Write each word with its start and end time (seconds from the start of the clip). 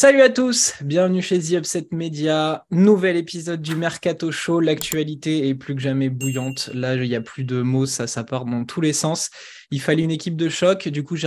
Salut 0.00 0.20
à 0.20 0.30
tous, 0.30 0.74
bienvenue 0.80 1.20
chez 1.20 1.40
The 1.40 1.54
Upset 1.54 1.88
Media, 1.90 2.64
nouvel 2.70 3.16
épisode 3.16 3.60
du 3.60 3.74
Mercato 3.74 4.30
Show. 4.30 4.60
L'actualité 4.60 5.48
est 5.48 5.56
plus 5.56 5.74
que 5.74 5.80
jamais 5.80 6.08
bouillante. 6.08 6.70
Là, 6.72 6.94
il 6.94 7.08
n'y 7.08 7.16
a 7.16 7.20
plus 7.20 7.42
de 7.42 7.62
mots, 7.62 7.84
ça, 7.84 8.06
ça 8.06 8.22
part 8.22 8.44
dans 8.44 8.64
tous 8.64 8.80
les 8.80 8.92
sens. 8.92 9.28
Il 9.72 9.80
fallait 9.80 10.04
une 10.04 10.12
équipe 10.12 10.36
de 10.36 10.48
choc, 10.48 10.86
du 10.86 11.02
coup, 11.02 11.16
j'ai 11.16 11.26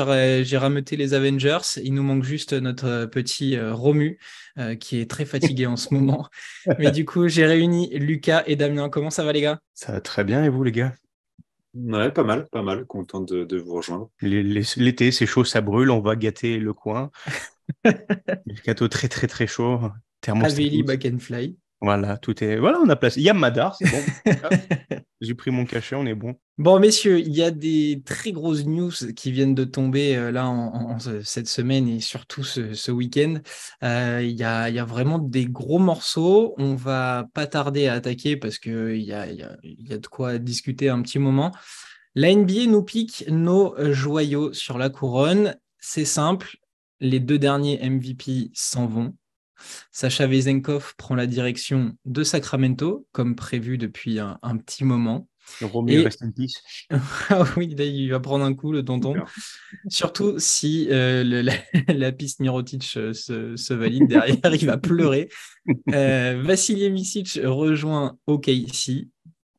rameuté 0.58 0.96
les 0.96 1.14
Avengers. 1.14 1.82
Il 1.84 1.94
nous 1.96 2.02
manque 2.02 2.24
juste 2.24 2.54
notre 2.54 3.08
petit 3.08 3.58
euh, 3.58 3.74
Romu, 3.74 4.18
euh, 4.58 4.76
qui 4.76 5.02
est 5.02 5.10
très 5.12 5.26
fatigué 5.26 5.66
en 5.66 5.76
ce 5.76 5.94
moment. 5.94 6.30
Mais 6.80 6.92
du 6.92 7.04
coup, 7.04 7.28
j'ai 7.28 7.46
réuni 7.46 7.90
Lucas 8.00 8.44
et 8.48 8.56
Damien. 8.56 8.88
Comment 8.88 9.10
ça 9.10 9.26
va, 9.26 9.34
les 9.34 9.42
gars? 9.42 9.60
Ça 9.74 9.92
va 9.92 10.00
très 10.00 10.24
bien, 10.24 10.46
et 10.46 10.50
vous, 10.50 10.64
les 10.64 10.72
gars? 10.72 10.94
Ouais, 11.74 12.10
pas 12.10 12.24
mal, 12.24 12.48
pas 12.50 12.62
mal. 12.62 12.86
Content 12.86 13.20
de, 13.20 13.58
vous 13.58 13.74
rejoindre. 13.74 14.10
L'été, 14.22 15.12
c'est 15.12 15.26
chaud, 15.26 15.44
ça 15.44 15.60
brûle, 15.60 15.90
on 15.90 16.00
va 16.00 16.16
gâter 16.16 16.58
le 16.58 16.72
coin. 16.74 17.12
Mercato 18.46 18.88
très 18.88 19.08
très 19.08 19.28
très 19.28 19.48
chaud. 19.48 19.80
Aveli 20.28 20.84
Back 20.84 21.06
and 21.06 21.20
Fly. 21.20 21.56
Voilà, 21.84 22.18
tout 22.18 22.44
est. 22.44 22.58
Voilà, 22.58 22.80
on 22.80 22.90
a 22.90 22.96
placé. 22.96 23.22
Yamadar, 23.22 23.76
c'est 23.76 23.90
bon. 23.90 24.04
J'ai 25.22 25.34
pris 25.34 25.50
mon 25.50 25.66
cachet, 25.66 25.96
on 25.96 26.06
est 26.06 26.14
bon. 26.14 26.36
Bon, 26.60 26.80
messieurs, 26.80 27.20
il 27.20 27.34
y 27.34 27.42
a 27.42 27.50
des 27.50 28.04
très 28.06 28.32
grosses 28.32 28.66
news 28.66 28.92
qui 29.16 29.32
viennent 29.32 29.56
de 29.56 29.64
tomber 29.64 30.16
euh, 30.16 30.32
là 30.32 30.48
en, 30.48 31.00
cette 31.24 31.48
semaine 31.48 31.88
et 31.88 32.00
surtout 32.00 32.44
ce, 32.44 32.92
week-end. 32.92 33.40
Euh, 33.84 34.20
il, 34.24 34.38
y 34.38 34.44
a, 34.44 34.70
il 34.70 34.76
y, 34.76 34.80
a, 34.80 34.86
vraiment 34.86 35.18
des 35.18 35.46
gros 35.46 35.80
morceaux. 35.80 36.54
On 36.60 36.76
va 36.76 37.28
pas 37.34 37.48
tarder 37.48 37.88
à 37.88 37.94
attaquer 37.94 38.38
parce 38.38 38.60
qu'il 38.60 39.02
y 39.02 39.14
a, 39.14 39.26
il 39.28 39.40
y, 39.40 39.44
a, 39.44 39.58
il 39.64 39.90
y 39.90 39.94
a 39.94 39.98
de 39.98 40.08
quoi 40.08 40.38
discuter 40.38 40.90
un 40.90 41.02
petit 41.02 41.20
moment. 41.20 41.52
La 42.14 42.34
NBA 42.34 42.68
nous 42.68 42.84
pique 42.84 43.26
nos 43.28 43.74
joyaux 43.92 44.54
sur 44.54 44.78
la 44.78 44.90
couronne. 44.90 45.56
C'est 45.80 46.06
simple, 46.06 46.58
les 47.02 47.20
deux 47.20 47.40
derniers 47.40 47.78
MVP 47.90 48.52
s'en 48.54 48.86
vont. 48.86 49.16
Sacha 49.92 50.28
Vezenkov 50.28 50.96
prend 50.98 51.16
la 51.16 51.28
direction 51.28 51.96
de 52.06 52.24
Sacramento, 52.24 53.08
comme 53.12 53.36
prévu 53.36 53.78
depuis 53.78 54.20
un, 54.20 54.58
petit 54.58 54.84
moment. 54.84 55.28
Romeo 55.62 56.08
peace. 56.36 56.62
ah 57.30 57.46
oui, 57.58 57.76
il 57.78 58.10
va 58.10 58.20
prendre 58.20 58.46
un 58.46 58.54
coup, 58.54 58.72
le 58.72 58.86
tonton. 58.86 59.16
Surtout 59.90 60.36
si 60.38 60.88
euh, 60.92 61.24
la, 61.88 62.12
piste 62.12 62.40
Mirotic 62.40 62.94
euh, 62.96 63.14
se, 63.14 63.74
valide 63.74 64.08
derrière, 64.08 64.56
il 64.56 64.66
va 64.66 64.78
pleurer. 64.78 65.30
Euh, 65.94 66.42
Vassili 66.44 66.90
Misic 66.90 67.40
rejoint 67.44 68.18
OKC 68.26 69.10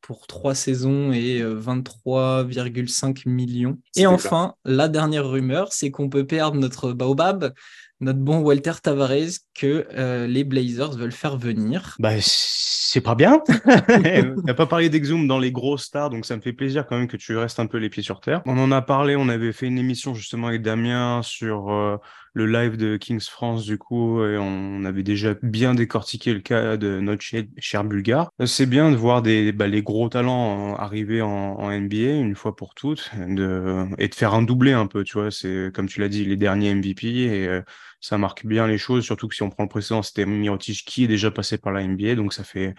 pour 0.03 0.27
trois 0.27 0.53
saisons 0.53 1.11
et 1.13 1.41
23,5 1.41 3.07
euh, 3.07 3.29
millions. 3.31 3.79
Et 3.95 4.05
enfin, 4.05 4.53
la 4.65 4.89
dernière 4.89 5.27
rumeur, 5.27 5.71
c'est 5.71 5.91
qu'on 5.91 6.09
peut 6.09 6.27
perdre 6.27 6.57
notre 6.57 6.91
Baobab, 6.91 7.53
notre 8.01 8.19
bon 8.19 8.39
Walter 8.39 8.73
Tavares, 8.83 9.39
que 9.55 9.87
euh, 9.93 10.27
les 10.27 10.43
Blazers 10.43 10.91
veulent 10.91 11.13
faire 11.13 11.37
venir. 11.37 11.95
Bah, 11.99 12.11
c'est 12.19 13.01
pas 13.01 13.15
bien. 13.15 13.41
on 13.89 14.41
n'a 14.43 14.53
pas 14.53 14.65
parlé 14.65 14.89
d'Exum 14.89 15.25
dans 15.25 15.39
les 15.39 15.53
gros 15.53 15.77
stars, 15.77 16.09
donc 16.09 16.25
ça 16.25 16.35
me 16.35 16.41
fait 16.41 16.53
plaisir 16.53 16.85
quand 16.85 16.97
même 16.97 17.07
que 17.07 17.17
tu 17.17 17.37
restes 17.37 17.61
un 17.61 17.67
peu 17.67 17.77
les 17.77 17.89
pieds 17.89 18.03
sur 18.03 18.19
terre. 18.19 18.41
On 18.45 18.57
en 18.57 18.73
a 18.73 18.81
parlé, 18.81 19.15
on 19.15 19.29
avait 19.29 19.53
fait 19.53 19.67
une 19.67 19.77
émission 19.77 20.13
justement 20.13 20.47
avec 20.47 20.61
Damien 20.61 21.21
sur... 21.23 21.71
Euh, 21.71 21.97
le 22.33 22.47
live 22.47 22.77
de 22.77 22.97
Kings 22.97 23.21
France, 23.21 23.65
du 23.65 23.77
coup, 23.77 24.21
on 24.21 24.85
avait 24.85 25.03
déjà 25.03 25.35
bien 25.43 25.75
décortiqué 25.75 26.33
le 26.33 26.39
cas 26.39 26.77
de 26.77 26.99
notre 26.99 27.23
cher 27.57 27.83
Bulgare. 27.83 28.31
C'est 28.45 28.65
bien 28.65 28.91
de 28.91 28.95
voir 28.95 29.21
des, 29.21 29.51
bah, 29.51 29.67
les 29.67 29.83
gros 29.83 30.09
talents 30.09 30.75
arriver 30.75 31.21
en, 31.21 31.71
NBA 31.71 32.19
une 32.19 32.35
fois 32.35 32.55
pour 32.55 32.73
toutes 32.75 33.11
de, 33.15 33.85
et 33.97 34.07
de 34.07 34.15
faire 34.15 34.33
un 34.33 34.41
doublé 34.41 34.73
un 34.73 34.87
peu, 34.87 35.03
tu 35.03 35.13
vois. 35.13 35.31
C'est, 35.31 35.71
comme 35.73 35.87
tu 35.87 35.99
l'as 35.99 36.09
dit, 36.09 36.25
les 36.25 36.37
derniers 36.37 36.73
MVP 36.73 37.07
et 37.07 37.47
euh, 37.47 37.61
ça 37.99 38.17
marque 38.17 38.45
bien 38.45 38.67
les 38.67 38.77
choses, 38.77 39.03
surtout 39.03 39.27
que 39.27 39.35
si 39.35 39.43
on 39.43 39.49
prend 39.49 39.63
le 39.63 39.69
précédent, 39.69 40.01
c'était 40.01 40.25
Mirotic 40.25 40.83
qui 40.85 41.05
est 41.05 41.07
déjà 41.07 41.31
passé 41.31 41.57
par 41.57 41.71
la 41.71 41.83
NBA, 41.83 42.15
donc 42.15 42.33
ça 42.33 42.43
fait 42.43 42.75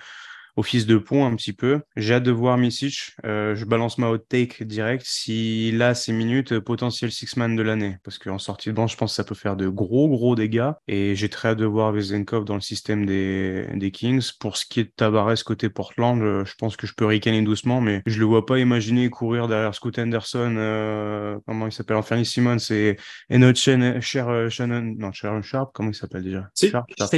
office 0.56 0.86
de 0.86 0.96
pont 0.96 1.26
un 1.26 1.34
petit 1.36 1.52
peu. 1.52 1.80
J'ai 1.96 2.14
hâte 2.14 2.22
de 2.22 2.30
voir 2.30 2.58
Misic. 2.58 3.12
Euh, 3.24 3.54
je 3.54 3.64
balance 3.64 3.98
ma 3.98 4.08
hot 4.08 4.18
take 4.18 4.64
direct. 4.64 5.04
S'il 5.06 5.82
a 5.82 5.94
ces 5.94 6.12
minutes, 6.12 6.52
euh, 6.52 6.60
potentiel 6.60 7.10
six-man 7.10 7.56
de 7.56 7.62
l'année. 7.62 7.96
Parce 8.04 8.18
qu'en 8.18 8.38
sortie 8.38 8.68
de 8.68 8.74
banc, 8.74 8.86
je 8.86 8.96
pense 8.96 9.12
que 9.12 9.16
ça 9.16 9.24
peut 9.24 9.34
faire 9.34 9.56
de 9.56 9.68
gros, 9.68 10.08
gros 10.08 10.34
dégâts. 10.34 10.70
Et 10.88 11.14
j'ai 11.16 11.28
très 11.28 11.50
hâte 11.50 11.58
de 11.58 11.64
voir 11.64 11.92
Vezenkov 11.92 12.44
dans 12.44 12.54
le 12.54 12.60
système 12.60 13.06
des, 13.06 13.66
des 13.74 13.90
Kings. 13.90 14.30
Pour 14.38 14.56
ce 14.56 14.66
qui 14.66 14.80
est 14.80 14.84
de 14.84 14.92
Tavares 14.96 15.42
côté 15.44 15.68
Portland, 15.68 16.22
euh, 16.22 16.44
je 16.44 16.54
pense 16.56 16.76
que 16.76 16.86
je 16.86 16.94
peux 16.94 17.06
ricaner 17.06 17.42
doucement, 17.42 17.80
mais 17.80 18.02
je 18.06 18.18
le 18.18 18.24
vois 18.24 18.46
pas 18.46 18.58
imaginer 18.58 19.10
courir 19.10 19.48
derrière 19.48 19.74
Scott 19.74 19.98
Anderson, 19.98 20.54
euh, 20.56 21.38
comment 21.46 21.66
il 21.66 21.72
s'appelle, 21.72 21.96
Anthony 21.96 22.24
Simmons 22.24 22.56
et, 22.70 22.96
et 23.30 23.38
notre 23.38 23.58
chaîne, 23.58 24.00
Cher 24.00 24.50
Shannon, 24.50 24.94
non, 24.98 25.12
Sharon 25.12 25.42
Sharp, 25.42 25.70
comment 25.74 25.90
il 25.90 25.94
s'appelle 25.94 26.22
déjà? 26.22 26.48
Sharp, 26.54 26.86
Sharp, 26.96 27.10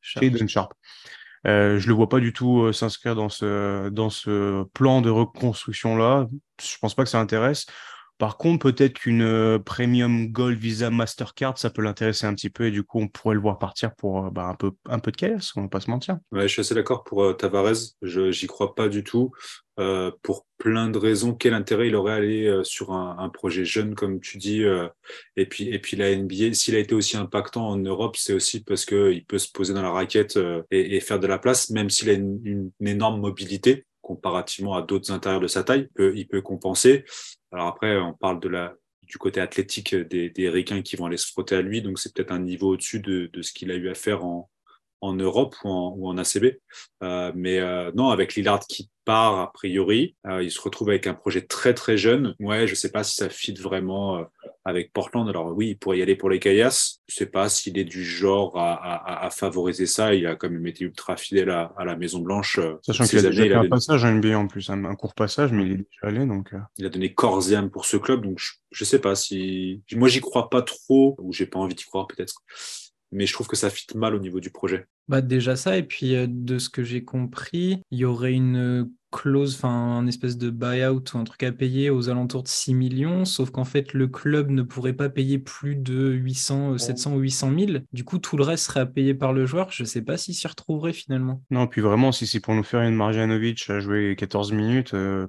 Sharp? 0.00 0.48
Sharp. 0.48 0.72
Euh, 1.46 1.78
je 1.78 1.88
le 1.88 1.94
vois 1.94 2.08
pas 2.08 2.20
du 2.20 2.32
tout 2.32 2.62
euh, 2.62 2.72
s'inscrire 2.72 3.14
dans 3.14 3.28
ce, 3.28 3.88
dans 3.90 4.10
ce 4.10 4.64
plan 4.74 5.00
de 5.00 5.10
reconstruction-là. 5.10 6.28
Je 6.60 6.78
pense 6.80 6.94
pas 6.94 7.04
que 7.04 7.10
ça 7.10 7.20
intéresse. 7.20 7.66
Par 8.18 8.36
contre, 8.36 8.68
peut-être 8.70 8.94
qu'une 8.94 9.22
euh, 9.22 9.60
Premium 9.60 10.26
Gold 10.26 10.58
Visa 10.58 10.90
Mastercard, 10.90 11.56
ça 11.56 11.70
peut 11.70 11.82
l'intéresser 11.82 12.26
un 12.26 12.34
petit 12.34 12.50
peu 12.50 12.66
et 12.66 12.72
du 12.72 12.82
coup, 12.82 12.98
on 12.98 13.06
pourrait 13.06 13.36
le 13.36 13.40
voir 13.40 13.60
partir 13.60 13.94
pour 13.94 14.26
euh, 14.26 14.30
bah, 14.30 14.48
un, 14.48 14.54
peu, 14.98 15.12
de 15.12 15.16
chaos, 15.16 15.38
on 15.54 15.62
va 15.62 15.68
pas 15.68 15.78
se 15.78 15.88
mentir. 15.88 16.18
Je 16.32 16.46
suis 16.48 16.60
assez 16.60 16.74
d'accord 16.74 17.04
pour 17.04 17.22
euh, 17.22 17.32
Tavares. 17.32 17.94
Je 18.02 18.32
j'y 18.32 18.48
crois 18.48 18.74
pas 18.74 18.88
du 18.88 19.04
tout. 19.04 19.30
pour 20.22 20.46
plein 20.58 20.90
de 20.90 20.98
raisons, 20.98 21.32
quel 21.32 21.54
intérêt 21.54 21.86
il 21.86 21.94
aurait 21.94 22.12
à 22.12 22.16
aller 22.16 22.60
sur 22.64 22.92
un, 22.92 23.28
projet 23.28 23.64
jeune, 23.64 23.94
comme 23.94 24.18
tu 24.18 24.36
dis, 24.36 24.64
et 25.36 25.46
puis 25.46 25.68
et 25.68 25.96
la 25.96 26.16
NBA, 26.16 26.54
s'il 26.54 26.74
a 26.74 26.80
été 26.80 26.96
aussi 26.96 27.16
impactant 27.16 27.68
en 27.68 27.76
Europe, 27.76 28.16
c'est 28.16 28.32
aussi 28.32 28.64
parce 28.64 28.84
qu'il 28.84 29.24
peut 29.26 29.38
se 29.38 29.52
poser 29.52 29.74
dans 29.74 29.82
la 29.82 29.92
raquette 29.92 30.36
et, 30.72 30.98
faire 30.98 31.20
de 31.20 31.28
la 31.28 31.38
place, 31.38 31.70
même 31.70 31.90
s'il 31.90 32.10
a 32.10 32.14
une, 32.14 32.72
énorme 32.84 33.20
mobilité 33.20 33.84
comparativement 34.02 34.74
à 34.74 34.82
d'autres 34.82 35.12
intérieurs 35.12 35.40
de 35.40 35.46
sa 35.46 35.62
taille, 35.62 35.88
il 35.96 36.26
peut 36.26 36.42
compenser. 36.42 37.04
Alors 37.52 37.68
après, 37.68 37.96
on 37.96 38.14
parle 38.14 38.40
de 38.40 38.48
la, 38.48 38.74
du 39.02 39.18
côté 39.18 39.40
athlétique 39.40 39.94
des, 39.94 40.30
des 40.30 40.64
qui 40.82 40.96
vont 40.96 41.06
aller 41.06 41.16
se 41.16 41.30
frotter 41.30 41.56
à 41.56 41.62
lui, 41.62 41.82
donc 41.82 41.98
c'est 41.98 42.14
peut-être 42.14 42.32
un 42.32 42.40
niveau 42.40 42.74
au-dessus 42.74 43.00
de, 43.00 43.30
de 43.32 43.42
ce 43.42 43.52
qu'il 43.52 43.70
a 43.70 43.74
eu 43.74 43.88
à 43.88 43.94
faire 43.94 44.24
en, 44.24 44.50
en 45.00 45.14
Europe 45.14 45.54
ou 45.64 45.68
en, 45.68 45.94
ou 45.96 46.08
en 46.08 46.18
ACB. 46.18 46.58
Euh, 47.02 47.32
mais 47.34 47.58
euh, 47.58 47.90
non, 47.94 48.08
avec 48.10 48.34
Lillard 48.34 48.60
qui 48.66 48.90
part 49.08 49.38
a 49.38 49.50
priori, 49.52 50.16
euh, 50.26 50.42
il 50.42 50.50
se 50.50 50.60
retrouve 50.60 50.90
avec 50.90 51.06
un 51.06 51.14
projet 51.14 51.40
très 51.40 51.72
très 51.72 51.96
jeune. 51.96 52.34
Ouais, 52.40 52.66
je 52.66 52.74
sais 52.74 52.92
pas 52.92 53.04
si 53.04 53.16
ça 53.16 53.30
fit 53.30 53.54
vraiment 53.54 54.18
euh, 54.18 54.24
avec 54.66 54.92
Portland. 54.92 55.26
Alors 55.30 55.56
oui, 55.56 55.68
il 55.70 55.78
pourrait 55.78 55.96
y 55.96 56.02
aller 56.02 56.14
pour 56.14 56.28
les 56.28 56.38
Caillasse. 56.38 57.00
Je 57.06 57.14
sais 57.14 57.26
pas 57.26 57.48
s'il 57.48 57.78
est 57.78 57.84
du 57.84 58.04
genre 58.04 58.58
à, 58.58 58.74
à, 58.74 59.24
à, 59.24 59.30
favoriser 59.30 59.86
ça. 59.86 60.14
Il 60.14 60.26
a 60.26 60.36
quand 60.36 60.50
même 60.50 60.66
été 60.66 60.84
ultra 60.84 61.16
fidèle 61.16 61.48
à, 61.48 61.72
à 61.78 61.86
la 61.86 61.96
Maison 61.96 62.18
Blanche. 62.18 62.58
Euh, 62.58 62.74
Sachant 62.82 63.04
qu'il 63.04 63.18
a 63.20 63.22
déjà 63.22 63.44
fait 63.44 63.54
un 63.54 63.68
passage 63.70 64.04
à 64.04 64.12
NBA 64.12 64.38
en 64.38 64.46
plus, 64.46 64.68
un, 64.68 64.94
court 64.94 65.14
passage, 65.14 65.52
mais 65.52 65.64
il 65.64 65.72
est 65.72 65.76
déjà 65.76 65.86
allé 66.02 66.26
donc. 66.26 66.50
Il 66.76 66.84
a 66.84 66.90
donné 66.90 67.14
corps 67.14 67.50
et 67.50 67.54
âme 67.54 67.70
pour 67.70 67.86
ce 67.86 67.96
club, 67.96 68.22
donc 68.22 68.38
je, 68.38 68.52
je 68.72 68.84
sais 68.84 68.98
pas 68.98 69.14
si 69.14 69.82
moi 69.94 70.08
j'y 70.08 70.20
crois 70.20 70.50
pas 70.50 70.60
trop 70.60 71.16
ou 71.18 71.32
j'ai 71.32 71.46
pas 71.46 71.58
envie 71.58 71.74
d'y 71.74 71.84
croire 71.84 72.06
peut-être 72.08 72.42
mais 73.12 73.26
je 73.26 73.32
trouve 73.32 73.46
que 73.48 73.56
ça 73.56 73.70
fit 73.70 73.86
mal 73.94 74.14
au 74.14 74.18
niveau 74.18 74.40
du 74.40 74.50
projet. 74.50 74.86
Bah 75.08 75.20
déjà 75.22 75.56
ça, 75.56 75.76
et 75.76 75.82
puis 75.82 76.14
euh, 76.14 76.26
de 76.28 76.58
ce 76.58 76.68
que 76.68 76.82
j'ai 76.82 77.04
compris, 77.04 77.82
il 77.90 77.98
y 77.98 78.04
aurait 78.04 78.32
une 78.34 78.88
clause, 79.10 79.54
enfin 79.54 79.70
un 79.70 80.06
espèce 80.06 80.36
de 80.36 80.50
buyout 80.50 81.02
ou 81.14 81.18
un 81.18 81.24
truc 81.24 81.42
à 81.42 81.52
payer 81.52 81.90
aux 81.90 82.08
alentours 82.08 82.42
de 82.42 82.48
6 82.48 82.74
millions, 82.74 83.24
sauf 83.24 83.50
qu'en 83.50 83.64
fait 83.64 83.94
le 83.94 84.06
club 84.06 84.50
ne 84.50 84.62
pourrait 84.62 84.92
pas 84.92 85.08
payer 85.08 85.38
plus 85.38 85.76
de 85.76 86.10
800, 86.10 86.78
700 86.78 87.14
ou 87.14 87.20
800 87.20 87.52
000. 87.58 87.72
Du 87.92 88.04
coup, 88.04 88.18
tout 88.18 88.36
le 88.36 88.44
reste 88.44 88.66
serait 88.66 88.80
à 88.80 88.86
payer 88.86 89.14
par 89.14 89.32
le 89.32 89.46
joueur. 89.46 89.72
Je 89.72 89.82
ne 89.82 89.88
sais 89.88 90.02
pas 90.02 90.16
s'il 90.16 90.34
s'y 90.34 90.46
retrouverait 90.46 90.92
finalement. 90.92 91.42
Non, 91.50 91.66
puis 91.66 91.80
vraiment, 91.80 92.12
si 92.12 92.26
c'est 92.26 92.40
pour 92.40 92.54
nous 92.54 92.62
faire 92.62 92.82
une 92.82 92.94
Marjanovic 92.94 93.70
à 93.70 93.80
jouer 93.80 94.14
14 94.16 94.52
minutes, 94.52 94.94
euh, 94.94 95.26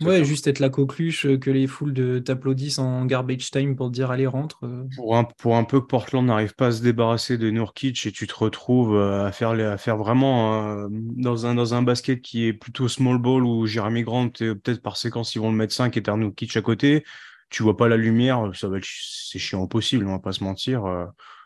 Ouais, 0.00 0.24
juste 0.24 0.46
être 0.46 0.60
la 0.60 0.68
coqueluche, 0.68 1.26
euh, 1.26 1.36
que 1.36 1.50
les 1.50 1.66
foules 1.66 1.92
de 1.92 2.20
t'applaudissent 2.20 2.78
en 2.78 3.04
garbage 3.06 3.50
time 3.50 3.74
pour 3.74 3.90
dire 3.90 4.12
allez 4.12 4.26
rentre. 4.26 4.60
Euh. 4.62 4.84
Pour 4.94 5.16
un, 5.16 5.24
pour 5.24 5.56
un 5.56 5.64
peu 5.64 5.80
que 5.80 5.86
Portland 5.86 6.24
n'arrive 6.24 6.54
pas 6.54 6.68
à 6.68 6.72
se 6.72 6.82
débarrasser 6.82 7.38
de 7.38 7.50
Nurkic 7.50 8.06
et 8.06 8.12
tu 8.12 8.28
te 8.28 8.34
retrouves 8.34 8.94
euh, 8.94 9.26
à 9.26 9.32
faire, 9.32 9.50
à 9.50 9.76
faire 9.78 9.96
vraiment 9.96 10.86
dans, 10.90 11.46
un, 11.46 11.56
dans 11.56 11.74
un 11.74 11.82
basket 11.82 12.22
qui 12.22 12.46
est 12.46 12.52
plutôt 12.52 12.86
small 12.86 13.18
ball 13.18 13.44
où 13.44 13.66
Jeremy 13.66 14.04
Grant, 14.04 14.28
peut-être 14.28 14.80
par 14.82 14.96
séquence, 14.96 15.34
ils 15.34 15.40
vont 15.40 15.50
le 15.50 15.56
mettre 15.56 15.74
5 15.74 15.96
et 15.96 16.02
t'as 16.02 16.16
Nurkic 16.16 16.56
à 16.56 16.62
côté. 16.62 17.04
Tu 17.48 17.64
vois 17.64 17.76
pas 17.76 17.88
la 17.88 17.96
lumière, 17.96 18.48
ça 18.54 18.68
va 18.68 18.78
c'est 18.80 19.40
chiant 19.40 19.66
possible, 19.66 20.06
on 20.06 20.12
va 20.12 20.18
pas 20.20 20.32
se 20.32 20.44
mentir 20.44 20.84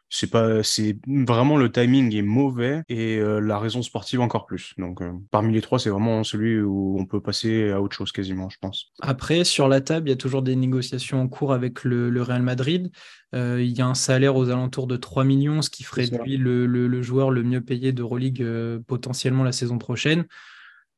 c'est 0.09 0.31
pas 0.31 0.63
c'est 0.63 0.97
vraiment 1.07 1.57
le 1.57 1.73
timing 1.73 2.15
est 2.15 2.23
mauvais 2.23 2.83
et 2.89 3.17
euh, 3.17 3.41
la 3.41 3.59
raison 3.59 3.83
sportive 3.83 4.21
encore 4.21 4.47
plus. 4.47 4.75
Donc 4.79 5.03
euh, 5.03 5.13
parmi 5.31 5.53
les 5.53 5.61
trois 5.61 5.79
c'est 5.79 5.91
vraiment 5.91 6.23
celui 6.25 6.61
où 6.61 6.97
on 6.99 7.07
peut 7.07 7.21
passer 7.21 7.71
à 7.71 7.81
autre 7.81 7.97
chose 7.97 8.13
quasiment 8.13 8.49
je 8.49 8.59
pense. 8.61 8.93
Après 9.01 9.45
sur 9.45 9.69
la 9.69 9.81
table 9.81 10.09
il 10.09 10.11
y 10.11 10.15
a 10.15 10.17
toujours 10.17 10.43
des 10.43 10.57
négociations 10.57 11.21
en 11.21 11.29
cours 11.29 11.53
avec 11.53 11.85
le, 11.85 12.23
Real 12.23 12.43
Madrid. 12.43 12.91
Euh, 13.35 13.61
il 13.61 13.77
y 13.77 13.83
a 13.83 13.87
un 13.87 13.95
salaire 13.95 14.37
aux 14.37 14.49
alentours 14.51 14.87
de 14.87 14.97
3 14.97 15.25
millions 15.25 15.61
ce 15.61 15.71
qui 15.71 15.83
ferait 15.83 16.07
de 16.07 16.17
lui 16.19 16.37
le, 16.37 16.67
le, 16.67 17.03
joueur 17.03 17.31
le 17.31 17.43
mieux 17.43 17.61
payé 17.61 17.93
de 17.93 18.03
Euroleague 18.03 18.47
potentiellement 18.87 19.43
la 19.43 19.53
saison 19.53 19.79
prochaine 19.79 20.27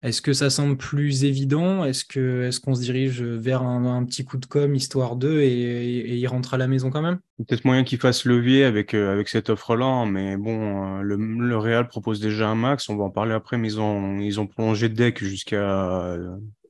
Est-ce 0.02 0.22
que 0.22 0.32
ça 0.32 0.50
semble 0.50 0.76
plus 0.76 1.24
évident? 1.24 1.84
Est-ce 1.84 2.60
qu'on 2.60 2.74
se 2.74 2.80
dirige 2.80 3.22
vers 3.22 3.62
un, 3.62 4.04
petit 4.04 4.24
coup 4.24 4.36
de 4.36 4.46
com 4.46 4.74
histoire 4.74 5.16
d'eux 5.16 5.40
et, 5.40 6.16
il 6.16 6.26
rentre 6.28 6.54
à 6.54 6.58
la 6.58 6.68
maison 6.68 6.90
quand 6.90 7.02
même? 7.02 7.18
Peut-être 7.38 7.64
moyen 7.64 7.82
qu'ils 7.82 7.98
fassent 7.98 8.24
levier 8.24 8.64
avec 8.64 8.94
euh, 8.94 9.22
cette 9.26 9.50
offre-là, 9.50 10.04
mais 10.06 10.36
bon, 10.36 11.00
euh, 11.00 11.02
le, 11.02 11.56
Real 11.56 11.88
propose 11.88 12.20
déjà 12.20 12.48
un 12.48 12.54
max. 12.54 12.88
On 12.88 12.96
va 12.96 13.04
en 13.04 13.10
parler 13.10 13.32
après, 13.32 13.58
mais 13.58 13.68
ils 13.68 13.80
ont 13.80 14.18
ils 14.20 14.40
ont 14.40 14.48
deck 14.72 15.22
jusqu'à 15.22 16.16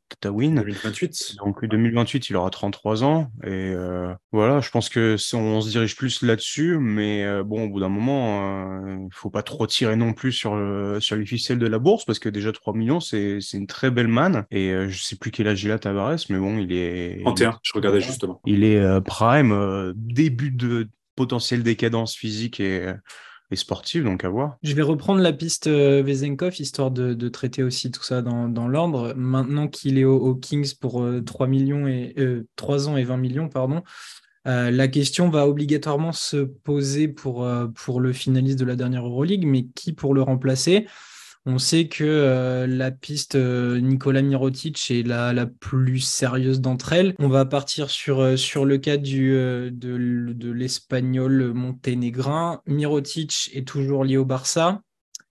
Tatawin. 0.08 0.54
2028. 0.54 1.36
Donc 1.38 1.64
2028, 1.64 2.30
il 2.30 2.36
aura 2.36 2.50
33 2.50 3.04
ans. 3.04 3.30
Et 3.44 3.48
euh, 3.50 4.12
voilà, 4.32 4.60
je 4.60 4.70
pense 4.70 4.88
que 4.88 5.16
on 5.34 5.60
se 5.60 5.70
dirige 5.70 5.96
plus 5.96 6.22
là-dessus. 6.22 6.78
Mais 6.78 7.24
euh, 7.24 7.42
bon, 7.42 7.64
au 7.64 7.68
bout 7.68 7.80
d'un 7.80 7.88
moment, 7.88 8.80
il 8.86 9.04
euh, 9.04 9.08
faut 9.12 9.30
pas 9.30 9.42
trop 9.42 9.66
tirer 9.66 9.96
non 9.96 10.12
plus 10.12 10.32
sur, 10.32 10.50
sur 11.00 11.16
les 11.16 11.26
ficelles 11.26 11.58
de 11.58 11.66
la 11.66 11.78
bourse 11.78 12.04
parce 12.04 12.18
que 12.18 12.28
déjà 12.28 12.52
3 12.52 12.74
millions, 12.74 13.00
c'est 13.00 13.40
une 13.52 13.66
très 13.66 13.90
belle 13.90 14.08
manne. 14.08 14.44
Et 14.50 14.72
je 14.88 15.02
sais 15.02 15.16
plus 15.16 15.30
quel 15.30 15.48
âge 15.48 15.62
il 15.64 15.70
a 15.70 15.78
Tavares, 15.78 16.18
mais 16.30 16.38
bon, 16.38 16.58
il 16.58 16.72
est. 16.72 17.20
31, 17.22 17.58
je 17.62 17.72
regardais 17.74 18.00
justement. 18.00 18.40
Il 18.46 18.64
est 18.64 19.00
prime, 19.02 19.92
début 19.96 20.50
de 20.50 20.88
potentielle 21.16 21.62
décadence 21.62 22.14
physique 22.14 22.60
et 22.60 22.92
et 23.50 23.56
sportive, 23.56 24.04
donc 24.04 24.24
à 24.24 24.28
voir. 24.28 24.56
Je 24.62 24.74
vais 24.74 24.82
reprendre 24.82 25.20
la 25.20 25.32
piste 25.32 25.66
euh, 25.66 26.02
histoire 26.58 26.90
de, 26.90 27.28
traiter 27.28 27.62
aussi 27.62 27.90
tout 27.90 28.02
ça 28.02 28.22
dans, 28.22 28.68
l'ordre. 28.68 29.14
Maintenant 29.16 29.68
qu'il 29.68 29.98
est 29.98 30.04
au, 30.04 30.34
Kings 30.34 30.74
pour 30.80 31.04
3, 31.24 31.46
euh, 31.46 31.48
millions 31.48 31.86
et, 31.86 32.14
3 32.56 32.88
euh, 32.88 32.92
ans 32.92 32.96
et 32.96 33.04
20 33.04 33.16
millions, 33.16 33.48
pardon, 33.48 33.82
la 34.44 34.88
question 34.88 35.28
va 35.28 35.48
obligatoirement 35.48 36.12
se 36.12 36.36
poser 36.36 37.08
pour, 37.08 37.48
pour 37.74 38.00
le 38.00 38.12
finaliste 38.12 38.58
de 38.60 38.64
la 38.64 38.76
dernière 38.76 39.04
Euroleague, 39.04 39.44
mais 39.44 39.66
qui 39.74 39.92
pour 39.92 40.14
le 40.14 40.22
remplacer? 40.22 40.86
On 41.46 41.58
sait 41.58 41.86
que 41.86 42.04
euh, 42.04 42.66
la 42.66 42.90
piste 42.90 43.36
euh, 43.36 43.80
Nicolas 43.80 44.22
Mirotic 44.22 44.90
est 44.90 45.06
la, 45.06 45.32
la 45.32 45.46
plus 45.46 46.00
sérieuse 46.00 46.60
d'entre 46.60 46.92
elles. 46.92 47.14
On 47.20 47.28
va 47.28 47.44
partir 47.44 47.88
sur, 47.88 48.20
euh, 48.20 48.36
sur 48.36 48.64
le 48.64 48.78
cas 48.78 48.96
du, 48.96 49.30
de, 49.30 49.70
de 49.70 50.50
l'espagnol 50.50 51.52
monténégrin. 51.54 52.60
Mirotic 52.66 53.50
est 53.54 53.66
toujours 53.66 54.04
lié 54.04 54.16
au 54.16 54.24
Barça 54.24 54.82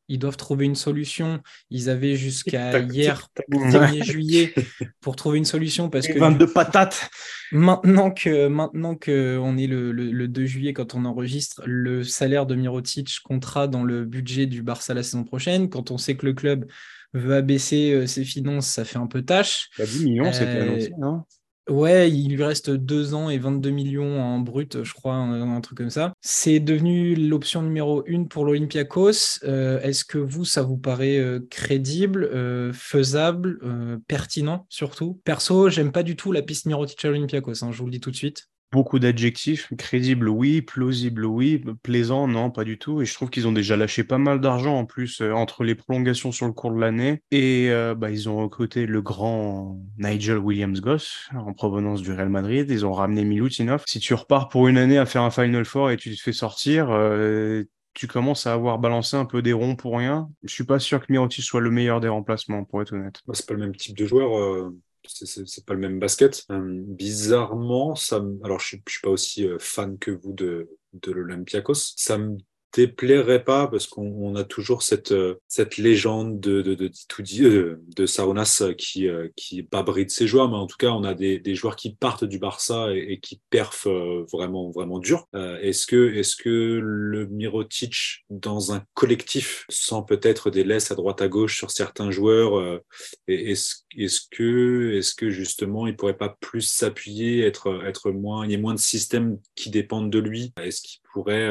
ils 0.08 0.20
doivent 0.20 0.38
trouver 0.38 0.66
une 0.66 0.76
solution. 0.76 1.42
Ils 1.70 1.90
avaient 1.90 2.16
jusqu'à 2.16 2.80
hier, 2.80 3.28
1er 3.52 4.04
juillet, 4.04 4.54
pour 5.02 5.16
trouver 5.16 5.38
une 5.38 5.46
solution 5.46 5.90
parce 5.90 6.08
que 6.08 6.18
22 6.18 6.48
patates. 6.48 7.10
Maintenant 7.52 8.12
que 8.12 8.48
maintenant 8.48 8.96
que 8.96 9.38
on 9.42 9.58
est 9.58 9.68
le, 9.68 9.92
le, 9.92 10.28
2 10.28 10.46
juillet 10.46 10.74
quand 10.74 10.96
on 10.96 11.06
enregistre, 11.06 11.62
le 11.66 12.04
salaire 12.04 12.46
de 12.46 12.56
Mirotic 12.56 13.20
comptera 13.24 13.68
dans 13.68 13.84
le 13.84 14.06
budget 14.06 14.46
du 14.46 14.64
Barça 14.64 14.94
la 14.94 15.04
saison 15.04 15.24
prochaine. 15.24 15.70
Quand 15.70 15.92
on 15.92 15.98
sait 15.98 16.16
que 16.16 16.26
le 16.26 16.34
club 16.34 16.66
veut 17.14 17.36
abaisser 17.36 17.94
euh, 17.94 18.08
ses 18.08 18.26
finances, 18.26 18.68
ça 18.68 18.84
fait 18.84 18.98
un 18.98 19.08
peu 19.08 19.22
tâche. 19.22 19.70
10 19.78 19.84
bah, 19.84 20.04
millions, 20.04 20.34
c'était 20.34 20.58
euh, 20.58 20.62
annoncé, 20.64 20.92
non 20.98 21.24
Ouais, 21.68 22.12
il 22.12 22.36
lui 22.36 22.44
reste 22.44 22.70
2 22.70 23.16
ans 23.16 23.30
et 23.30 23.40
22 23.40 23.72
millions 23.72 24.22
en 24.22 24.40
brut, 24.40 24.84
je 24.84 24.94
crois, 24.94 25.16
un, 25.16 25.62
truc 25.62 25.80
comme 25.80 25.90
ça. 25.90 26.14
C'est 26.22 26.60
devenu 26.60 27.16
l'option 27.16 27.64
numéro 27.64 28.04
une 28.06 28.28
pour 28.28 28.46
l'Olympiakos. 28.46 29.40
Euh, 29.44 29.82
est-ce 29.82 30.06
que 30.06 30.20
vous, 30.20 30.46
ça 30.46 30.62
vous 30.62 30.78
paraît 30.78 31.18
euh, 31.18 31.40
crédible, 31.50 32.30
euh, 32.32 32.72
faisable, 32.72 33.60
pertinent 34.08 34.68
surtout? 34.70 35.20
Perso, 35.24 35.70
j'aime 35.70 35.92
pas 35.92 36.04
du 36.04 36.16
tout 36.16 36.32
la 36.32 36.44
piste 36.44 36.68
Mirotic 36.68 37.04
à 37.04 37.08
l'Olympiakos, 37.08 37.64
hein, 37.64 37.72
je 37.72 37.80
vous 37.80 37.86
le 37.86 37.92
dis 37.92 38.00
tout 38.00 38.12
de 38.12 38.16
suite 38.16 38.48
beaucoup 38.76 39.00
d'adjectifs. 39.00 39.74
Crédible, 39.78 40.28
oui. 40.28 40.62
Plausible, 40.62 41.26
oui. 41.26 41.64
Plaisant, 41.82 42.28
non, 42.28 42.52
pas 42.52 42.66
du 42.66 42.78
tout. 42.78 43.02
Et 43.02 43.06
je 43.06 43.14
trouve 43.14 43.30
qu'ils 43.30 43.48
ont 43.48 43.54
déjà 43.54 43.78
lâché 43.78 44.04
pas 44.04 44.18
mal 44.18 44.42
d'argent 44.42 44.78
en 44.78 44.86
plus 44.86 45.22
euh, 45.22 45.32
entre 45.32 45.64
les 45.64 45.76
prolongations 45.76 46.34
sur 46.34 46.46
le 46.46 46.52
cours 46.52 46.74
de 46.74 46.80
l'année. 46.80 47.24
Et 47.32 47.70
euh, 47.70 47.96
bah, 47.96 48.12
ils 48.12 48.28
ont 48.28 48.36
recruté 48.36 48.86
le 48.86 49.02
grand 49.02 49.80
Nigel 49.98 50.40
Williams-Goss 50.40 51.30
en 51.34 51.54
provenance 51.54 52.02
du 52.02 52.12
Real 52.12 52.28
Madrid. 52.28 52.70
Ils 52.70 52.86
ont 52.86 52.92
ramené 52.92 53.24
Milutinov. 53.24 53.84
Si 53.88 54.00
tu 54.00 54.14
repars 54.14 54.50
pour 54.50 54.68
une 54.68 54.78
année 54.78 54.98
à 54.98 55.06
faire 55.06 55.22
un 55.22 55.32
Final 55.32 55.64
Four 55.64 55.92
et 55.92 55.98
tu 55.98 56.14
te 56.14 56.22
fais 56.22 56.34
sortir, 56.34 56.90
euh, 56.90 57.64
tu 57.94 58.08
commences 58.08 58.46
à 58.46 58.52
avoir 58.52 58.78
balancé 58.78 59.16
un 59.16 59.24
peu 59.24 59.42
des 59.42 59.54
ronds 59.54 59.78
pour 59.78 59.98
rien. 59.98 60.30
Je 60.44 60.54
suis 60.54 60.66
pas 60.66 60.80
sûr 60.80 61.00
que 61.00 61.14
Mirotic 61.14 61.46
soit 61.46 61.62
le 61.62 61.72
meilleur 61.72 62.02
des 62.02 62.10
remplacements, 62.10 62.66
pour 62.66 62.82
être 62.82 62.92
honnête. 62.94 63.22
Bah, 63.26 63.34
c'est 63.36 63.48
pas 63.48 63.54
le 63.54 63.62
même 63.62 63.76
type 63.76 63.98
de 63.98 64.06
joueur 64.06 64.70
c'est 65.08 65.66
pas 65.66 65.74
le 65.74 65.80
même 65.80 66.00
basket. 66.00 66.46
Euh, 66.52 66.62
bizarrement, 66.86 67.96
ça, 67.96 68.24
alors 68.44 68.60
je, 68.60 68.78
je 68.88 68.92
suis 68.92 69.02
pas 69.02 69.10
aussi 69.10 69.48
euh, 69.48 69.58
fan 69.60 69.98
que 69.98 70.12
vous 70.12 70.34
de, 70.34 70.70
de 70.94 71.12
l'Olympiakos. 71.12 71.74
Ça 71.96 72.18
me 72.18 72.38
déplairait 72.76 73.44
pas 73.44 73.68
parce 73.68 73.88
qu'on 73.88 74.36
a 74.36 74.44
toujours 74.44 74.84
cette 74.84 75.14
euh, 75.14 75.36
cette 75.48 75.78
légende 75.78 76.40
de 76.40 76.62
de 76.62 76.76
de, 76.76 76.90
de, 76.90 77.82
de 77.96 78.06
Sarunas 78.06 78.64
qui 78.78 79.08
euh, 79.08 79.30
qui 79.36 79.64
de 79.64 80.10
ses 80.10 80.28
joueurs. 80.28 80.50
Mais 80.50 80.58
en 80.58 80.68
tout 80.68 80.78
cas 80.78 80.92
on 80.92 81.04
a 81.04 81.14
des, 81.14 81.40
des 81.40 81.56
joueurs 81.56 81.76
qui 81.76 81.96
partent 81.96 82.26
du 82.26 82.38
Barça 82.38 82.94
et, 82.94 83.20
qui 83.20 83.42
perfent 83.50 83.88
euh, 83.88 84.26
vraiment 84.32 84.72
vraiment 84.72 85.00
dur. 85.00 85.28
Est-ce 85.34 85.88
que 85.88 86.14
est-ce 86.14 86.36
que 86.36 86.80
le 86.82 87.28
Mirotic 87.28 88.26
dans 88.30 88.74
un 88.74 88.84
collectif 88.94 89.66
sans 89.70 90.04
peut-être 90.04 90.50
des 90.50 90.64
laisses 90.64 90.92
à 90.92 90.96
droite 90.96 91.22
à 91.22 91.28
gauche 91.28 91.58
sur 91.58 91.72
certains 91.72 92.12
joueurs 92.12 92.82
est-ce 93.28 93.76
est-ce 93.98 94.22
que 94.30 94.94
est-ce 94.98 95.16
que 95.16 95.30
justement 95.30 95.88
il 95.88 95.96
pourrait 95.96 96.18
pas 96.18 96.36
plus 96.40 96.62
s'appuyer 96.62 97.46
être 97.46 97.84
être 97.86 98.12
moins 98.12 98.46
il 98.46 98.52
y 98.52 98.56
a 98.56 98.58
moins 98.58 98.74
de 98.74 98.80
systèmes 98.80 99.40
qui 99.56 99.70
dépendent 99.70 100.10
de 100.10 100.20
lui? 100.20 100.54
Est-ce 100.62 100.82
qu'il 100.82 101.02
pourrait 101.14 101.50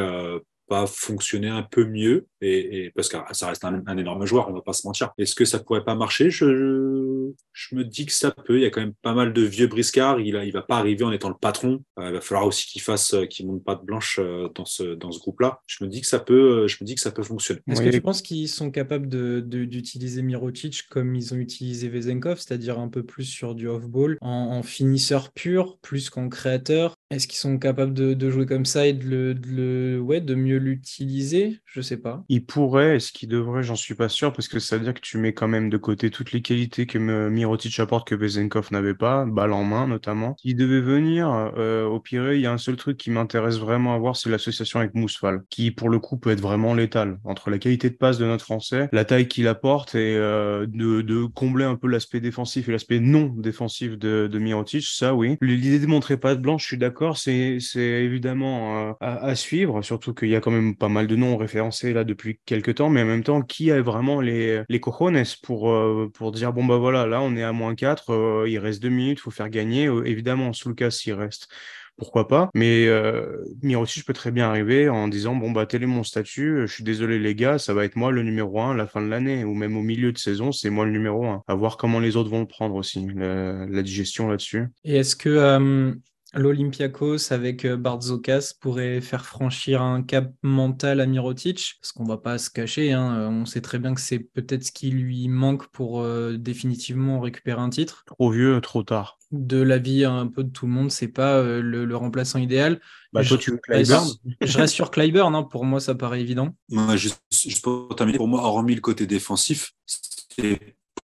pas 0.69 0.87
fonctionner 0.87 1.49
un 1.49 1.63
peu 1.63 1.85
mieux 1.85 2.27
et, 2.41 2.93
parce 2.95 3.09
que 3.09 3.17
ça 3.33 3.49
reste 3.49 3.65
un, 3.65 3.97
énorme 3.97 4.27
joueur, 4.27 4.49
on 4.49 4.53
va 4.53 4.61
pas 4.61 4.73
se 4.73 4.87
mentir. 4.87 5.13
Est-ce 5.19 5.35
que 5.35 5.45
ça 5.45 5.59
pourrait 5.59 5.85
pas 5.85 5.95
marcher? 5.95 6.31
Je, 6.31 7.31
je, 7.53 7.75
me 7.75 7.85
dis 7.85 8.07
que 8.07 8.13
ça 8.13 8.31
peut. 8.31 8.59
Il 8.59 8.63
y 8.63 8.67
a 8.67 8.71
quand 8.71 8.81
même 8.81 8.95
pas 9.03 9.15
mal 9.15 9.33
de 9.33 9.43
vieux 9.43 9.67
briscards. 9.67 10.21
Il 10.21 10.37
a, 10.37 10.45
il 10.45 10.53
va 10.53 10.63
pas 10.63 10.77
arriver 10.77 11.05
en 11.05 11.13
étant 11.13 11.29
le 11.29 11.37
patron. 11.41 11.83
Euh, 11.99 12.09
il 12.09 12.13
va 12.13 12.21
falloir 12.21 12.47
aussi 12.47 12.67
qu'il 12.67 12.83
fasse, 12.83 13.15
euh, 13.15 13.27
qu'il 13.27 13.47
monte 13.47 13.65
pas 13.65 13.75
de 13.75 13.85
blanche 13.85 14.19
euh, 14.23 14.49
dans 14.55 14.65
ce 14.65 14.95
dans 14.95 15.11
ce 15.11 15.19
groupe-là. 15.19 15.61
Je 15.67 15.85
me 15.85 15.89
dis 15.89 16.01
que 16.01 16.07
ça 16.07 16.19
peut, 16.19 16.67
je 16.69 16.77
me 16.81 16.87
dis 16.87 16.95
que 16.95 17.01
ça 17.01 17.11
peut 17.11 17.23
fonctionner. 17.23 17.61
Est-ce 17.69 17.83
que 17.83 17.91
tu 17.91 18.01
penses 18.01 18.23
qu'ils 18.23 18.49
sont 18.49 18.71
capables 18.71 19.09
de, 19.09 19.41
d'utiliser 19.41 20.23
Mirotic 20.23 20.87
comme 20.89 21.15
ils 21.15 21.33
ont 21.33 21.39
utilisé 21.39 21.89
Vezenkov, 21.89 22.39
c'est-à-dire 22.39 22.79
un 22.79 22.89
peu 22.89 23.03
plus 23.03 23.25
sur 23.25 23.55
du 23.55 23.69
off-ball, 23.69 24.19
en, 24.21 24.63
finisseur 24.63 25.33
pur, 25.33 25.79
plus 25.79 26.11
qu'en 26.11 26.29
créateur? 26.29 26.94
Est-ce 27.11 27.29
qu'ils 27.29 27.39
sont 27.39 27.59
capables 27.59 27.93
de, 27.93 28.15
de, 28.15 28.31
jouer 28.31 28.47
comme 28.47 28.65
ça 28.65 28.87
et 28.87 28.93
de 28.93 29.05
le, 29.05 29.35
de 29.35 29.49
le 29.49 30.01
ouais, 30.01 30.21
de 30.21 30.35
mieux 30.35 30.57
l'utiliser? 30.57 31.61
Je 31.67 31.81
sais 31.81 31.99
pas. 31.99 32.25
Il 32.29 32.47
pourrait, 32.47 32.97
est-ce 32.97 33.13
qu'il 33.13 33.29
devrait 33.29 33.63
J'en 33.63 33.77
suis 33.77 33.95
pas 33.95 34.09
sûr 34.09 34.33
parce 34.33 34.49
que 34.49 34.59
ça 34.59 34.79
veut 34.79 34.85
dire 34.85 34.95
que 34.95 35.01
tu 35.01 35.19
mets 35.19 35.35
quand 35.35 35.47
même 35.47 35.69
de 35.69 35.77
côté 35.77 36.11
toutes 36.11 36.33
les 36.33 36.41
qualités 36.41 36.87
que 36.87 36.99
Mirotic 37.29 37.79
apporte 37.79 38.09
que 38.09 38.15
Bezenkov 38.15 38.69
n'avait 38.73 38.95
pas, 38.95 39.27
balle 39.27 39.53
en 39.53 39.65
main 39.65 39.87
notamment. 39.87 40.35
Il 40.45 40.57
devait 40.57 40.81
venir 40.81 41.29
euh, 41.57 41.85
au 41.85 42.01
pire, 42.01 42.33
il 42.33 42.41
y 42.41 42.47
a 42.47 42.53
un 42.53 42.59
seul 42.59 42.77
truc 42.77 42.97
qui 42.97 43.11
m'intéresse 43.11 43.59
vraiment 43.59 43.95
à 43.95 43.99
voir, 43.99 44.17
c'est 44.17 44.31
l'association 44.31 44.81
avec 44.81 44.95
Mousfal, 44.95 45.43
qui 45.51 45.71
pour 45.71 45.91
le 45.91 45.99
coup 45.99 46.17
peut 46.17 46.31
être 46.31 46.41
vraiment 46.41 46.75
létal 46.75 47.19
entre 47.25 47.51
la 47.51 47.59
qualité 47.59 47.91
de 47.91 47.97
passe 47.97 48.19
de 48.19 48.25
notre 48.25 48.45
Français, 48.45 48.89
la 48.93 49.05
taille 49.05 49.29
qu'il 49.29 49.47
apporte 49.47 49.95
et 49.95 50.17
euh, 50.17 50.67
de, 50.67 51.03
de, 51.03 51.27
combler 51.27 51.65
un 51.65 51.77
peu 51.77 51.89
l'aspect 51.89 52.21
défensif 52.21 52.69
et 52.69 52.73
l'aspect 52.73 53.01
non 53.01 53.27
défensif 53.37 53.99
de, 53.99 54.29
de 54.31 54.39
Mirotic. 54.39 54.85
Ça, 54.85 55.15
oui. 55.15 55.37
L'idée 55.41 55.79
de 55.79 55.87
montrer 55.87 56.17
pas 56.17 56.35
de 56.35 56.41
blanche, 56.41 56.63
je 56.63 56.69
suis 56.69 56.79
d'accord, 56.79 56.94
c'est 57.17 57.59
évidemment 57.77 58.89
euh, 58.91 58.93
à, 59.01 59.35
suivre, 59.35 59.83
surtout 59.83 60.15
qu'il 60.15 60.29
y 60.29 60.37
a 60.37 60.41
quand 60.41 60.51
même 60.51 60.77
pas 60.77 60.89
mal 60.89 61.07
de 61.07 61.17
noms 61.17 61.37
référencés 61.37 61.93
là 61.93 62.05
depuis 62.05 62.41
quelques 62.47 62.77
temps, 62.77 62.91
mais 62.91 63.03
en 63.03 63.07
même 63.07 63.25
temps, 63.25 63.43
qui 63.43 63.71
a 63.71 63.81
vraiment 63.83 64.21
les, 64.21 64.63
les 64.69 64.81
cojones 64.81 65.23
pour, 65.43 65.71
euh, 65.71 66.11
pour 66.13 66.33
dire 66.33 66.53
bon, 66.53 66.65
bah 66.65 66.79
voilà, 66.79 67.07
là 67.07 67.21
on 67.23 67.37
est 67.37 67.43
à 67.43 67.53
moins 67.53 67.75
4, 67.75 68.11
euh, 68.11 68.49
il 68.49 68.59
reste 68.59 68.83
deux 68.83 68.89
minutes, 68.89 69.21
faut 69.21 69.31
faire 69.31 69.51
gagner. 69.51 69.85
Évidemment, 70.05 70.53
sous 70.53 70.69
le 70.69 70.75
cas 70.75 70.91
s'il 70.91 71.15
reste 71.15 71.49
pourquoi 71.97 72.29
pas. 72.29 72.51
Mais 72.55 72.87
euh, 72.87 73.45
je 73.63 74.05
peux 74.05 74.13
très 74.13 74.31
bien 74.31 74.49
arriver 74.49 74.89
en 74.89 75.09
disant 75.09 75.37
bon 75.37 75.51
bah 75.51 75.67
tel 75.67 75.83
est 75.83 75.87
mon 75.87 76.03
statut, 76.03 76.63
je 76.63 76.73
suis 76.73 76.85
désolé 76.85 77.19
les 77.19 77.35
gars, 77.35 77.59
ça 77.59 77.75
va 77.75 77.85
être 77.85 77.97
moi 77.97 78.11
le 78.11 78.23
numéro 78.23 78.61
un 78.61 78.73
à 78.73 78.75
la 78.75 78.87
fin 78.87 79.03
de 79.03 79.09
l'année 79.09 79.45
ou 79.45 79.55
même 79.55 79.77
au 79.77 79.83
milieu 79.83 80.13
de 80.13 80.19
saison, 80.19 80.53
c'est 80.53 80.71
moi 80.71 80.85
le 80.85 80.91
numéro 80.91 81.27
un. 81.27 81.43
À 81.47 81.55
voir 81.55 81.77
comment 81.77 82.01
les 82.01 82.17
autres 82.17 82.31
vont 82.31 82.41
le 82.41 82.47
prendre 82.47 82.75
aussi, 82.75 83.07
la, 83.15 83.83
digestion 83.83 84.29
là-dessus. 84.29 84.67
Et 84.85 84.97
est-ce 84.97 85.15
que 85.15 85.95
l'Olympiakos 86.35 87.33
avec 87.33 87.65
euh, 87.65 87.77
Barzokas 87.77 88.55
pourrait 88.61 89.01
faire 89.01 89.25
franchir 89.25 89.83
un 89.83 90.03
cap 90.03 90.33
mental 90.43 91.01
à 91.01 91.07
Mirotic, 91.07 91.77
parce 91.81 91.93
qu'on 91.93 92.05
va 92.05 92.17
pas 92.17 92.39
se 92.39 92.51
cacher, 92.51 92.93
hein, 92.93 93.15
euh, 93.17 93.29
on 93.29 93.47
sait 93.47 93.61
très 93.61 93.79
bien 93.79 93.95
que 93.95 94.01
c'est 94.01 94.19
peut-être 94.19 94.65
ce 94.65 94.73
qui 94.73 94.91
lui 94.91 95.29
manque 95.29 95.67
pour 95.69 96.01
euh, 96.01 96.37
définitivement 96.37 97.21
récupérer 97.21 97.61
un 97.61 97.71
titre. 97.71 98.05
Trop 98.07 98.31
vieux, 98.31 98.61
trop 98.61 98.83
tard. 98.83 99.19
De 99.31 99.61
l'avis 99.61 100.05
un 100.05 100.27
peu 100.27 100.45
de 100.45 100.51
tout 100.51 100.67
le 100.67 100.73
monde, 100.73 100.91
c'est 100.91 101.09
pas 101.09 101.43
le, 101.43 101.97
remplaçant 101.97 102.39
idéal. 102.39 102.81
Bah, 103.13 103.23
je, 103.23 103.35
tu 103.37 103.57
Clyburn? 103.59 104.09
je 104.41 104.59
reste 104.59 104.75
sur 104.75 104.91
Clyburn, 104.91 105.35
hein, 105.35 105.43
pour 105.43 105.65
moi 105.65 105.81
ça 105.81 105.95
paraît 105.95 106.21
évident. 106.21 106.55
juste, 106.95 107.21
pour 107.63 107.95
terminer, 107.97 108.19
pour 108.19 108.29
moi, 108.29 108.43
hormis 108.43 108.75
le 108.75 108.81
côté 108.81 109.07
défensif, 109.07 109.73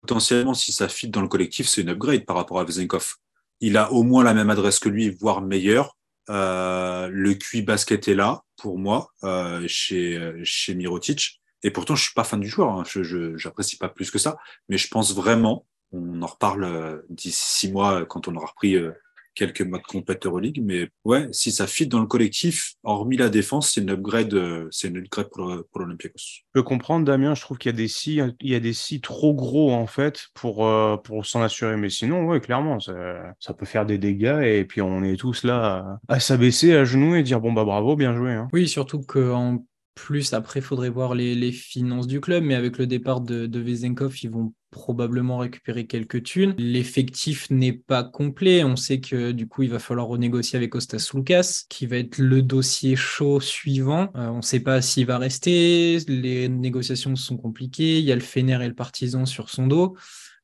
potentiellement 0.00 0.54
si 0.54 0.72
ça 0.72 0.88
fit 0.88 1.08
dans 1.08 1.22
le 1.22 1.28
collectif, 1.28 1.68
c'est 1.68 1.82
une 1.82 1.90
upgrade 1.90 2.24
par 2.24 2.36
rapport 2.36 2.58
à 2.60 2.64
Vezenkov 2.64 3.16
il 3.60 3.76
a 3.76 3.92
au 3.92 4.02
moins 4.02 4.24
la 4.24 4.34
même 4.34 4.50
adresse 4.50 4.78
que 4.78 4.88
lui, 4.88 5.10
voire 5.10 5.40
meilleur. 5.40 5.96
Euh, 6.28 7.08
le 7.10 7.34
QI 7.34 7.62
basket 7.62 8.08
est 8.08 8.14
là 8.14 8.42
pour 8.56 8.78
moi 8.78 9.12
euh, 9.22 9.64
chez 9.68 10.20
chez 10.42 10.74
Mirotic 10.74 11.40
Et 11.62 11.70
pourtant, 11.70 11.94
je 11.94 12.02
suis 12.02 12.14
pas 12.14 12.24
fan 12.24 12.40
du 12.40 12.48
joueur. 12.48 12.70
Hein. 12.70 12.84
Je 12.86 13.36
j'apprécie 13.36 13.76
pas 13.76 13.88
plus 13.88 14.10
que 14.10 14.18
ça. 14.18 14.36
Mais 14.68 14.78
je 14.78 14.88
pense 14.88 15.14
vraiment, 15.14 15.66
on 15.92 16.22
en 16.22 16.26
reparle 16.26 16.64
euh, 16.64 17.02
d'ici 17.08 17.44
six 17.44 17.72
mois 17.72 18.04
quand 18.06 18.28
on 18.28 18.36
aura 18.36 18.46
repris 18.46 18.76
euh, 18.76 18.92
quelques 19.36 19.60
mois 19.62 19.78
de 19.78 19.84
compète 19.84 20.26
Euroleague. 20.26 20.60
Mais 20.64 20.88
ouais, 21.04 21.28
si 21.30 21.52
ça 21.52 21.68
fit 21.68 21.86
dans 21.86 22.00
le 22.00 22.06
collectif, 22.06 22.74
hormis 22.82 23.16
la 23.16 23.28
défense, 23.28 23.70
c'est 23.70 23.82
une 23.82 23.90
upgrade, 23.90 24.34
euh, 24.34 24.66
c'est 24.72 24.88
une 24.88 24.96
upgrade 24.96 25.28
pour, 25.30 25.46
pour 25.70 25.80
l'Olympiakos. 25.80 26.18
Je 26.18 26.40
peux 26.52 26.64
comprendre, 26.64 27.04
Damien. 27.04 27.34
Je 27.34 27.42
trouve 27.42 27.58
qu'il 27.58 27.70
y 27.70 27.74
a 27.74 27.76
des 27.76 27.88
si, 27.88 28.20
il 28.40 28.50
y 28.50 28.54
a 28.54 28.60
des 28.60 28.72
si 28.72 29.00
trop 29.00 29.34
gros 29.34 29.72
en 29.72 29.86
fait 29.86 30.26
pour 30.34 30.68
pour 31.04 31.26
s'en 31.26 31.42
assurer. 31.42 31.76
Mais 31.76 31.90
sinon, 31.90 32.26
ouais, 32.26 32.40
clairement, 32.40 32.80
ça, 32.80 32.94
ça, 33.38 33.54
peut 33.54 33.66
faire 33.66 33.86
des 33.86 33.98
dégâts. 33.98 34.42
Et 34.42 34.64
puis 34.64 34.80
on 34.80 35.04
est 35.04 35.16
tous 35.16 35.44
là 35.44 36.00
à, 36.08 36.18
s'abaisser 36.18 36.74
à 36.74 36.84
genoux 36.84 37.14
et 37.14 37.22
dire 37.22 37.40
bon 37.40 37.52
bah 37.52 37.64
bravo, 37.64 37.94
bien 37.94 38.16
joué. 38.16 38.32
Hein. 38.32 38.48
Oui, 38.52 38.66
surtout 38.66 39.02
qu'en 39.02 39.64
plus, 39.96 40.34
après, 40.34 40.60
il 40.60 40.62
faudrait 40.62 40.90
voir 40.90 41.14
les, 41.14 41.50
finances 41.52 42.06
du 42.06 42.20
club, 42.20 42.44
mais 42.44 42.54
avec 42.54 42.78
le 42.78 42.86
départ 42.86 43.22
de, 43.22 43.46
de 43.46 43.64
ils 43.66 44.30
vont 44.30 44.52
probablement 44.70 45.38
récupérer 45.38 45.86
quelques 45.86 46.22
thunes. 46.22 46.54
L'effectif 46.58 47.50
n'est 47.50 47.72
pas 47.72 48.04
complet. 48.04 48.62
On 48.62 48.76
sait 48.76 49.00
que 49.00 49.32
du 49.32 49.48
coup, 49.48 49.62
il 49.62 49.70
va 49.70 49.78
falloir 49.78 50.06
renégocier 50.06 50.58
avec 50.58 50.74
Ostas 50.74 51.10
Lucas, 51.14 51.62
qui 51.70 51.86
va 51.86 51.96
être 51.96 52.18
le 52.18 52.42
dossier 52.42 52.94
chaud 52.94 53.40
suivant. 53.40 54.10
Euh, 54.16 54.28
on 54.28 54.36
ne 54.36 54.42
sait 54.42 54.60
pas 54.60 54.82
s'il 54.82 55.06
va 55.06 55.18
rester. 55.18 55.98
Les 56.06 56.48
négociations 56.48 57.16
sont 57.16 57.38
compliquées. 57.38 57.98
Il 57.98 58.04
y 58.04 58.12
a 58.12 58.16
le 58.16 58.20
Fener 58.20 58.62
et 58.62 58.68
le 58.68 58.74
Partisan 58.74 59.24
sur 59.24 59.48
son 59.48 59.66
dos. 59.66 59.96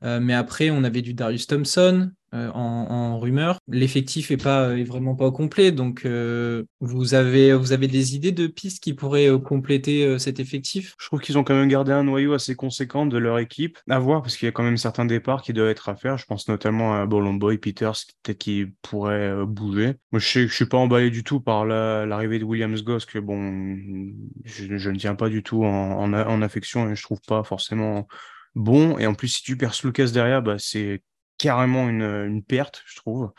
Euh, 0.02 0.18
mais 0.18 0.35
après, 0.35 0.71
on 0.71 0.82
avait 0.82 1.02
du 1.02 1.12
Darius 1.12 1.47
Thompson 1.47 2.11
euh, 2.34 2.50
en, 2.52 3.18
rumeur. 3.18 3.58
L'effectif 3.68 4.30
est 4.30 4.42
pas 4.42 4.76
est 4.76 4.84
vraiment 4.84 5.14
pas 5.14 5.30
complet, 5.30 5.70
donc 5.70 6.04
euh, 6.04 6.64
vous 6.80 7.14
avez 7.14 7.52
vous 7.52 7.72
avez 7.72 7.86
des 7.86 8.16
idées 8.16 8.32
de 8.32 8.46
pistes 8.46 8.82
qui 8.82 8.94
pourraient 8.94 9.30
compléter 9.44 10.18
cet 10.18 10.40
effectif? 10.40 10.94
Je 10.98 11.06
trouve 11.06 11.20
qu'ils 11.20 11.38
ont 11.38 11.44
quand 11.44 11.54
même 11.54 11.68
gardé 11.68 11.92
un 11.92 12.04
noyau 12.04 12.32
assez 12.32 12.54
conséquent 12.54 13.06
de 13.06 13.18
leur 13.18 13.38
équipe. 13.38 13.78
À 13.88 13.98
voir 13.98 14.22
parce 14.22 14.36
qu'il 14.36 14.46
y 14.46 14.48
a 14.48 14.52
quand 14.52 14.62
même 14.62 14.76
certains 14.76 15.04
départs 15.04 15.42
qui 15.42 15.52
doivent 15.52 15.68
être 15.68 15.88
à 15.88 15.94
faire. 15.94 16.16
Je 16.16 16.24
pense 16.24 16.48
notamment 16.48 16.94
à 16.94 17.06
Bolomboy, 17.06 17.58
Peters, 17.58 17.98
peut-être 18.22 18.38
qui 18.38 18.66
pourrait 18.82 19.44
bouger. 19.46 19.94
Moi, 20.10 20.18
je 20.18 20.26
sais 20.26 20.48
je 20.48 20.54
suis 20.54 20.66
pas 20.66 20.78
emballé 20.78 21.10
du 21.10 21.22
tout 21.24 21.40
par 21.40 21.64
l'arrivée 21.64 22.38
de 22.38 22.44
Williams 22.44 22.82
Goss, 22.82 23.04
que 23.04 23.18
bon, 23.18 24.10
je, 24.44 24.90
ne 24.90 24.96
tiens 24.96 25.14
pas 25.14 25.28
du 25.28 25.42
tout 25.42 25.64
en, 25.64 26.12
en 26.12 26.42
affection 26.42 26.90
et 26.90 26.96
je 26.96 27.02
trouve 27.02 27.20
pas 27.26 27.44
forcément 27.44 28.08
bon. 28.54 28.98
Et 28.98 29.06
en 29.06 29.14
plus, 29.14 29.28
si 29.28 29.42
tu 29.42 29.56
perds 29.56 29.74
Lucas 29.84 30.10
derrière, 30.12 30.42
bah, 30.42 30.56
c'est 30.58 31.02
carrément 31.42 31.88
une, 31.88 32.42
perte, 32.44 32.84
je 32.87 32.96
trouve. 32.96 33.32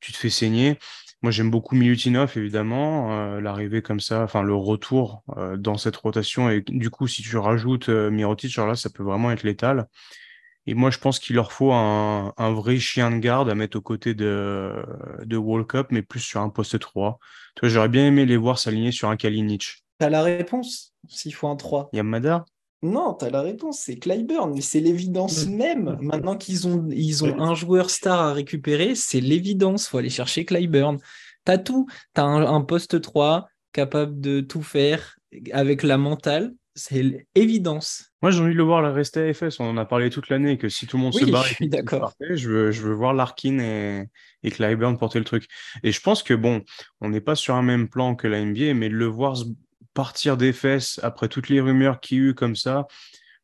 Tu 0.00 0.12
te 0.12 0.18
fais 0.18 0.28
saigner. 0.28 0.78
Moi, 1.22 1.32
j'aime 1.32 1.50
beaucoup 1.50 1.74
Milutinov, 1.74 2.36
évidemment. 2.36 3.12
Euh, 3.18 3.40
l'arrivée 3.40 3.80
comme 3.80 4.00
ça, 4.00 4.22
enfin, 4.22 4.42
le 4.42 4.54
retour 4.54 5.22
euh, 5.38 5.56
dans 5.56 5.78
cette 5.78 5.96
rotation. 5.96 6.50
Et 6.50 6.60
du 6.60 6.90
coup, 6.90 7.06
si 7.06 7.22
tu 7.22 7.36
rajoutes 7.38 7.88
euh, 7.88 8.10
Mirotic, 8.10 8.54
là, 8.56 8.74
ça 8.76 8.90
peut 8.90 9.02
vraiment 9.02 9.30
être 9.30 9.42
létal. 9.42 9.86
Et 10.66 10.74
moi, 10.74 10.90
je 10.90 10.98
pense 10.98 11.18
qu'il 11.18 11.36
leur 11.36 11.50
faut 11.52 11.72
un, 11.72 12.52
vrai 12.52 12.78
chien 12.78 13.10
de 13.10 13.16
garde 13.16 13.48
à 13.48 13.54
mettre 13.54 13.78
aux 13.78 13.82
côtés 13.82 14.14
de, 14.14 14.74
de 15.24 15.36
World 15.38 15.66
Cup, 15.66 15.86
mais 15.90 16.02
plus 16.02 16.20
sur 16.20 16.42
un 16.42 16.50
poste 16.50 16.78
3. 16.78 17.18
Toi, 17.56 17.68
j'aurais 17.70 17.88
bien 17.88 18.06
aimé 18.06 18.26
les 18.26 18.36
voir 18.36 18.58
s'aligner 18.58 18.92
sur 18.92 19.08
un 19.08 19.16
Kalinic. 19.16 19.84
T'as 19.98 20.10
la 20.10 20.22
réponse 20.22 20.94
s'il 21.08 21.34
faut 21.34 21.48
un 21.48 21.56
3. 21.56 21.88
Yamada? 21.94 22.44
Non, 22.82 23.14
tu 23.14 23.26
as 23.26 23.30
la 23.30 23.42
réponse, 23.42 23.80
c'est 23.80 23.96
Clyburn, 23.96 24.52
mais 24.54 24.62
c'est 24.62 24.80
l'évidence 24.80 25.46
même. 25.46 25.98
Maintenant 26.00 26.36
qu'ils 26.36 26.66
ont, 26.66 26.88
ils 26.90 27.24
ont 27.24 27.38
un 27.38 27.54
joueur 27.54 27.90
star 27.90 28.18
à 28.20 28.32
récupérer, 28.32 28.94
c'est 28.94 29.20
l'évidence, 29.20 29.86
faut 29.86 29.98
aller 29.98 30.08
chercher 30.08 30.46
Clyburn. 30.46 30.98
Tu 31.44 31.52
as 31.52 31.58
tout, 31.58 31.86
tu 32.14 32.20
as 32.20 32.24
un, 32.24 32.60
poste 32.62 33.00
3 33.00 33.48
capable 33.72 34.18
de 34.20 34.40
tout 34.40 34.62
faire 34.62 35.16
avec 35.52 35.82
la 35.82 35.98
mentale, 35.98 36.54
c'est 36.74 37.26
l'évidence. 37.36 38.12
Moi, 38.22 38.30
j'ai 38.30 38.40
envie 38.40 38.52
de 38.52 38.56
le 38.56 38.62
voir 38.62 38.94
rester 38.94 39.28
à 39.28 39.34
FS. 39.34 39.60
On 39.60 39.68
en 39.68 39.76
a 39.76 39.84
parlé 39.84 40.08
toute 40.08 40.30
l'année 40.30 40.56
que 40.56 40.70
si 40.70 40.86
tout 40.86 40.96
le 40.96 41.02
monde 41.02 41.14
se 41.14 41.24
barre, 41.26 41.44
je 41.44 41.54
suis 41.54 41.68
d'accord. 41.70 42.14
Je 42.30 42.48
veux, 42.48 42.70
je 42.70 42.82
veux 42.82 42.94
voir 42.94 43.12
Larkin 43.12 43.58
et, 43.58 44.04
et 44.42 44.50
Clyburn 44.50 44.96
porter 44.96 45.18
le 45.18 45.24
truc. 45.26 45.48
Et 45.82 45.92
je 45.92 46.00
pense 46.00 46.22
que 46.22 46.32
bon, 46.32 46.62
on 47.02 47.10
n'est 47.10 47.20
pas 47.20 47.34
sur 47.34 47.54
un 47.54 47.62
même 47.62 47.88
plan 47.88 48.14
que 48.14 48.26
la 48.26 48.42
NBA, 48.42 48.72
mais 48.72 48.88
de 48.88 48.94
le 48.94 49.06
voir 49.06 49.36
partir 49.94 50.36
des 50.36 50.52
fesses 50.52 51.00
après 51.02 51.28
toutes 51.28 51.48
les 51.48 51.60
rumeurs 51.60 52.00
qu'il 52.00 52.18
y 52.18 52.20
a 52.20 52.24
eu 52.24 52.34
comme 52.34 52.56
ça, 52.56 52.86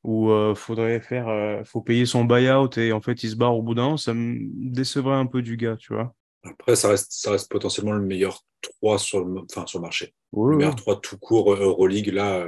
où 0.02 0.30
euh, 0.30 0.54
faudrait 0.54 1.00
faire, 1.00 1.28
euh, 1.28 1.62
faut 1.64 1.80
payer 1.80 2.06
son 2.06 2.24
buyout 2.24 2.78
et 2.78 2.92
en 2.92 3.00
fait 3.00 3.22
il 3.24 3.30
se 3.30 3.36
barre 3.36 3.56
au 3.56 3.62
bout 3.62 3.74
d'un 3.74 3.84
an, 3.84 3.96
ça 3.96 4.14
me 4.14 4.38
décevrait 4.70 5.16
un 5.16 5.26
peu 5.26 5.42
du 5.42 5.56
gars, 5.56 5.76
tu 5.76 5.92
vois. 5.92 6.14
Après, 6.44 6.76
ça 6.76 6.90
reste, 6.90 7.08
ça 7.10 7.32
reste 7.32 7.50
potentiellement 7.50 7.92
le 7.92 8.02
meilleur 8.02 8.44
3 8.80 8.98
sur 9.00 9.24
le, 9.24 9.40
enfin, 9.50 9.66
sur 9.66 9.80
le 9.80 9.82
marché. 9.82 10.14
le 10.32 10.56
meilleur 10.56 10.76
3 10.76 11.00
tout 11.00 11.18
court 11.18 11.52
euh, 11.52 11.64
Euroleague 11.64 12.12
là, 12.12 12.46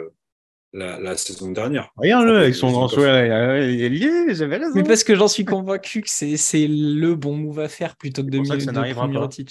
la, 0.73 1.17
saison 1.17 1.51
dernière. 1.51 1.91
Regarde-le 1.97 2.37
avec 2.39 2.55
son 2.55 2.71
grand 2.71 2.87
sourire. 2.87 3.25
Il 3.65 3.83
est 3.83 3.89
lié, 3.89 4.35
j'avais 4.35 4.59
raison. 4.59 4.75
Mais 4.75 4.85
parce 4.85 5.03
que 5.03 5.17
j'en 5.17 5.29
suis 5.29 5.45
convaincu 5.45 6.03
que 6.03 6.11
c'est 6.11 6.69
le 6.69 7.15
bon 7.15 7.37
move 7.37 7.59
à 7.59 7.69
faire 7.69 7.97
plutôt 7.97 8.23
que 8.23 8.31
de, 8.31 8.39
mieux 8.39 8.47
de 8.47 9.45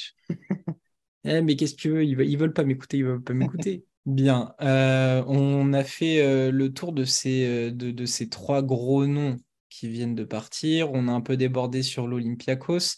eh, 1.26 1.42
mais 1.42 1.56
qu'est-ce 1.58 1.76
que 1.76 1.82
tu 1.82 1.90
veux? 1.90 2.06
Ils 2.06 2.16
veulent, 2.16 2.30
ils 2.30 2.38
veulent 2.38 2.54
pas 2.54 2.64
m'écouter, 2.64 2.98
ils 2.98 3.06
veulent 3.06 3.24
pas 3.24 3.34
m'écouter. 3.34 3.84
Bien, 4.08 4.54
euh, 4.62 5.22
on 5.28 5.74
a 5.74 5.84
fait 5.84 6.22
euh, 6.22 6.50
le 6.50 6.72
tour 6.72 6.94
de 6.94 7.04
ces, 7.04 7.46
euh, 7.46 7.72
de, 7.72 8.06
ces 8.06 8.30
trois 8.30 8.62
gros 8.62 9.06
noms 9.06 9.36
qui 9.70 9.90
viennent 9.90 10.16
de 10.16 10.24
partir. 10.24 10.94
On 10.94 11.10
a 11.10 11.12
un 11.12 11.20
peu 11.20 11.36
débordé 11.36 11.84
sur 11.84 12.08
l'Olympiakos. 12.08 12.96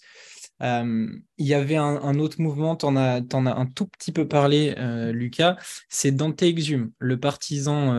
il 0.62 1.24
y 1.40 1.54
avait 1.56 1.78
un, 1.78 2.20
autre 2.20 2.40
mouvement, 2.40 2.76
tu 2.76 2.86
en, 2.86 2.96
as 2.96 3.24
un 3.34 3.66
tout 3.66 3.88
petit 3.88 4.12
peu 4.12 4.28
parlé, 4.28 4.76
Lucas, 5.12 5.58
c'est 5.90 6.12
Dante 6.12 6.44
Exum. 6.44 6.92
Le 7.00 7.20
partisan 7.20 7.92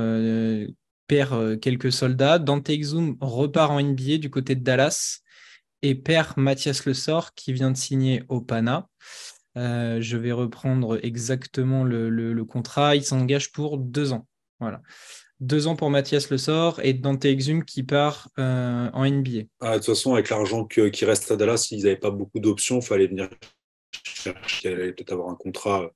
perd 1.08 1.58
quelques 1.58 1.92
soldats. 1.92 2.38
Dante 2.38 2.70
Exum 2.70 3.16
repart 3.20 3.72
en 3.72 3.82
NBA 3.82 4.18
du 4.18 4.30
côté 4.30 4.54
de 4.54 4.62
Dallas 4.62 5.22
et 5.82 5.96
perd 5.96 6.36
Mathias 6.36 6.84
Le 6.84 6.94
Sort 6.94 7.34
qui 7.34 7.52
vient 7.52 7.72
de 7.72 7.76
signer 7.76 8.22
au 8.28 8.40
Pana. 8.40 8.88
Euh, 9.56 10.00
je 10.00 10.16
vais 10.16 10.32
reprendre 10.32 10.98
exactement 11.04 11.84
le, 11.84 12.44
contrat. 12.44 12.96
Il 12.96 13.04
s'engage 13.04 13.52
pour 13.52 13.78
deux 13.78 14.12
ans. 14.12 14.26
Voilà. 14.60 14.82
Deux 15.40 15.66
ans 15.66 15.74
pour 15.74 15.90
Mathias 15.90 16.30
Le 16.30 16.36
Sort 16.36 16.80
et 16.82 16.92
Dante 16.92 17.24
Exum 17.24 17.64
qui 17.64 17.82
part 17.82 18.28
euh, 18.38 18.90
en 18.92 19.06
NBA. 19.06 19.44
Ah, 19.60 19.72
de 19.72 19.76
toute 19.76 19.86
façon, 19.86 20.12
avec 20.14 20.28
l'argent 20.28 20.66
qui 20.66 21.04
reste 21.04 21.30
à 21.30 21.36
Dallas, 21.36 21.68
ils 21.70 21.82
n'avaient 21.82 21.96
pas 21.96 22.10
beaucoup 22.10 22.40
d'options. 22.40 22.80
Il 22.80 22.84
fallait 22.84 23.06
venir 23.06 23.30
chercher, 24.04 24.70
il 24.70 24.94
peut-être 24.94 25.12
avoir 25.12 25.30
un 25.30 25.34
contrat 25.34 25.90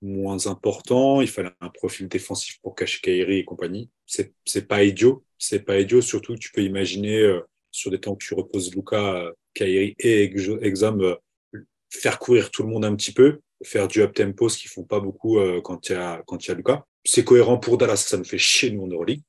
moins 0.00 0.46
important. 0.46 1.20
Il 1.20 1.28
fallait 1.28 1.50
un 1.60 1.68
profil 1.68 2.08
défensif 2.08 2.58
pour 2.62 2.74
cacher 2.74 3.00
Kairi 3.02 3.38
et 3.38 3.44
compagnie. 3.44 3.90
C'est 4.06 4.66
pas 4.66 4.82
idiot. 4.82 5.24
C'est 5.38 5.60
pas 5.60 5.78
idiot. 5.78 6.00
Surtout, 6.00 6.36
tu 6.36 6.50
peux 6.52 6.62
imaginer 6.62 7.18
euh, 7.18 7.40
sur 7.70 7.90
des 7.90 8.00
temps 8.00 8.14
que 8.14 8.24
tu 8.24 8.34
reposes 8.34 8.74
Luca, 8.74 9.30
Kairi 9.52 9.94
et 9.98 10.22
Exum 10.62 11.16
faire 11.96 12.18
courir 12.18 12.50
tout 12.50 12.62
le 12.62 12.68
monde 12.68 12.84
un 12.84 12.94
petit 12.94 13.12
peu, 13.12 13.40
faire 13.62 13.88
du 13.88 14.02
up-tempo, 14.02 14.48
ce 14.48 14.58
qu'ils 14.58 14.70
font 14.70 14.84
pas 14.84 15.00
beaucoup 15.00 15.38
euh, 15.38 15.60
quand 15.62 15.88
il 15.88 15.92
y 15.92 15.96
a, 15.96 16.22
quand 16.26 16.44
il 16.44 16.48
y 16.48 16.50
a 16.52 16.54
Lucas. 16.54 16.84
C'est 17.04 17.24
cohérent 17.24 17.58
pour 17.58 17.78
Dallas, 17.78 17.96
ça 17.96 18.16
nous 18.16 18.24
fait 18.24 18.38
chier 18.38 18.70
nous 18.70 18.84
en 18.84 18.88
Euroleague, 18.88 19.22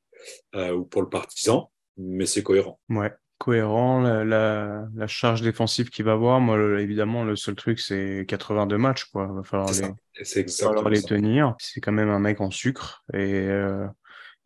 euh, 0.56 0.74
ou 0.74 0.86
pour 0.86 1.02
le 1.02 1.10
partisan, 1.10 1.72
mais 1.98 2.26
c'est 2.26 2.44
cohérent. 2.44 2.80
Ouais, 2.90 3.12
cohérent, 3.38 4.02
la, 4.02 4.88
la, 4.96 5.08
charge 5.08 5.42
défensive 5.42 5.90
qu'il 5.90 6.06
va 6.06 6.14
avoir, 6.14 6.40
moi, 6.40 6.82
évidemment, 6.82 7.24
le 7.24 7.36
seul 7.36 7.56
truc, 7.56 7.80
c'est 7.80 8.26
82 8.28 8.78
matchs, 8.78 9.06
quoi. 9.06 9.28
Il 9.30 9.36
va 9.36 9.44
falloir 9.44 9.72
les, 9.72 10.90
les 10.90 11.04
tenir. 11.04 11.56
C'est 11.60 11.82
quand 11.82 11.92
même 11.92 12.10
un 12.10 12.20
mec 12.20 12.42
en 12.42 12.52
sucre, 12.52 13.04
et 13.14 13.18
euh, 13.18 13.86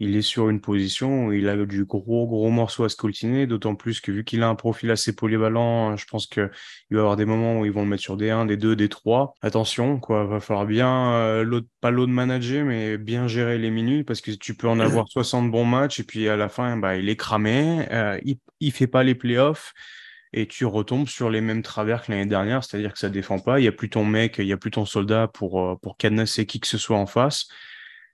il 0.02 0.16
est 0.16 0.24
sur 0.24 0.50
une 0.50 0.62
position 0.62 1.28
où 1.28 1.32
il 1.32 1.48
a 1.48 1.56
du 1.64 1.86
gros, 1.86 2.26
gros 2.26 2.50
morceau 2.50 2.84
à 2.86 2.90
scoltiner, 2.90 3.46
d'autant 3.46 3.76
plus 3.76 4.02
que 4.02 4.12
vu 4.12 4.24
qu'il 4.24 4.42
a 4.42 4.50
un 4.50 4.56
profil 4.56 4.90
assez 4.90 5.16
polyvalent, 5.16 5.96
je 5.96 6.06
pense 6.08 6.26
qu'il 6.26 6.42
va 6.42 6.50
y 6.90 6.98
avoir 6.98 7.18
des 7.18 7.26
moments 7.26 7.60
où 7.60 7.66
ils 7.66 7.72
vont 7.72 7.84
le 7.84 7.88
mettre 7.88 8.02
sur 8.02 8.18
des 8.18 8.32
1, 8.32 8.48
des 8.48 8.58
2, 8.58 8.76
des 8.76 8.90
3. 8.90 9.36
Attention, 9.44 10.00
quoi, 10.00 10.26
va 10.26 10.40
falloir 10.40 10.66
bien, 10.66 11.14
euh, 11.14 11.62
pas 11.82 11.92
l'autre 11.92 12.12
manager, 12.12 12.66
mais 12.66 12.98
bien 12.98 13.28
gérer 13.28 13.60
les 13.60 13.70
minutes 13.70 14.08
parce 14.08 14.22
que 14.22 14.32
tu 14.32 14.56
peux 14.56 14.68
en 14.68 14.80
avoir 14.80 15.08
60 15.10 15.52
bons 15.52 15.66
matchs 15.66 16.00
et 16.00 16.04
puis 16.04 16.28
à 16.28 16.36
la 16.36 16.50
fin, 16.50 16.78
bah, 16.78 16.98
il 16.98 17.08
est 17.08 17.16
cramé, 17.16 17.86
euh, 17.92 18.20
il, 18.24 18.40
il 18.60 18.72
fait 18.72 18.88
pas 18.88 19.04
les 19.04 19.14
playoffs 19.14 19.72
et 20.34 20.48
tu 20.48 20.66
retombes 20.66 21.10
sur 21.10 21.30
les 21.30 21.42
mêmes 21.42 21.62
travers 21.62 22.02
que 22.02 22.12
l'année 22.12 22.26
dernière, 22.26 22.64
c'est-à-dire 22.64 22.94
que 22.94 23.00
ça 23.00 23.10
défend 23.10 23.38
pas, 23.38 23.60
il 23.60 23.66
y 23.66 23.68
a 23.68 23.72
plus 23.72 23.92
ton 23.92 24.04
mec, 24.04 24.38
il 24.40 24.48
y 24.48 24.54
a 24.54 24.58
plus 24.58 24.72
ton 24.72 24.86
soldat 24.86 25.28
pour, 25.28 25.62
euh, 25.62 25.76
pour 25.76 25.96
cadenasser 25.98 26.48
qui 26.48 26.60
que 26.60 26.68
ce 26.68 26.80
soit 26.80 26.98
en 26.98 27.06
face. 27.06 27.48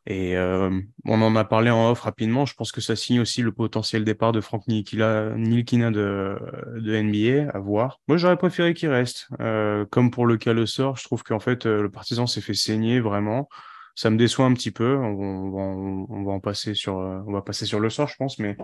Et 0.09 0.37
euh, 0.37 0.69
on 1.03 1.21
en 1.21 1.35
a 1.35 1.43
parlé 1.43 1.69
en 1.69 1.91
off 1.91 1.99
rapidement. 1.99 2.45
Je 2.45 2.55
pense 2.55 2.71
que 2.71 2.79
ça 2.79 2.95
signe 2.95 3.19
aussi 3.19 3.41
le 3.41 3.51
potentiel 3.51 4.05
départ 4.05 4.31
de 4.31 4.39
Frank 4.39 4.65
Nilkina, 4.67 5.31
de, 5.35 6.39
de 6.79 7.01
NBA 7.01 7.51
à 7.53 7.59
voir. 7.59 7.99
Moi, 8.07 8.15
j'aurais 8.15 8.37
préféré 8.37 8.73
qu'il 8.73 8.87
reste. 8.87 9.27
Euh, 9.41 9.85
comme 9.85 10.09
pour 10.09 10.25
le 10.25 10.37
cas 10.37 10.53
le 10.53 10.65
sort, 10.65 10.95
je 10.95 11.03
trouve 11.03 11.23
qu'en 11.23 11.39
fait, 11.39 11.65
euh, 11.65 11.81
le 11.81 11.91
partisan 11.91 12.25
s'est 12.25 12.39
fait 12.39 12.53
saigner 12.53 13.01
vraiment. 13.01 13.49
Ça 13.97 14.11
me 14.11 14.17
déçoit 14.17 14.45
un 14.45 14.53
petit 14.53 14.69
peu. 14.69 14.95
On, 14.95 16.23
va, 16.23 16.31
en 16.31 16.39
passer 16.39 16.75
sur, 16.75 16.99
euh, 16.99 17.41
passer 17.41 17.65
sur 17.65 17.79
le 17.79 17.89
sort, 17.89 18.07
je 18.07 18.15
pense, 18.15 18.37
mais 18.37 18.55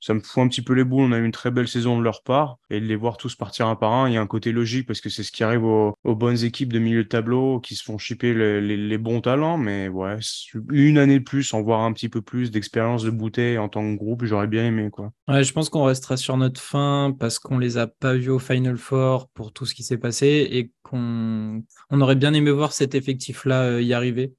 ça 0.00 0.14
me 0.14 0.20
fout 0.20 0.42
un 0.42 0.48
petit 0.48 0.62
peu 0.62 0.72
les 0.72 0.82
boules. 0.82 1.02
On 1.02 1.12
a 1.12 1.18
eu 1.18 1.26
une 1.26 1.30
très 1.30 1.50
belle 1.50 1.68
saison 1.68 1.98
de 1.98 2.02
leur 2.02 2.22
part 2.22 2.56
et 2.70 2.80
de 2.80 2.86
les 2.86 2.96
voir 2.96 3.18
tous 3.18 3.34
partir 3.34 3.66
un 3.66 3.76
par 3.76 3.92
un, 3.92 4.08
il 4.08 4.14
y 4.14 4.16
a 4.16 4.22
un 4.22 4.26
côté 4.26 4.50
logique 4.50 4.86
parce 4.86 5.02
que 5.02 5.10
c'est 5.10 5.24
ce 5.24 5.30
qui 5.30 5.44
arrive 5.44 5.64
aux, 5.64 5.94
bonnes 6.04 6.42
équipes 6.42 6.72
de 6.72 6.78
milieu 6.78 7.04
de 7.04 7.08
tableau 7.08 7.60
qui 7.60 7.74
se 7.74 7.84
font 7.84 7.98
chipper 7.98 8.32
les, 8.32 8.98
bons 8.98 9.20
talents. 9.20 9.58
Mais 9.58 9.88
ouais, 9.88 10.16
une 10.72 10.96
année 10.96 11.18
de 11.18 11.24
plus, 11.24 11.52
en 11.52 11.60
voir 11.60 11.82
un 11.82 11.92
petit 11.92 12.08
peu 12.08 12.22
plus 12.22 12.50
d'expérience 12.50 13.04
de 13.04 13.10
bouteille 13.10 13.58
en 13.58 13.68
tant 13.68 13.82
que 13.82 13.98
groupe, 13.98 14.24
j'aurais 14.24 14.46
bien 14.46 14.64
aimé 14.64 14.88
quoi. 14.90 15.12
Je 15.28 15.52
pense 15.52 15.68
qu'on 15.68 15.84
restera 15.84 16.16
sur 16.16 16.38
notre 16.38 16.62
fin 16.62 17.14
parce 17.20 17.38
qu'on 17.38 17.58
les 17.58 17.76
a 17.76 17.88
pas 17.88 18.14
vus 18.14 18.30
au 18.30 18.38
Final 18.38 18.78
Four 18.78 19.28
pour 19.34 19.52
tout 19.52 19.66
ce 19.66 19.74
qui 19.74 19.82
s'est 19.82 19.98
passé 19.98 20.48
et 20.50 20.72
qu'on 20.82 21.62
on 21.90 22.00
aurait 22.00 22.16
bien 22.16 22.32
aimé 22.32 22.50
voir 22.50 22.72
cet 22.72 22.94
effectif-là 22.94 23.64
euh, 23.64 23.82
y 23.82 23.92
arriver. 23.92 24.32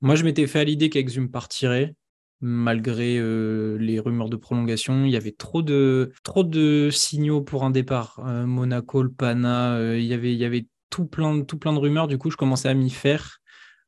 Moi, 0.00 0.16
je 0.16 0.24
m'étais 0.24 0.46
fait 0.46 0.60
à 0.60 0.64
l'idée 0.64 0.90
qu'Exum 0.90 1.30
partirait, 1.30 1.94
malgré 2.40 3.16
euh, 3.18 3.78
les 3.78 3.98
rumeurs 4.00 4.28
de 4.28 4.36
prolongation. 4.36 5.04
Il 5.04 5.10
y 5.10 5.16
avait 5.16 5.32
trop 5.32 5.62
de, 5.62 6.12
trop 6.22 6.44
de 6.44 6.90
signaux 6.90 7.40
pour 7.40 7.64
un 7.64 7.70
départ. 7.70 8.20
Euh, 8.26 8.46
Monaco, 8.46 9.02
le 9.02 9.10
Pana, 9.10 9.76
euh, 9.76 9.98
il, 9.98 10.04
y 10.06 10.44
avait, 10.44 10.66
tout 10.90 11.06
plein, 11.06 11.42
tout 11.42 11.58
plein 11.58 11.72
de 11.72 11.78
rumeurs. 11.78 12.06
Du 12.06 12.18
coup, 12.18 12.30
je 12.30 12.36
commençais 12.36 12.68
à 12.68 12.74
m'y 12.74 12.90
faire. 12.90 13.38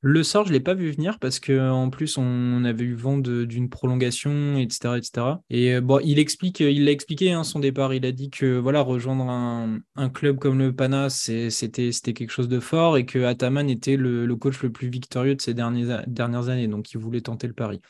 Le 0.08 0.22
sort, 0.22 0.44
je 0.44 0.50
ne 0.50 0.52
l'ai 0.52 0.60
pas 0.60 0.74
vu 0.74 0.92
venir 0.92 1.18
parce 1.18 1.40
qu'en 1.40 1.90
plus, 1.90 2.16
on 2.16 2.64
avait 2.64 2.84
eu 2.84 2.94
vent 2.94 3.18
d'une 3.18 3.68
prolongation, 3.68 4.56
etc. 4.56 4.98
etc. 4.98 5.26
Et 5.50 5.74
euh, 5.74 5.80
bon, 5.80 5.98
il 6.04 6.20
explique, 6.20 6.60
il 6.60 6.84
l'a 6.84 6.92
expliqué 6.92 7.32
hein, 7.32 7.42
son 7.42 7.58
départ. 7.58 7.92
Il 7.92 8.06
a 8.06 8.12
dit 8.12 8.30
que 8.30 8.56
voilà, 8.56 8.82
rejoindre 8.82 9.28
un, 9.28 10.08
club 10.10 10.38
comme 10.38 10.60
le 10.60 10.72
Pana, 10.72 11.10
c'était 11.10 11.90
quelque 11.90 12.30
chose 12.30 12.46
de 12.46 12.60
fort 12.60 12.96
et 12.96 13.04
que 13.04 13.24
Ataman 13.24 13.68
était 13.68 13.96
le, 13.96 14.32
coach 14.36 14.62
le 14.62 14.70
plus 14.70 14.90
victorieux 14.90 15.34
de 15.34 15.42
ces 15.42 15.54
dernières, 15.54 16.48
années. 16.50 16.68
Donc, 16.68 16.92
il 16.92 16.98
voulait 16.98 17.20
tenter 17.20 17.48
le 17.48 17.52
pari. 17.52 17.80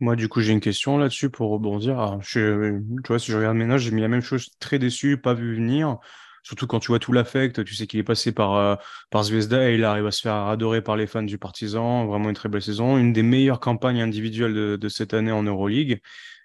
Moi, 0.00 0.16
du 0.16 0.28
coup, 0.28 0.40
j'ai 0.40 0.54
une 0.54 0.60
question 0.60 0.96
là-dessus 0.96 1.28
pour 1.28 1.50
rebondir. 1.50 2.20
tu 2.22 2.40
vois, 3.06 3.18
si 3.18 3.32
je 3.32 3.36
regarde 3.36 3.58
notes, 3.58 3.80
j'ai 3.80 3.90
mis 3.90 4.00
la 4.00 4.08
même 4.08 4.22
chose, 4.22 4.48
très 4.60 4.78
déçu, 4.78 5.18
pas 5.18 5.34
vu 5.34 5.56
venir. 5.56 5.98
Surtout 6.42 6.66
quand 6.66 6.80
tu 6.80 6.88
vois 6.88 6.98
tout 6.98 7.12
l'affect, 7.12 7.64
tu 7.64 7.74
sais 7.74 7.86
qu'il 7.86 8.00
est 8.00 8.04
passé 8.04 8.32
par, 8.32 8.54
euh, 8.54 8.76
par 9.10 9.24
Zvezda 9.24 9.70
et 9.70 9.74
il 9.74 9.84
arrive 9.84 10.06
à 10.06 10.10
se 10.10 10.20
faire 10.20 10.34
adorer 10.34 10.82
par 10.82 10.96
les 10.96 11.06
fans 11.06 11.22
du 11.22 11.38
Partizan. 11.38 12.06
Vraiment 12.06 12.28
une 12.28 12.34
très 12.34 12.48
belle 12.48 12.62
saison. 12.62 12.98
Une 12.98 13.12
des 13.12 13.22
meilleures 13.22 13.60
campagnes 13.60 14.00
individuelles 14.00 14.78
de, 14.78 14.88
cette 14.88 15.14
année 15.14 15.32
en 15.32 15.42
Euroleague. 15.42 16.00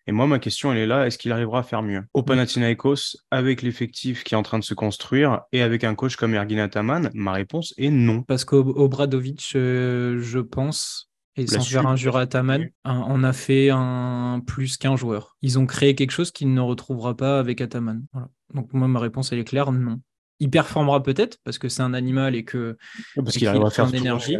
Et 0.07 0.11
moi, 0.11 0.27
ma 0.27 0.37
question, 0.37 0.71
elle 0.71 0.77
est 0.77 0.85
là. 0.85 1.07
Est-ce 1.07 1.17
qu'il 1.17 1.31
arrivera 1.31 1.59
à 1.59 1.63
faire 1.63 1.81
mieux? 1.81 2.03
Au 2.13 2.21
Panathinaikos 2.21 3.17
avec 3.31 3.63
l'effectif 3.63 4.23
qui 4.23 4.35
est 4.35 4.37
en 4.37 4.43
train 4.43 4.59
de 4.59 4.63
se 4.63 4.75
construire 4.75 5.41
et 5.51 5.63
avec 5.63 5.83
un 5.83 5.95
coach 5.95 6.15
comme 6.15 6.35
Ergin 6.35 6.59
Ataman 6.59 7.09
Ma 7.15 7.31
réponse 7.33 7.73
est 7.77 7.89
non. 7.89 8.21
Parce 8.21 8.45
qu'au 8.45 8.87
Bradovic, 8.87 9.53
euh, 9.55 10.19
je 10.21 10.39
pense, 10.39 11.09
et 11.37 11.47
sans 11.47 11.61
faire 11.61 11.85
injure 11.87 12.17
à 12.17 12.21
Ataman, 12.21 12.69
on 12.85 13.23
a 13.23 13.33
fait 13.33 13.69
un 13.69 14.41
plus 14.45 14.77
qu'un 14.77 14.95
joueur. 14.95 15.37
Ils 15.41 15.59
ont 15.59 15.65
créé 15.65 15.95
quelque 15.95 16.11
chose 16.11 16.31
qu'il 16.31 16.53
ne 16.53 16.61
retrouvera 16.61 17.15
pas 17.15 17.39
avec 17.39 17.59
Ataman. 17.61 18.05
Voilà. 18.13 18.29
Donc 18.53 18.71
moi, 18.73 18.87
ma 18.87 18.99
réponse, 18.99 19.31
elle 19.31 19.39
est 19.39 19.45
claire, 19.45 19.71
non. 19.71 19.99
Il 20.39 20.49
performera 20.49 21.01
peut-être 21.03 21.37
parce 21.43 21.57
que 21.57 21.69
c'est 21.69 21.81
un 21.81 21.93
animal 21.93 22.35
et 22.35 22.43
que 22.43 22.77
parce 23.15 23.37
qu'il 23.37 23.47
arrive 23.47 23.63
à 23.63 23.69
faire 23.69 23.93
énergie. 23.93 24.37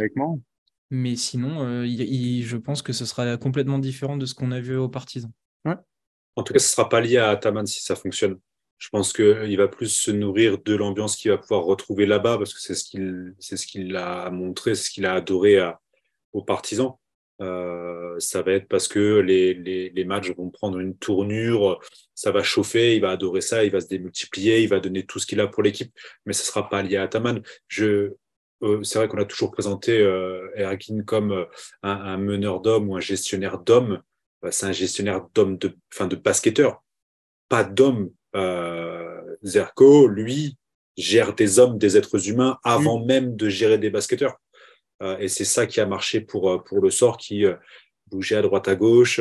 Mais 0.90 1.16
sinon, 1.16 1.62
euh, 1.62 1.86
je 1.86 2.56
pense 2.56 2.80
que 2.80 2.92
ce 2.92 3.04
sera 3.04 3.36
complètement 3.36 3.78
différent 3.78 4.16
de 4.16 4.24
ce 4.24 4.34
qu'on 4.34 4.52
a 4.52 4.60
vu 4.60 4.76
aux 4.76 4.88
partisans. 4.88 5.32
En 6.38 6.42
tout 6.42 6.52
cas, 6.52 6.58
ce 6.58 6.66
ne 6.66 6.70
sera 6.70 6.88
pas 6.88 7.00
lié 7.00 7.16
à 7.16 7.30
Ataman 7.30 7.66
si 7.66 7.82
ça 7.82 7.96
fonctionne. 7.96 8.38
Je 8.78 8.90
pense 8.90 9.14
qu'il 9.14 9.56
va 9.56 9.68
plus 9.68 9.88
se 9.88 10.10
nourrir 10.10 10.58
de 10.62 10.74
l'ambiance 10.74 11.16
qu'il 11.16 11.30
va 11.30 11.38
pouvoir 11.38 11.64
retrouver 11.64 12.04
là-bas 12.04 12.36
parce 12.36 12.52
que 12.52 12.60
c'est 12.60 12.74
ce 12.74 12.84
qu'il 12.84 13.34
c'est 13.38 13.56
ce 13.56 13.66
qu'il 13.66 13.96
a 13.96 14.30
montré, 14.30 14.74
c'est 14.74 14.88
ce 14.88 14.90
qu'il 14.90 15.06
a 15.06 15.14
adoré 15.14 15.58
à, 15.58 15.80
aux 16.32 16.42
partisans. 16.42 16.94
Euh, 17.42 18.18
ça 18.18 18.40
va 18.40 18.52
être 18.52 18.66
parce 18.66 18.88
que 18.88 19.18
les, 19.18 19.52
les, 19.52 20.04
matchs 20.06 20.30
vont 20.30 20.48
prendre 20.48 20.78
une 20.78 20.96
tournure, 20.96 21.78
ça 22.14 22.30
va 22.30 22.42
chauffer, 22.42 22.96
il 22.96 23.02
va 23.02 23.10
adorer 23.10 23.42
ça, 23.42 23.62
il 23.62 23.70
va 23.70 23.80
se 23.80 23.88
démultiplier, 23.88 24.62
il 24.62 24.68
va 24.68 24.80
donner 24.80 25.04
tout 25.04 25.18
ce 25.18 25.26
qu'il 25.26 25.40
a 25.40 25.46
pour 25.46 25.62
l'équipe, 25.62 25.92
mais 26.24 26.32
ce 26.32 26.42
ne 26.42 26.46
sera 26.46 26.70
pas 26.70 26.82
lié 26.82 26.96
à 26.96 27.08
Taman. 27.08 27.42
Je, 27.68 28.14
euh, 28.62 28.82
c'est 28.82 28.98
vrai 28.98 29.08
qu'on 29.08 29.18
a 29.18 29.24
toujours 29.24 29.50
présenté 29.50 29.98
euh, 30.00 30.48
Erkin 30.56 31.02
comme 31.02 31.32
euh, 31.32 31.44
un, 31.82 32.16
meneur 32.16 32.60
d'hommes 32.60 32.88
ou 32.88 32.96
un 32.96 33.00
gestionnaire 33.00 33.58
d'hommes. 33.58 34.00
Bah, 34.42 34.50
c'est 34.52 34.66
un 34.66 34.72
gestionnaire 34.72 35.26
d'hommes, 35.34 35.58
de, 35.58 35.76
enfin 35.92 36.06
de 36.06 36.16
basketteurs, 36.16 36.82
pas 37.48 37.64
d'hommes. 37.64 38.10
Zerko, 39.42 40.08
lui, 40.08 40.58
gère 40.98 41.34
des 41.34 41.58
hommes, 41.58 41.78
des 41.78 41.96
êtres 41.96 42.28
humains 42.28 42.58
avant 42.64 43.02
même 43.02 43.34
de 43.34 43.48
gérer 43.48 43.78
des 43.78 43.88
basketteurs. 43.88 44.36
Euh, 45.02 45.18
et 45.18 45.28
c'est 45.28 45.44
ça 45.44 45.66
qui 45.66 45.80
a 45.80 45.86
marché 45.86 46.20
pour, 46.20 46.50
euh, 46.50 46.58
pour 46.58 46.80
le 46.80 46.90
sort 46.90 47.16
qui 47.16 47.44
euh, 47.44 47.54
bougeait 48.10 48.36
à 48.36 48.42
droite 48.42 48.68
à 48.68 48.74
gauche, 48.74 49.20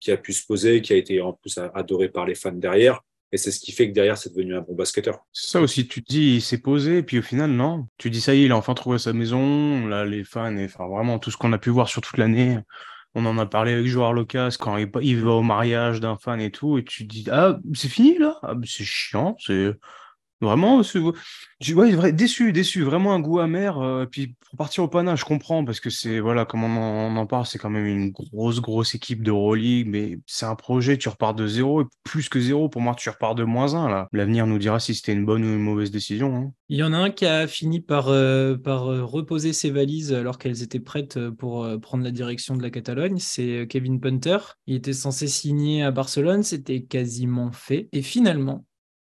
qui 0.00 0.10
a 0.10 0.16
pu 0.16 0.32
se 0.32 0.44
poser, 0.44 0.82
qui 0.82 0.92
a 0.92 0.96
été 0.96 1.20
en 1.20 1.32
plus 1.32 1.58
adoré 1.74 2.08
par 2.08 2.26
les 2.26 2.34
fans 2.34 2.52
derrière. 2.52 3.00
Et 3.30 3.36
c'est 3.36 3.50
ce 3.50 3.60
qui 3.60 3.72
fait 3.72 3.88
que 3.88 3.94
derrière, 3.94 4.16
c'est 4.16 4.30
devenu 4.30 4.56
un 4.56 4.62
bon 4.62 4.74
basketteur. 4.74 5.20
C'est 5.32 5.50
ça 5.50 5.60
aussi, 5.60 5.86
tu 5.86 6.02
te 6.02 6.10
dis, 6.10 6.36
il 6.36 6.40
s'est 6.40 6.58
posé, 6.58 6.98
et 6.98 7.02
puis 7.02 7.18
au 7.18 7.22
final, 7.22 7.50
non. 7.50 7.86
Tu 7.98 8.08
dis, 8.08 8.22
ça 8.22 8.34
y 8.34 8.40
est, 8.40 8.44
il 8.46 8.52
a 8.52 8.56
enfin 8.56 8.74
trouvé 8.74 8.98
sa 8.98 9.12
maison. 9.12 9.86
Là, 9.86 10.06
les 10.06 10.24
fans, 10.24 10.56
et, 10.56 10.64
enfin, 10.64 10.88
vraiment, 10.88 11.18
tout 11.18 11.30
ce 11.30 11.36
qu'on 11.36 11.52
a 11.52 11.58
pu 11.58 11.68
voir 11.68 11.88
sur 11.88 12.00
toute 12.00 12.16
l'année. 12.16 12.58
On 13.14 13.26
en 13.26 13.36
a 13.38 13.46
parlé 13.46 13.72
avec 13.72 13.86
Joueur 13.86 14.14
Locas 14.14 14.56
quand 14.58 14.78
il, 14.78 14.90
il, 15.02 15.20
va 15.22 15.32
au 15.32 15.42
mariage 15.42 16.00
d'un 16.00 16.16
fan 16.16 16.40
et 16.40 16.50
tout. 16.50 16.78
Et 16.78 16.84
tu 16.84 17.06
te 17.06 17.12
dis, 17.12 17.26
ah, 17.30 17.58
c'est 17.74 17.88
fini 17.88 18.16
là? 18.18 18.38
Ah, 18.42 18.54
C'est 18.64 18.84
chiant. 18.84 19.36
C'est 19.38 19.72
Vraiment, 20.40 20.80
ouais, 20.80 22.12
déçu, 22.12 22.52
déçu, 22.52 22.82
vraiment 22.82 23.12
un 23.12 23.18
goût 23.18 23.40
amer. 23.40 23.76
Euh, 23.80 24.06
puis 24.06 24.36
pour 24.48 24.56
partir 24.56 24.84
au 24.84 24.88
Pana, 24.88 25.16
je 25.16 25.24
comprends 25.24 25.64
parce 25.64 25.80
que 25.80 25.90
c'est 25.90 26.20
voilà, 26.20 26.44
comme 26.44 26.62
on 26.62 27.16
en, 27.16 27.26
parle, 27.26 27.44
c'est 27.44 27.58
quand 27.58 27.70
même 27.70 27.86
une 27.86 28.10
grosse, 28.10 28.60
grosse 28.60 28.94
équipe 28.94 29.24
de 29.24 29.32
Euroleague, 29.32 29.88
mais 29.88 30.20
c'est 30.26 30.46
un 30.46 30.54
projet, 30.54 30.96
tu 30.96 31.08
repars 31.08 31.34
de 31.34 31.48
zéro 31.48 31.82
et 31.82 31.86
plus 32.04 32.28
que 32.28 32.40
zéro. 32.40 32.68
Pour 32.68 32.82
moi, 32.82 32.94
tu 32.94 33.10
repars 33.10 33.34
de 33.34 33.42
moins 33.42 33.74
un 33.74 33.88
là. 33.88 34.08
L'avenir 34.12 34.46
nous 34.46 34.58
dira 34.58 34.78
si 34.78 34.94
c'était 34.94 35.12
une 35.12 35.26
bonne 35.26 35.42
ou 35.42 35.48
une 35.48 35.62
mauvaise 35.62 35.90
décision. 35.90 36.36
Hein. 36.36 36.52
Il 36.68 36.78
y 36.78 36.84
en 36.84 36.92
a 36.92 36.98
un 36.98 37.10
qui 37.10 37.26
a 37.26 37.48
fini 37.48 37.80
par, 37.80 38.08
euh, 38.08 38.56
euh, 38.66 39.04
reposer 39.04 39.52
ses 39.52 39.70
valises 39.70 40.12
alors 40.12 40.38
qu'elles 40.38 40.62
étaient 40.62 40.78
prêtes 40.78 41.18
pour 41.30 41.66
prendre 41.80 42.04
la 42.04 42.12
direction 42.12 42.56
de 42.56 42.62
la 42.62 42.70
Catalogne. 42.70 43.18
C'est 43.18 43.66
Kevin 43.68 43.98
Punter. 43.98 44.38
Il 44.68 44.76
était 44.76 44.92
censé 44.92 45.26
signer 45.26 45.82
à 45.82 45.90
Barcelone, 45.90 46.44
c'était 46.44 46.82
quasiment 46.82 47.50
fait. 47.50 47.88
Et 47.92 48.02
finalement, 48.02 48.64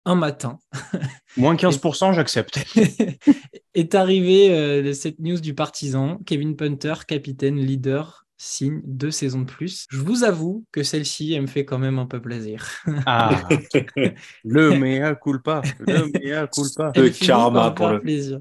un 0.07 0.15
matin. 0.15 0.57
Moins 1.37 1.55
15%, 1.55 2.13
j'accepte. 2.13 2.59
est 3.73 3.93
arrivé 3.93 4.49
euh, 4.51 4.93
cette 4.93 5.19
news 5.19 5.39
du 5.39 5.53
partisan. 5.53 6.19
Kevin 6.25 6.55
Punter, 6.55 6.93
capitaine, 7.05 7.57
leader, 7.57 8.25
signe 8.37 8.81
deux 8.85 9.11
saisons 9.11 9.41
de 9.41 9.45
plus. 9.45 9.85
Je 9.89 9.99
vous 9.99 10.23
avoue 10.23 10.65
que 10.71 10.81
celle-ci, 10.81 11.33
elle 11.33 11.41
me 11.41 11.47
fait 11.47 11.65
quand 11.65 11.77
même 11.77 11.99
un 11.99 12.05
peu 12.05 12.21
plaisir. 12.21 12.65
ah, 13.05 13.47
le 14.45 14.79
mea 14.79 15.13
culpa. 15.15 15.61
Le 15.79 16.05
mea 16.05 16.47
culpa. 16.47 16.93
Le 16.95 17.09
karma 17.09 17.71
pour 17.71 17.89
le 17.89 17.99
plaisir. 17.99 18.39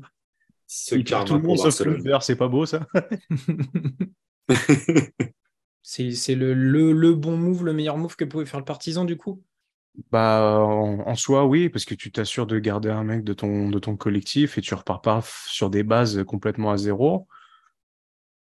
Ce 0.68 0.94
karma 0.94 1.24
tout 1.24 1.34
le 1.34 1.42
monde 1.42 1.58
sauf 1.58 1.80
le 1.80 1.98
c'est 2.20 2.36
pas 2.36 2.48
beau 2.48 2.64
ça 2.66 2.86
C'est 5.82 6.34
le, 6.34 6.54
le, 6.54 6.92
le 6.92 7.14
bon 7.14 7.36
move, 7.36 7.64
le 7.64 7.72
meilleur 7.72 7.96
move 7.96 8.16
que 8.16 8.24
pouvait 8.24 8.46
faire 8.46 8.58
le 8.58 8.64
partisan 8.64 9.04
du 9.04 9.16
coup? 9.16 9.42
Bah, 10.10 10.60
en, 10.60 11.14
soi, 11.14 11.46
oui, 11.46 11.68
parce 11.68 11.84
que 11.84 11.94
tu 11.94 12.12
t'assures 12.12 12.46
de 12.46 12.58
garder 12.58 12.90
un 12.90 13.04
mec 13.04 13.24
de 13.24 13.32
ton, 13.32 13.70
de 13.70 13.78
ton 13.78 13.96
collectif 13.96 14.58
et 14.58 14.60
tu 14.60 14.74
repars 14.74 15.00
pas 15.00 15.20
sur 15.46 15.70
des 15.70 15.82
bases 15.82 16.22
complètement 16.26 16.70
à 16.70 16.76
zéro. 16.76 17.26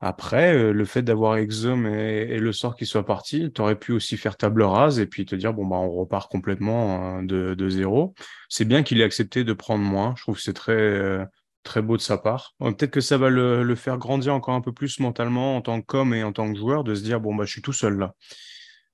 Après, 0.01 0.53
euh, 0.57 0.73
le 0.73 0.85
fait 0.85 1.03
d'avoir 1.03 1.37
Exum 1.37 1.87
et, 1.87 2.39
le 2.39 2.53
sort 2.53 2.75
qui 2.75 2.87
soit 2.87 3.07
parti, 3.07 3.53
tu 3.53 3.61
aurais 3.61 3.79
pu 3.79 3.93
aussi 3.93 4.17
faire 4.17 4.37
table 4.37 4.63
rase 4.63 4.99
et 4.99 5.07
puis 5.07 5.25
te 5.25 5.37
dire, 5.37 5.55
bon, 5.55 5.65
bah, 5.65 5.77
on 5.77 5.91
repart 5.93 6.31
complètement 6.31 7.19
hein, 7.19 7.23
de, 7.23 7.55
de 7.55 7.69
zéro. 7.69 8.13
C'est 8.49 8.65
bien 8.65 8.83
qu'il 8.83 9.01
ait 9.01 9.05
accepté 9.05 9.45
de 9.45 9.53
prendre 9.53 9.85
moins. 9.85 10.15
Je 10.17 10.23
trouve 10.23 10.37
que 10.37 10.43
c'est 10.43 10.53
très, 10.55 10.73
euh, 10.73 11.25
très 11.63 11.83
beau 11.83 11.97
de 11.97 12.03
sa 12.03 12.19
part. 12.19 12.55
Peut-être 12.59 12.91
que 12.91 13.01
ça 13.01 13.17
va 13.17 13.31
le, 13.31 13.63
le, 13.63 13.75
faire 13.77 13.97
grandir 13.99 14.35
encore 14.35 14.55
un 14.55 14.61
peu 14.61 14.73
plus 14.73 14.99
mentalement 14.99 15.57
en 15.57 15.63
tant 15.63 15.81
qu'homme 15.81 16.15
et 16.15 16.25
en 16.25 16.33
tant 16.33 16.53
que 16.53 16.59
joueur, 16.59 16.83
de 16.83 16.97
se 16.97 17.03
dire, 17.05 17.21
bon, 17.21 17.37
bah, 17.37 17.45
je 17.45 17.53
suis 17.53 17.63
tout 17.63 17.73
seul 17.73 17.97
là. 17.99 18.15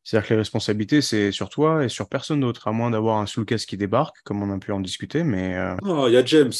C'est-à-dire 0.04 0.28
que 0.28 0.34
les 0.34 0.38
responsabilités, 0.38 1.02
c'est 1.02 1.32
sur 1.32 1.48
toi 1.50 1.84
et 1.84 1.88
sur 1.88 2.08
personne 2.08 2.40
d'autre, 2.40 2.66
à 2.68 2.72
moins 2.72 2.90
d'avoir 2.90 3.18
un 3.18 3.26
Sulkas 3.26 3.64
qui 3.68 3.76
débarque, 3.76 4.16
comme 4.24 4.42
on 4.42 4.50
a 4.50 4.58
pu 4.58 4.72
en 4.72 4.80
discuter. 4.80 5.22
Mais 5.22 5.56
euh, 5.56 5.74
Oh, 5.82 6.06
il 6.08 6.14
y 6.14 6.16
a 6.16 6.24
James. 6.24 6.52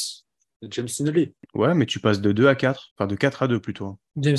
James 0.61 0.87
Nunali. 0.99 1.33
Ouais, 1.53 1.73
mais 1.73 1.85
tu 1.85 1.99
passes 1.99 2.21
de 2.21 2.31
2 2.31 2.47
à 2.47 2.55
4, 2.55 2.91
enfin 2.95 3.07
de 3.07 3.15
4 3.15 3.43
à 3.43 3.47
2 3.47 3.59
plutôt. 3.59 3.97
James 4.17 4.37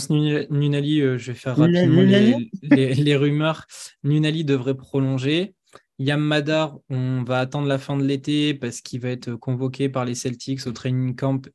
Nunali, 0.51 1.01
euh, 1.01 1.19
je 1.19 1.33
vais 1.33 1.39
faire 1.39 1.57
rapidement 1.57 2.03
les, 2.03 3.17
rumeurs. 3.17 3.67
Nunali 4.05 4.45
devrait 4.45 4.77
prolonger. 4.77 5.55
Yam 5.99 6.21
Madar, 6.21 6.79
on 6.89 7.25
va 7.25 7.41
attendre 7.41 7.67
la 7.67 7.79
fin 7.79 7.97
de 7.97 8.05
l'été 8.05 8.55
parce 8.55 8.81
qu'il 8.81 9.01
va 9.01 9.11
être 9.11 9.35
convoqué 9.35 9.89
par 9.89 10.05
les 10.05 10.15
Celtics 10.15 10.67
au 10.67 10.73
training 10.73 11.15
camp 11.15 11.47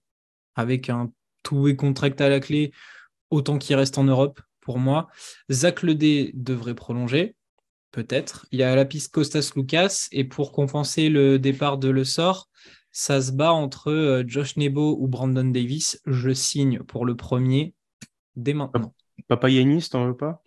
avec 0.56 0.90
un 0.90 1.12
tout 1.44 1.68
et 1.68 1.76
contract 1.76 2.22
à 2.22 2.30
la 2.30 2.40
clé, 2.40 2.72
autant 3.30 3.58
qu'il 3.58 3.76
reste 3.76 3.98
en 3.98 4.04
Europe 4.04 4.40
pour 4.66 4.80
moi. 4.80 5.08
Zach 5.50 5.84
Ledé 5.84 6.32
devrait 6.34 6.76
prolonger 6.76 7.36
peut-être. 7.92 8.46
Il 8.52 8.60
y 8.60 8.64
a 8.64 8.76
la 8.76 8.84
piste 8.84 9.14
Costas 9.14 9.54
Lucas 9.56 10.08
et 10.12 10.26
pour 10.26 10.52
compenser 10.52 11.08
le 11.08 11.40
départ 11.40 11.78
de 11.78 11.88
Le 11.88 12.04
Sort, 12.04 12.50
ça 12.92 13.22
se 13.22 13.32
bat 13.32 13.54
entre 13.54 13.92
euh, 13.92 14.24
Josh 14.28 14.58
Nebo 14.58 14.98
ou 15.00 15.08
Brandon 15.08 15.46
Davis. 15.46 16.02
Je 16.06 16.34
signe 16.34 16.80
pour 16.80 17.06
le 17.06 17.16
premier 17.16 17.74
dès 18.36 18.54
maintenant. 18.54 18.94
Papa 19.28 19.50
Yanis, 19.50 19.88
t'en 19.90 20.06
veux 20.08 20.18
pas? 20.18 20.44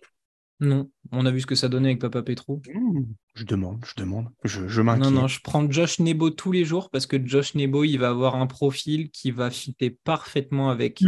Non, 0.59 0.91
on 1.11 1.25
a 1.25 1.31
vu 1.31 1.41
ce 1.41 1.45
que 1.45 1.55
ça 1.55 1.69
donnait 1.69 1.89
avec 1.89 2.01
Papa 2.01 2.21
Petro. 2.21 2.61
Mmh, 2.73 3.03
Je 3.33 3.45
demande, 3.45 3.83
je 3.85 3.93
demande. 3.95 4.27
Je, 4.43 4.67
je 4.67 4.81
m'inquiète. 4.81 5.05
Non, 5.05 5.21
non, 5.21 5.27
je 5.27 5.39
prends 5.41 5.69
Josh 5.71 5.99
Nebo 5.99 6.29
tous 6.29 6.51
les 6.51 6.65
jours 6.65 6.89
parce 6.89 7.05
que 7.05 7.17
Josh 7.25 7.55
Nebo, 7.55 7.83
il 7.85 7.97
va 7.97 8.09
avoir 8.09 8.35
un 8.35 8.45
profil 8.45 9.09
qui 9.09 9.31
va 9.31 9.51
fitter 9.51 9.89
parfaitement 9.89 10.69
avec. 10.69 11.01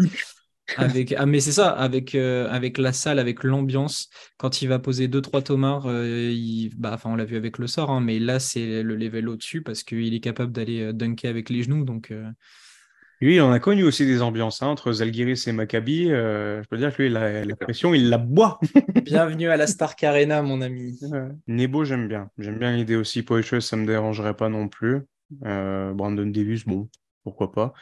Avec 0.77 1.13
ah, 1.17 1.25
mais 1.25 1.39
c'est 1.39 1.51
ça, 1.51 1.69
avec, 1.69 2.15
euh, 2.15 2.49
avec 2.49 2.77
la 2.77 2.93
salle, 2.93 3.19
avec 3.19 3.43
l'ambiance. 3.43 4.09
Quand 4.37 4.61
il 4.61 4.67
va 4.69 4.79
poser 4.79 5.07
2-3 5.07 5.41
tomards, 5.41 5.87
euh, 5.87 6.29
il- 6.31 6.71
bah, 6.77 6.91
enfin, 6.93 7.09
on 7.11 7.15
l'a 7.15 7.25
vu 7.25 7.35
avec 7.37 7.57
le 7.57 7.67
sort, 7.67 7.91
hein, 7.91 7.99
mais 8.01 8.19
là, 8.19 8.39
c'est 8.39 8.83
le 8.83 8.95
level 8.95 9.29
au-dessus 9.29 9.61
parce 9.61 9.83
qu'il 9.83 10.13
est 10.13 10.19
capable 10.21 10.51
d'aller 10.51 10.81
euh, 10.81 10.93
dunker 10.93 11.29
avec 11.29 11.49
les 11.49 11.63
genoux. 11.63 11.83
Donc, 11.85 12.11
euh, 12.11 12.29
Lui, 13.19 13.35
il 13.35 13.41
en 13.41 13.51
a 13.51 13.59
connu 13.59 13.83
aussi 13.83 14.05
des 14.07 14.21
ambiances 14.23 14.63
hein, 14.63 14.67
entre 14.67 14.91
Zalgiris 14.93 15.45
et 15.47 15.51
Maccabi. 15.51 16.11
euh, 16.11 16.63
je 16.63 16.67
peux 16.67 16.77
dire 16.77 16.95
que 16.95 17.03
lui, 17.03 17.09
la, 17.09 17.45
la 17.45 17.55
pression, 17.55 17.93
il 17.93 18.09
la 18.09 18.17
boit. 18.17 18.59
bienvenue 19.05 19.47
à 19.49 19.57
la 19.57 19.67
Stark 19.67 20.03
Arena, 20.03 20.41
mon 20.41 20.61
ami. 20.61 20.99
Nebo, 21.47 21.85
j'aime 21.85 22.07
bien. 22.07 22.29
J'aime 22.39 22.57
bien 22.57 22.75
l'idée 22.75 22.95
aussi. 22.95 23.21
Poitras, 23.21 23.61
ça 23.61 23.75
me 23.77 23.85
dérangerait 23.85 24.35
pas 24.35 24.49
non 24.49 24.67
plus. 24.69 25.01
Euh, 25.45 25.93
Brandon 25.93 26.25
Davis, 26.25 26.65
bon, 26.65 26.89
pourquoi 27.23 27.51
pas. 27.51 27.73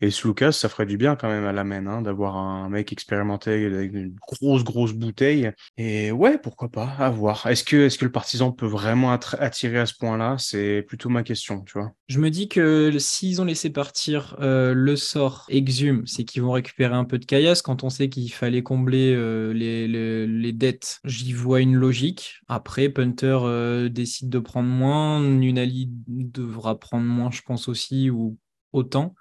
Et 0.00 0.10
Lucas, 0.24 0.52
ça 0.52 0.68
ferait 0.68 0.84
du 0.84 0.98
bien 0.98 1.16
quand 1.16 1.28
même 1.28 1.46
à 1.46 1.52
la 1.52 1.64
main, 1.64 1.86
hein, 1.86 2.02
d'avoir 2.02 2.36
un 2.36 2.68
mec 2.68 2.92
expérimenté 2.92 3.64
avec 3.64 3.92
une 3.94 4.14
grosse, 4.14 4.62
grosse 4.62 4.92
bouteille. 4.92 5.50
Et 5.78 6.12
ouais, 6.12 6.36
pourquoi 6.36 6.68
pas, 6.68 6.94
à 6.98 7.08
voir. 7.08 7.46
Est-ce 7.46 7.64
que, 7.64 7.86
est-ce 7.86 7.96
que 7.96 8.04
le 8.04 8.12
partisan 8.12 8.52
peut 8.52 8.66
vraiment 8.66 9.12
attirer 9.12 9.78
à 9.78 9.86
ce 9.86 9.94
point-là? 9.94 10.36
C'est 10.38 10.84
plutôt 10.86 11.08
ma 11.08 11.22
question, 11.22 11.62
tu 11.62 11.78
vois. 11.78 11.92
Je 12.08 12.18
me 12.18 12.30
dis 12.30 12.48
que 12.48 12.92
s'ils 12.98 13.40
ont 13.40 13.44
laissé 13.46 13.70
partir 13.70 14.36
euh, 14.40 14.74
le 14.74 14.96
sort 14.96 15.46
Exhume, 15.48 16.06
c'est 16.06 16.24
qu'ils 16.24 16.42
vont 16.42 16.52
récupérer 16.52 16.94
un 16.94 17.04
peu 17.04 17.18
de 17.18 17.24
caillasse. 17.24 17.62
Quand 17.62 17.82
on 17.82 17.88
sait 17.88 18.08
qu'il 18.08 18.30
fallait 18.32 18.62
combler 18.62 19.14
euh, 19.14 19.52
les 19.54 20.52
dettes, 20.52 21.00
j'y 21.04 21.32
vois 21.32 21.60
une 21.60 21.74
logique. 21.74 22.40
Après, 22.48 22.88
Punter 22.88 23.38
euh, 23.42 23.88
décide 23.88 24.28
de 24.28 24.38
prendre 24.38 24.68
moins. 24.68 25.20
Nunali 25.22 25.90
devra 26.06 26.78
prendre 26.78 27.06
moins, 27.06 27.30
je 27.30 27.42
pense 27.42 27.68
aussi, 27.68 28.10
ou 28.10 28.36
autant. 28.72 29.14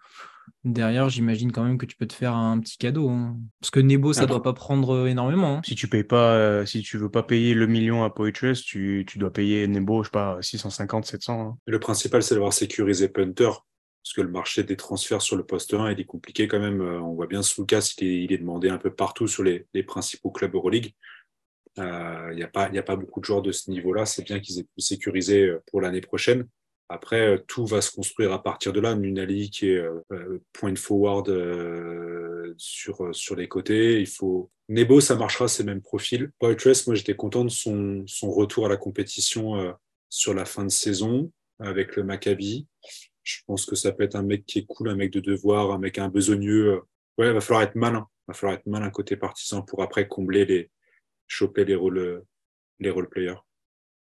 Derrière, 0.65 1.09
j'imagine 1.09 1.51
quand 1.51 1.63
même 1.63 1.77
que 1.77 1.85
tu 1.85 1.95
peux 1.95 2.07
te 2.07 2.13
faire 2.13 2.33
un 2.33 2.59
petit 2.59 2.77
cadeau. 2.77 3.07
hein. 3.09 3.37
Parce 3.61 3.69
que 3.69 3.79
Nebo, 3.79 4.13
ça 4.13 4.21
Après- 4.21 4.31
doit 4.33 4.41
pas 4.41 4.53
prendre 4.53 4.95
euh, 4.95 5.05
énormément. 5.05 5.57
hein. 5.57 5.61
Si 5.63 5.75
tu 5.75 5.87
payes 5.87 6.03
pas, 6.03 6.33
euh, 6.33 6.65
si 6.65 6.81
tu 6.81 6.97
veux 6.97 7.09
pas 7.09 7.21
payer 7.21 7.53
le 7.53 7.67
million 7.67 8.03
à 8.03 8.09
Poitras, 8.09 8.59
tu, 8.65 9.05
tu 9.07 9.19
dois 9.19 9.31
payer 9.31 9.67
Nebo, 9.67 10.01
je 10.01 10.07
sais 10.07 10.11
pas, 10.11 10.39
650, 10.41 11.05
700. 11.05 11.39
hein. 11.41 11.57
Le 11.67 11.79
principal, 11.79 12.23
c'est 12.23 12.33
d'avoir 12.33 12.51
sécurisé 12.51 13.07
Punter, 13.09 13.51
parce 14.03 14.13
que 14.15 14.21
le 14.21 14.27
marché 14.29 14.63
des 14.63 14.75
transferts 14.75 15.21
sur 15.21 15.35
le 15.35 15.45
poste 15.45 15.75
1, 15.75 15.91
il 15.91 15.99
est 15.99 16.05
compliqué 16.05 16.47
quand 16.47 16.59
même. 16.59 16.81
Euh, 16.81 16.99
On 16.99 17.13
voit 17.13 17.27
bien 17.27 17.41
Lucas, 17.59 17.93
il 17.99 18.07
est, 18.07 18.23
il 18.23 18.33
est 18.33 18.37
demandé 18.39 18.69
un 18.69 18.79
peu 18.79 18.89
partout 18.91 19.27
sur 19.27 19.43
les, 19.43 19.67
les 19.75 19.83
principaux 19.83 20.31
clubs 20.31 20.55
Euroleague. 20.55 20.93
Euh, 21.77 22.29
Il 22.31 22.37
n'y 22.37 22.43
a, 22.43 22.47
pas- 22.47 22.69
il 22.69 22.75
y 22.75 22.79
a 22.79 22.83
pas 22.83 22.95
beaucoup 22.95 23.19
de 23.19 23.25
joueurs 23.25 23.41
de 23.43 23.51
ce 23.51 23.69
niveau-là. 23.69 24.05
C'est 24.07 24.23
bien 24.23 24.39
qu'ils 24.39 24.57
aient 24.59 24.63
pu 24.63 24.81
sécuriser 24.81 25.53
pour 25.69 25.79
l'année 25.81 26.01
prochaine. 26.01 26.47
Après, 26.89 27.21
euh, 27.21 27.37
tout 27.47 27.65
va 27.65 27.81
se 27.81 27.91
construire 27.91 28.31
à 28.31 28.43
partir 28.43 28.71
de 28.71 28.79
là. 28.79 28.95
Nunali 28.95 29.49
qui 29.49 29.69
est 29.69 29.77
euh, 29.77 30.01
euh, 30.11 30.39
point 30.53 30.75
forward 30.75 31.31
sur, 32.57 33.13
sur 33.13 33.35
les 33.35 33.47
côtés. 33.47 33.99
Il 33.99 34.07
faut 34.07 34.51
Nebo, 34.69 34.99
ça 34.99 35.15
marchera, 35.15 35.47
c'est 35.47 35.63
le 35.63 35.73
même 35.73 35.81
profil. 35.81 36.31
Poitras, 36.39 36.83
moi 36.87 36.95
j'étais 36.95 37.15
content 37.15 37.43
de 37.43 37.49
son, 37.49 38.03
son 38.07 38.31
retour 38.31 38.65
à 38.65 38.69
la 38.69 38.77
compétition 38.77 39.75
sur 40.09 40.33
la 40.33 40.45
fin 40.45 40.63
de 40.63 40.69
saison 40.69 41.31
avec 41.59 41.95
le 41.95 42.03
Maccabi. 42.03 42.67
Je 43.23 43.37
pense 43.45 43.65
que 43.65 43.75
ça 43.75 43.91
peut 43.91 44.03
être 44.03 44.15
un 44.15 44.23
mec 44.23 44.45
qui 44.45 44.59
est 44.59 44.65
cool, 44.65 44.89
un 44.89 44.95
mec 44.95 45.11
de 45.11 45.19
devoir, 45.19 45.71
un 45.71 45.79
mec 45.79 45.97
un 45.97 46.09
besogneux. 46.09 46.81
Ouais, 47.17 47.31
va 47.31 47.41
falloir 47.41 47.63
être 47.63 47.75
malin. 47.75 48.07
Va 48.27 48.33
falloir 48.33 48.57
être 48.57 48.65
malin 48.65 48.89
côté 48.89 49.17
partisan 49.17 49.61
pour 49.61 49.83
après 49.83 50.07
combler 50.07 50.45
les, 50.45 50.71
choper 51.27 51.65
les 51.65 51.75
rôles, 51.75 52.23
les 52.79 52.89
role 52.89 53.09
players. 53.09 53.37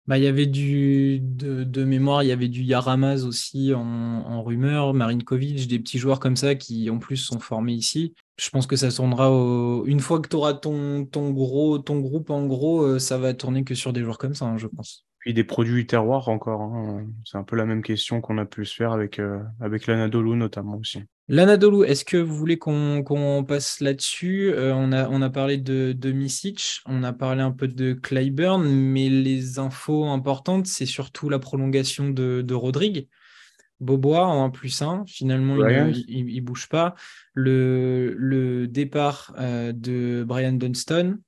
Bah, 0.09 0.16
il 0.16 0.25
y 0.25 0.27
avait 0.27 0.47
du 0.47 1.21
de, 1.21 1.85
mémoire, 1.85 2.23
il 2.23 2.31
y 2.31 2.33
avait 2.33 2.49
du 2.49 2.62
Yaramaz 2.62 3.27
aussi 3.27 3.75
en, 3.75 3.83
en 3.83 4.42
rumeur, 4.42 4.94
Marinkovic, 4.94 5.68
des 5.68 5.79
petits 5.79 5.99
joueurs 5.99 6.18
comme 6.18 6.35
ça 6.35 6.55
qui 6.55 6.88
en 6.88 6.97
plus 6.97 7.18
sont 7.18 7.38
formés 7.40 7.75
ici. 7.75 8.14
Je 8.40 8.49
pense 8.49 8.66
que 8.66 8.75
ça 8.75 8.90
tournera 8.90 9.31
au... 9.31 9.85
une 9.85 10.01
fois 10.01 10.21
que 10.21 10.29
tu 10.29 10.37
auras 10.37 10.55
ton, 10.55 11.05
ton 11.05 11.31
gros 11.31 11.79
ton 11.79 12.01
groupe 12.01 12.31
en 12.31 12.47
gros, 12.47 12.81
euh, 12.85 12.99
ça 12.99 13.18
va 13.18 13.35
tourner 13.35 13.64
que 13.64 13.75
sur 13.75 13.92
des 13.92 14.03
joueurs 14.03 14.16
comme 14.16 14.35
ça, 14.35 14.47
hein, 14.47 14.57
je 14.57 14.66
pense. 14.66 15.05
Puis 15.18 15.35
des 15.35 15.44
produits 15.44 15.87
terroirs 15.87 16.29
encore. 16.31 16.62
hein. 16.62 17.07
C'est 17.27 17.37
un 17.37 17.44
peu 17.44 17.57
la 17.57 17.66
même 17.66 17.83
question 17.83 18.23
qu'on 18.23 18.38
a 18.38 18.47
pu 18.47 18.64
se 18.64 18.75
faire 18.75 18.92
avec, 18.92 19.18
euh, 19.18 19.42
avec 19.61 19.87
l'Anadolu 19.87 20.37
notamment 20.37 20.79
aussi. 20.79 21.03
L'Anadolu, 21.31 21.85
est-ce 21.87 22.07
que 22.07 22.17
vous 22.17 22.35
voulez 22.35 22.57
qu'on 22.59 23.45
passe 23.47 23.81
là-dessus? 23.81 24.51
Euh, 24.55 24.73
on, 24.75 24.93
a, 24.93 25.09
on 25.11 25.21
a 25.21 25.29
parlé 25.29 25.59
de, 25.59 25.93
de 25.93 26.11
Misic, 26.11 26.81
on 26.87 27.03
a 27.03 27.12
parlé 27.12 27.43
un 27.43 27.51
peu 27.51 27.69
de 27.69 27.93
Clyburn, 27.93 28.62
mais 28.64 29.11
les 29.11 29.59
infos 29.59 30.07
importantes, 30.07 30.67
c'est 30.67 30.87
surtout 30.87 31.29
la 31.29 31.38
prolongation 31.38 32.09
de, 32.09 32.43
de 32.43 32.55
Rodrigue. 32.55 33.09
Bobois 33.81 34.27
en 34.27 34.45
1 34.47 34.51
plus 34.51 34.81
1, 34.83 35.05
finalement, 35.07 35.57
il 36.09 36.35
ne 36.35 36.41
bouge 36.41 36.69
pas. 36.69 36.95
Le, 37.35 38.14
le 38.17 38.67
départ 38.67 39.35
euh, 39.38 39.73
de 39.73 40.25
Brian 40.27 40.55
Dunston 40.55 41.19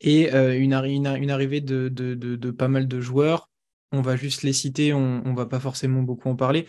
et 0.00 0.34
euh, 0.34 0.58
une, 0.58 0.72
arri- 0.74 0.96
une, 0.96 1.06
une 1.06 1.30
arrivée 1.30 1.60
de, 1.60 1.88
de, 1.88 2.14
de- 2.14 2.36
de 2.36 2.50
pas 2.50 2.68
mal 2.68 2.88
de 2.88 3.00
joueurs. 3.00 3.48
On 3.92 4.00
va 4.02 4.16
juste 4.16 4.42
les 4.42 4.52
citer, 4.52 4.92
on 4.92 5.22
ne 5.22 5.36
va 5.36 5.46
pas 5.46 5.60
forcément 5.60 6.02
beaucoup 6.02 6.28
en 6.28 6.36
parler. 6.36 6.66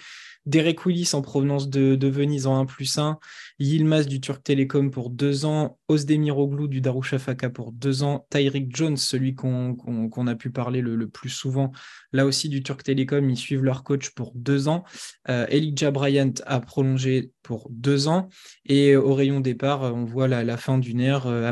Derek 0.47 0.85
Willis 0.85 1.11
en 1.13 1.21
provenance 1.21 1.69
de, 1.69 2.07
Venise 2.07 2.47
en 2.47 2.57
1 2.61 2.65
plus 2.65 2.97
1, 2.97 3.19
Yilmaz 3.59 4.07
du 4.07 4.21
Turc 4.21 4.41
Télécom 4.41 4.91
pour 4.91 5.09
2 5.09 5.45
ans, 5.45 5.77
Osdemir 5.89 6.37
Oglou 6.37 6.67
du 6.67 6.79
Darushafaka 6.79 7.49
pour 7.49 7.73
2 7.73 8.03
ans, 8.03 8.25
Tyreek 8.29 8.73
Jones, 8.73 8.95
celui 8.95 9.35
qu'on 9.35 10.27
a 10.27 10.35
pu 10.35 10.49
parler 10.49 10.79
le, 10.81 11.07
plus 11.09 11.29
souvent, 11.29 11.73
là 12.13 12.25
aussi 12.25 12.47
du 12.47 12.63
Turc 12.63 12.81
Télécom, 12.81 13.29
ils 13.29 13.37
suivent 13.37 13.63
leur 13.63 13.83
coach 13.83 14.11
pour 14.11 14.31
2 14.35 14.69
ans. 14.69 14.85
Euh, 15.29 15.45
Elijah 15.49 15.91
Bryant 15.91 16.33
a 16.45 16.61
prolongé 16.61 17.31
pour 17.43 17.67
2 17.69 18.07
ans. 18.07 18.29
Et 18.65 18.95
au 18.95 19.13
rayon 19.13 19.41
départ, 19.41 19.81
on 19.81 20.05
voit 20.05 20.27
la, 20.27 20.57
fin 20.57 20.77
d'une 20.77 21.01
ère. 21.01 21.27
Euh, 21.27 21.51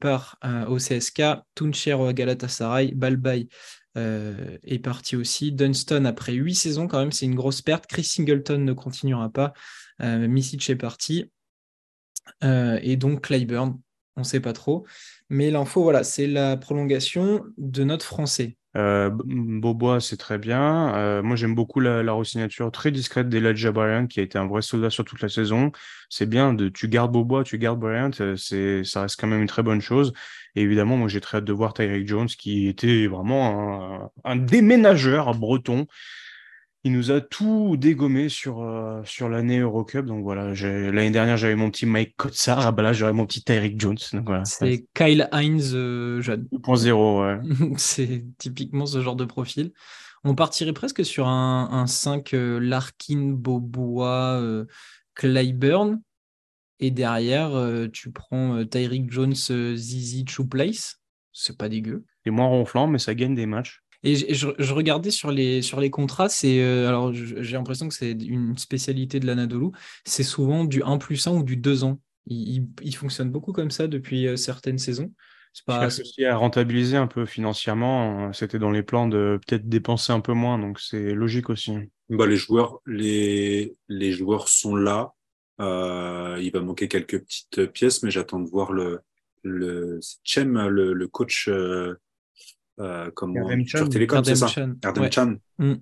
part 0.00 0.38
euh, 0.44 0.66
au 0.66 0.76
CSK, 0.76 1.22
Tuncher 1.54 1.94
au 1.94 2.12
Galatasaray, 2.12 2.92
Balbay 2.94 3.48
euh, 3.96 4.58
est 4.64 4.78
parti 4.78 5.16
aussi. 5.16 5.52
Dunston, 5.52 6.04
après 6.04 6.32
8 6.32 6.54
saisons, 6.54 6.88
quand 6.88 6.98
même, 6.98 7.12
c'est 7.12 7.26
une 7.26 7.34
grosse 7.34 7.62
perte. 7.62 7.86
Chris 7.86 8.04
Singleton 8.04 8.58
ne 8.58 8.72
continuera 8.72 9.30
pas. 9.30 9.52
Euh, 10.02 10.26
Misic 10.26 10.68
est 10.68 10.76
parti. 10.76 11.30
Euh, 12.42 12.78
et 12.82 12.96
donc 12.96 13.22
Clyburn, 13.22 13.78
on 14.16 14.20
ne 14.20 14.26
sait 14.26 14.40
pas 14.40 14.52
trop. 14.52 14.86
Mais 15.28 15.50
l'info, 15.50 15.82
voilà, 15.82 16.04
c'est 16.04 16.26
la 16.26 16.56
prolongation 16.56 17.44
de 17.56 17.84
notre 17.84 18.06
Français. 18.06 18.56
Euh, 18.76 19.08
Bobois, 19.12 20.00
c'est 20.00 20.16
très 20.16 20.38
bien. 20.38 20.94
Euh, 20.96 21.22
moi, 21.22 21.36
j'aime 21.36 21.54
beaucoup 21.54 21.80
la, 21.80 22.02
la 22.02 22.12
re-signature 22.12 22.72
très 22.72 22.90
discrète 22.90 23.28
d'Elijah 23.28 23.70
Bryant, 23.70 24.06
qui 24.06 24.20
a 24.20 24.22
été 24.22 24.36
un 24.36 24.46
vrai 24.46 24.62
soldat 24.62 24.90
sur 24.90 25.04
toute 25.04 25.20
la 25.20 25.28
saison. 25.28 25.70
C'est 26.08 26.28
bien, 26.28 26.52
de, 26.52 26.68
tu 26.68 26.88
gardes 26.88 27.12
Bobois, 27.12 27.44
tu 27.44 27.58
gardes 27.58 27.78
Bryant, 27.78 28.10
euh, 28.20 28.36
c'est, 28.36 28.82
ça 28.84 29.02
reste 29.02 29.20
quand 29.20 29.28
même 29.28 29.42
une 29.42 29.48
très 29.48 29.62
bonne 29.62 29.80
chose. 29.80 30.12
Et 30.56 30.62
évidemment, 30.62 30.96
moi, 30.96 31.08
j'ai 31.08 31.20
très 31.20 31.38
hâte 31.38 31.44
de 31.44 31.52
voir 31.52 31.72
Tyreek 31.74 32.06
Jones, 32.08 32.26
qui 32.26 32.66
était 32.68 33.06
vraiment 33.06 34.10
un, 34.24 34.32
un 34.32 34.36
déménageur 34.36 35.34
breton. 35.34 35.86
Il 36.86 36.92
nous 36.92 37.10
a 37.10 37.22
tout 37.22 37.78
dégommé 37.78 38.28
sur, 38.28 38.62
euh, 38.62 39.00
sur 39.04 39.30
l'année 39.30 39.60
Eurocup. 39.60 40.04
Donc 40.04 40.22
voilà, 40.22 40.52
l'année 40.52 41.10
dernière, 41.10 41.38
j'avais 41.38 41.54
mon 41.54 41.70
petit 41.70 41.86
Mike 41.86 42.14
Kotsar. 42.18 42.60
Ah 42.60 42.72
bah 42.72 42.82
là, 42.82 42.92
j'aurais 42.92 43.14
mon 43.14 43.24
petit 43.24 43.42
Tyreek 43.42 43.80
Jones. 43.80 43.96
Donc 44.12 44.26
voilà, 44.26 44.44
C'est 44.44 44.86
Kyle 44.94 45.26
Hines 45.32 45.72
euh, 45.72 46.20
jeune. 46.20 46.46
2.0, 46.52 47.22
ouais. 47.22 47.72
c'est 47.78 48.26
typiquement 48.36 48.84
ce 48.84 49.00
genre 49.00 49.16
de 49.16 49.24
profil. 49.24 49.72
On 50.24 50.34
partirait 50.34 50.74
presque 50.74 51.06
sur 51.06 51.26
un, 51.26 51.70
un 51.72 51.86
5 51.86 52.34
euh, 52.34 52.58
Larkin, 52.58 53.30
Bobois, 53.30 54.42
Clyburn. 55.14 56.02
Et 56.80 56.90
derrière, 56.90 57.52
tu 57.92 58.10
prends 58.10 58.62
Tyreek 58.66 59.10
Jones, 59.10 59.34
Zizi, 59.34 60.24
Place. 60.50 61.00
C'est 61.32 61.56
pas 61.56 61.70
dégueu. 61.70 62.04
C'est 62.24 62.30
moins 62.30 62.46
ronflant, 62.46 62.88
mais 62.88 62.98
ça 62.98 63.14
gagne 63.14 63.34
des 63.34 63.46
matchs. 63.46 63.83
Et 64.04 64.16
je, 64.16 64.34
je- 64.34 64.48
je 64.58 64.72
regardais 64.74 65.10
sur 65.10 65.30
les, 65.32 65.62
sur 65.62 65.80
les 65.80 65.90
contrats, 65.90 66.28
c'est 66.28 66.60
euh, 66.62 66.88
alors 66.88 67.12
j'ai 67.14 67.52
l'impression 67.56 67.88
que 67.88 67.94
c'est 67.94 68.12
une 68.12 68.56
spécialité 68.58 69.18
de 69.20 69.26
l'Anadolu, 69.26 69.68
c'est 70.04 70.22
souvent 70.22 70.64
du 70.64 70.82
1 70.82 70.98
plus 70.98 71.26
1 71.26 71.32
ou 71.32 71.42
du 71.42 71.56
2 71.56 71.84
ans. 71.84 72.00
Il, 72.26 72.48
il- 72.56 72.68
il 72.82 72.94
fonctionne 72.94 73.30
beaucoup 73.30 73.52
comme 73.52 73.70
ça 73.70 73.88
depuis 73.88 74.26
euh, 74.26 74.36
certaines 74.36 74.78
saisons. 74.78 75.12
C'est 75.52 75.64
pas, 75.66 75.86
aussi 75.86 76.24
à 76.24 76.36
rentabiliser 76.36 76.96
un 76.96 77.06
peu 77.06 77.26
financièrement. 77.26 78.32
C'était 78.32 78.58
dans 78.58 78.72
les 78.72 78.82
plans 78.82 79.06
de 79.06 79.38
peut-être 79.46 79.68
dépenser 79.68 80.12
un 80.12 80.20
peu 80.20 80.32
moins, 80.32 80.58
donc 80.58 80.80
c'est 80.80 81.14
logique 81.14 81.48
aussi. 81.48 81.78
Bah, 82.10 82.26
les 82.26 82.36
joueurs, 82.36 82.80
les, 82.86 83.76
les 83.88 84.12
joueurs 84.12 84.48
sont 84.48 84.74
là. 84.76 85.12
Euh, 85.60 86.36
il 86.42 86.50
va 86.50 86.60
manquer 86.60 86.88
quelques 86.88 87.20
petites 87.20 87.66
pièces, 87.66 88.02
mais 88.02 88.10
j'attends 88.10 88.40
de 88.40 88.48
voir 88.48 88.72
le, 88.72 89.00
le, 89.44 90.00
Chem, 90.24 90.58
le, 90.66 90.92
le 90.92 91.08
coach, 91.08 91.46
euh, 91.48 91.94
euh, 92.80 93.10
comment, 93.14 93.48
sur. 93.66 93.88
Télécom, 93.88 94.24
c'est 94.24 94.36
ça? 94.36 94.48
Erdem 94.82 95.02
ouais. 95.02 95.10
Can. 95.10 95.36
Mm. 95.58 95.74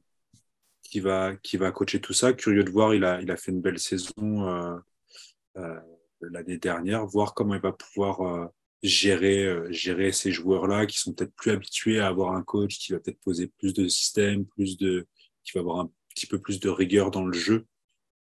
Qui 0.82 1.00
va, 1.00 1.34
qui 1.36 1.56
va 1.56 1.72
coacher 1.72 2.00
tout 2.00 2.12
ça. 2.12 2.32
Curieux 2.32 2.64
de 2.64 2.70
voir, 2.70 2.94
il 2.94 3.04
a, 3.04 3.20
il 3.22 3.30
a 3.30 3.36
fait 3.36 3.50
une 3.50 3.62
belle 3.62 3.78
saison, 3.78 4.48
euh, 4.48 4.76
euh, 5.56 5.80
l'année 6.20 6.58
dernière, 6.58 7.06
voir 7.06 7.32
comment 7.34 7.54
il 7.54 7.60
va 7.62 7.72
pouvoir, 7.72 8.20
euh, 8.20 8.46
gérer, 8.82 9.72
gérer 9.72 10.12
ces 10.12 10.32
joueurs-là 10.32 10.86
qui 10.86 10.98
sont 10.98 11.12
peut-être 11.12 11.34
plus 11.34 11.52
habitués 11.52 12.00
à 12.00 12.08
avoir 12.08 12.34
un 12.34 12.42
coach 12.42 12.78
qui 12.78 12.92
va 12.92 12.98
peut-être 12.98 13.20
poser 13.20 13.46
plus 13.58 13.72
de 13.72 13.88
systèmes, 13.88 14.44
plus 14.44 14.76
de, 14.76 15.06
qui 15.44 15.52
va 15.54 15.60
avoir 15.60 15.80
un 15.80 15.90
petit 16.14 16.26
peu 16.26 16.40
plus 16.40 16.60
de 16.60 16.68
rigueur 16.68 17.10
dans 17.10 17.24
le 17.24 17.32
jeu 17.32 17.64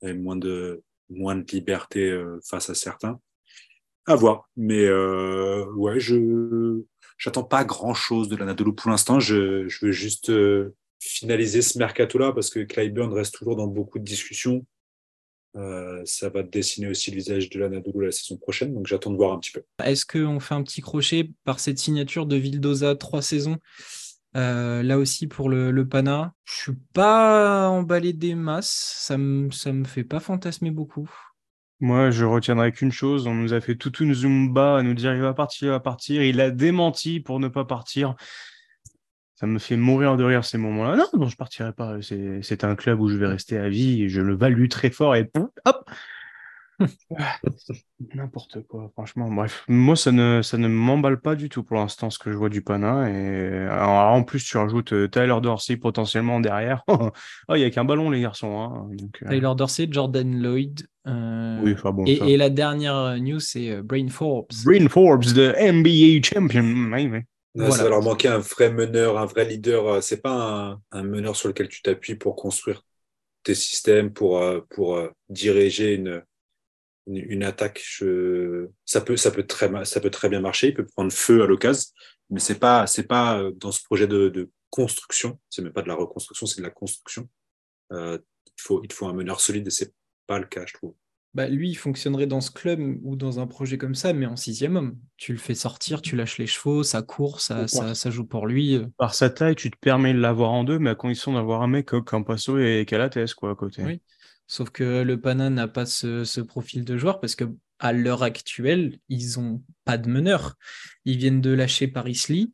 et 0.04 0.13
moins 0.13 0.36
de, 0.36 0.84
moins 1.10 1.36
de 1.36 1.45
liberté 1.52 2.21
face 2.43 2.69
à 2.69 2.76
certains. 2.76 3.19
À 4.08 4.15
voir. 4.15 4.50
Mais 4.58 4.86
euh, 4.86 5.65
ouais, 5.74 6.00
je 6.00 6.82
j'attends 7.21 7.43
pas 7.43 7.63
grand 7.63 7.93
chose 7.93 8.29
de 8.29 8.36
l'Anadolu 8.36 8.73
pour 8.73 8.89
l'instant. 8.89 9.19
Je, 9.19 9.67
veux 9.81 9.91
juste 9.91 10.31
finaliser 10.99 11.62
ce 11.62 11.77
mercato-là 11.77 12.31
parce 12.34 12.49
que 12.49 12.60
Clyburn 12.60 13.13
reste 13.13 13.36
toujours 13.36 13.55
dans 13.55 13.67
beaucoup 13.67 13.99
de 13.99 14.03
discussions. 14.03 14.65
Euh, 15.57 16.01
ça 16.05 16.29
va 16.29 16.43
dessiner 16.43 16.88
aussi 16.88 17.12
le 17.12 17.17
visage 17.17 17.49
de 17.49 17.60
l'Anadolu 17.60 18.05
la 18.05 18.12
saison 18.12 18.38
prochaine, 18.38 18.73
donc 18.73 18.88
j'attends 18.88 19.12
de 19.12 19.17
voir 19.17 19.34
un 19.34 19.39
petit 19.39 19.51
peu. 19.51 19.62
Est-ce 19.84 20.05
qu'on 20.05 20.39
fait 20.39 20.55
un 20.55 20.63
petit 20.63 20.81
crochet 20.81 21.29
par 21.43 21.60
cette 21.60 21.77
signature 21.77 22.25
de 22.25 22.38
Vildoza 22.38 22.95
trois 22.95 23.21
saisons? 23.21 23.57
Euh, 24.38 24.81
Là 24.81 24.97
aussi 24.97 25.27
pour 25.27 25.49
le, 25.49 25.86
Pana, 25.86 26.34
je 26.45 26.53
suis 26.53 26.77
pas 26.93 27.67
emballé 27.67 28.13
des 28.13 28.34
masses, 28.34 28.95
ça 28.97 29.17
me 29.17 29.84
fait 29.84 30.05
pas 30.05 30.21
fantasmer 30.21 30.71
beaucoup. 30.71 31.10
Moi, 31.82 32.12
je 32.12 32.26
retiendrai 32.26 32.72
qu'une 32.72 32.91
chose, 32.91 33.28
on 33.28 33.34
nous 33.34 33.54
a 33.54 33.60
fait 33.60 33.76
toute 33.76 34.00
une 34.00 34.13
zumba 34.13 34.78
à 34.78 34.84
nous 34.84 34.94
dire 34.94 35.13
il 35.13 35.22
va 35.22 35.34
partir, 35.34 35.67
il 35.67 35.72
va 35.72 35.80
partir, 35.80 36.24
il 36.24 36.39
a 36.39 36.52
démenti 36.52 37.20
pour 37.20 37.39
ne 37.39 37.48
pas 37.48 37.65
partir 37.65 38.15
ça 39.41 39.48
me 39.48 39.58
fait 39.58 39.76
mourir 39.76 40.17
de 40.17 40.24
rire 40.24 40.46
ces 40.46 40.60
moments-là. 40.60 40.96
Non, 40.96 41.08
non, 41.17 41.28
je 41.28 41.36
partirai 41.36 41.74
pas. 41.74 41.98
C'est 42.44 42.63
un 42.63 42.76
club 42.76 43.02
où 43.02 43.10
je 43.10 43.17
vais 43.17 43.26
rester 43.26 43.58
à 43.58 43.70
vie 43.70 44.08
je 44.08 44.22
le 44.22 44.36
value 44.36 44.67
très 44.67 44.91
fort 44.91 45.15
et 45.15 45.32
hop. 45.65 45.89
N'importe 48.15 48.62
quoi, 48.67 48.89
franchement. 48.94 49.30
Bref, 49.32 49.63
moi, 49.67 49.96
ça 49.96 50.12
ne, 50.12 50.41
ça 50.41 50.58
ne 50.58 50.67
m'emballe 50.67 51.20
pas 51.20 51.36
du 51.36 51.50
tout 51.50 51.63
pour 51.63 51.78
l'instant 51.78 52.10
ce 52.10 52.20
que 52.20 52.32
je 52.32 52.38
vois 52.38 52.50
du 52.50 52.62
Pana. 52.62 53.10
Et 53.10 53.67
en 53.70 54.24
plus, 54.24 54.44
tu 54.44 54.58
rajoutes 54.58 54.94
euh, 54.94 55.08
Tyler 55.08 55.38
Dorsey 55.41 55.78
potentiellement 55.78 56.39
derrière. 56.39 56.84
oh, 56.88 57.10
il 57.50 57.58
n'y 57.58 57.63
a 57.63 57.70
qu'un 57.70 57.86
ballon, 57.86 58.10
les 58.10 58.22
garçons. 58.22 58.60
Hein. 58.60 58.89
Euh. 58.91 59.30
Tyler 59.30 59.52
Dorsey, 59.56 59.88
Jordan 59.89 60.41
Lloyd. 60.41 60.88
Euh, 61.08 61.60
oui, 61.63 61.74
enfin 61.74 61.91
bon, 61.91 62.04
et, 62.06 62.13
et, 62.13 62.38
la 62.38 62.50
dernière 62.50 63.17
news, 63.17 63.39
c'est 63.39 63.82
Brain 63.82 64.08
Forbes. 64.08 64.52
Brain 64.65 64.88
Forbes, 64.88 65.34
the 65.34 65.56
NBA 65.60 66.22
champion. 66.24 66.91
Ça 67.58 67.84
va 67.84 67.89
leur 67.89 68.04
manquer 68.04 68.28
un 68.28 68.38
vrai 68.38 68.72
meneur, 68.72 69.17
un 69.17 69.26
vrai 69.26 69.46
leader. 69.46 70.02
C'est 70.04 70.22
pas 70.22 70.80
un, 70.91 71.04
meneur 71.04 71.36
sur 71.36 71.50
lequel 71.50 71.70
tu 71.70 71.82
t'appuies 71.82 72.15
pour 72.15 72.36
construire 72.36 72.84
tes 73.44 73.56
systèmes, 73.56 74.13
pour, 74.13 74.44
pour 74.70 75.02
diriger 75.28 75.96
une, 75.96 76.22
une, 77.15 77.43
attaque. 77.43 77.82
Je... 77.84 78.67
Ça, 78.86 79.02
peut, 79.02 79.17
ça, 79.17 79.32
peut 79.32 79.45
très, 79.45 79.69
ça 79.86 80.00
peut 80.00 80.10
très 80.10 80.30
bien 80.30 80.41
marcher. 80.41 80.69
Il 80.69 80.74
peut 80.74 80.86
prendre 80.86 81.12
feu 81.12 81.43
à 81.43 81.47
l'occasion, 81.47 81.89
mais 82.30 82.39
c'est 82.39 82.60
pas, 82.60 82.88
c'est 82.88 83.08
pas 83.08 83.43
dans 83.56 83.71
ce 83.71 83.84
projet 83.84 84.08
de, 84.08 84.30
de 84.30 84.50
construction. 84.69 85.39
C'est 85.50 85.62
même 85.62 85.74
pas 85.74 85.84
de 85.84 85.88
la 85.88 85.95
reconstruction, 85.95 86.47
c'est 86.47 86.62
de 86.62 86.65
la 86.65 86.71
construction. 86.71 87.30
Euh, 87.91 88.17
il, 88.47 88.62
faut, 88.62 88.82
il 88.84 88.91
faut 88.91 89.06
un 89.06 89.13
meneur 89.13 89.39
solide 89.39 89.67
et 89.67 89.71
c'est 89.71 89.93
pas 90.28 90.39
le 90.39 90.45
cas, 90.45 90.65
je 90.65 90.74
trouve 90.74 90.95
bah, 91.34 91.47
lui, 91.47 91.69
il 91.69 91.76
fonctionnerait 91.76 92.28
dans 92.28 92.41
ce 92.41 92.52
club 92.52 92.82
ou 93.04 93.15
dans 93.15 93.39
un 93.39 93.47
projet 93.47 93.78
comme 93.78 93.95
ça, 93.95 94.12
mais 94.12 94.26
en 94.26 94.36
sixième 94.36 94.76
homme. 94.76 94.97
Tu 95.15 95.32
le 95.32 95.38
fais 95.38 95.56
sortir, 95.56 96.02
tu 96.02 96.17
lâches 96.17 96.38
les 96.38 96.47
chevaux, 96.47 96.84
ça 96.84 97.02
court, 97.02 97.39
ça, 97.39 97.67
ça, 97.67 98.10
joue 98.10 98.26
pour 98.26 98.47
lui. 98.47 98.76
Euh. 98.76 98.88
Par 98.97 99.15
sa 99.15 99.30
taille, 99.30 99.56
tu 99.56 99.71
te 99.71 99.78
permets 99.80 100.13
de 100.13 100.19
l'avoir 100.19 100.52
en 100.52 100.65
deux, 100.65 100.78
mais 100.78 100.89
à 100.89 100.95
condition 100.95 101.32
d'avoir 101.34 101.62
un 101.62 101.67
mec 101.67 101.86
comme 101.86 102.04
Campasso 102.04 102.58
et 102.60 102.86
Calates 102.86 103.34
quoi, 103.36 103.52
à 103.52 103.56
côté. 103.56 103.82
Oui. 103.84 104.02
Sauf 104.51 104.69
que 104.69 105.01
le 105.01 105.17
Pana 105.17 105.49
n'a 105.49 105.69
pas 105.69 105.85
ce, 105.85 106.41
profil 106.41 106.83
de 106.83 106.97
joueur 106.97 107.21
parce 107.21 107.35
que 107.35 107.45
à 107.79 107.93
l'heure 107.93 108.21
actuelle, 108.21 108.99
ils 109.07 109.39
n'ont 109.39 109.63
pas 109.85 109.97
de 109.97 110.09
meneur. 110.09 110.55
Ils 111.05 111.15
viennent 111.15 111.39
de 111.39 111.51
lâcher 111.51 111.87
Paris 111.87 112.21
Lee. 112.27 112.51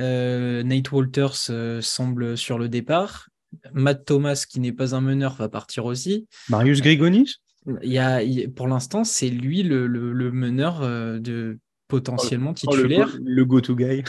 Euh, 0.00 0.64
Nate 0.64 0.90
Walters 0.90 1.50
euh, 1.50 1.80
semble 1.80 2.36
sur 2.36 2.58
le 2.58 2.68
départ. 2.68 3.28
Matt 3.72 4.06
Thomas, 4.06 4.44
qui 4.50 4.58
n'est 4.58 4.72
pas 4.72 4.96
un 4.96 5.00
meneur, 5.00 5.36
va 5.36 5.48
partir 5.48 5.84
aussi. 5.84 6.26
Marius 6.48 6.80
Grigonis 6.80 7.36
il 7.80 7.92
y 7.92 7.98
a, 7.98 8.22
pour 8.56 8.66
l'instant, 8.66 9.04
c'est 9.04 9.30
lui 9.30 9.62
le, 9.62 9.86
le, 9.86 10.32
meneur 10.32 10.82
euh, 10.82 11.20
de 11.20 11.60
potentiellement 11.86 12.50
oh, 12.50 12.54
titulaire. 12.54 13.16
le, 13.22 13.44
go-to 13.44 13.76
guy. 13.76 14.02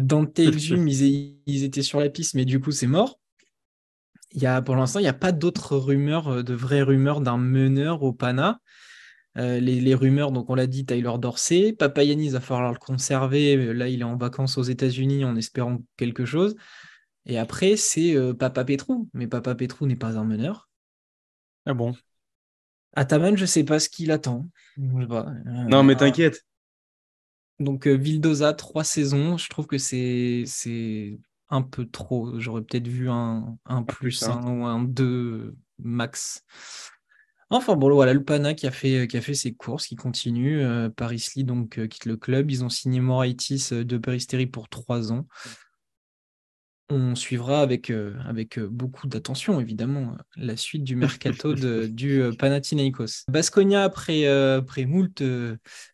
Dante 0.00 0.38
Exum, 0.38 0.88
ils, 0.88 1.36
ils, 1.44 1.64
étaient 1.64 1.82
sur 1.82 2.00
la 2.00 2.08
piste, 2.08 2.32
mais 2.32 2.46
du 2.46 2.60
coup, 2.60 2.70
c'est 2.70 2.86
mort. 2.86 3.18
Il 4.32 4.42
y 4.42 4.46
a, 4.46 4.60
pour 4.62 4.76
l'instant, 4.76 4.98
il 4.98 5.02
n'y 5.02 5.08
a 5.08 5.14
pas 5.14 5.32
d'autres 5.32 5.76
rumeurs, 5.76 6.28
euh, 6.28 6.42
de 6.42 6.54
vraies 6.54 6.82
rumeurs 6.82 7.20
d'un 7.20 7.38
meneur 7.38 8.02
au 8.02 8.12
Pana. 8.12 8.60
les, 9.36 9.60
les, 9.60 9.94
rumeurs, 9.94 10.32
donc 10.32 10.48
on 10.48 10.54
l'a 10.54 10.66
dit, 10.66 10.86
Tyler 10.86 11.12
Dorsey. 11.18 11.72
Papa 11.72 12.02
Yanis, 12.04 12.30
va 12.30 12.40
falloir 12.40 12.72
le 12.72 12.78
conserver. 12.78 13.74
Là, 13.74 13.88
il 13.88 14.00
est 14.00 14.04
en 14.04 14.16
vacances 14.16 14.56
aux 14.58 14.62
États-Unis 14.62 15.24
en 15.24 15.36
espérant 15.36 15.78
quelque 15.96 16.24
chose. 16.24 16.56
Et 17.26 17.38
après, 17.38 17.76
c'est 17.76 18.16
Papa 18.38 18.64
Petrou. 18.64 19.10
Mais 19.12 19.26
Papa 19.26 19.54
Petrou 19.54 19.86
n'est 19.86 19.96
pas 19.96 20.16
un 20.16 20.24
meneur. 20.24 20.70
Ah 21.66 21.74
bon? 21.74 21.94
Ataman, 22.96 23.36
je 23.36 23.42
ne 23.42 23.46
sais 23.46 23.64
pas 23.64 23.78
ce 23.78 23.90
qu'il 23.90 24.10
attend. 24.10 24.48
Euh, 24.78 25.24
non, 25.44 25.82
mais 25.82 25.96
t'inquiète. 25.96 26.46
Donc, 27.60 27.86
euh, 27.86 27.92
Vildoza, 27.92 28.54
trois 28.54 28.84
saisons. 28.84 29.36
Je 29.36 29.48
trouve 29.50 29.66
que 29.66 29.76
c'est 29.76 30.44
un 31.48 31.62
peu 31.62 31.86
trop. 31.86 32.38
J'aurais 32.38 32.62
peut-être 32.62 32.88
vu 32.88 33.08
un, 33.08 33.56
un 33.66 33.82
plus, 33.82 34.22
un 34.24 34.42
ou 34.42 34.64
un 34.64 34.82
2 34.82 35.56
max. 35.78 36.44
Enfin 37.48 37.76
bon, 37.76 37.92
voilà, 37.92 38.12
le 38.12 38.24
Pana 38.24 38.54
qui 38.54 38.66
a 38.66 38.72
fait, 38.72 39.06
qui 39.06 39.16
a 39.16 39.20
fait 39.20 39.34
ses 39.34 39.54
courses, 39.54 39.86
qui 39.86 39.94
continue. 39.94 40.62
Euh, 40.62 40.88
Paris 40.88 41.24
Lee 41.36 41.44
donc 41.44 41.86
quitte 41.88 42.06
le 42.06 42.16
club. 42.16 42.50
Ils 42.50 42.64
ont 42.64 42.68
signé 42.68 43.00
Moraitis 43.00 43.68
de 43.70 43.98
Peristeri 43.98 44.46
pour 44.46 44.68
trois 44.68 45.12
ans 45.12 45.26
on 46.88 47.16
suivra 47.16 47.62
avec, 47.62 47.90
euh, 47.90 48.14
avec 48.24 48.58
euh, 48.58 48.68
beaucoup 48.68 49.08
d'attention, 49.08 49.60
évidemment, 49.60 50.16
la 50.36 50.56
suite 50.56 50.84
du 50.84 50.94
mercato 50.94 51.52
du 51.54 52.20
euh, 52.20 52.32
Panathinaikos. 52.32 53.24
Basconia, 53.28 53.82
après, 53.82 54.26
après 54.26 54.84
moult 54.84 55.22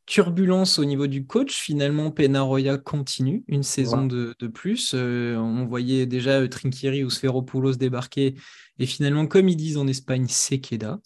turbulences 0.07 0.79
au 0.79 0.85
niveau 0.85 1.07
du 1.07 1.27
coach, 1.27 1.55
finalement, 1.55 2.11
Penaroya 2.11 2.77
continue 2.77 3.43
une 3.49 3.63
saison 3.63 4.07
de, 4.07 4.35
plus. 4.53 4.95
on 4.95 5.65
voyait 5.65 6.07
déjà 6.07 6.47
Trinkieri 6.47 7.05
ou 7.05 7.11
Sferopoulos 7.11 7.77
débarquer, 7.77 8.35
et 8.79 8.87
finalement, 8.87 9.27
comme 9.27 9.49
ils 9.49 9.57
disent 9.57 9.79
en 9.79 9.87
Espagne, 9.87 10.27
Sequeda. 10.29 11.01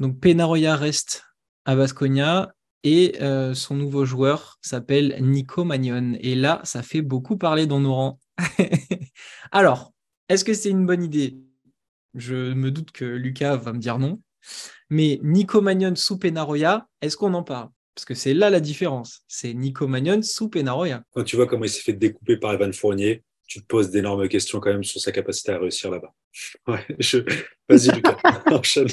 Donc 0.00 0.18
Penaroya 0.18 0.74
reste 0.76 1.24
à 1.64 1.76
Basconia, 1.76 2.52
et 2.82 3.18
son 3.54 3.76
nouveau 3.76 4.04
joueur 4.04 4.58
s'appelle 4.60 5.16
Nico 5.20 5.64
Magnon. 5.64 6.16
Et 6.20 6.34
là, 6.34 6.60
ça 6.64 6.82
fait 6.82 7.02
beaucoup 7.02 7.36
parler 7.36 7.66
dans 7.66 7.80
nos 7.80 7.94
rangs. 7.94 8.18
Alors, 9.52 9.92
est-ce 10.28 10.44
que 10.44 10.54
c'est 10.54 10.70
une 10.70 10.86
bonne 10.86 11.02
idée? 11.02 11.36
Je 12.14 12.52
me 12.52 12.70
doute 12.70 12.92
que 12.92 13.04
Lucas 13.04 13.56
va 13.56 13.72
me 13.72 13.78
dire 13.78 13.98
non. 13.98 14.20
Mais 14.90 15.18
Nico 15.22 15.60
Magnon 15.60 15.94
sous 15.96 16.18
Penaroya, 16.18 16.86
est-ce 17.00 17.16
qu'on 17.16 17.34
en 17.34 17.42
parle? 17.42 17.70
Parce 17.94 18.04
que 18.04 18.14
c'est 18.14 18.34
là 18.34 18.50
la 18.50 18.60
différence. 18.60 19.22
C'est 19.28 19.54
Nico 19.54 19.86
Magnon 19.86 20.22
sous 20.22 20.48
Penaroya. 20.48 21.02
Quand 21.12 21.24
tu 21.24 21.36
vois 21.36 21.46
comment 21.46 21.64
il 21.64 21.70
s'est 21.70 21.82
fait 21.82 21.92
découper 21.92 22.36
par 22.36 22.52
Evan 22.52 22.72
Fournier, 22.72 23.24
tu 23.46 23.60
te 23.60 23.66
poses 23.66 23.90
d'énormes 23.90 24.28
questions 24.28 24.60
quand 24.60 24.70
même 24.70 24.84
sur 24.84 25.00
sa 25.00 25.12
capacité 25.12 25.52
à 25.52 25.58
réussir 25.58 25.90
là-bas. 25.90 26.12
Ouais, 26.66 26.84
je... 26.98 27.18
Vas-y, 27.68 27.94
Lucas, 27.94 28.18
enchaîne. 28.46 28.88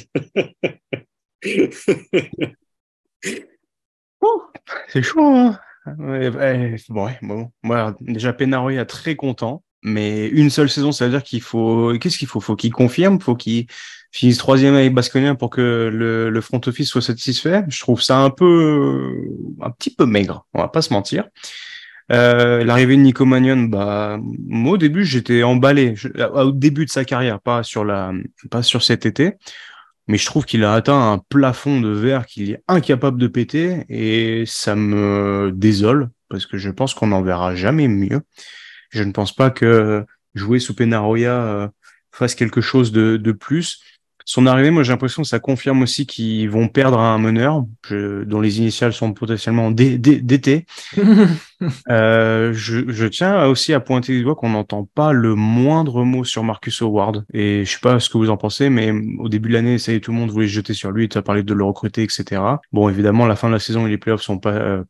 c'est 4.88 5.01
chaud, 5.01 5.25
hein 5.25 5.60
Ouais, 5.86 6.30
bon, 6.89 7.10
bon, 7.22 7.52
moi, 7.63 7.96
déjà, 8.02 8.34
Penaroya 8.34 8.86
très 8.86 9.15
content, 9.15 9.63
mais 9.84 10.28
une 10.28 10.52
seule 10.52 10.70
saison, 10.70 10.91
ça 10.91 11.06
veut 11.06 11.12
dire 11.12 11.24
qu'il 11.24 11.41
faut. 11.41 11.94
Qu'est-ce 12.00 12.17
qu'il 12.17 12.28
faut? 12.28 12.39
Faut 12.39 12.56
qu'il 12.56 12.72
confirme, 12.72 13.20
faut 13.20 13.36
qu'il 13.36 13.65
finisse 14.12 14.38
troisième 14.38 14.76
avec 14.76 14.94
Basconien 14.94 15.36
pour 15.36 15.50
que 15.50 15.89
le, 15.91 16.41
front 16.41 16.62
office 16.67 16.89
soit 16.89 17.02
satisfait? 17.02 17.63
Je 17.67 17.80
trouve 17.80 18.02
ça 18.02 18.20
un 18.20 18.30
peu, 18.30 19.12
un 19.62 19.72
petit 19.72 19.94
peu 19.96 20.06
maigre. 20.06 20.46
On 20.54 20.60
va 20.60 20.67
pas 20.67 20.84
se 20.84 20.94
mentir. 20.94 21.26
Euh, 22.12 22.63
L'arrivée 22.63 22.98
de 22.98 23.02
Nico 23.02 23.26
Magnon, 23.26 23.63
bah, 23.63 24.20
moi 24.46 24.74
au 24.74 24.78
début 24.78 25.06
j'étais 25.06 25.44
emballé, 25.44 25.96
au 26.34 26.52
début 26.52 26.86
de 26.86 26.91
sa 26.91 27.06
carrière, 27.06 27.39
pas 27.39 27.63
sur 27.63 27.86
la, 27.86 28.12
pas 28.50 28.63
sur 28.63 28.84
cet 28.84 29.06
été 29.06 29.36
mais 30.08 30.18
je 30.18 30.26
trouve 30.26 30.46
qu'il 30.46 30.64
a 30.64 30.74
atteint 30.74 31.12
un 31.14 31.18
plafond 31.18 31.80
de 31.80 31.90
verre 31.90 32.26
qu'il 32.26 32.52
est 32.52 32.64
incapable 32.68 33.20
de 33.20 33.28
péter 33.28 33.86
et 33.90 34.46
ça 34.46 34.76
me 34.76 35.52
désole 35.54 36.10
parce 36.30 36.46
que 36.46 36.58
je 36.58 36.70
pense 36.70 36.94
qu'on 36.94 37.08
n'en 37.08 37.22
verra 37.22 37.56
jamais 37.56 37.88
mieux. 37.88 38.22
Je 38.90 39.04
ne 39.04 39.12
pense 39.12 39.36
pas 39.36 39.50
que 39.52 40.06
jouer 40.34 40.60
sous 40.60 40.74
Penaroya 40.74 41.44
euh, 41.44 41.68
fasse 42.12 42.36
quelque 42.36 42.62
chose 42.62 42.92
de, 42.92 43.18
de 43.18 43.32
plus 43.32 43.82
son 44.32 44.46
arrivée, 44.46 44.72
moi 44.72 44.84
j'ai 44.84 44.94
l'impression 44.94 45.24
que 45.24 45.28
ça 45.28 45.39
confirme 45.39 45.82
aussi 45.82 46.06
qu'ils 46.06 46.50
vont 46.50 46.70
perdre 46.70 47.00
un 47.00 47.17
meneur 47.17 47.65
dont 47.89 48.39
les 48.39 48.60
initiales 48.60 48.94
sont 48.94 49.12
potentiellement 49.12 49.72
DT. 49.72 50.65
euh, 51.89 52.54
je, 52.54 52.89
je, 52.89 53.06
tiens 53.08 53.44
aussi 53.48 53.74
à 53.74 53.82
pointer 53.82 54.13
du 54.13 54.24
doigt 54.24 54.36
qu'on 54.36 54.52
n'entend 54.52 54.88
pas 54.96 55.12
le 55.12 55.36
moindre 55.36 56.06
mot 56.06 56.24
sur 56.24 56.46
Marcus 56.46 56.82
Howard. 56.82 57.26
Et 57.34 57.65
je 57.65 57.72
sais 57.72 57.80
pas 57.82 58.00
ce 58.00 58.10
que 58.10 58.17
vous 58.17 58.30
en 58.30 58.38
pensez, 58.38 58.70
mais 58.70 58.94
au 59.20 59.28
début 59.28 59.50
de 59.50 59.54
l'année, 59.56 59.78
ça 59.80 59.91
y 59.91 59.96
est, 59.96 60.00
tout 60.00 60.13
le 60.13 60.17
monde 60.17 60.32
voulait 60.32 60.48
se 60.48 60.54
jeter 60.54 60.74
sur 60.74 60.91
lui, 60.91 61.10
tu 61.10 61.17
as 61.17 61.22
parlé 61.22 61.44
de 61.44 61.54
le 61.54 61.65
recruter, 61.65 62.02
etc. 62.02 62.41
Bon, 62.72 62.88
évidemment, 62.88 63.26
la 63.26 63.36
fin 63.36 63.50
de 63.50 63.54
la 63.54 63.60
saison 63.60 63.86
et 63.86 63.89
les 63.89 63.98
playoffs 63.98 64.22
sont 64.22 64.38
pas, 64.39 64.54
euh, 64.54 64.86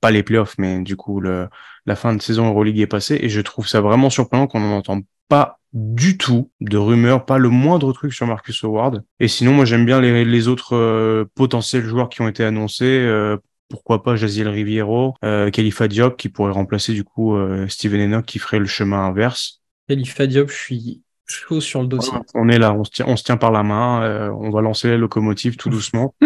pas 0.00 0.10
les 0.10 0.22
playoffs, 0.22 0.54
mais 0.56 0.80
du 0.80 0.96
coup 0.96 1.20
le, 1.20 1.48
la 1.84 1.94
fin 1.94 2.14
de 2.14 2.22
saison 2.22 2.48
Euroleague 2.48 2.80
est 2.80 2.86
passée 2.86 3.18
et 3.20 3.28
je 3.28 3.40
trouve 3.42 3.68
ça 3.68 3.82
vraiment 3.82 4.08
surprenant 4.08 4.46
qu'on 4.46 4.60
n'en 4.60 4.78
entende 4.78 5.04
pas 5.28 5.57
du 5.72 6.16
tout 6.16 6.50
de 6.60 6.76
rumeurs, 6.76 7.26
pas 7.26 7.38
le 7.38 7.48
moindre 7.50 7.92
truc 7.92 8.12
sur 8.12 8.26
Marcus 8.26 8.64
Howard. 8.64 9.04
Et 9.20 9.28
sinon, 9.28 9.52
moi 9.52 9.64
j'aime 9.64 9.84
bien 9.84 10.00
les, 10.00 10.24
les 10.24 10.48
autres 10.48 10.74
euh, 10.74 11.24
potentiels 11.34 11.84
joueurs 11.84 12.08
qui 12.08 12.22
ont 12.22 12.28
été 12.28 12.44
annoncés. 12.44 12.84
Euh, 12.84 13.36
pourquoi 13.68 14.02
pas 14.02 14.16
Jaziel 14.16 14.48
Riviero, 14.48 15.14
euh, 15.24 15.50
Khalifa 15.50 15.88
Diop 15.88 16.16
qui 16.16 16.30
pourrait 16.30 16.52
remplacer 16.52 16.94
du 16.94 17.04
coup 17.04 17.36
euh, 17.36 17.68
Steven 17.68 18.00
Enoch 18.00 18.24
qui 18.24 18.38
ferait 18.38 18.58
le 18.58 18.66
chemin 18.66 19.04
inverse. 19.04 19.60
Khalifa 19.88 20.26
Diop, 20.26 20.48
je 20.48 20.56
suis 20.56 21.02
chaud 21.26 21.60
sur 21.60 21.82
le 21.82 21.88
dossier. 21.88 22.14
On 22.34 22.48
est 22.48 22.58
là, 22.58 22.72
on 22.72 22.84
se 22.84 22.90
tient, 22.90 23.04
on 23.06 23.16
se 23.16 23.24
tient 23.24 23.36
par 23.36 23.52
la 23.52 23.62
main, 23.62 24.30
on 24.32 24.48
va 24.50 24.62
lancer 24.62 24.88
la 24.88 24.96
locomotive 24.96 25.56
tout 25.56 25.68
doucement. 25.68 26.14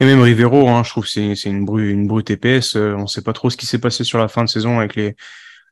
Et 0.00 0.06
même 0.06 0.20
Rivero, 0.20 0.68
hein, 0.68 0.82
je 0.82 0.90
trouve 0.90 1.04
que 1.04 1.10
c'est, 1.10 1.44
une, 1.44 1.64
brute, 1.64 1.90
une 1.90 2.06
brute 2.06 2.30
épaisse. 2.30 2.74
on 2.74 3.06
sait 3.06 3.22
pas 3.22 3.32
trop 3.32 3.50
ce 3.50 3.56
qui 3.56 3.66
s'est 3.66 3.78
passé 3.78 4.04
sur 4.04 4.18
la 4.18 4.28
fin 4.28 4.44
de 4.44 4.48
saison 4.48 4.78
avec 4.78 4.96
les, 4.96 5.14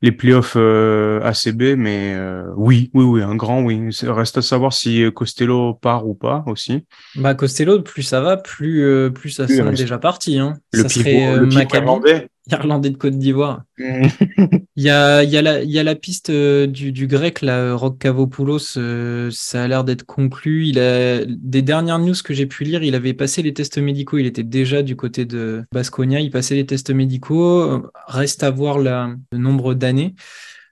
les 0.03 0.13
playoffs 0.13 0.55
euh, 0.57 1.21
ACB, 1.23 1.77
mais 1.77 2.15
euh, 2.15 2.45
oui, 2.57 2.91
oui, 2.95 3.05
oui, 3.05 3.23
un 3.23 3.35
grand 3.35 3.63
oui. 3.63 3.81
Reste 4.03 4.39
à 4.39 4.43
savoir 4.43 4.73
si 4.73 5.05
Costello 5.15 5.75
part 5.75 6.07
ou 6.07 6.15
pas 6.15 6.45
aussi. 6.47 6.85
Bah 7.15 7.35
Costello, 7.35 7.81
plus 7.83 8.03
ça 8.03 8.21
va, 8.21 8.37
plus 8.37 8.85
euh, 8.85 9.11
plus 9.11 9.31
ça 9.31 9.49
serait 9.49 9.71
déjà 9.73 9.99
parti. 9.99 10.39
Hein. 10.39 10.59
Le 10.73 10.83
ça 10.83 10.89
pivot, 10.89 11.05
serait 11.05 11.37
le 11.37 11.49
pivot 11.49 11.61
Maccabi, 11.61 11.87
irlandais. 11.87 12.29
Irlandais 12.51 12.91
de 12.91 12.97
Côte 12.97 13.19
d'Ivoire. 13.19 13.63
Il 13.79 14.83
y 14.83 14.91
a, 14.91 15.23
il 15.25 15.31
y 15.31 15.37
a, 15.37 15.43
la, 15.43 15.63
il 15.63 15.71
y 15.71 15.79
a 15.79 15.83
la 15.83 15.95
piste 15.95 16.31
euh, 16.31 16.67
du, 16.67 16.93
du 16.93 17.07
grec, 17.07 17.43
là, 17.43 17.75
Rock 17.75 17.99
Cavopoulos, 17.99 18.77
euh, 18.77 19.31
ça 19.33 19.65
a 19.65 19.69
l'air 19.69 19.85
d'être 19.85 20.05
conclu. 20.05 20.67
Il 20.67 20.79
a, 20.79 21.25
des 21.25 21.63
dernières 21.63 21.99
news 21.99 22.15
que 22.23 22.35
j'ai 22.35 22.47
pu 22.47 22.65
lire, 22.65 22.83
il 22.83 22.95
avait 22.95 23.15
passé 23.15 23.43
les 23.43 23.55
tests 23.55 23.79
médicaux. 23.79 24.19
Il 24.19 24.27
était 24.27 24.43
déjà 24.43 24.83
du 24.83 24.97
côté 24.97 25.25
de 25.25 25.65
Basconia. 25.73 26.21
Il 26.21 26.31
passait 26.31 26.55
les 26.55 26.67
tests 26.67 26.91
médicaux. 26.91 27.83
Reste 28.07 28.43
à 28.43 28.51
voir 28.51 28.79
la, 28.79 29.15
le 29.33 29.39
nombre 29.39 29.75
d'années. 29.75 30.15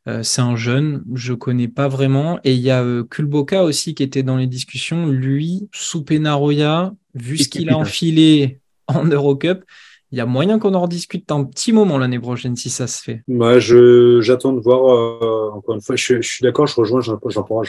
Euh, 0.06 0.22
c'est 0.22 0.42
un 0.42 0.56
jeune, 0.56 1.02
je 1.14 1.32
connais 1.32 1.68
pas 1.68 1.88
vraiment. 1.88 2.38
Et 2.44 2.54
il 2.54 2.60
y 2.60 2.70
a 2.70 2.82
euh, 2.82 3.04
Kulboka 3.04 3.64
aussi 3.64 3.94
qui 3.94 4.02
était 4.02 4.22
dans 4.22 4.36
les 4.36 4.46
discussions. 4.46 5.06
Lui, 5.06 5.68
sous 5.72 6.04
Penaroya, 6.04 6.94
vu 7.14 7.38
ce 7.38 7.48
qu'il 7.48 7.70
a 7.70 7.78
enfilé 7.78 8.60
en 8.86 9.04
Eurocup, 9.04 9.64
il 10.14 10.18
y 10.18 10.20
a 10.20 10.26
moyen 10.26 10.60
qu'on 10.60 10.74
en 10.74 10.82
rediscute 10.82 11.28
un 11.32 11.42
petit 11.42 11.72
moment 11.72 11.98
l'année 11.98 12.20
prochaine 12.20 12.54
si 12.54 12.70
ça 12.70 12.86
se 12.86 13.02
fait. 13.02 13.22
Moi, 13.26 13.58
je, 13.58 14.20
j'attends 14.20 14.52
de 14.52 14.60
voir, 14.60 14.94
euh, 14.94 15.50
encore 15.52 15.74
une 15.74 15.80
fois, 15.80 15.96
je, 15.96 16.20
je 16.20 16.28
suis 16.28 16.44
d'accord, 16.44 16.68
je 16.68 16.76
rejoins, 16.76 17.00
j'en, 17.00 17.18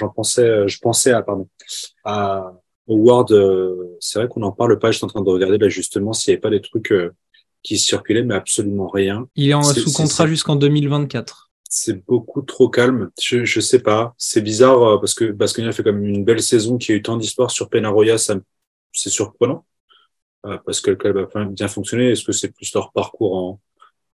pensais, 0.10 0.67
je 0.67 0.79
pensais 0.79 1.12
à, 1.12 1.23
pardon, 1.23 1.47
à 2.03 2.53
Howard, 2.88 3.31
euh, 3.31 3.97
c'est 3.99 4.19
vrai 4.19 4.27
qu'on 4.27 4.41
n'en 4.41 4.51
parle 4.51 4.77
pas, 4.77 4.91
j'étais 4.91 5.05
en 5.05 5.08
train 5.08 5.23
de 5.23 5.29
regarder 5.29 5.58
là 5.58 5.69
justement 5.69 6.13
s'il 6.13 6.31
n'y 6.31 6.36
avait 6.36 6.41
pas 6.41 6.51
des 6.51 6.62
trucs 6.62 6.91
euh, 6.91 7.15
qui 7.63 7.79
circulaient, 7.79 8.23
mais 8.23 8.36
absolument 8.36 8.89
rien. 8.89 9.27
Il 9.36 9.49
est 9.49 9.55
en 9.55 9.63
sous 9.63 9.91
contrat 9.91 10.27
jusqu'en 10.27 10.55
2024. 10.55 11.49
C'est 11.67 12.05
beaucoup 12.05 12.43
trop 12.43 12.69
calme. 12.69 13.10
Je, 13.19 13.43
je 13.43 13.60
sais 13.60 13.79
pas. 13.79 14.13
C'est 14.19 14.41
bizarre 14.41 14.84
euh, 14.84 14.97
parce 14.99 15.15
que 15.15 15.25
Basconia 15.31 15.71
fait 15.71 15.81
comme 15.81 16.05
une 16.05 16.23
belle 16.23 16.43
saison 16.43 16.77
qui 16.77 16.91
a 16.91 16.95
eu 16.95 17.01
tant 17.01 17.17
d'histoires 17.17 17.49
sur 17.49 17.69
Penaroya, 17.69 18.19
ça, 18.19 18.36
c'est 18.91 19.10
surprenant. 19.10 19.65
Euh, 20.45 20.58
parce 20.65 20.81
que 20.81 20.91
le 20.91 20.95
club 20.95 21.17
a 21.17 21.45
bien- 21.45 21.67
fonctionné. 21.67 22.12
Est-ce 22.12 22.23
que 22.23 22.31
c'est 22.31 22.53
plus 22.53 22.73
leur 22.73 22.91
parcours 22.91 23.36
en, 23.36 23.60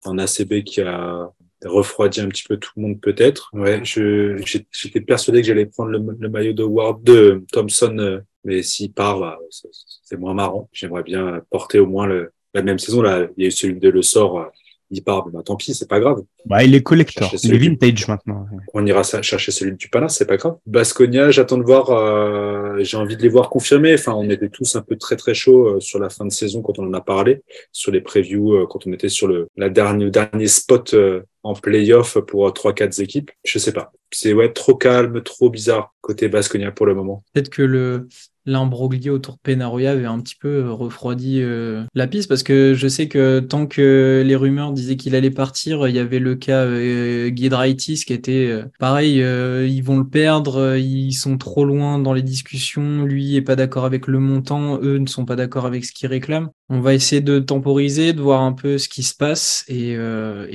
en 0.05 0.19
ACB 0.19 0.63
qui 0.65 0.81
a 0.81 1.31
refroidi 1.65 2.21
un 2.21 2.29
petit 2.29 2.45
peu 2.45 2.57
tout 2.57 2.71
le 2.77 2.83
monde 2.83 3.01
peut-être? 3.01 3.51
Ouais, 3.53 3.83
j'étais 3.85 5.01
persuadé 5.01 5.41
que 5.41 5.47
j'allais 5.47 5.67
prendre 5.67 5.91
le, 5.91 6.17
le 6.19 6.29
maillot 6.29 6.53
de 6.53 6.63
Ward, 6.63 7.03
de 7.03 7.45
Thompson, 7.53 7.97
euh, 7.99 8.21
mais 8.45 8.63
s'il 8.63 8.93
part, 8.93 9.19
bah, 9.19 9.39
c'est, 9.51 10.17
moins 10.17 10.35
marrant. 10.35 10.69
J'aimerais 10.73 11.03
bien 11.03 11.43
porter 11.51 11.79
au 11.79 11.87
moins 11.87 12.07
le, 12.07 12.33
la 12.55 12.63
même 12.63 12.79
saison. 12.79 13.03
Là, 13.03 13.27
il 13.37 13.43
y 13.43 13.45
a 13.45 13.49
eu 13.49 13.53
celui 13.53 13.79
de 13.79 13.89
Le 13.89 14.03
Sort, 14.03 14.39
euh, 14.41 14.47
il 14.91 15.03
part, 15.05 15.29
bah, 15.29 15.41
tant 15.45 15.57
pis, 15.57 15.75
c'est 15.75 15.89
pas 15.89 16.01
grave. 16.01 16.19
Bah, 16.47 16.65
il 16.65 16.75
est 16.75 16.83
collector, 16.83 17.33
il 17.43 17.55
est 17.55 17.59
du- 17.59 17.69
vintage 17.71 18.09
maintenant. 18.09 18.47
On 18.75 18.85
ira 18.87 19.03
chercher 19.03 19.53
celui 19.53 19.77
du 19.77 19.89
Pana, 19.89 20.09
c'est 20.09 20.27
pas 20.27 20.37
grave. 20.37 20.57
Basconia, 20.67 21.31
j'attends 21.31 21.59
de 21.59 21.63
voir. 21.65 21.91
euh, 21.91 22.77
j'ai 22.81 22.97
envie 22.97 23.17
de 23.17 23.23
les 23.23 23.29
voir 23.29 23.51
confirmer. 23.51 23.95
Enfin, 23.95 24.13
on 24.15 24.29
était 24.31 24.49
tous 24.49 24.75
un 24.77 24.83
peu 24.83 24.97
très 24.97 25.17
très 25.17 25.35
chaud 25.35 25.67
euh, 25.77 25.81
sur 25.81 25.99
la 25.99 26.09
fin 26.11 26.25
de 26.25 26.33
saison 26.33 26.63
quand 26.63 26.79
on 26.79 26.87
en 26.87 26.95
a 26.95 27.01
parlé, 27.01 27.43
sur 27.73 27.93
les 27.93 28.01
previews, 28.01 28.55
euh, 28.55 28.67
quand 28.69 28.87
on 28.87 28.93
était 28.93 29.09
sur 29.09 29.29
le 29.29 29.49
la 29.57 29.69
dernière 29.69 30.11
dernier 30.11 30.47
spot 30.49 30.95
euh, 30.95 31.23
en 31.43 31.55
playoff 31.55 32.19
pour 32.21 32.49
euh, 32.49 32.51
trois 32.51 32.73
quatre 32.73 32.99
équipes. 33.01 33.31
Je 33.45 33.59
sais 33.59 33.73
pas. 33.73 33.93
C'est 34.13 34.33
ouais 34.33 34.53
trop 34.53 34.75
calme, 34.75 35.23
trop 35.23 35.51
bizarre 35.51 35.95
côté 36.01 36.29
Basconia 36.29 36.73
pour 36.73 36.87
le 36.87 36.95
moment. 36.95 37.23
Peut-être 37.33 37.51
que 37.51 37.63
le 37.63 38.09
l'imbroglio 38.47 39.15
autour 39.15 39.35
de 39.35 39.41
Penaroya 39.43 39.93
avait 39.93 40.07
un 40.07 40.21
petit 40.21 40.35
peu 40.35 40.65
euh, 40.65 40.73
refroidi 40.73 41.41
euh, 41.43 41.85
la 41.95 42.07
piste 42.07 42.29
parce 42.29 42.43
que 42.43 42.75
je 42.75 42.89
sais 42.89 43.09
que 43.09 43.41
tant 43.41 43.67
que 43.67 44.23
les 44.25 44.37
rumeurs 44.37 44.73
disaient 44.73 44.97
qu'il 44.97 45.15
allait 45.15 45.31
partir, 45.31 45.87
il 45.89 45.95
y 45.95 45.99
avait 45.99 46.19
le 46.19 46.35
cas 46.35 46.65
euh, 46.65 47.31
Giedraitis 47.35 48.05
qui 48.07 48.13
était 48.13 48.49
euh, 48.49 48.65
pareil, 48.79 49.19
ils 49.19 49.83
vont 49.83 49.99
le 49.99 50.09
perdre, 50.09 50.77
ils 50.77 51.13
sont 51.13 51.39
trop 51.39 51.65
loin 51.65 51.99
dans 51.99 52.13
les 52.13 52.23
discussions, 52.23 53.05
lui 53.05 53.37
est 53.37 53.43
pas 53.43 53.57
d'accord 53.57 53.85
avec 53.85 54.07
le 54.07 54.19
montant, 54.19 54.79
eux 54.83 54.99
ne 54.99 55.07
sont 55.07 55.25
pas 55.25 55.37
d'accord 55.37 55.67
avec 55.67 55.85
ce 55.85 55.93
qu'ils 55.93 56.09
réclament. 56.09 56.51
On 56.69 56.81
va 56.81 56.95
essayer 56.95 57.21
de 57.21 57.39
temporiser, 57.39 58.13
de 58.13 58.21
voir 58.21 58.43
un 58.43 58.53
peu 58.53 58.79
ce 58.79 58.89
qui 58.89 59.03
se 59.03 59.15
passe 59.15 59.65
et, 59.69 59.97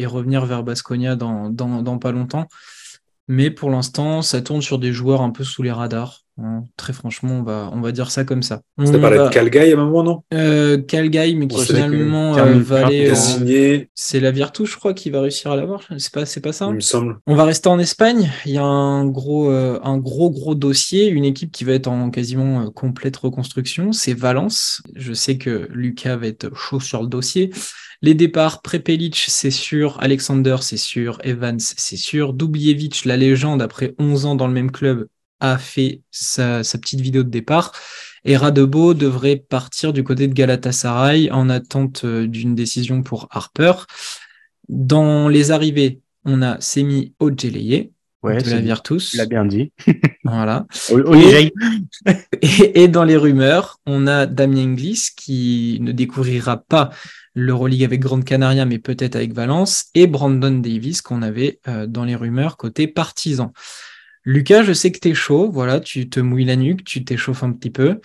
revenir 0.06 0.46
vers 0.46 0.64
Basconia 0.64 1.16
dans 1.16 2.00
pas 2.00 2.12
longtemps. 2.12 2.48
Mais 3.28 3.50
pour 3.50 3.70
l'instant, 3.72 4.22
ça 4.22 4.42
tourne 4.42 4.62
sur 4.62 4.80
des 4.80 4.94
joueurs 4.94 5.22
un 5.22 5.32
peu 5.32 5.44
sous 5.44 5.64
les 5.64 5.72
radars. 5.72 6.25
Hein. 6.42 6.64
Très 6.78 6.94
franchement, 6.94 7.40
on 7.40 7.44
va, 7.44 7.70
on 7.74 7.82
va 7.82 7.92
dire 7.92 8.12
ça 8.12 8.24
comme 8.24 8.44
ça. 8.44 8.62
T'as 8.78 8.86
On 8.86 9.00
parlé 9.00 9.18
va- 9.18 9.28
de 9.30 9.34
Calgay 9.34 9.72
à 9.74 9.78
un 9.80 9.86
moment, 9.86 10.04
non? 10.04 10.24
Euh, 10.34 10.82
Calgay, 10.82 11.34
mais 11.36 11.48
qui 11.48 11.64
finalement 11.66 12.38
euh, 12.38 12.60
va 12.60 12.88
aller. 12.88 13.10
Euh, 13.12 13.86
C'est 13.96 14.20
la 14.20 14.32
Virtus, 14.32 14.70
je 14.70 14.76
crois, 14.78 14.94
qui 14.94 15.10
va 15.10 15.22
réussir 15.22 15.52
à 15.52 15.56
l'avoir. 15.56 15.82
C'est 15.98 16.14
pas, 16.14 16.26
c'est 16.26 16.42
pas 16.42 16.54
ça. 16.54 16.68
il 16.70 16.76
me 16.76 16.80
semble. 16.80 17.20
On 17.28 17.36
va 17.36 17.46
rester 17.46 17.70
en 17.70 17.80
Espagne. 17.80 18.30
Il 18.46 18.54
y 18.54 18.58
a 18.58 18.64
un 18.64 19.06
gros, 19.06 19.50
euh, 19.52 19.80
un 19.84 19.98
gros, 19.98 20.30
gros 20.32 20.56
dossier. 20.56 21.08
Une 21.08 21.26
équipe 21.26 21.52
qui 21.52 21.64
va 21.64 21.74
être 21.74 21.88
en 21.88 22.10
quasiment 22.10 22.62
euh, 22.66 22.70
complète 22.70 23.16
reconstruction. 23.18 23.92
C'est 23.92 24.14
Valence. 24.14 24.82
Je 24.96 25.14
sais 25.14 25.38
que 25.38 25.68
Lucas 25.72 26.18
va 26.18 26.28
être 26.28 26.54
chaud 26.56 26.80
sur 26.80 27.02
le 27.02 27.08
dossier. 27.08 27.52
Les 28.02 28.14
départs, 28.14 28.62
Prepelic, 28.62 29.16
c'est 29.28 29.50
sûr. 29.52 29.98
Alexander, 30.02 30.58
c'est 30.62 30.78
sûr. 30.78 31.18
Evans, 31.24 31.60
c'est 31.60 31.96
sûr. 31.98 32.34
Dubljevic, 32.34 33.06
la 33.06 33.18
légende, 33.18 33.62
après 33.62 33.96
11 33.98 34.26
ans 34.26 34.36
dans 34.36 34.48
le 34.48 34.54
même 34.54 34.70
club, 34.72 35.08
a 35.40 35.58
fait 35.58 36.02
sa, 36.12 36.64
sa 36.64 36.78
petite 36.78 37.02
vidéo 37.02 37.24
de 37.24 37.30
départ. 37.30 37.72
Et 38.24 38.38
Radebo 38.38 38.94
devrait 38.94 39.36
partir 39.36 39.94
du 39.94 40.04
côté 40.04 40.28
de 40.28 40.34
Galatasaray 40.34 41.30
en 41.32 41.50
attente 41.50 42.06
euh, 42.06 42.28
d'une 42.28 42.56
décision 42.56 43.04
pour 43.04 43.28
Harper. 43.32 43.74
Dans 44.68 45.28
les 45.28 45.52
arrivées, 45.52 46.00
on 46.26 46.42
a 46.42 46.60
Semi 46.60 47.14
Ojeleye 47.20 47.92
Ouais, 48.24 48.42
de 48.42 48.50
la 48.50 48.60
Virtus. 48.60 49.14
il 49.14 49.22
a 49.22 49.28
bien 49.28 49.46
dit. 49.46 49.72
Voilà. 50.24 50.66
Et 52.42 52.88
dans 52.88 53.04
les 53.04 53.18
rumeurs, 53.18 53.80
on 53.86 54.08
a 54.08 54.26
Damien 54.26 54.74
Gliss 54.74 55.12
qui 55.12 55.78
ne 55.82 55.92
découvrira 55.92 56.58
pas 56.58 56.90
l'Euroleague 57.36 57.84
avec 57.84 58.00
Grande 58.00 58.24
Canaria, 58.24 58.66
mais 58.66 58.80
peut-être 58.80 59.16
avec 59.16 59.34
Valence, 59.34 59.86
et 59.94 60.08
Brandon 60.08 60.58
Davis 60.58 61.04
qu'on 61.04 61.22
avait 61.22 61.60
euh, 61.68 61.86
dans 61.86 62.04
les 62.04 62.16
rumeurs 62.16 62.58
côté 62.58 62.88
partisan. 62.88 63.54
Lucas, 64.26 64.64
je 64.64 64.74
sais 64.74 64.92
que 64.92 64.98
t'es 64.98 65.14
chaud, 65.14 65.52
voilà, 65.52 65.80
tu 65.80 66.10
te 66.10 66.20
mouilles 66.20 66.46
la 66.46 66.56
nuque, 66.56 66.84
tu 66.84 67.06
t'échauffes 67.06 67.44
un 67.44 67.52
petit 67.52 67.70
peu, 67.70 68.00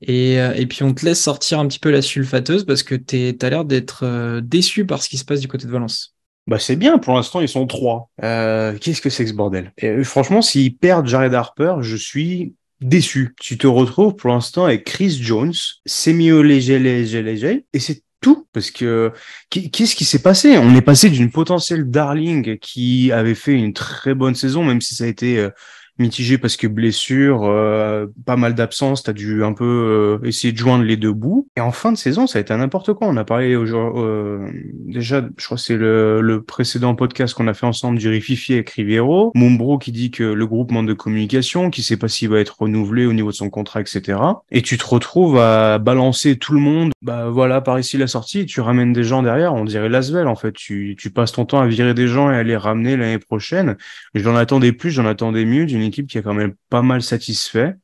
et, 0.00 0.40
euh, 0.40 0.54
et 0.54 0.66
puis 0.66 0.82
on 0.82 0.94
te 0.94 1.04
laisse 1.04 1.22
sortir 1.22 1.60
un 1.60 1.68
petit 1.68 1.78
peu 1.78 1.90
la 1.90 2.00
sulfateuse 2.00 2.64
parce 2.64 2.82
que 2.82 2.94
t'as 2.94 3.50
l'air 3.50 3.66
d'être 3.66 4.04
euh, 4.04 4.40
déçu 4.42 4.86
par 4.86 5.02
ce 5.02 5.10
qui 5.10 5.18
se 5.18 5.24
passe 5.24 5.40
du 5.40 5.48
côté 5.48 5.66
de 5.66 5.72
Valence. 5.72 6.14
Bah 6.46 6.58
c'est 6.58 6.76
bien, 6.76 6.96
pour 6.98 7.14
l'instant 7.14 7.40
ils 7.40 7.48
sont 7.48 7.66
trois. 7.66 8.08
Euh, 8.22 8.78
Qu'est-ce 8.80 9.02
que 9.02 9.10
c'est 9.10 9.24
que 9.24 9.30
ce 9.30 9.34
bordel? 9.34 9.72
Franchement, 10.04 10.40
s'ils 10.42 10.76
perdent 10.76 11.08
Jared 11.08 11.34
Harper, 11.34 11.76
je 11.80 11.96
suis 11.96 12.54
déçu. 12.80 13.34
Tu 13.40 13.58
te 13.58 13.66
retrouves 13.66 14.14
pour 14.16 14.30
l'instant 14.30 14.64
avec 14.64 14.84
Chris 14.84 15.18
Jones, 15.20 15.54
Semio 15.84 16.42
Léger, 16.42 16.78
Léger, 16.78 17.22
Léger, 17.22 17.64
et 17.72 17.80
c'est 17.80 18.02
tout. 18.20 18.46
Parce 18.52 18.70
que 18.70 19.12
qu'est- 19.50 19.68
qu'est-ce 19.70 19.96
qui 19.96 20.04
s'est 20.04 20.22
passé? 20.22 20.58
On 20.58 20.74
est 20.74 20.82
passé 20.82 21.10
d'une 21.10 21.30
potentielle 21.30 21.90
darling 21.90 22.58
qui 22.58 23.12
avait 23.12 23.34
fait 23.34 23.52
une 23.54 23.72
très 23.72 24.14
bonne 24.14 24.34
saison, 24.34 24.64
même 24.64 24.80
si 24.80 24.94
ça 24.94 25.04
a 25.04 25.06
été 25.08 25.38
euh, 25.38 25.50
mitigé 25.98 26.38
parce 26.38 26.56
que 26.56 26.66
blessure, 26.66 27.44
euh, 27.44 28.06
pas 28.24 28.36
mal 28.36 28.54
d'absence, 28.54 29.02
t'as 29.02 29.12
dû 29.12 29.44
un 29.44 29.52
peu 29.52 30.20
euh, 30.22 30.26
essayer 30.26 30.52
de 30.52 30.58
joindre 30.58 30.84
les 30.84 30.96
deux 30.96 31.12
bouts. 31.12 31.48
Et 31.56 31.60
en 31.60 31.72
fin 31.72 31.92
de 31.92 31.96
saison, 31.96 32.26
ça 32.26 32.38
a 32.38 32.42
été 32.42 32.54
n'importe 32.56 32.92
quoi. 32.94 33.08
On 33.08 33.16
a 33.16 33.24
parlé 33.24 33.54
euh, 33.54 34.48
déjà, 34.86 35.22
je 35.36 35.44
crois 35.44 35.56
que 35.56 35.62
c'est 35.62 35.76
le, 35.76 36.20
le 36.20 36.42
précédent 36.42 36.94
podcast 36.94 37.34
qu'on 37.34 37.48
a 37.48 37.54
fait 37.54 37.66
ensemble 37.66 37.98
du 37.98 38.08
Rififi 38.08 38.54
avec 38.54 38.70
Riviero. 38.70 39.32
Mumbro 39.34 39.78
qui 39.78 39.92
dit 39.92 40.10
que 40.10 40.24
le 40.24 40.46
groupe 40.46 40.70
manque 40.70 40.86
de 40.86 40.94
communication, 40.94 41.70
qui 41.70 41.82
sait 41.82 41.96
pas 41.96 42.08
s'il 42.08 42.28
va 42.28 42.40
être 42.40 42.60
renouvelé 42.60 43.06
au 43.06 43.12
niveau 43.12 43.30
de 43.30 43.36
son 43.36 43.50
contrat, 43.50 43.80
etc. 43.80 44.18
Et 44.50 44.62
tu 44.62 44.78
te 44.78 44.86
retrouves 44.86 45.38
à 45.38 45.78
balancer 45.78 46.36
tout 46.36 46.52
le 46.52 46.60
monde. 46.60 46.92
Bah 47.02 47.28
voilà, 47.30 47.60
par 47.60 47.78
ici 47.78 47.96
la 47.96 48.06
sortie, 48.06 48.46
tu 48.46 48.60
ramènes 48.60 48.92
des 48.92 49.04
gens 49.04 49.22
derrière. 49.22 49.54
On 49.54 49.64
dirait 49.64 49.88
Lasvel 49.88 50.26
en 50.26 50.36
fait. 50.36 50.52
Tu, 50.52 50.96
tu 50.98 51.10
passes 51.10 51.32
ton 51.32 51.44
temps 51.44 51.60
à 51.60 51.66
virer 51.66 51.94
des 51.94 52.08
gens 52.08 52.30
et 52.30 52.36
à 52.36 52.42
les 52.42 52.56
ramener 52.56 52.96
l'année 52.96 53.18
prochaine. 53.18 53.76
J'en 54.14 54.36
attendais 54.36 54.72
plus, 54.72 54.90
j'en 54.90 55.06
attendais 55.06 55.44
mieux 55.44 55.64
équipe 55.86 56.08
qui 56.08 56.18
a 56.18 56.22
quand 56.22 56.34
même 56.34 56.54
pas 56.70 56.82
mal 56.82 57.02
satisfait 57.02 57.74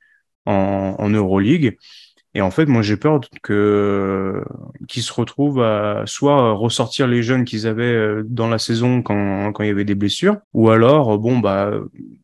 en, 0.46 0.96
en 0.98 1.08
Euroleague. 1.10 1.76
Et 2.34 2.40
en 2.40 2.50
fait, 2.50 2.64
moi, 2.66 2.80
j'ai 2.82 2.96
peur 2.96 3.20
que 3.42 4.42
qu'ils 4.88 5.02
se 5.02 5.12
retrouvent 5.12 5.62
à 5.62 6.04
soit 6.06 6.52
ressortir 6.54 7.06
les 7.06 7.22
jeunes 7.22 7.44
qu'ils 7.44 7.66
avaient 7.66 7.84
euh, 7.84 8.22
dans 8.26 8.48
la 8.48 8.58
saison 8.58 9.02
quand, 9.02 9.52
quand 9.52 9.62
il 9.62 9.66
y 9.68 9.70
avait 9.70 9.84
des 9.84 9.94
blessures, 9.94 10.38
ou 10.54 10.70
alors, 10.70 11.18
bon, 11.18 11.38
bah, 11.38 11.72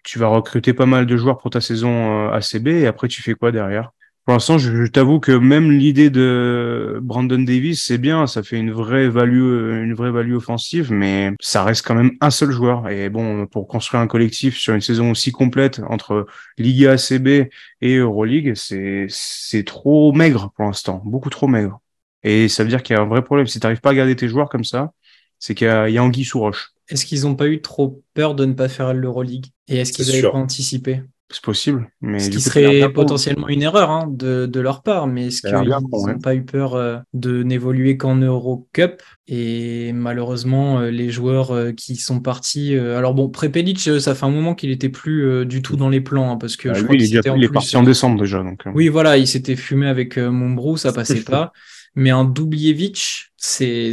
tu 0.05 0.19
vas 0.19 0.29
recruter 0.29 0.73
pas 0.73 0.87
mal 0.87 1.05
de 1.07 1.17
joueurs 1.17 1.39
pour 1.39 1.51
ta 1.51 1.61
saison 1.61 2.29
euh, 2.29 2.33
ACB 2.33 2.69
et 2.69 2.87
après, 2.87 3.09
tu 3.09 3.23
fais 3.23 3.35
quoi 3.35 3.53
derrière? 3.53 3.91
Pour 4.29 4.35
l'instant, 4.35 4.59
je, 4.59 4.87
t'avoue 4.87 5.21
que 5.21 5.33
même 5.33 5.73
l'idée 5.73 6.11
de 6.11 6.99
Brandon 7.01 7.39
Davis, 7.39 7.83
c'est 7.83 7.97
bien, 7.97 8.27
ça 8.27 8.43
fait 8.43 8.59
une 8.59 8.73
vraie 8.73 9.09
value, 9.09 9.83
une 9.83 9.95
vraie 9.95 10.11
value 10.11 10.35
offensive, 10.35 10.93
mais 10.93 11.33
ça 11.41 11.65
reste 11.65 11.87
quand 11.87 11.95
même 11.95 12.11
un 12.21 12.29
seul 12.29 12.51
joueur. 12.51 12.91
Et 12.91 13.09
bon, 13.09 13.47
pour 13.47 13.67
construire 13.69 14.03
un 14.03 14.07
collectif 14.07 14.59
sur 14.59 14.75
une 14.75 14.83
saison 14.83 15.13
aussi 15.13 15.33
complète 15.33 15.81
entre 15.89 16.27
Liga 16.59 16.93
ACB 16.93 17.49
et 17.81 17.97
Euroleague, 17.97 18.53
c'est 18.55 19.07
c'est 19.09 19.65
trop 19.65 20.13
maigre 20.13 20.53
pour 20.55 20.67
l'instant, 20.67 21.01
beaucoup 21.07 21.31
trop 21.31 21.47
maigre. 21.47 21.81
Et 22.23 22.49
ça 22.49 22.65
veut 22.65 22.69
dire 22.69 22.83
qu'il 22.83 22.97
y 22.97 22.99
a 22.99 23.03
un 23.03 23.09
vrai 23.09 23.25
problème. 23.25 23.47
Si 23.47 23.59
tu 23.59 23.65
n'arrives 23.65 23.81
pas 23.81 23.93
à 23.93 23.95
garder 23.95 24.15
tes 24.15 24.29
joueurs 24.29 24.51
comme 24.51 24.65
ça, 24.65 24.93
c'est 25.39 25.55
qu'il 25.55 25.69
y 25.69 25.71
a, 25.71 25.89
il 25.89 25.95
y 25.95 25.97
a 25.97 26.05
anguille 26.05 26.27
sous 26.27 26.41
roche. 26.41 26.73
Est-ce 26.91 27.07
qu'ils 27.07 27.23
n'ont 27.23 27.35
pas 27.35 27.49
eu 27.49 27.63
trop 27.63 28.03
peur 28.13 28.35
de 28.35 28.45
ne 28.45 28.53
pas 28.53 28.69
faire 28.69 28.93
l'Euroleague? 28.93 29.47
Et 29.69 29.79
est-ce 29.79 29.91
qu'ils 29.91 30.05
n'avaient 30.09 30.21
pas 30.21 30.37
anticipé? 30.37 31.01
C'est 31.31 31.43
possible. 31.43 31.91
Mais 32.01 32.21
ce 32.21 32.31
qui 32.31 32.41
serait 32.41 32.91
potentiellement 32.91 33.49
une 33.49 33.63
erreur 33.63 33.91
hein, 33.91 34.07
de, 34.11 34.47
de, 34.47 34.61
leur 34.61 34.83
part, 34.83 35.07
mais 35.07 35.27
est-ce 35.27 35.43
qu'ils 35.43 35.69
n'ont 35.69 36.19
pas 36.19 36.35
eu 36.35 36.43
peur 36.43 36.75
euh, 36.75 36.99
de 37.13 37.43
n'évoluer 37.43 37.99
qu'en 37.99 38.17
Eurocup? 38.17 39.03
Et 39.27 39.93
malheureusement, 39.93 40.81
euh, 40.81 40.91
les 40.91 41.11
joueurs 41.11 41.51
euh, 41.51 41.73
qui 41.73 41.97
sont 41.97 42.21
partis. 42.21 42.75
alors 42.75 43.13
bon, 43.13 43.29
Prepelic, 43.29 43.79
ça 43.79 44.15
fait 44.15 44.25
un 44.25 44.31
moment 44.31 44.55
qu'il 44.55 44.71
était 44.71 44.89
plus 44.89 45.45
du 45.45 45.61
tout 45.61 45.77
dans 45.77 45.91
les 45.91 46.01
plans, 46.01 46.33
hein, 46.33 46.37
parce 46.37 46.57
que 46.57 46.69
bah, 46.69 46.75
je 46.75 46.85
crois 46.85 46.97
il, 46.97 47.03
est, 47.03 47.21
il 47.37 47.45
est 47.45 47.53
parti 47.53 47.77
en 47.77 47.83
décembre 47.83 48.19
déjà. 48.19 48.43
Donc, 48.43 48.63
Oui, 48.75 48.89
voilà, 48.89 49.19
il 49.19 49.27
s'était 49.27 49.57
fumé 49.57 49.87
avec 49.87 50.17
Mumbrou, 50.17 50.79
ça 50.79 50.93
passait 50.95 51.23
pas. 51.23 51.53
Mais 51.95 52.11
un 52.11 52.25
Dublievich, 52.25 53.33
c'est 53.37 53.93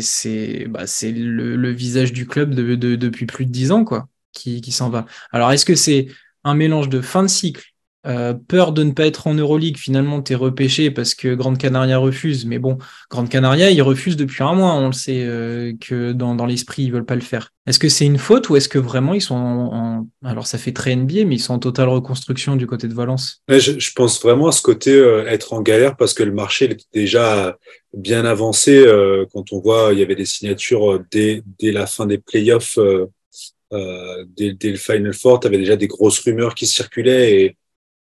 bah, 0.69 0.83
le, 1.03 1.55
le, 1.55 1.71
visage 1.71 2.13
du 2.13 2.27
club 2.27 2.53
de, 2.53 2.75
de, 2.75 2.95
depuis 2.95 3.25
plus 3.25 3.45
de 3.45 3.51
dix 3.51 3.71
ans, 3.71 3.83
quoi, 3.83 4.07
qui, 4.31 4.61
qui 4.61 4.71
s'en 4.71 4.89
va. 4.89 5.05
Alors, 5.31 5.51
est-ce 5.51 5.65
que 5.65 5.75
c'est 5.75 6.07
un 6.45 6.55
mélange 6.55 6.87
de 6.87 7.01
fin 7.01 7.23
de 7.23 7.27
cycle, 7.27 7.75
euh, 8.05 8.35
peur 8.35 8.71
de 8.71 8.83
ne 8.83 8.91
pas 8.91 9.07
être 9.07 9.25
en 9.25 9.33
Euroleague, 9.33 9.77
finalement, 9.77 10.21
tu 10.21 10.33
es 10.33 10.35
repêché 10.35 10.91
parce 10.91 11.15
que 11.15 11.33
Grande 11.33 11.57
Canaria 11.57 11.97
refuse. 11.97 12.45
Mais 12.45 12.59
bon, 12.59 12.77
Grande 13.09 13.29
Canaria, 13.29 13.71
ils 13.71 13.81
refusent 13.81 14.15
depuis 14.15 14.43
un 14.43 14.53
mois. 14.53 14.73
On 14.73 14.87
le 14.87 14.93
sait 14.93 15.23
euh, 15.23 15.73
que 15.81 16.11
dans, 16.11 16.45
l'esprit, 16.45 16.83
ils 16.83 16.91
veulent 16.91 17.05
pas 17.05 17.15
le 17.15 17.21
faire. 17.21 17.49
Est-ce 17.65 17.79
que 17.79 17.89
c'est 17.89 18.05
une 18.05 18.19
faute 18.19 18.47
ou 18.49 18.57
est-ce 18.57 18.69
que 18.69 18.77
vraiment 18.77 19.15
ils 19.15 19.21
sont 19.21 19.35
en, 19.35 20.07
Alors, 20.23 20.45
ça 20.45 20.59
fait 20.59 20.71
très 20.71 20.95
NBA, 20.95 21.25
mais 21.25 21.35
ils 21.35 21.39
sont 21.39 21.55
en 21.55 21.59
totale 21.59 21.89
reconstruction 21.89 22.55
du 22.55 22.67
côté 22.67 22.87
de 22.87 22.93
Valence? 22.93 23.41
Je, 23.49 23.91
pense 23.95 24.21
vraiment 24.21 24.49
à 24.49 24.51
ce 24.51 24.61
côté 24.61 24.91
euh, 24.91 25.25
être 25.25 25.53
en 25.53 25.61
galère 25.61 25.97
parce 25.97 26.13
que 26.13 26.21
le 26.21 26.31
marché 26.31 26.65
était 26.65 26.85
déjà 26.93 27.57
bien 27.97 28.23
avancé. 28.23 28.85
quand 29.33 29.51
on 29.51 29.61
voit, 29.61 29.93
il 29.93 29.99
y 29.99 30.03
avait 30.03 30.15
des 30.15 30.25
signatures 30.25 30.99
dès 31.09 31.41
la 31.61 31.87
fin 31.87 32.05
des 32.05 32.19
playoffs 32.19 32.77
euh, 33.75 34.25
dès, 34.37 34.57
le 34.63 34.77
Final 34.77 35.13
Four, 35.13 35.39
tu 35.39 35.47
avais 35.47 35.57
déjà 35.57 35.75
des 35.75 35.87
grosses 35.87 36.19
rumeurs 36.19 36.55
qui 36.55 36.67
circulaient 36.67 37.55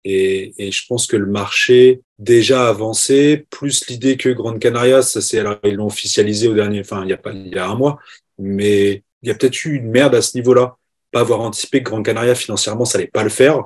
et, 0.05 0.55
je 0.59 0.87
pense 0.89 1.07
que 1.07 1.17
le 1.17 1.27
marché 1.27 2.01
déjà 2.19 2.69
avancé, 2.69 3.47
plus 3.51 3.87
l'idée 3.89 4.17
que 4.17 4.29
Grande 4.31 4.59
Canaria, 4.59 5.01
ça 5.03 5.21
c'est 5.21 5.43
ils 5.65 5.75
l'ont 5.75 5.87
officialisé 5.87 6.49
au 6.49 6.55
dernier, 6.55 6.81
enfin 6.81 7.05
il 7.05 7.11
y 7.11 7.13
a 7.13 7.17
pas 7.17 7.33
il 7.33 7.55
y 7.55 7.59
a 7.59 7.69
un 7.69 7.77
mois, 7.77 7.99
mais 8.39 9.05
il 9.23 9.29
y 9.29 9.31
a 9.31 9.35
peut-être 9.35 9.65
eu 9.65 9.77
une 9.77 9.91
merde 9.91 10.17
à 10.17 10.23
ce 10.23 10.37
niveau-là, 10.37 10.77
pas 11.13 11.21
avoir 11.21 11.41
anticipé 11.41 11.83
que 11.83 11.91
Grande 11.91 12.05
Canaria 12.05 12.35
financièrement 12.35 12.85
ça 12.85 12.99
allait 12.99 13.07
pas 13.07 13.23
le 13.23 13.31
faire 13.31 13.63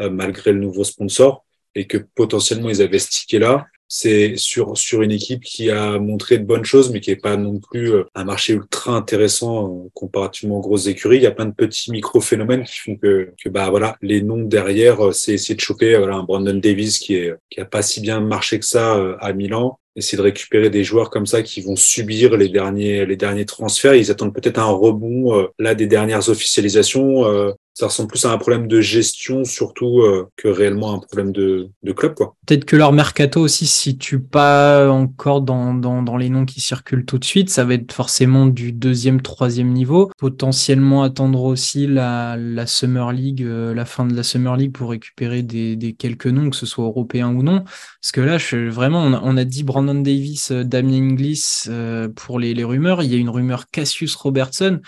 euh, 0.00 0.10
malgré 0.10 0.52
le 0.52 0.60
nouveau 0.60 0.84
sponsor 0.84 1.44
et 1.74 1.88
que 1.88 1.98
potentiellement 1.98 2.70
ils 2.70 2.82
avaient 2.82 3.00
stické 3.00 3.40
là 3.40 3.66
c'est 3.92 4.36
sur, 4.36 4.78
sur 4.78 5.02
une 5.02 5.10
équipe 5.10 5.42
qui 5.42 5.68
a 5.68 5.98
montré 5.98 6.38
de 6.38 6.44
bonnes 6.44 6.64
choses, 6.64 6.90
mais 6.90 7.00
qui 7.00 7.10
n'est 7.10 7.16
pas 7.16 7.36
non 7.36 7.58
plus 7.58 7.92
euh, 7.92 8.04
un 8.14 8.22
marché 8.22 8.52
ultra 8.52 8.92
intéressant 8.92 9.66
euh, 9.66 9.88
comparativement 9.94 10.58
aux 10.58 10.60
grosses 10.60 10.86
écuries. 10.86 11.16
Il 11.16 11.24
y 11.24 11.26
a 11.26 11.32
plein 11.32 11.46
de 11.46 11.54
petits 11.54 11.90
micro-phénomènes 11.90 12.62
qui 12.62 12.78
font 12.78 12.94
que, 12.94 13.32
que 13.42 13.48
bah, 13.48 13.68
voilà, 13.68 13.96
les 14.00 14.22
noms 14.22 14.44
derrière, 14.44 15.08
euh, 15.08 15.12
c'est 15.12 15.32
essayer 15.32 15.56
de 15.56 15.60
choper 15.60 15.96
voilà, 15.96 16.14
un 16.14 16.22
Brandon 16.22 16.54
Davis 16.54 17.00
qui 17.00 17.16
est 17.16 17.34
qui 17.50 17.60
a 17.60 17.64
pas 17.64 17.82
si 17.82 18.00
bien 18.00 18.20
marché 18.20 18.60
que 18.60 18.64
ça 18.64 18.96
à 19.18 19.32
Milan. 19.32 19.80
Essayer 19.96 20.16
de 20.16 20.22
récupérer 20.22 20.70
des 20.70 20.84
joueurs 20.84 21.10
comme 21.10 21.26
ça 21.26 21.42
qui 21.42 21.60
vont 21.60 21.74
subir 21.74 22.36
les 22.36 22.48
derniers, 22.48 23.04
les 23.04 23.16
derniers 23.16 23.44
transferts. 23.44 23.96
Ils 23.96 24.12
attendent 24.12 24.32
peut-être 24.32 24.58
un 24.58 24.70
rebond 24.70 25.48
là 25.58 25.74
des 25.74 25.88
dernières 25.88 26.28
officialisations 26.28 27.24
ça 27.80 27.86
ressemble 27.86 28.10
plus 28.10 28.26
à 28.26 28.30
un 28.30 28.36
problème 28.36 28.66
de 28.66 28.82
gestion 28.82 29.44
surtout 29.44 30.00
euh, 30.00 30.28
que 30.36 30.48
réellement 30.48 30.92
un 30.92 30.98
problème 30.98 31.32
de, 31.32 31.70
club 31.96 32.14
quoi. 32.14 32.36
Peut-être 32.46 32.66
que 32.66 32.76
leur 32.76 32.92
mercato 32.92 33.40
aussi 33.40 33.66
si 33.66 33.96
tu 33.96 34.20
pas 34.20 34.90
encore 34.90 35.40
dans, 35.40 36.16
les 36.18 36.28
noms 36.28 36.44
qui 36.44 36.60
circulent 36.60 37.06
tout 37.06 37.18
de 37.18 37.24
suite, 37.24 37.48
ça 37.48 37.64
va 37.64 37.74
être 37.74 37.92
forcément 37.92 38.46
du 38.46 38.72
deuxième, 38.72 39.22
troisième 39.22 39.72
niveau. 39.72 40.10
Potentiellement 40.18 41.02
attendre 41.02 41.42
aussi 41.42 41.86
la, 41.86 42.36
Summer 42.66 43.12
League, 43.12 43.42
euh, 43.42 43.74
la 43.74 43.86
fin 43.86 44.04
de 44.04 44.14
la 44.14 44.22
Summer 44.22 44.56
League 44.56 44.72
pour 44.72 44.90
récupérer 44.90 45.42
des, 45.42 45.96
quelques 45.98 46.26
noms, 46.26 46.50
que 46.50 46.56
ce 46.56 46.66
soit 46.66 46.84
européens 46.84 47.30
ou 47.34 47.42
non. 47.42 47.64
Parce 48.02 48.12
que 48.12 48.20
là, 48.20 48.36
vraiment, 48.70 49.04
on 49.04 49.36
a, 49.36 49.44
dit 49.44 49.64
Brandon 49.64 49.94
Davis, 49.94 50.50
euh, 50.50 50.64
Damien 50.64 51.12
Inglis 51.12 51.64
pour 52.14 52.38
les 52.38 52.64
rumeurs. 52.64 53.02
Il 53.02 53.10
y 53.10 53.14
a 53.14 53.18
une 53.18 53.30
rumeur 53.30 53.70
Cassius 53.70 54.14
Robertson. 54.16 54.80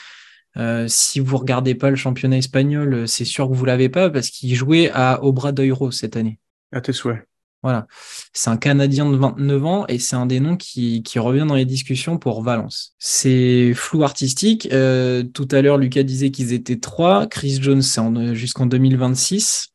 Euh, 0.56 0.86
si 0.88 1.20
vous 1.20 1.36
regardez 1.36 1.74
pas 1.74 1.90
le 1.90 1.96
championnat 1.96 2.38
espagnol, 2.38 2.94
euh, 2.94 3.06
c'est 3.06 3.24
sûr 3.24 3.48
que 3.48 3.54
vous 3.54 3.64
l'avez 3.64 3.88
pas 3.88 4.10
parce 4.10 4.28
qu'il 4.28 4.54
jouait 4.54 4.90
à 4.92 5.24
Obradoiro 5.24 5.90
cette 5.90 6.16
année. 6.16 6.38
À 6.72 6.80
tes 6.80 6.92
souhaits. 6.92 7.26
Voilà. 7.62 7.86
C'est 8.32 8.50
un 8.50 8.56
Canadien 8.56 9.08
de 9.08 9.16
29 9.16 9.64
ans 9.64 9.86
et 9.86 10.00
c'est 10.00 10.16
un 10.16 10.26
des 10.26 10.40
noms 10.40 10.56
qui, 10.56 11.04
qui, 11.04 11.20
revient 11.20 11.44
dans 11.46 11.54
les 11.54 11.64
discussions 11.64 12.18
pour 12.18 12.42
Valence. 12.42 12.94
C'est 12.98 13.72
flou 13.74 14.02
artistique. 14.02 14.68
Euh, 14.72 15.22
tout 15.22 15.46
à 15.52 15.62
l'heure, 15.62 15.78
Lucas 15.78 16.02
disait 16.02 16.32
qu'ils 16.32 16.52
étaient 16.52 16.80
trois. 16.80 17.28
Chris 17.28 17.58
Jones, 17.60 17.82
c'est 17.82 18.34
jusqu'en 18.34 18.66
2026. 18.66 19.71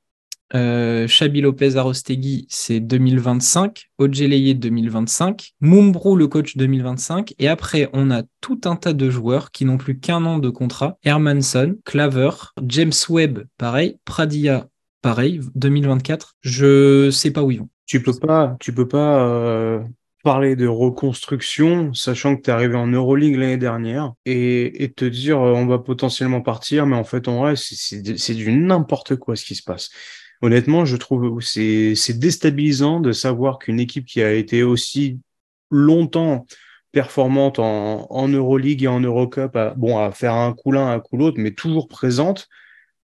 Euh, 0.56 1.08
Chabi 1.08 1.42
Lopez 1.42 1.76
Arostegui, 1.76 2.46
c'est 2.50 2.80
2025. 2.80 3.90
Ojeleye 3.98 4.56
2025. 4.56 5.54
Mumbrou, 5.62 6.16
le 6.16 6.28
coach 6.28 6.58
2025. 6.58 7.34
Et 7.40 7.48
après, 7.48 7.90
on 7.94 8.12
a 8.12 8.24
tout 8.42 8.62
un 8.66 8.76
tas 8.76 8.94
de 8.94 9.10
joueurs 9.10 9.52
qui 9.52 9.66
n'ont 9.66 9.78
plus 9.78 10.00
qu'un 10.00 10.26
an 10.26 10.38
de 10.38 10.50
contrat. 10.50 10.98
Hermanson, 11.04 11.76
Claver, 11.86 12.32
James 12.66 12.94
Webb, 13.10 13.46
pareil. 13.58 13.98
Pradia, 14.06 14.68
pareil, 15.02 15.42
2024. 15.56 16.36
Je 16.42 17.10
sais 17.12 17.32
pas 17.32 17.44
où 17.44 17.52
ils 17.52 17.60
vont. 17.60 17.70
Tu 17.86 18.02
peux 18.02 18.14
pas, 18.14 18.58
tu 18.60 18.74
peux 18.74 18.88
pas 18.88 19.26
euh, 19.26 19.80
parler 20.24 20.58
de 20.58 20.68
reconstruction, 20.68 21.94
sachant 21.94 22.36
que 22.36 22.42
tu 22.42 22.50
es 22.50 22.54
arrivé 22.54 22.76
en 22.76 22.88
Euroleague 22.88 23.38
l'année 23.38 23.58
dernière, 23.58 24.12
et, 24.26 24.84
et, 24.84 24.92
te 24.92 25.06
dire 25.06 25.40
euh, 25.40 25.54
on 25.54 25.68
va 25.68 25.80
potentiellement 25.80 26.42
partir, 26.42 26.86
mais 26.86 26.98
en 26.98 27.06
fait 27.06 27.30
en 27.30 27.38
vrai 27.38 27.54
c'est 27.56 28.34
du 28.34 28.52
n'importe 28.52 29.16
quoi 29.16 29.38
ce 29.38 29.46
qui 29.46 29.56
se 29.56 29.64
passe 29.64 29.90
honnêtement, 30.42 30.86
je 30.86 30.98
trouve 30.98 31.42
c'est 31.42 31.96
c'est 31.96 32.18
déstabilisant 32.20 33.00
de 33.00 33.12
savoir 33.12 33.60
qu'une 33.60 33.80
équipe 33.80 34.06
qui 34.06 34.22
a 34.22 34.34
été 34.34 34.64
aussi 34.64 35.20
longtemps 35.72 36.46
performante 36.92 37.60
en, 37.60 38.08
en 38.10 38.28
Euroleague 38.28 38.84
et 38.84 38.88
en 38.88 39.00
Eurocup, 39.00 39.56
à, 39.56 39.74
bon, 39.76 40.00
à 40.00 40.12
faire 40.12 40.34
un 40.34 40.54
coup 40.54 40.72
l'un, 40.72 40.92
un 40.92 41.00
coup 41.00 41.18
l'autre, 41.18 41.38
mais 41.40 41.52
toujours 41.52 41.88
présente, 41.88 42.48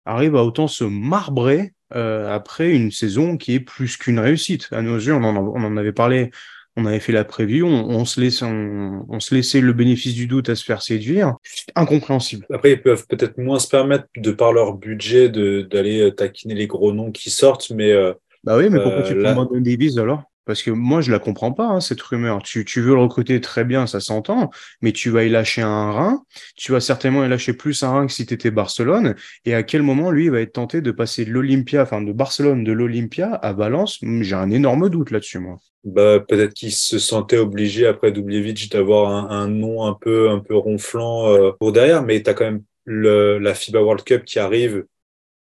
arrive 0.06 0.36
à 0.36 0.44
autant 0.44 0.68
se 0.68 0.84
marbrer 0.84 1.74
euh, 1.96 2.32
après 2.34 2.72
une 2.72 2.92
saison 2.92 3.38
qui 3.38 3.54
est 3.54 3.60
plus 3.60 3.98
qu'une 3.98 4.20
réussite. 4.20 4.68
À 4.72 4.82
nos 4.82 4.98
yeux, 4.98 5.14
on 5.14 5.24
en, 5.24 5.36
on 5.38 5.64
en 5.64 5.78
avait 5.78 5.94
parlé 5.94 6.30
on 6.76 6.86
avait 6.86 7.00
fait 7.00 7.12
la 7.12 7.26
preview, 7.26 7.66
on, 7.66 8.06
se 8.06 8.22
laissait, 8.22 8.46
on, 8.46 9.20
se 9.20 9.36
laissait 9.36 9.60
le 9.60 9.74
bénéfice 9.74 10.14
du 10.14 10.28
doute 10.28 10.50
à 10.50 10.56
se 10.56 10.64
faire 10.64 10.82
séduire. 10.82 11.36
Incompréhensible. 11.76 12.46
Après, 12.54 12.72
ils 12.74 12.82
peuvent 12.82 13.06
peut-être 13.08 13.38
moins 13.38 13.60
se 13.60 13.68
permettre, 13.68 14.06
de 14.16 14.32
par 14.32 14.54
leur 14.54 14.74
budget, 14.74 15.30
d'aller 15.30 16.14
taquiner 16.16 16.56
les 16.56 16.68
gros 16.68 16.94
noms 16.94 17.12
qui 17.12 17.30
sortent, 17.30 17.70
mais. 17.72 17.92
Euh, 17.92 18.14
bah 18.44 18.58
oui, 18.58 18.70
mais 18.70 18.82
pourquoi 18.82 19.02
tu 19.02 19.14
euh, 19.14 19.34
prends 19.34 19.44
là... 19.44 19.60
Davis 19.60 19.98
alors? 19.98 20.24
Parce 20.50 20.64
que 20.64 20.72
moi, 20.72 21.02
je 21.02 21.12
la 21.12 21.20
comprends 21.20 21.52
pas, 21.52 21.68
hein, 21.68 21.80
cette 21.80 22.02
rumeur. 22.02 22.42
Tu, 22.42 22.64
veux 22.82 22.96
le 22.96 23.02
recruter 23.02 23.40
très 23.40 23.64
bien, 23.64 23.86
ça 23.86 24.00
s'entend, 24.00 24.50
mais 24.82 24.94
tu 24.94 25.12
vas 25.12 25.24
y 25.24 25.30
lâcher 25.30 25.62
un 25.62 25.92
rein. 25.92 26.24
Tu 26.56 26.72
vas 26.72 26.80
certainement 26.80 27.24
y 27.24 27.30
lâcher 27.30 27.54
plus 27.54 27.84
un 27.84 27.92
rein 27.92 28.08
que 28.08 28.12
si 28.12 28.26
tu 28.26 28.34
étais 28.34 28.50
Barcelone. 28.50 29.14
Et 29.46 29.54
à 29.54 29.62
quel 29.62 29.84
moment, 29.84 30.10
lui, 30.10 30.26
il 30.26 30.32
va 30.32 30.42
être 30.42 30.54
tenté 30.54 30.82
de 30.82 30.90
passer 30.90 31.24
de 31.24 31.80
enfin 31.80 32.02
de 32.02 32.12
Barcelone, 32.12 32.64
de 32.64 32.72
l'Olympia 32.72 33.32
à 33.32 33.54
Valence? 33.54 34.00
J'ai 34.02 34.34
un 34.34 34.50
énorme 34.50 34.90
doute 34.90 35.12
là-dessus, 35.12 35.38
moi. 35.38 35.60
Bah, 35.84 36.20
peut-être 36.20 36.56
qu'il 36.56 36.72
se 36.72 36.98
sentait 36.98 37.38
obligé 37.38 37.86
après 37.86 38.12
Dubljevic 38.12 38.72
d'avoir 38.72 39.32
un, 39.32 39.48
nom 39.50 39.86
un 39.86 39.94
peu, 39.94 40.32
un 40.32 40.40
peu 40.40 40.56
ronflant 40.56 41.30
euh, 41.30 41.52
pour 41.60 41.74
derrière, 41.74 42.02
mais 42.02 42.24
tu 42.24 42.30
as 42.32 42.34
quand 42.34 42.46
même 42.46 42.64
la 42.88 43.54
FIBA 43.54 43.84
World 43.84 44.04
Cup 44.04 44.26
qui 44.26 44.40
arrive 44.40 44.84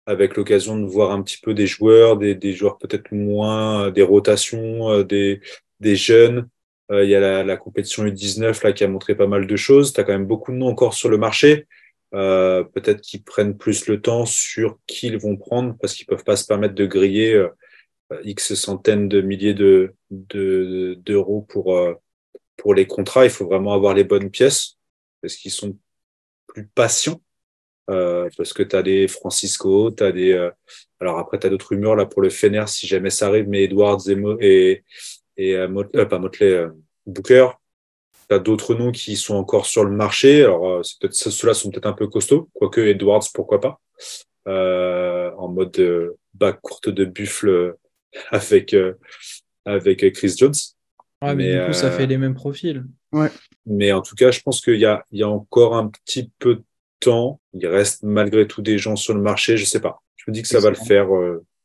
avec 0.09 0.35
l'occasion 0.35 0.79
de 0.79 0.87
voir 0.87 1.11
un 1.11 1.21
petit 1.21 1.37
peu 1.37 1.53
des 1.53 1.67
joueurs, 1.67 2.17
des, 2.17 2.33
des 2.33 2.51
joueurs 2.51 2.79
peut-être 2.79 3.11
moins, 3.11 3.85
euh, 3.85 3.91
des 3.91 4.01
rotations, 4.01 4.89
euh, 4.89 5.03
des, 5.03 5.39
des 5.79 5.95
jeunes. 5.95 6.49
Euh, 6.91 7.03
il 7.03 7.11
y 7.11 7.15
a 7.15 7.19
la, 7.19 7.43
la, 7.43 7.57
compétition 7.57 8.03
U19 8.05 8.63
là 8.63 8.73
qui 8.73 8.83
a 8.83 8.87
montré 8.87 9.13
pas 9.15 9.27
mal 9.27 9.45
de 9.45 9.55
choses. 9.55 9.93
Tu 9.93 10.01
as 10.01 10.03
quand 10.03 10.13
même 10.13 10.25
beaucoup 10.25 10.51
de 10.51 10.57
noms 10.57 10.69
encore 10.69 10.95
sur 10.95 11.09
le 11.09 11.19
marché. 11.19 11.67
Euh, 12.15 12.63
peut-être 12.63 13.01
qu'ils 13.01 13.23
prennent 13.23 13.55
plus 13.55 13.85
le 13.85 14.01
temps 14.01 14.25
sur 14.25 14.79
qui 14.87 15.07
ils 15.07 15.19
vont 15.19 15.37
prendre 15.37 15.77
parce 15.79 15.93
qu'ils 15.93 16.07
peuvent 16.07 16.23
pas 16.23 16.35
se 16.35 16.47
permettre 16.47 16.73
de 16.73 16.87
griller 16.87 17.45
X 18.23 18.55
centaines 18.55 19.07
de 19.07 19.21
milliers 19.21 19.53
de, 19.53 19.93
d'euros 20.09 21.45
pour, 21.47 21.79
pour 22.57 22.73
les 22.73 22.87
contrats. 22.87 23.25
Il 23.25 23.31
faut 23.31 23.45
vraiment 23.45 23.73
avoir 23.73 23.93
les 23.93 24.03
bonnes 24.03 24.31
pièces 24.31 24.79
parce 25.21 25.35
qu'ils 25.35 25.51
sont 25.51 25.77
plus 26.47 26.65
patients. 26.65 27.21
Parce 28.37 28.53
que 28.53 28.63
tu 28.63 28.75
as 28.75 28.83
des 28.83 29.07
Francisco, 29.07 29.91
tu 29.91 30.03
as 30.03 30.11
des. 30.11 30.49
alors 30.99 31.17
après, 31.17 31.39
tu 31.39 31.47
as 31.47 31.49
d'autres 31.49 31.69
rumeurs 31.69 31.95
là 31.95 32.05
pour 32.05 32.21
le 32.21 32.29
Fener 32.29 32.63
si 32.67 32.87
jamais 32.87 33.09
ça 33.09 33.27
arrive, 33.27 33.47
mais 33.47 33.63
Edwards 33.63 34.01
et, 34.09 34.83
et, 35.37 35.51
et 35.53 35.67
pas 36.05 36.19
Motley, 36.19 36.67
Booker. 37.05 37.49
Tu 38.29 38.35
as 38.35 38.39
d'autres 38.39 38.75
noms 38.75 38.91
qui 38.91 39.15
sont 39.15 39.35
encore 39.35 39.65
sur 39.65 39.83
le 39.83 39.91
marché. 39.91 40.43
Alors, 40.43 40.81
ceux-là 40.83 41.53
sont 41.53 41.71
peut-être 41.71 41.87
un 41.87 41.93
peu 41.93 42.07
costauds, 42.07 42.49
quoique 42.53 42.81
Edwards, 42.81 43.25
pourquoi 43.33 43.59
pas, 43.59 43.79
en 44.45 45.47
mode 45.47 46.15
bas 46.33 46.53
courte 46.53 46.89
de 46.89 47.05
buffle 47.05 47.75
avec, 48.31 48.75
avec 49.65 50.13
Chris 50.13 50.35
Jones. 50.37 50.53
Ouais, 51.21 51.35
mais, 51.35 51.59
du 51.59 51.65
coup, 51.65 51.73
ça 51.73 51.91
fait 51.91 52.07
les 52.07 52.17
mêmes 52.17 52.35
profils. 52.35 52.85
Ouais. 53.11 53.29
Mais 53.65 53.91
en 53.91 54.01
tout 54.01 54.15
cas, 54.15 54.31
je 54.31 54.41
pense 54.41 54.61
qu'il 54.61 54.79
y 54.79 54.85
a, 54.85 55.03
il 55.11 55.19
y 55.19 55.23
a 55.23 55.29
encore 55.29 55.75
un 55.75 55.87
petit 55.87 56.31
peu 56.39 56.55
de 56.55 56.63
temps. 56.99 57.39
Il 57.53 57.65
reste 57.67 58.03
malgré 58.03 58.47
tout 58.47 58.61
des 58.61 58.77
gens 58.77 58.95
sur 58.95 59.13
le 59.13 59.21
marché. 59.21 59.57
Je 59.57 59.65
sais 59.65 59.79
pas. 59.79 60.01
Je 60.15 60.25
me 60.27 60.33
dis 60.33 60.41
que 60.41 60.47
ça 60.47 60.59
va 60.59 60.69
le 60.69 60.75
faire. 60.75 61.07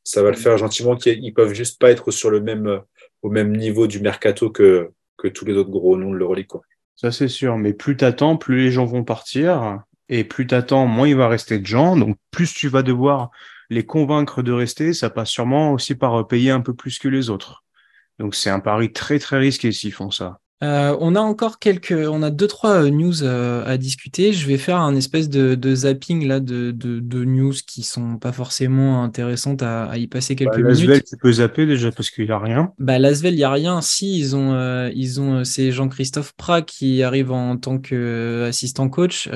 ça 0.04 0.22
va 0.22 0.30
le 0.30 0.36
faire 0.36 0.56
gentiment. 0.58 0.96
Qu'ils 0.96 1.34
peuvent 1.34 1.54
juste 1.54 1.80
pas 1.80 1.90
être 1.90 2.10
sur 2.10 2.30
le 2.30 2.40
même, 2.40 2.80
au 3.22 3.30
même 3.30 3.56
niveau 3.56 3.86
du 3.86 4.00
mercato 4.00 4.50
que, 4.50 4.90
que 5.16 5.28
tous 5.28 5.44
les 5.44 5.54
autres 5.54 5.70
gros 5.70 5.96
noms 5.96 6.12
de 6.12 6.16
l'Euroleague. 6.16 6.48
Ça, 6.96 7.10
c'est 7.10 7.28
sûr. 7.28 7.58
Mais 7.58 7.72
plus 7.72 7.96
t'attends, 7.96 8.36
plus 8.36 8.56
les 8.56 8.70
gens 8.70 8.84
vont 8.84 9.04
partir. 9.04 9.80
Et 10.08 10.24
plus 10.24 10.46
t'attends, 10.46 10.86
moins 10.86 11.08
il 11.08 11.16
va 11.16 11.28
rester 11.28 11.58
de 11.58 11.66
gens. 11.66 11.96
Donc, 11.96 12.16
plus 12.30 12.52
tu 12.52 12.68
vas 12.68 12.82
devoir 12.82 13.30
les 13.70 13.84
convaincre 13.84 14.42
de 14.42 14.52
rester. 14.52 14.92
Ça 14.92 15.10
passe 15.10 15.30
sûrement 15.30 15.72
aussi 15.72 15.94
par 15.94 16.26
payer 16.26 16.50
un 16.50 16.60
peu 16.60 16.74
plus 16.74 16.98
que 16.98 17.08
les 17.08 17.30
autres. 17.30 17.64
Donc, 18.18 18.34
c'est 18.34 18.50
un 18.50 18.60
pari 18.60 18.92
très, 18.92 19.18
très 19.18 19.38
risqué 19.38 19.72
s'ils 19.72 19.92
font 19.92 20.10
ça. 20.10 20.38
Euh, 20.64 20.96
on 20.98 21.14
a 21.14 21.20
encore 21.20 21.58
quelques, 21.58 21.92
on 21.92 22.22
a 22.22 22.30
deux 22.30 22.46
trois 22.46 22.84
euh, 22.84 22.88
news 22.88 23.22
euh, 23.22 23.64
à 23.66 23.76
discuter. 23.76 24.32
Je 24.32 24.46
vais 24.46 24.56
faire 24.56 24.78
un 24.78 24.96
espèce 24.96 25.28
de, 25.28 25.74
zapping 25.74 26.26
là 26.26 26.40
de, 26.40 26.70
de, 26.70 27.24
news 27.24 27.52
qui 27.66 27.82
sont 27.82 28.16
pas 28.16 28.32
forcément 28.32 29.02
intéressantes 29.02 29.62
à, 29.62 29.96
y 29.98 30.06
passer 30.06 30.36
quelques 30.36 30.62
bah, 30.62 30.72
minutes. 30.72 31.04
tu 31.04 31.16
peux 31.18 31.32
zapper 31.32 31.66
déjà 31.66 31.92
parce 31.92 32.10
qu'il 32.10 32.26
y 32.26 32.32
a 32.32 32.38
rien. 32.38 32.72
Bah 32.78 32.98
Lasvel, 32.98 33.34
il 33.34 33.40
y 33.40 33.44
a 33.44 33.50
rien. 33.50 33.82
Si 33.82 34.18
ils 34.18 34.36
ont, 34.36 34.88
ils 34.94 35.20
ont, 35.20 35.44
c'est 35.44 35.70
Jean-Christophe 35.70 36.32
Prat 36.34 36.62
qui 36.62 37.02
arrive 37.02 37.30
en 37.30 37.56
tant 37.56 37.78
qu'assistant 37.78 38.88
coach. 38.88 39.28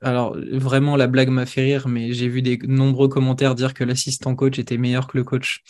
Alors 0.00 0.36
vraiment 0.52 0.96
la 0.96 1.08
blague 1.08 1.30
m'a 1.30 1.46
fait 1.46 1.62
rire, 1.62 1.88
mais 1.88 2.12
j'ai 2.12 2.28
vu 2.28 2.40
des 2.40 2.58
nombreux 2.64 3.08
commentaires 3.08 3.54
dire 3.54 3.74
que 3.74 3.82
l'assistant 3.84 4.36
coach 4.36 4.58
était 4.58 4.78
meilleur 4.78 5.08
que 5.08 5.18
le 5.18 5.24
coach. 5.24 5.62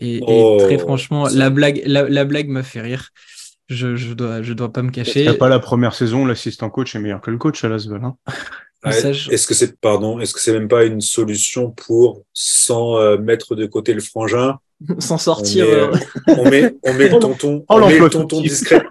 Et, 0.00 0.20
oh, 0.22 0.58
très 0.60 0.78
franchement, 0.78 1.26
la 1.28 1.50
blague, 1.50 1.82
la 1.86 2.24
blague 2.24 2.48
m'a 2.48 2.62
fait 2.62 2.80
rire. 2.80 3.10
Je, 3.68 3.96
je, 3.96 4.14
dois, 4.14 4.42
je 4.42 4.54
dois 4.54 4.72
pas 4.72 4.82
me 4.82 4.90
cacher. 4.90 5.32
pas 5.34 5.48
la 5.48 5.58
première 5.58 5.94
saison, 5.94 6.24
l'assistant 6.24 6.70
coach 6.70 6.94
est 6.94 6.98
meilleur 6.98 7.20
que 7.20 7.30
le 7.30 7.36
coach 7.36 7.62
à 7.64 7.68
Lasvel. 7.68 8.02
Hein 8.02 8.16
Est-ce 8.84 9.46
que 9.46 9.54
c'est 9.54 9.78
pardon, 9.78 10.20
est-ce 10.20 10.32
que 10.32 10.40
c'est 10.40 10.52
même 10.52 10.68
pas 10.68 10.84
une 10.84 11.00
solution 11.02 11.70
pour 11.70 12.22
sans 12.32 12.98
euh, 12.98 13.18
mettre 13.18 13.54
de 13.54 13.66
côté 13.66 13.92
le 13.92 14.00
frangin, 14.00 14.58
sans 14.98 15.18
sortir 15.18 15.66
on 15.66 15.70
met, 15.70 15.76
euh, 15.76 16.30
on 16.38 16.50
met, 16.50 16.74
on 16.82 16.94
met 16.94 17.08
le 17.10 17.18
tonton, 17.18 17.64
oh, 17.68 17.74
on 17.74 17.88
met 17.88 17.98
le 17.98 18.08
tonton 18.08 18.40
discret, 18.40 18.82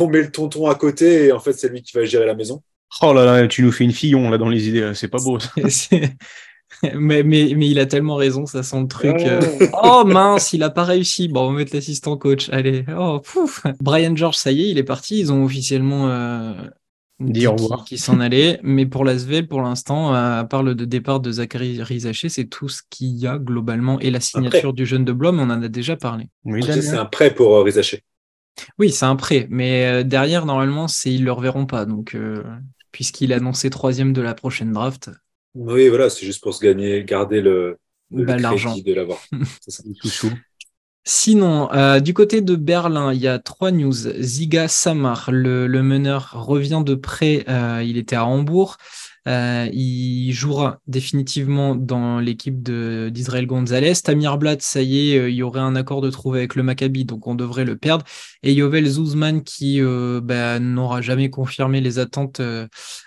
on 0.00 0.08
met 0.08 0.22
le 0.22 0.30
tonton 0.32 0.66
à 0.66 0.74
côté 0.74 1.26
et 1.26 1.32
en 1.32 1.38
fait 1.38 1.52
c'est 1.52 1.68
lui 1.68 1.82
qui 1.82 1.96
va 1.96 2.04
gérer 2.04 2.26
la 2.26 2.34
maison. 2.34 2.62
Oh 3.02 3.12
là 3.12 3.24
là, 3.24 3.46
tu 3.46 3.62
nous 3.62 3.70
fais 3.70 3.84
une 3.84 3.92
fillon 3.92 4.30
là 4.30 4.38
dans 4.38 4.48
les 4.48 4.68
idées, 4.68 4.92
c'est 4.94 5.08
pas 5.08 5.18
beau. 5.18 5.38
Mais, 6.94 7.22
mais, 7.22 7.52
mais, 7.56 7.68
il 7.68 7.78
a 7.78 7.86
tellement 7.86 8.16
raison, 8.16 8.46
ça 8.46 8.62
sent 8.62 8.80
le 8.80 8.86
truc. 8.86 9.16
Euh, 9.20 9.40
oh 9.82 10.04
mince, 10.04 10.52
il 10.52 10.62
a 10.62 10.70
pas 10.70 10.84
réussi. 10.84 11.28
Bon, 11.28 11.42
on 11.42 11.52
va 11.52 11.58
mettre 11.58 11.74
l'assistant 11.74 12.16
coach. 12.16 12.48
Allez. 12.50 12.84
Oh, 12.96 13.20
pouf. 13.20 13.66
Brian 13.80 14.16
George, 14.16 14.36
ça 14.36 14.50
y 14.50 14.62
est, 14.62 14.70
il 14.70 14.78
est 14.78 14.84
parti. 14.84 15.18
Ils 15.18 15.32
ont 15.32 15.44
officiellement 15.44 16.08
euh, 16.08 16.54
dit 17.18 17.46
au 17.46 17.52
revoir. 17.52 17.84
Qui, 17.84 17.98
s'en 17.98 18.20
allait. 18.20 18.60
Mais 18.62 18.86
pour 18.86 19.04
l'Asvel, 19.04 19.46
pour 19.46 19.62
l'instant, 19.62 20.14
à 20.14 20.44
part 20.44 20.62
le 20.62 20.74
départ 20.74 21.20
de 21.20 21.32
Zachary 21.32 21.82
Rizaché, 21.82 22.28
c'est 22.28 22.46
tout 22.46 22.68
ce 22.68 22.82
qu'il 22.88 23.16
y 23.18 23.26
a 23.26 23.38
globalement. 23.38 24.00
Et 24.00 24.10
la 24.10 24.20
signature 24.20 24.72
du 24.72 24.86
jeune 24.86 25.04
de 25.04 25.12
Blom, 25.12 25.38
on 25.38 25.50
en 25.50 25.62
a 25.62 25.68
déjà 25.68 25.96
parlé. 25.96 26.28
Oui, 26.44 26.62
c'est 26.62 26.96
un 26.96 27.04
prêt 27.04 27.34
pour 27.34 27.56
euh, 27.56 27.62
Rizaché. 27.62 28.02
Oui, 28.78 28.90
c'est 28.90 29.06
un 29.06 29.16
prêt. 29.16 29.46
Mais 29.50 30.02
derrière, 30.04 30.46
normalement, 30.46 30.88
c'est 30.88 31.12
ils 31.12 31.24
le 31.24 31.32
reverront 31.32 31.66
pas. 31.66 31.84
Donc, 31.84 32.16
puisqu'il 32.90 33.32
a 33.32 33.36
annoncé 33.36 33.70
troisième 33.70 34.12
de 34.12 34.22
la 34.22 34.34
prochaine 34.34 34.72
draft. 34.72 35.10
Oui, 35.54 35.88
voilà, 35.88 36.10
c'est 36.10 36.26
juste 36.26 36.42
pour 36.42 36.54
se 36.54 36.60
gagner, 36.60 37.04
garder 37.04 37.40
le, 37.40 37.76
bah, 38.10 38.36
l'argent 38.36 38.76
de 38.76 38.92
l'avoir. 38.92 39.18
Sinon, 41.04 41.72
euh, 41.72 41.98
du 41.98 42.12
côté 42.12 42.40
de 42.40 42.54
Berlin, 42.56 43.12
il 43.12 43.20
y 43.20 43.26
a 43.26 43.38
trois 43.38 43.70
news. 43.70 43.92
Ziga 43.92 44.68
Samar, 44.68 45.30
le, 45.32 45.66
meneur, 45.82 46.30
revient 46.34 46.82
de 46.84 46.94
près. 46.94 47.44
Euh, 47.48 47.82
il 47.82 47.96
était 47.96 48.16
à 48.16 48.26
Hambourg. 48.26 48.76
Euh, 49.28 49.68
il 49.72 50.32
jouera 50.32 50.78
définitivement 50.86 51.74
dans 51.74 52.20
l'équipe 52.20 52.62
d'Israël 52.62 53.46
Gonzalez. 53.46 53.92
Tamir 54.02 54.38
Blatt, 54.38 54.62
ça 54.62 54.80
y 54.80 55.10
est, 55.10 55.18
euh, 55.18 55.30
il 55.30 55.36
y 55.36 55.42
aurait 55.42 55.60
un 55.60 55.76
accord 55.76 56.00
de 56.00 56.08
trouver 56.10 56.38
avec 56.38 56.54
le 56.54 56.62
Maccabi, 56.62 57.04
donc 57.04 57.26
on 57.26 57.34
devrait 57.34 57.66
le 57.66 57.76
perdre. 57.76 58.04
Et 58.42 58.54
Yovel 58.54 58.86
Zuzman, 58.86 59.42
qui 59.42 59.82
euh, 59.82 60.20
bah, 60.22 60.58
n'aura 60.58 61.02
jamais 61.02 61.28
confirmé 61.28 61.80
les 61.82 61.98
attentes 61.98 62.40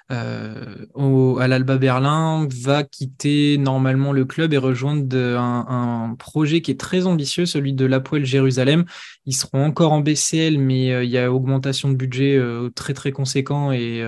à 0.10 1.48
l'Alba 1.48 1.78
Berlin, 1.78 2.48
va 2.62 2.84
quitter 2.84 3.58
normalement 3.58 4.12
le 4.12 4.26
club 4.26 4.54
et 4.54 4.58
rejoindre 4.58 5.18
un, 5.18 6.16
projet 6.20 6.62
qui 6.62 6.70
est 6.72 6.80
très 6.80 7.08
ambitieux, 7.08 7.46
celui 7.48 7.74
de 7.74 7.86
l'Apoel 7.86 8.24
Jérusalem. 8.26 8.86
Ils 9.26 9.36
seront 9.36 9.66
encore 9.66 9.92
en 9.92 10.02
BCL, 10.02 10.60
mais 10.60 11.06
il 11.06 11.10
y 11.10 11.18
a 11.18 11.32
augmentation 11.34 11.90
de 11.90 11.96
budget 11.96 12.40
très 12.76 12.94
très 12.94 13.12
conséquent 13.12 13.72
et 13.72 14.08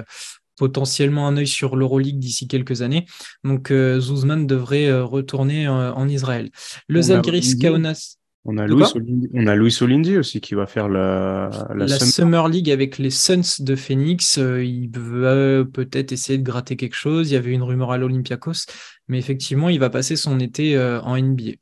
potentiellement 0.57 1.27
un 1.27 1.37
œil 1.37 1.47
sur 1.47 1.75
l'Euroleague 1.75 2.19
d'ici 2.19 2.47
quelques 2.47 2.81
années. 2.81 3.05
Donc 3.43 3.71
euh, 3.71 3.99
Zuzman 3.99 4.47
devrait 4.47 4.87
euh, 4.87 5.03
retourner 5.03 5.67
euh, 5.67 5.93
en 5.93 6.07
Israël. 6.07 6.49
Le 6.87 7.01
Zalgiris 7.01 7.55
Kaunas. 7.55 8.17
On 8.47 8.59
a, 8.59 8.67
Louis 8.67 8.83
Olindi, 8.93 9.27
on 9.33 9.47
a 9.47 9.55
Louis 9.55 9.75
Olindi 9.81 10.19
aussi 10.19 10.39
qui 10.39 10.53
va 10.53 10.67
faire 10.67 10.87
la, 10.87 11.49
la, 11.73 11.87
Summer. 11.87 12.47
League 12.47 12.69
avec 12.69 12.99
les 12.99 13.09
Suns 13.09 13.57
de 13.57 13.75
Phoenix. 13.75 14.37
il 14.37 14.91
veut 14.93 15.67
peut-être 15.73 16.11
essayer 16.11 16.37
de 16.37 16.43
gratter 16.43 16.75
quelque 16.75 16.95
chose. 16.95 17.31
Il 17.31 17.33
y 17.33 17.37
avait 17.37 17.53
une 17.53 17.63
rumeur 17.63 17.91
à 17.91 17.97
l'Olympiakos, 17.97 18.67
mais 19.07 19.17
effectivement, 19.17 19.67
il 19.69 19.79
va 19.79 19.89
passer 19.89 20.15
son 20.15 20.39
été 20.39 20.77
en 20.77 21.17
NBA. 21.17 21.53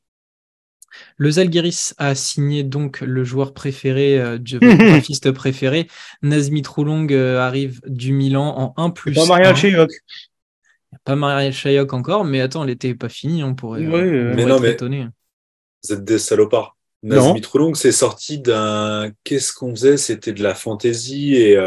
Le 1.18 1.32
Zalgiris 1.32 1.94
a 1.98 2.16
signé 2.16 2.64
donc 2.64 3.02
le 3.02 3.24
joueur 3.24 3.54
préféré, 3.54 4.20
euh, 4.20 4.38
du 4.38 4.60
graphiste 4.60 5.32
préféré. 5.32 5.88
Nazmi 6.22 6.62
Troulong 6.62 7.08
euh, 7.12 7.40
arrive 7.40 7.82
du 7.86 8.14
Milan 8.14 8.54
en 8.58 8.74
1 8.82 8.90
plus. 8.90 9.14
Pas 9.14 9.26
Maria 9.26 9.54
Chayok. 9.56 9.92
Pas 11.04 11.16
Maria 11.16 11.52
Chayok 11.52 11.94
encore, 11.94 12.24
mais 12.24 12.42
attends, 12.42 12.64
l'été 12.64 12.90
n'est 12.90 12.96
pas 12.96 13.10
fini, 13.10 13.44
on 13.44 13.56
pourrait, 13.56 13.84
euh, 13.84 14.34
mais 14.36 14.46
non, 14.46 14.60
mais 14.60 14.78
Vous 14.78 15.94
êtes 15.94 16.04
des 16.04 16.20
salopards. 16.20 16.78
Nazmi 17.02 17.42
Troulong, 17.42 17.74
c'est 17.76 17.92
sorti 17.92 18.40
d'un. 18.40 19.12
Qu'est-ce 19.26 19.52
qu'on 19.52 19.72
faisait? 19.72 19.98
C'était 19.98 20.32
de 20.32 20.42
la 20.42 20.56
fantaisie 20.56 21.36
et, 21.36 21.60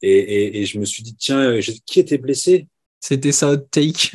et, 0.00 0.62
et, 0.62 0.64
je 0.64 0.78
me 0.78 0.86
suis 0.86 1.02
dit, 1.02 1.14
tiens, 1.14 1.58
qui 1.84 2.00
était 2.00 2.16
blessé? 2.16 2.66
C'était 3.00 3.32
ça, 3.32 3.56
take. 3.56 4.12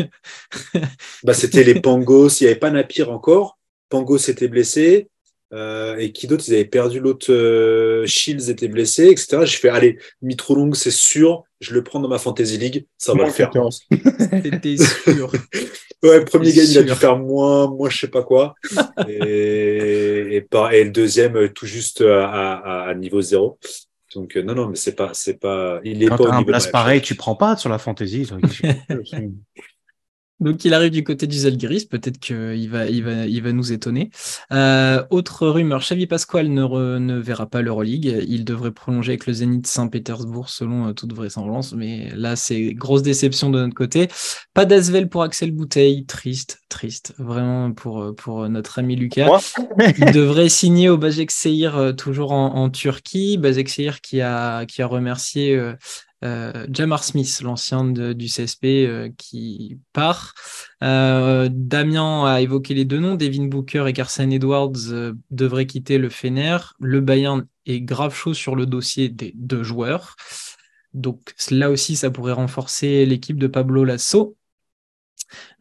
bah, 1.24 1.34
c'était 1.34 1.64
les 1.64 1.76
Pangos, 1.82 2.30
il 2.40 2.44
n'y 2.44 2.50
avait 2.52 2.60
pas 2.60 2.70
Napir 2.70 3.12
encore. 3.12 3.55
Pango 3.90 4.18
s'était 4.18 4.48
blessé. 4.48 5.10
Euh, 5.54 5.96
et 5.98 6.12
qui 6.12 6.28
d'autre? 6.28 6.44
Ils 6.48 6.54
avaient 6.56 6.66
perdu 6.66 7.00
l'autre. 7.00 7.32
Euh, 7.32 8.06
Shields 8.06 8.50
était 8.50 8.68
blessé, 8.68 9.10
etc. 9.10 9.38
J'ai 9.44 9.58
fait, 9.58 9.70
allez, 9.70 9.98
Mitro 10.22 10.74
c'est 10.74 10.92
sûr, 10.92 11.44
je 11.60 11.74
le 11.74 11.84
prends 11.84 12.00
dans 12.00 12.10
ma 12.10 12.18
Fantasy 12.18 12.58
League, 12.58 12.88
ça 12.98 13.14
va 13.14 13.26
le 13.26 13.32
faire. 13.32 13.52
C'était 14.44 14.78
sûr. 14.78 15.32
ouais, 16.04 16.26
premier 16.26 16.52
game, 16.52 16.66
il 16.68 16.78
a 16.80 16.84
dû 16.84 16.96
faire 16.96 17.18
moins, 17.18 17.70
moins 17.70 17.90
je 17.90 18.00
sais 18.00 18.08
pas 18.08 18.24
quoi. 18.24 18.56
et, 19.08 20.38
et, 20.38 20.84
le 20.84 20.90
deuxième, 20.90 21.50
tout 21.50 21.68
juste 21.68 22.02
à, 22.02 22.94
niveau 22.98 23.22
zéro. 23.22 23.60
Donc, 24.16 24.38
euh, 24.38 24.44
non, 24.44 24.56
non, 24.56 24.70
mais 24.70 24.76
c'est 24.76 24.96
pas. 24.96 25.12
c'est 25.14 25.40
pas 25.40 25.80
il 25.84 26.02
est 26.02 26.08
Quand 26.08 26.18
pas 26.18 26.36
un 26.36 26.44
place 26.44 26.68
pareil, 26.68 27.02
tu 27.02 27.16
prends 27.16 27.36
pas 27.36 27.58
sur 27.58 27.70
la 27.70 27.78
Fantasy. 27.78 28.28
Donc 30.42 30.66
il 30.66 30.74
arrive 30.74 30.92
du 30.92 31.04
côté 31.04 31.28
du 31.28 31.38
Zalgiris, 31.38 31.86
peut-être 31.86 32.20
qu'il 32.20 32.70
va, 32.70 32.88
il 32.88 33.04
va, 33.04 33.26
il 33.26 33.42
va 33.42 33.52
nous 33.54 33.72
étonner. 33.72 34.10
Euh, 34.52 35.02
autre 35.10 35.48
rumeur, 35.48 35.80
Xavi 35.80 36.08
Pasquale 36.08 36.50
ne, 36.50 36.98
ne 36.98 37.18
verra 37.18 37.46
pas 37.46 37.62
l'Euroleague. 37.62 38.26
Il 38.28 38.44
devrait 38.44 38.72
prolonger 38.72 39.14
avec 39.14 39.28
le 39.28 39.34
Zénith 39.34 39.66
Saint-Pétersbourg 39.66 40.50
selon 40.50 40.90
euh, 40.90 40.94
toute 40.94 41.14
vraisemblance, 41.14 41.74
mais 41.74 42.10
là 42.16 42.36
c'est 42.36 42.74
grosse 42.74 43.02
déception 43.02 43.50
de 43.50 43.60
notre 43.60 43.76
côté. 43.76 44.10
Pas 44.54 44.66
d'Asvel 44.66 45.08
pour 45.08 45.24
Axel 45.24 45.52
Bouteille, 45.52 46.06
triste, 46.06 46.60
triste, 46.68 47.14
vraiment 47.18 47.72
pour, 47.72 48.02
euh, 48.02 48.14
pour 48.14 48.50
notre 48.50 48.80
ami 48.80 48.98
Lucas. 48.98 49.56
il 49.80 50.12
devrait 50.12 50.50
signer 50.50 50.90
au 50.90 50.98
Bajek 50.98 51.32
Seir 51.32 51.94
toujours 51.96 52.34
en, 52.34 52.56
en 52.56 52.70
Turquie. 52.70 53.38
Bajek 53.38 53.70
Seir 53.70 54.02
qui 54.02 54.20
a, 54.20 54.66
qui 54.66 54.82
a 54.82 54.88
remercié 54.88 55.58
Jamar 56.70 57.04
Smith, 57.04 57.42
l'ancien 57.42 57.84
du 57.86 58.28
CSP, 58.28 59.12
qui 59.18 59.78
part. 59.94 60.34
Damien 60.82 62.26
a 62.26 62.42
évoqué 62.42 62.74
les 62.74 62.86
deux 62.86 63.00
noms. 63.00 63.16
Devin 63.16 63.46
Booker 63.46 63.86
et 63.88 63.94
Carson 63.94 64.30
Edwards 64.30 65.14
devraient 65.32 65.68
quitter 65.68 65.98
le 65.98 66.10
Fener. 66.10 66.58
Le 66.80 67.02
Bayern 67.02 67.46
est 67.66 67.82
grave 67.82 68.16
chaud 68.16 68.34
sur 68.34 68.56
le 68.56 68.66
dossier 68.66 69.10
des 69.10 69.34
deux 69.36 69.64
joueurs. 69.64 70.16
Donc 70.94 71.34
là 71.52 71.70
aussi, 71.70 71.96
ça 71.96 72.10
pourrait 72.10 72.34
renforcer 72.34 73.06
l'équipe 73.06 73.38
de 73.38 73.48
Pablo 73.48 73.84
Lasso. 73.84 74.38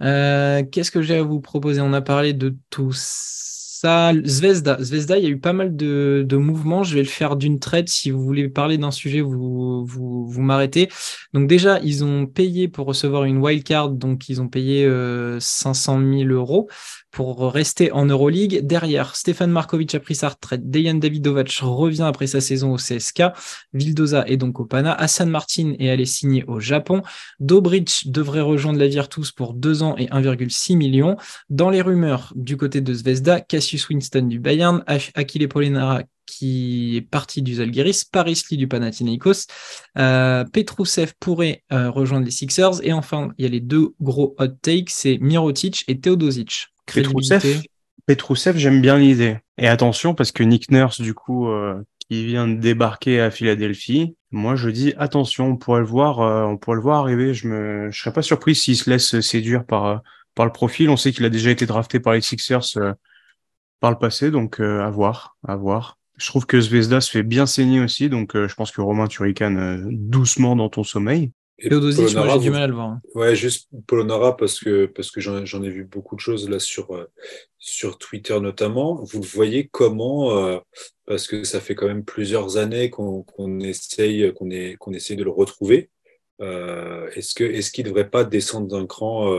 Qu'est-ce 0.01 0.91
que 0.91 1.03
j'ai 1.03 1.17
à 1.17 1.23
vous 1.23 1.41
proposer? 1.41 1.81
On 1.81 1.93
a 1.93 2.03
parlé 2.03 2.33
de 2.33 2.57
tous 2.71 3.64
Zvezda. 3.83 4.77
Zvezda, 4.81 5.19
il 5.19 5.25
y 5.25 5.27
a 5.27 5.31
eu 5.31 5.39
pas 5.39 5.53
mal 5.53 5.75
de, 5.75 6.37
mouvements. 6.37 6.85
Je 6.85 6.95
vais 6.95 7.03
le 7.03 7.09
faire 7.09 7.37
d'une 7.37 7.59
traite. 7.59 7.89
Si 7.89 8.11
vous 8.11 8.23
voulez 8.23 8.49
parler 8.49 8.79
d'un 8.79 8.91
sujet, 8.91 9.21
vous, 9.21 9.85
vous, 9.85 10.43
m'arrêtez. 10.43 10.89
Donc 11.33 11.49
déjà, 11.49 11.81
ils 11.81 12.05
ont 12.05 12.27
payé 12.27 12.69
pour 12.69 12.87
recevoir 12.87 13.25
une 13.25 13.39
wildcard. 13.39 13.91
Donc 13.91 14.29
ils 14.29 14.41
ont 14.41 14.49
payé 14.49 14.89
500 15.39 16.01
euh, 16.01 16.19
000 16.19 16.31
euros 16.31 16.69
pour 17.15 17.53
rester 17.53 17.93
en 17.93 18.07
Euroleague. 18.07 18.67
Derrière, 18.67 19.15
Stéphane 19.15 19.53
Markovic 19.53 19.95
a 19.95 20.01
pris 20.01 20.17
sa 20.17 20.31
retraite. 20.31 20.69
Dejan 20.69 20.95
Davidovac 20.95 21.49
revient 21.63 22.03
après 22.03 22.27
sa 22.27 22.41
saison 22.41 22.73
au 22.73 22.77
CSK. 22.77 23.23
Vildoza 23.73 24.25
est 24.27 24.37
donc 24.37 24.59
au 24.59 24.65
Pana. 24.65 24.93
Hassan 24.93 25.31
Martin 25.31 25.75
est 25.79 25.91
allé 25.91 26.07
signer 26.07 26.45
au 26.49 26.59
Japon. 26.59 27.03
Dobrich 27.39 28.11
devrait 28.11 28.41
rejoindre 28.41 28.81
la 28.81 28.89
Virtus 28.89 29.31
pour 29.31 29.55
2 29.55 29.85
ans 29.85 29.95
et 29.97 30.07
1,6 30.07 30.77
millions. 30.77 31.17
Dans 31.51 31.71
les 31.71 31.83
rumeurs 31.83 32.33
du 32.35 32.57
côté 32.57 32.81
de 32.81 32.93
Zvezda, 32.93 33.41
Cassius 33.41 33.89
Winston 33.89 34.23
du 34.23 34.41
Bayern, 34.41 34.83
Achille 34.87 35.47
Polinara 35.47 36.03
qui 36.27 36.97
est 36.97 37.03
parti 37.03 37.43
du 37.43 37.55
Zalgiris, 37.57 38.05
Paris 38.11 38.43
Lee 38.51 38.57
du 38.57 38.67
Panathinaikos, 38.67 39.47
euh, 39.99 40.45
pourrait 41.21 41.63
euh, 41.71 41.91
rejoindre 41.91 42.25
les 42.25 42.33
Sixers, 42.33 42.83
et 42.83 42.93
enfin, 42.93 43.33
il 43.39 43.45
y 43.45 43.47
a 43.47 43.51
les 43.51 43.61
deux 43.61 43.95
gros 44.01 44.35
hot 44.39 44.49
takes, 44.63 44.91
c'est 44.91 45.19
Mirotic 45.19 45.85
et 45.87 46.01
Teodosic. 46.01 46.74
Petrousev, 48.07 48.57
j'aime 48.59 48.81
bien 48.81 48.99
l'idée. 48.99 49.39
Et 49.57 49.67
attention, 49.67 50.15
parce 50.15 50.33
que 50.33 50.43
Nick 50.43 50.71
Nurse, 50.71 51.01
du 51.01 51.15
coup, 51.15 51.49
euh, 51.49 51.81
qui 52.09 52.27
vient 52.27 52.47
de 52.47 52.55
débarquer 52.55 53.21
à 53.21 53.31
Philadelphie, 53.31 54.17
moi 54.31 54.57
je 54.57 54.69
dis 54.69 54.93
attention, 54.99 55.47
on 55.51 55.57
pourrait 55.57 55.81
le 55.81 55.87
voir, 55.87 56.21
euh, 56.21 56.45
on 56.45 56.59
pourrait 56.59 56.77
le 56.77 56.83
voir 56.83 57.01
arriver. 57.01 57.33
Je 57.33 57.49
me, 57.49 57.91
je 57.91 57.99
serais 57.99 58.13
pas 58.13 58.23
surpris 58.23 58.55
s'il 58.55 58.77
se 58.77 58.91
laisse 58.91 59.21
séduire 59.21 59.65
par 59.65 59.87
euh, 59.87 59.97
par 60.35 60.45
le 60.45 60.53
profil. 60.53 60.91
On 60.91 60.97
sait 60.97 61.13
qu'il 61.13 61.25
a 61.25 61.31
déjà 61.31 61.51
été 61.51 61.65
drafté 61.67 62.01
par 62.01 62.13
les 62.13 62.21
Sixers 62.21 62.79
par 63.81 63.91
le 63.91 63.99
passé, 63.99 64.31
donc 64.31 64.61
à 64.61 64.89
voir, 64.89 65.37
à 65.47 65.57
voir. 65.57 65.99
Je 66.17 66.27
trouve 66.27 66.47
que 66.47 66.59
Zvezda 66.59 67.01
se 67.01 67.11
fait 67.11 67.23
bien 67.23 67.45
saigner 67.45 67.81
aussi, 67.81 68.09
donc 68.09 68.33
je 68.35 68.55
pense 68.55 68.71
que 68.71 68.81
Romain 68.81 69.09
Turrican 69.09 69.79
doucement 69.91 70.57
dans 70.57 70.71
ton 70.71 70.85
sommeil. 70.85 71.33
Et 71.59 71.69
Teodosic, 71.69 72.15
moi 72.17 72.29
j'ai 72.35 72.39
du 72.41 72.51
mal 72.51 72.63
à 72.63 72.67
le 72.67 72.75
voir. 72.75 72.89
Hein. 72.89 73.03
Ouais, 73.15 73.37
juste 73.37 73.69
Polonara 73.87 74.37
parce 74.37 74.59
que, 74.59 74.87
parce 74.87 75.11
que 75.11 75.21
j'en 75.21 75.63
ai 75.63 75.71
vu 75.71 75.85
beaucoup 75.85 76.17
de 76.17 76.21
choses 76.21 76.49
là 76.49 76.59
sur, 76.59 76.95
euh, 76.95 77.09
sur 77.59 77.99
Twitter 77.99 78.39
notamment. 78.41 79.03
Vous 79.05 79.21
le 79.21 79.27
voyez 79.27 79.69
comment, 79.71 80.37
euh, 80.37 80.59
parce 81.07 81.29
que 81.29 81.45
ça 81.45 81.61
fait 81.61 81.75
quand 81.75 81.87
même 81.87 82.05
plusieurs 82.05 82.57
années 82.57 82.91
qu'on 82.91 83.25
essaye, 83.61 84.33
qu'on 84.35 84.49
qu'on 84.79 84.93
essaye 84.93 85.17
de 85.17 85.25
le 85.25 85.31
retrouver. 85.31 85.91
Euh, 86.41 87.09
est-ce 87.15 87.35
que 87.35 87.45
est-ce 87.45 87.71
qu'il 87.71 87.85
ne 87.85 87.91
devrait 87.91 88.11
pas 88.11 88.25
descendre 88.25 88.67
d'un 88.67 88.87
cran 88.87 89.33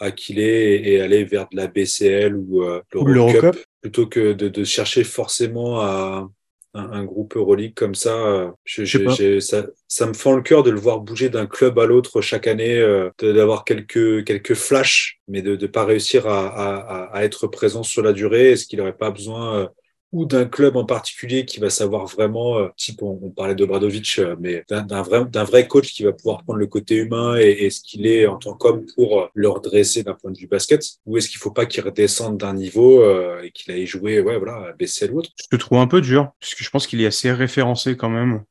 à 0.00 0.10
qu'il 0.10 0.40
est 0.40 0.82
et 0.82 1.00
aller 1.00 1.24
vers 1.24 1.48
de 1.48 1.56
la 1.56 1.68
BCL 1.68 2.34
ou 2.34 2.64
l'Eurocup 2.92 3.56
plutôt 3.80 4.06
que 4.08 4.32
de, 4.32 4.48
de 4.48 4.64
chercher 4.64 5.04
forcément 5.04 5.80
à 5.80 6.28
un, 6.74 7.04
groupe 7.04 7.36
Euroleague 7.36 7.74
comme 7.74 7.94
ça, 7.94 8.14
euh, 8.14 8.50
je, 8.64 9.40
ça, 9.40 9.66
ça, 9.88 10.06
me 10.06 10.12
fend 10.12 10.34
le 10.34 10.42
cœur 10.42 10.62
de 10.62 10.70
le 10.70 10.78
voir 10.78 11.00
bouger 11.00 11.28
d'un 11.28 11.46
club 11.46 11.78
à 11.78 11.86
l'autre 11.86 12.20
chaque 12.20 12.46
année, 12.46 12.78
euh, 12.78 13.10
d'avoir 13.20 13.64
quelques, 13.64 14.24
quelques 14.24 14.54
flashs, 14.54 15.20
mais 15.28 15.42
de 15.42 15.56
ne 15.56 15.66
pas 15.66 15.84
réussir 15.84 16.26
à, 16.26 16.46
à, 16.48 17.16
à, 17.16 17.24
être 17.24 17.46
présent 17.46 17.82
sur 17.82 18.02
la 18.02 18.12
durée. 18.12 18.52
Est-ce 18.52 18.66
qu'il 18.66 18.78
n'aurait 18.78 18.96
pas 18.96 19.10
besoin 19.10 19.56
euh, 19.56 19.66
ou 20.12 20.24
d'un 20.24 20.46
club 20.46 20.76
en 20.76 20.84
particulier 20.84 21.44
qui 21.44 21.60
va 21.60 21.68
savoir 21.70 22.06
vraiment, 22.06 22.58
euh, 22.58 22.68
type 22.76 23.02
on, 23.02 23.30
parlait 23.30 23.54
de 23.54 23.64
Bradovic, 23.64 24.18
euh, 24.18 24.36
mais 24.40 24.64
d'un 24.68 25.02
vrai, 25.02 25.24
vrai 25.44 25.68
coach 25.68 25.92
qui 25.92 26.02
va 26.02 26.12
pouvoir 26.12 26.42
prendre 26.44 26.58
le 26.58 26.66
côté 26.66 26.96
humain 26.96 27.36
et, 27.36 27.68
ce 27.70 27.80
qu'il 27.80 28.06
est 28.06 28.26
en 28.26 28.36
tant 28.36 28.54
qu'homme 28.54 28.86
pour 28.94 29.20
euh, 29.20 29.26
le 29.34 29.48
redresser 29.48 30.02
d'un 30.02 30.14
point 30.14 30.30
de 30.30 30.38
vue 30.38 30.46
basket 30.46 30.82
Ou 31.06 31.18
est-ce 31.18 31.28
qu'il 31.28 31.38
faut 31.38 31.50
pas 31.50 31.66
qu'il 31.66 31.84
redescende 31.84 32.38
d'un 32.38 32.54
niveau 32.54 33.04
et 33.42 33.50
qu'il 33.50 33.72
aille 33.72 33.86
jouer 33.86 34.20
ouais, 34.20 34.38
voilà, 34.38 34.68
à 34.68 34.72
BCL 34.72 35.12
ou 35.12 35.22
Je 35.22 35.46
te 35.50 35.56
trouve 35.56 35.78
un 35.78 35.86
peu 35.86 36.00
dur, 36.00 36.30
puisque 36.40 36.62
je 36.62 36.70
pense 36.70 36.86
qu'il 36.86 37.00
est 37.00 37.06
assez 37.06 37.30
référencé 37.30 37.96
quand 37.96 38.08
même 38.08 38.42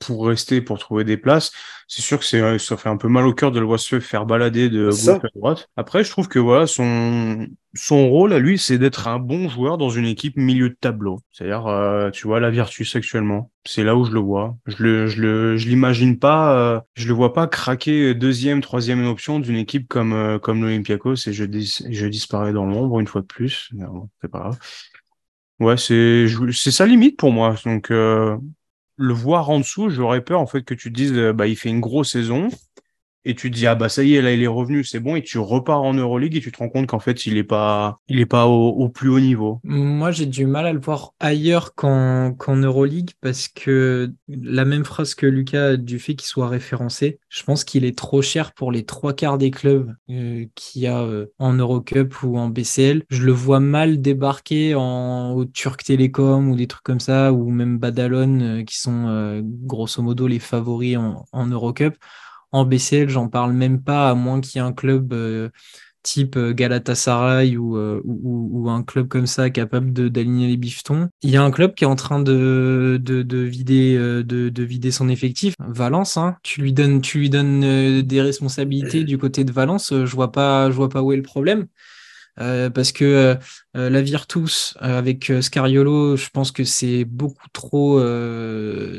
pour 0.00 0.26
rester, 0.26 0.60
pour 0.60 0.78
trouver 0.78 1.04
des 1.04 1.16
places. 1.16 1.50
C'est 1.90 2.02
sûr 2.02 2.18
que 2.18 2.24
c'est, 2.26 2.58
ça 2.58 2.76
fait 2.76 2.90
un 2.90 2.98
peu 2.98 3.08
mal 3.08 3.26
au 3.26 3.32
cœur 3.32 3.50
de 3.50 3.58
le 3.58 3.64
voir 3.64 3.80
se 3.80 3.98
faire 3.98 4.26
balader 4.26 4.68
de 4.68 4.90
gauche 4.90 5.08
à 5.08 5.28
droite. 5.34 5.70
Après, 5.74 6.04
je 6.04 6.10
trouve 6.10 6.28
que 6.28 6.38
voilà, 6.38 6.66
son, 6.66 7.46
son 7.74 8.10
rôle 8.10 8.34
à 8.34 8.38
lui, 8.38 8.58
c'est 8.58 8.76
d'être 8.76 9.08
un 9.08 9.18
bon 9.18 9.48
joueur 9.48 9.78
dans 9.78 9.88
une 9.88 10.04
équipe 10.04 10.36
milieu 10.36 10.68
de 10.68 10.76
tableau. 10.78 11.20
C'est-à-dire, 11.32 11.66
euh, 11.66 12.10
tu 12.10 12.26
vois, 12.26 12.40
la 12.40 12.50
Virtus 12.50 12.94
actuellement. 12.94 13.50
C'est 13.64 13.84
là 13.84 13.96
où 13.96 14.04
je 14.04 14.10
le 14.12 14.20
vois. 14.20 14.58
Je 14.66 14.82
le, 14.82 15.06
je 15.06 15.22
le, 15.22 15.56
je 15.56 15.66
l'imagine 15.66 16.18
pas, 16.18 16.58
euh, 16.58 16.80
je 16.94 17.08
le 17.08 17.14
vois 17.14 17.32
pas 17.32 17.46
craquer 17.46 18.14
deuxième, 18.14 18.60
troisième 18.60 19.06
option 19.06 19.40
d'une 19.40 19.56
équipe 19.56 19.88
comme, 19.88 20.12
euh, 20.12 20.38
comme 20.38 20.60
l'Olympiakos 20.60 21.26
et 21.26 21.32
je, 21.32 21.44
je 21.44 22.06
disparais 22.06 22.52
dans 22.52 22.66
l'ombre 22.66 23.00
une 23.00 23.06
fois 23.06 23.22
de 23.22 23.26
plus. 23.26 23.70
c'est 24.20 24.30
pas 24.30 24.40
grave. 24.40 24.58
Ouais, 25.58 25.78
c'est, 25.78 26.26
c'est 26.52 26.70
sa 26.70 26.84
limite 26.84 27.16
pour 27.16 27.32
moi. 27.32 27.54
Donc, 27.64 27.90
le 28.98 29.14
voir 29.14 29.48
en 29.48 29.60
dessous, 29.60 29.88
j'aurais 29.88 30.22
peur 30.22 30.40
en 30.40 30.46
fait 30.46 30.62
que 30.62 30.74
tu 30.74 30.90
dises, 30.90 31.12
bah, 31.34 31.46
il 31.46 31.56
fait 31.56 31.70
une 31.70 31.80
grosse 31.80 32.12
saison 32.12 32.48
et 33.28 33.34
tu 33.34 33.50
te 33.50 33.56
dis 33.56 33.66
ah 33.66 33.74
bah 33.74 33.90
ça 33.90 34.02
y 34.02 34.14
est 34.14 34.22
là 34.22 34.32
il 34.32 34.42
est 34.42 34.46
revenu 34.46 34.82
c'est 34.84 35.00
bon 35.00 35.14
et 35.14 35.22
tu 35.22 35.38
repars 35.38 35.82
en 35.82 35.92
Euroleague 35.92 36.34
et 36.34 36.40
tu 36.40 36.50
te 36.50 36.56
rends 36.56 36.70
compte 36.70 36.86
qu'en 36.86 36.98
fait 36.98 37.26
il 37.26 37.36
est 37.36 37.44
pas 37.44 38.00
il 38.08 38.20
est 38.20 38.26
pas 38.26 38.46
au, 38.46 38.88
plus 38.88 39.10
haut 39.10 39.20
niveau. 39.20 39.60
Moi 39.64 40.10
j'ai 40.12 40.24
du 40.24 40.46
mal 40.46 40.66
à 40.66 40.72
le 40.72 40.80
voir 40.80 41.12
ailleurs 41.20 41.74
qu'en 41.74 42.34
Euroleague 42.48 43.10
parce 43.20 43.48
que 43.48 44.10
la 44.28 44.64
même 44.64 44.84
phrase 44.84 45.14
que 45.14 45.26
Lucas 45.26 45.76
du 45.76 45.98
fait 45.98 46.14
qu'il 46.14 46.26
soit 46.26 46.48
référencé, 46.48 47.18
je 47.28 47.42
pense 47.42 47.64
qu'il 47.64 47.84
est 47.84 47.96
trop 47.96 48.22
cher 48.22 48.54
pour 48.54 48.72
les 48.72 48.84
trois 48.84 49.12
quarts 49.12 49.36
des 49.36 49.50
clubs 49.50 49.94
euh, 50.08 50.46
qu'il 50.54 50.82
y 50.82 50.86
a 50.86 51.02
euh, 51.02 51.26
en 51.38 51.52
Eurocup 51.52 52.22
ou 52.22 52.38
en 52.38 52.48
BCL. 52.48 53.02
Je 53.10 53.24
le 53.24 53.32
vois 53.32 53.60
mal 53.60 54.00
débarquer 54.00 54.74
en 54.74 55.32
au 55.32 55.44
Turc 55.44 55.84
Télécom 55.84 56.48
ou 56.48 56.56
des 56.56 56.66
trucs 56.66 56.82
comme 56.82 57.00
ça 57.00 57.32
ou 57.34 57.50
même 57.50 57.76
Badalone 57.78 58.42
euh, 58.42 58.64
qui 58.64 58.78
sont 58.78 59.42
grosso 59.44 60.02
modo 60.02 60.26
les 60.26 60.38
favoris 60.38 60.96
en 60.96 61.46
Eurocup. 61.46 61.94
En 62.52 62.64
BCL, 62.64 63.08
j'en 63.08 63.28
parle 63.28 63.52
même 63.52 63.82
pas, 63.82 64.10
à 64.10 64.14
moins 64.14 64.40
qu'il 64.40 64.58
y 64.60 64.64
ait 64.64 64.66
un 64.66 64.72
club 64.72 65.12
euh, 65.12 65.50
type 66.02 66.36
euh, 66.36 66.54
Galatasaray 66.54 67.56
euh, 67.56 68.00
ou, 68.04 68.48
ou, 68.52 68.70
un 68.70 68.82
club 68.82 69.08
comme 69.08 69.26
ça 69.26 69.50
capable 69.50 69.92
d'aligner 69.92 70.46
les 70.46 70.56
bifetons. 70.56 71.08
Il 71.22 71.30
y 71.30 71.36
a 71.36 71.42
un 71.42 71.50
club 71.50 71.74
qui 71.74 71.84
est 71.84 71.88
en 71.88 71.96
train 71.96 72.20
de, 72.20 72.98
de, 73.02 73.38
vider, 73.38 73.96
de, 73.98 74.62
vider 74.62 74.90
son 74.90 75.08
effectif. 75.08 75.54
Valence, 75.58 76.16
hein. 76.16 76.36
tu 76.42 76.62
lui 76.62 76.72
donnes, 76.72 77.02
tu 77.02 77.18
lui 77.18 77.30
donnes 77.30 78.02
des 78.02 78.22
responsabilités 78.22 79.04
du 79.04 79.18
côté 79.18 79.44
de 79.44 79.52
Valence. 79.52 79.92
Je 79.92 80.14
vois 80.14 80.32
pas, 80.32 80.70
je 80.70 80.76
vois 80.76 80.88
pas 80.88 81.02
où 81.02 81.12
est 81.12 81.16
le 81.16 81.22
problème. 81.22 81.66
Euh, 82.40 82.70
parce 82.70 82.92
que 82.92 83.04
euh, 83.04 83.34
euh, 83.76 83.90
la 83.90 84.00
Virtus 84.00 84.74
avec 84.80 85.32
Scariolo, 85.40 86.16
je 86.16 86.28
pense 86.30 86.52
que 86.52 86.64
c'est 86.64 87.04
beaucoup 87.04 87.48
trop 87.52 88.00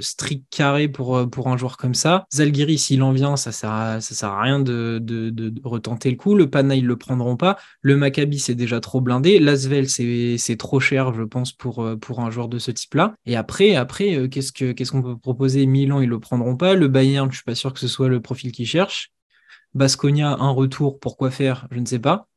strict 0.02 0.46
carré 0.50 0.88
pour, 0.88 1.30
pour 1.30 1.48
un 1.48 1.58
joueur 1.58 1.78
comme 1.78 1.94
ça. 1.94 2.26
Zalgiris, 2.34 2.86
s'il 2.86 3.04
en 3.04 3.12
vient, 3.12 3.36
ça 3.36 3.52
sert 3.52 3.72
à, 3.72 4.02
ça 4.02 4.16
sert 4.16 4.30
à 4.30 4.42
rien 4.42 4.60
de, 4.60 5.00
de, 5.02 5.54
retenter 5.64 6.10
le 6.10 6.18
coup. 6.18 6.36
Le 6.36 6.50
Pana, 6.50 6.76
ils 6.76 6.86
le 6.86 6.96
prendront 6.96 7.38
pas. 7.38 7.58
Le 7.82 7.98
Maccabi, 7.98 8.40
c'est 8.40 8.56
déjà 8.56 8.80
trop 8.80 9.02
blindé. 9.02 9.40
L'Asvel, 9.40 9.90
c'est 9.90 10.58
trop 10.58 10.80
cher, 10.80 11.14
je 11.14 11.24
pense, 11.24 11.52
pour, 11.52 11.88
pour 12.00 12.20
un 12.22 12.32
joueur 12.32 12.48
de 12.48 12.60
ce 12.60 12.72
type-là. 12.72 13.14
Et 13.26 13.36
après, 13.36 13.76
après 13.76 14.30
qu'est-ce 14.30 14.52
qu'on 14.52 14.74
qu'est-ce 14.74 14.92
qu'on 14.92 15.02
peut 15.02 15.18
proposer? 15.18 15.66
Milan, 15.66 16.02
ils 16.02 16.10
le 16.10 16.20
prendront 16.20 16.56
pas. 16.56 16.76
Le 16.76 16.88
Bayern, 16.88 17.30
je 17.32 17.38
suis 17.38 17.44
pas 17.44 17.56
sûr 17.56 17.74
que 17.74 17.80
ce 17.80 17.88
soit 17.88 18.10
le 18.10 18.22
profil 18.22 18.52
qu'ils 18.52 18.68
cherchent. 18.68 19.12
Basconia, 19.74 20.36
un 20.40 20.50
retour, 20.50 21.00
pourquoi 21.00 21.32
faire? 21.32 21.68
Je 21.72 21.80
ne 21.80 21.86
sais 21.86 22.00
pas. 22.00 22.28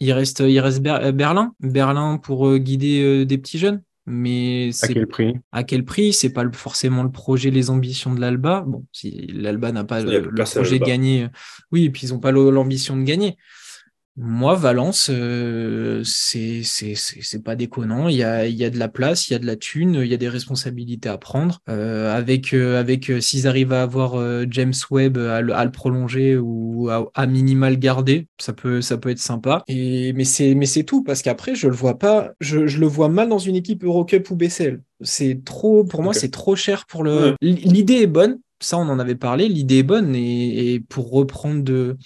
Il 0.00 0.12
reste, 0.12 0.40
il 0.40 0.60
reste 0.60 0.86
euh, 0.86 1.12
Berlin, 1.12 1.54
Berlin 1.60 2.18
pour 2.18 2.48
euh, 2.48 2.58
guider 2.58 3.02
euh, 3.02 3.24
des 3.24 3.38
petits 3.38 3.58
jeunes. 3.58 3.82
Mais 4.06 4.70
à 4.82 4.88
quel 4.88 5.06
prix? 5.06 5.34
À 5.50 5.64
quel 5.64 5.84
prix? 5.84 6.12
C'est 6.12 6.32
pas 6.32 6.44
forcément 6.52 7.02
le 7.02 7.10
projet, 7.10 7.50
les 7.50 7.70
ambitions 7.70 8.14
de 8.14 8.20
l'Alba. 8.20 8.64
Bon, 8.66 8.84
si 8.92 9.26
l'Alba 9.32 9.72
n'a 9.72 9.84
pas 9.84 10.02
le, 10.02 10.30
projet 10.30 10.78
de 10.78 10.84
gagner, 10.84 11.28
oui, 11.72 11.84
et 11.84 11.90
puis 11.90 12.06
ils 12.06 12.12
n'ont 12.12 12.20
pas 12.20 12.30
l'ambition 12.30 12.96
de 12.98 13.02
gagner. 13.02 13.38
Moi, 14.16 14.54
Valence, 14.54 15.10
euh, 15.12 16.02
c'est 16.04 16.62
c'est 16.62 17.42
pas 17.42 17.56
déconnant. 17.56 18.06
Il 18.06 18.14
y 18.14 18.22
a, 18.22 18.46
il 18.46 18.54
y 18.54 18.64
a 18.64 18.70
de 18.70 18.78
la 18.78 18.86
place, 18.88 19.26
il 19.28 19.32
y 19.32 19.34
a 19.34 19.40
de 19.40 19.46
la 19.46 19.56
thune, 19.56 19.94
il 20.02 20.06
y 20.06 20.14
a 20.14 20.16
des 20.16 20.28
responsabilités 20.28 21.08
à 21.08 21.18
prendre. 21.18 21.58
Euh, 21.68 22.16
avec 22.16 22.54
euh, 22.54 22.78
avec 22.78 23.10
euh, 23.10 23.20
s'ils 23.20 23.48
arrivent 23.48 23.72
à 23.72 23.82
avoir 23.82 24.14
James 24.48 24.72
Webb 24.88 25.18
à 25.18 25.40
le, 25.40 25.52
à 25.52 25.64
le, 25.64 25.72
prolonger 25.72 26.36
ou 26.36 26.88
à, 26.90 27.10
à 27.14 27.26
minimal 27.26 27.76
garder, 27.76 28.28
ça 28.38 28.52
peut 28.52 28.80
ça 28.80 28.98
peut 28.98 29.10
être 29.10 29.18
sympa. 29.18 29.64
Et 29.66 30.12
mais 30.12 30.24
c'est 30.24 30.54
mais 30.54 30.66
c'est 30.66 30.84
tout 30.84 31.02
parce 31.02 31.20
qu'après 31.20 31.56
je 31.56 31.66
le 31.66 31.74
vois 31.74 31.98
pas, 31.98 32.34
je, 32.38 32.68
je 32.68 32.78
le 32.78 32.86
vois 32.86 33.08
mal 33.08 33.28
dans 33.28 33.38
une 33.38 33.56
équipe 33.56 33.82
Eurocup 33.82 34.30
ou 34.30 34.36
BCL. 34.36 34.80
C'est 35.00 35.44
trop 35.44 35.82
pour 35.82 36.04
moi, 36.04 36.14
c'est 36.14 36.30
trop 36.30 36.54
cher 36.54 36.86
pour 36.86 37.02
le. 37.02 37.34
L'idée 37.42 38.02
est 38.02 38.06
bonne, 38.06 38.38
ça, 38.64 38.78
on 38.78 38.88
en 38.88 38.98
avait 38.98 39.14
parlé. 39.14 39.48
L'idée 39.48 39.78
est 39.78 39.82
bonne 39.82 40.14
et, 40.14 40.80
pour 40.88 41.10
reprendre 41.10 41.62
de, 41.62 41.96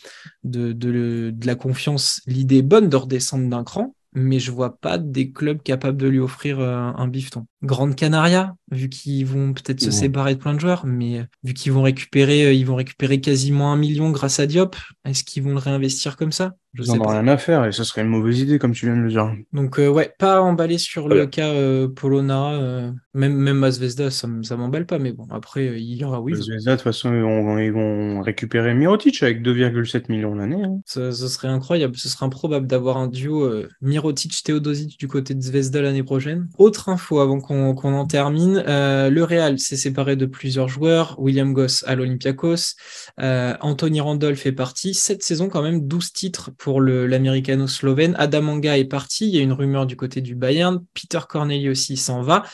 la 1.45 1.55
confiance, 1.55 2.21
l'idée 2.27 2.59
est 2.59 2.63
bonne 2.63 2.89
de 2.89 2.97
redescendre 2.97 3.49
d'un 3.49 3.65
cran, 3.65 3.95
mais 4.13 4.41
je 4.41 4.51
vois 4.51 4.79
pas 4.79 4.99
des 4.99 5.31
clubs 5.31 5.63
capables 5.63 5.99
de 5.99 6.09
lui 6.09 6.19
offrir 6.19 6.61
euh, 6.61 6.91
un 6.97 7.09
bifton. 7.09 7.47
Grande 7.63 7.95
Canaria, 7.95 8.57
vu 8.71 8.89
qu'ils 8.89 9.27
vont 9.27 9.53
peut-être 9.53 9.81
se 9.81 9.91
séparer 9.91 10.35
de 10.35 10.41
plein 10.41 10.55
de 10.55 10.61
joueurs, 10.61 10.85
mais 10.87 11.27
vu 11.43 11.55
qu'ils 11.55 11.73
vont 11.73 11.83
récupérer, 11.83 12.47
euh, 12.47 12.53
ils 12.53 12.67
vont 12.67 12.75
récupérer 12.75 13.21
quasiment 13.21 13.73
un 13.73 13.77
million 13.77 14.11
grâce 14.11 14.41
à 14.41 14.47
Diop, 14.47 14.77
est-ce 15.05 15.25
qu'ils 15.25 15.43
vont 15.43 15.53
le 15.53 15.59
réinvestir 15.59 16.17
comme 16.17 16.33
ça? 16.33 16.55
Je 16.75 16.83
Ils 16.83 16.93
n'en 16.93 17.07
ont 17.07 17.09
rien 17.09 17.27
à 17.29 17.39
faire 17.39 17.65
et 17.65 17.73
ce 17.73 17.83
serait 17.83 18.03
une 18.03 18.09
mauvaise 18.09 18.41
idée, 18.41 18.59
comme 18.59 18.73
tu 18.73 18.87
viens 18.87 18.97
de 18.97 19.01
le 19.01 19.09
dire. 19.09 19.33
Donc, 19.53 19.79
euh, 19.79 19.89
ouais, 19.89 20.13
pas 20.19 20.43
emballé 20.43 20.77
sur 20.77 21.09
le 21.09 21.27
cas 21.27 21.49
euh, 21.49 21.89
Polonara, 21.89 22.93
même, 23.15 23.35
même 23.35 23.65
à 23.65 23.71
Zvezda, 23.71 24.11
ça, 24.11 24.29
ça 24.43 24.57
m'emballe 24.57 24.85
pas, 24.85 24.99
mais 24.99 25.13
bon, 25.13 25.27
après, 25.31 25.81
il 25.81 25.97
y 25.97 26.05
aura 26.05 26.21
oui. 26.21 26.35
Zvezda, 26.35 26.73
de 26.73 26.77
toute 26.77 26.85
façon, 26.85 27.15
ils 27.59 27.73
vont, 27.73 28.21
récupérer 28.21 28.75
Mirotic 28.75 29.23
avec 29.23 29.43
2,7 29.43 30.05
millions 30.11 30.35
l'année. 30.35 30.63
Hein. 30.63 30.81
Ce, 30.85 31.11
serait 31.13 31.49
incroyable, 31.49 31.97
ce 31.97 32.09
serait 32.09 32.27
improbable 32.27 32.67
d'avoir 32.67 32.99
un 32.99 33.09
duo 33.09 33.51
Mirotic-Teodosic 33.81 34.99
du 34.99 35.09
côté 35.09 35.35
de 35.35 35.41
Zvezda 35.41 35.81
l'année 35.81 36.03
prochaine. 36.03 36.49
Autre 36.59 36.91
info 36.91 37.21
avant 37.21 37.41
qu'on 37.41 37.95
en 37.95 38.07
termine. 38.07 38.58
Euh, 38.67 39.11
le 39.11 39.25
Real 39.25 39.59
s'est 39.59 39.77
séparé 39.77 40.17
de 40.17 40.27
plusieurs 40.27 40.69
joueurs. 40.69 41.19
William 41.19 41.53
Goss 41.53 41.85
à 41.87 41.95
l'Olympiakos. 41.95 42.75
Euh, 43.21 43.55
Anthony 43.61 44.01
Randolph 44.01 44.41
fait 44.41 44.53
partie. 44.53 44.95
Cette 44.95 45.23
saison, 45.23 45.49
quand 45.49 45.63
même, 45.63 45.87
12 45.87 46.13
titres 46.13 46.51
pour 46.57 46.81
l'américano-slovène. 46.81 48.15
Adam 48.19 48.43
Manga 48.43 48.79
est 48.79 48.85
parti. 48.85 49.29
Il 49.29 49.35
y 49.35 49.39
a 49.39 49.43
une 49.43 49.53
rumeur 49.53 49.87
du 49.87 49.97
côté 49.97 50.21
du 50.21 50.35
Bayern. 50.35 50.85
Peter 50.95 51.21
Corneli 51.29 51.69
aussi 51.69 51.97
s'en 51.97 52.23
va. 52.23 52.45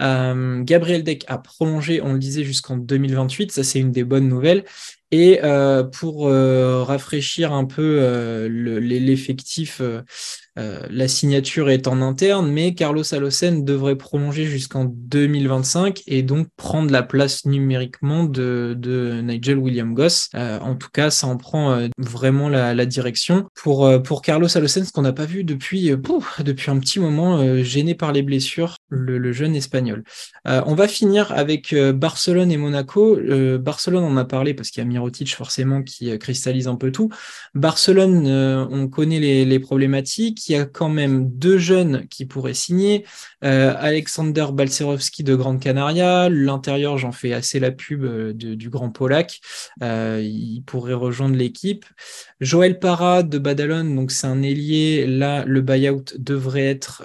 Euh, 0.00 0.62
Gabriel 0.62 1.02
Deck 1.02 1.24
a 1.28 1.38
prolongé, 1.38 2.02
on 2.02 2.12
le 2.12 2.18
disait, 2.18 2.44
jusqu'en 2.44 2.76
2028. 2.76 3.52
Ça, 3.52 3.64
c'est 3.64 3.78
une 3.78 3.92
des 3.92 4.04
bonnes 4.04 4.28
nouvelles. 4.28 4.64
Et 5.12 5.40
pour 5.92 6.28
rafraîchir 6.28 7.52
un 7.52 7.64
peu 7.64 8.48
l'effectif 8.48 9.80
euh, 10.58 10.80
la 10.90 11.08
signature 11.08 11.68
est 11.68 11.86
en 11.86 12.00
interne, 12.00 12.50
mais 12.50 12.74
Carlos 12.74 13.14
Alocen 13.14 13.64
devrait 13.64 13.96
prolonger 13.96 14.46
jusqu'en 14.46 14.84
2025 14.84 16.02
et 16.06 16.22
donc 16.22 16.48
prendre 16.56 16.90
la 16.90 17.02
place 17.02 17.44
numériquement 17.44 18.24
de, 18.24 18.76
Nigel 19.22 19.58
William 19.58 19.94
Goss. 19.94 20.30
Euh, 20.34 20.58
en 20.60 20.74
tout 20.74 20.88
cas, 20.92 21.10
ça 21.10 21.26
en 21.26 21.36
prend 21.36 21.72
euh, 21.72 21.88
vraiment 21.98 22.48
la, 22.48 22.86
direction. 22.86 23.46
Pour, 23.54 23.90
pour 24.02 24.22
Carlos 24.22 24.48
Alocen, 24.56 24.84
ce 24.84 24.92
qu'on 24.92 25.02
n'a 25.02 25.12
pas 25.12 25.24
vu 25.24 25.42
depuis, 25.42 25.90
depuis 26.38 26.70
un 26.70 26.78
petit 26.78 27.00
moment, 27.00 27.62
gêné 27.64 27.94
par 27.96 28.12
les 28.12 28.22
blessures, 28.22 28.76
le, 28.90 29.32
jeune 29.32 29.56
espagnol. 29.56 30.04
on 30.44 30.74
va 30.74 30.86
finir 30.86 31.32
avec 31.32 31.74
Barcelone 31.74 32.52
et 32.52 32.56
Monaco. 32.56 33.18
Barcelone, 33.58 34.04
on 34.04 34.16
a 34.16 34.24
parlé 34.24 34.54
parce 34.54 34.70
qu'il 34.70 34.82
y 34.82 34.86
a 34.86 34.88
Mirotic 34.88 35.34
forcément 35.34 35.82
qui 35.82 36.16
cristallise 36.18 36.68
un 36.68 36.76
peu 36.76 36.92
tout. 36.92 37.10
Barcelone, 37.54 38.28
on 38.70 38.86
connaît 38.88 39.18
les, 39.18 39.44
les 39.44 39.58
problématiques 39.58 40.45
il 40.48 40.52
y 40.52 40.56
a 40.56 40.64
quand 40.64 40.88
même 40.88 41.30
deux 41.30 41.58
jeunes 41.58 42.06
qui 42.08 42.26
pourraient 42.26 42.54
signer. 42.54 43.04
Euh, 43.46 43.74
Alexander 43.78 44.46
Balcerovski 44.52 45.22
de 45.22 45.36
Grande 45.36 45.60
Canaria. 45.60 46.28
L'intérieur, 46.28 46.98
j'en 46.98 47.12
fais 47.12 47.32
assez 47.32 47.60
la 47.60 47.70
pub 47.70 48.04
euh, 48.04 48.32
du 48.32 48.70
Grand 48.70 48.90
Polac. 48.90 49.40
Euh, 49.82 50.20
il 50.22 50.62
pourrait 50.66 50.94
rejoindre 50.94 51.36
l'équipe. 51.36 51.84
Joël 52.40 52.80
Parra 52.80 53.22
de 53.22 53.38
Badalone, 53.38 53.94
donc 53.94 54.10
c'est 54.10 54.26
un 54.26 54.42
ailier. 54.42 55.06
Là, 55.06 55.44
le 55.46 55.60
buyout 55.60 56.04
devrait 56.18 56.66
être 56.66 57.02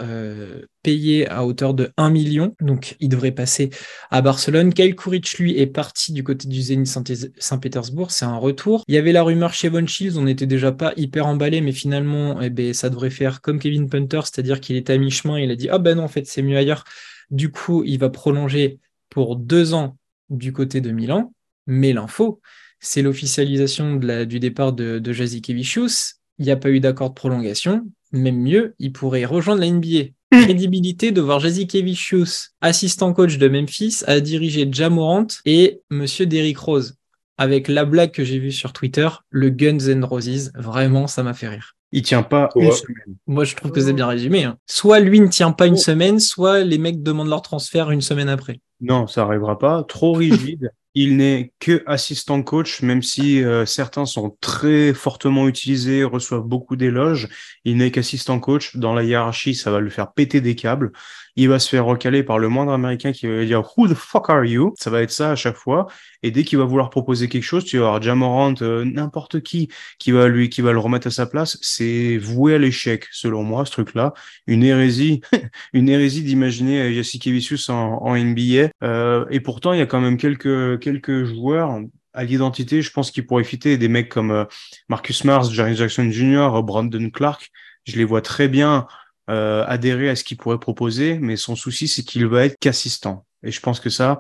payé 0.84 1.30
à 1.30 1.46
hauteur 1.46 1.74
de 1.74 1.92
1 1.98 2.10
million. 2.10 2.56
Donc, 2.60 2.96
il 3.00 3.10
devrait 3.10 3.32
passer 3.32 3.70
à 4.10 4.22
Barcelone. 4.22 4.74
Kyle 4.74 4.96
Kuric, 4.96 5.38
lui, 5.38 5.60
est 5.60 5.68
parti 5.68 6.12
du 6.12 6.24
côté 6.24 6.48
du 6.48 6.62
Zenit 6.62 6.88
Saint-Pétersbourg. 6.88 8.12
C'est 8.12 8.26
un 8.26 8.38
retour. 8.38 8.84
Il 8.88 8.96
y 8.96 8.98
avait 8.98 9.12
la 9.12 9.24
rumeur 9.24 9.54
chez 9.54 9.70
Von 9.70 9.86
Shields. 9.86 10.18
On 10.18 10.24
n'était 10.24 10.46
déjà 10.46 10.72
pas 10.72 10.94
hyper 10.98 11.28
emballé, 11.28 11.62
mais 11.62 11.72
finalement, 11.72 12.42
eh 12.42 12.50
ben, 12.50 12.74
ça 12.74 12.90
devrait 12.90 13.10
faire 13.10 13.42
comme 13.42 13.60
Kevin 13.60 13.90
Punter, 13.90 14.22
c'est-à-dire 14.24 14.60
qu'il 14.60 14.76
est 14.76 14.90
à 14.90 14.98
mi-chemin. 14.98 15.40
Il 15.40 15.52
a 15.52 15.56
dit, 15.56 15.70
ah 15.70 15.78
ben 15.78 15.98
non, 15.98 16.04
en 16.04 16.08
fait, 16.08 16.26
c'est 16.32 16.42
mieux 16.42 16.58
ailleurs. 16.58 16.84
Du 17.30 17.52
coup, 17.52 17.84
il 17.86 18.00
va 18.00 18.10
prolonger 18.10 18.80
pour 19.10 19.36
deux 19.36 19.74
ans 19.74 19.98
du 20.30 20.54
côté 20.54 20.82
de 20.82 20.92
Milan. 20.92 21.34
Mais 21.68 21.94
l'info, 21.94 22.42
c'est 22.80 23.02
l'officialisation 23.02 23.96
du 23.96 24.40
départ 24.40 24.74
de, 24.74 25.00
de 25.00 25.14
Jazikevicius. 25.14 26.16
Il 26.40 26.46
n'y 26.46 26.52
a 26.52 26.58
pas 26.58 26.70
eu 26.70 26.80
d'accord 26.80 27.10
de 27.10 27.16
prolongation. 27.16 27.86
Même 28.12 28.42
mieux, 28.42 28.76
il 28.80 28.92
pourrait 28.92 29.26
rejoindre 29.26 29.62
la 29.62 29.70
NBA 29.70 30.12
crédibilité 30.32 31.12
de 31.12 31.20
voir 31.20 31.40
Jazikevicius, 31.40 32.52
assistant 32.62 33.14
coach 33.14 33.38
de 33.38 33.50
Memphis, 33.50 34.02
à 34.08 34.22
diriger 34.22 34.68
Jamorant 34.72 35.28
et 35.46 35.82
Monsieur 35.90 36.26
Derrick 36.26 36.58
Rose. 36.58 36.96
Avec 37.42 37.70
la 37.70 37.86
blague 37.86 38.12
que 38.12 38.24
j'ai 38.24 38.38
vue 38.38 38.52
sur 38.52 38.72
Twitter, 38.72 39.10
le 39.32 39.50
Guns 39.50 39.88
N' 39.88 40.04
Roses, 40.04 40.52
vraiment, 40.54 41.08
ça 41.08 41.24
m'a 41.24 41.34
fait 41.34 41.48
rire. 41.48 41.76
Il 41.92 42.04
tient 42.04 42.22
pas 42.22 42.50
une 42.56 42.72
semaine. 42.72 43.16
Moi, 43.26 43.46
je 43.46 43.56
trouve 43.56 43.72
que 43.72 43.82
c'est 43.82 43.94
bien 43.94 44.06
résumé. 44.06 44.44
Hein. 44.44 44.60
Soit 44.68 45.00
lui 45.00 45.20
ne 45.20 45.26
tient 45.26 45.52
pas 45.52 45.66
une 45.66 45.76
semaine, 45.76 46.20
soit 46.20 46.60
les 46.60 46.78
mecs 46.78 47.02
demandent 47.02 47.30
leur 47.30 47.42
transfert 47.42 47.90
une 47.90 48.02
semaine 48.02 48.30
après. 48.30 48.60
Non, 48.80 49.08
ça 49.08 49.24
arrivera 49.24 49.58
pas. 49.58 49.84
Trop 49.88 50.14
rigide. 50.14 50.70
Il 50.94 51.18
n'est 51.18 51.52
que 51.60 51.82
assistant 51.88 52.44
coach, 52.44 52.84
même 52.84 53.02
si 53.02 53.44
euh, 53.44 53.66
certains 53.66 54.06
sont 54.06 54.38
très 54.40 54.94
fortement 54.94 55.48
utilisés, 55.48 56.04
reçoivent 56.04 56.46
beaucoup 56.46 56.76
d'éloges. 56.76 57.28
Il 57.66 57.78
n'est 57.78 57.90
qu'assistant 57.90 58.40
coach. 58.40 58.76
Dans 58.76 58.94
la 58.94 59.04
hiérarchie, 59.04 59.56
ça 59.56 59.72
va 59.72 59.80
lui 59.80 59.90
faire 59.90 60.12
péter 60.12 60.42
des 60.42 60.54
câbles 60.54 60.92
il 61.36 61.50
va 61.50 61.60
se 61.60 61.70
faire 61.70 61.86
recaler 61.86 62.24
par 62.24 62.40
le 62.40 62.50
moindre 62.50 62.72
américain 62.72 63.12
qui 63.12 63.28
va 63.28 63.44
dire 63.46 63.64
Who 63.78 63.88
the 63.88 63.94
fuck 63.94 64.30
are 64.30 64.46
you? 64.46 64.74
Ça 64.78 64.90
va 64.90 65.02
être 65.02 65.12
ça 65.12 65.32
à 65.32 65.36
chaque 65.36 65.56
fois. 65.56 65.88
Et 66.24 66.32
dès 66.32 66.44
qu'il 66.44 66.58
va 66.58 66.66
vouloir 66.66 66.90
proposer 66.90 67.30
quelque 67.30 67.44
chose, 67.44 67.66
tu 67.66 67.78
vas 67.78 67.88
avoir 67.88 68.02
Jamorant, 68.02 68.54
euh, 68.62 68.86
n'importe 68.86 69.42
qui 69.42 69.70
qui 70.00 70.12
va 70.12 70.28
lui, 70.28 70.50
qui 70.50 70.62
va 70.62 70.72
le 70.72 70.80
remettre 70.80 71.08
à 71.08 71.12
sa 71.12 71.26
place. 71.26 71.58
C'est 71.62 72.18
voué 72.18 72.56
à 72.56 72.58
l'échec, 72.58 73.08
selon 73.12 73.44
moi, 73.44 73.66
ce 73.66 73.72
truc-là. 73.72 74.14
Une 74.48 74.64
hérésie, 74.64 75.22
une 75.74 75.90
hérésie 75.90 76.24
d'imaginer 76.24 76.94
Jassikevicius 76.94 77.70
en, 77.70 78.02
en 78.02 78.16
NBA. 78.18 78.70
Euh, 78.84 79.26
et 79.30 79.40
pourtant, 79.40 79.74
il 79.74 79.80
y 79.80 79.82
a 79.82 79.86
quand 79.86 80.02
même 80.02 80.18
quelques 80.18 80.80
quelques 80.80 81.24
joueurs 81.26 81.80
à 82.14 82.24
l'identité, 82.24 82.82
je 82.82 82.92
pense 82.92 83.12
qu'il 83.12 83.26
pourrait 83.26 83.44
fitter 83.44 83.78
des 83.78 83.88
mecs 83.88 84.10
comme 84.10 84.32
euh, 84.32 84.46
Marcus 84.90 85.24
Mars, 85.24 85.52
Jerry 85.52 85.76
Jackson 85.76 86.10
Jr., 86.12 86.62
Brandon 86.64 87.10
Clark. 87.10 87.50
Je 87.86 87.96
les 87.98 88.04
vois 88.04 88.22
très 88.22 88.48
bien 88.48 88.88
euh, 89.32 89.64
adhérer 89.68 90.10
à 90.10 90.16
ce 90.16 90.24
qu'il 90.24 90.38
pourrait 90.38 90.60
proposer, 90.60 91.18
mais 91.20 91.38
son 91.38 91.56
souci, 91.56 91.88
c'est 91.88 92.04
qu'il 92.04 92.28
va 92.28 92.46
être 92.46 92.58
qu'assistant. 92.60 93.26
Et 93.44 93.52
je 93.52 93.60
pense 93.60 93.80
que 93.80 93.90
ça, 93.90 94.20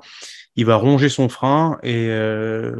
il 0.55 0.65
va 0.65 0.75
ronger 0.75 1.07
son 1.09 1.29
frein. 1.29 1.77
Et 1.83 2.07
euh, 2.09 2.75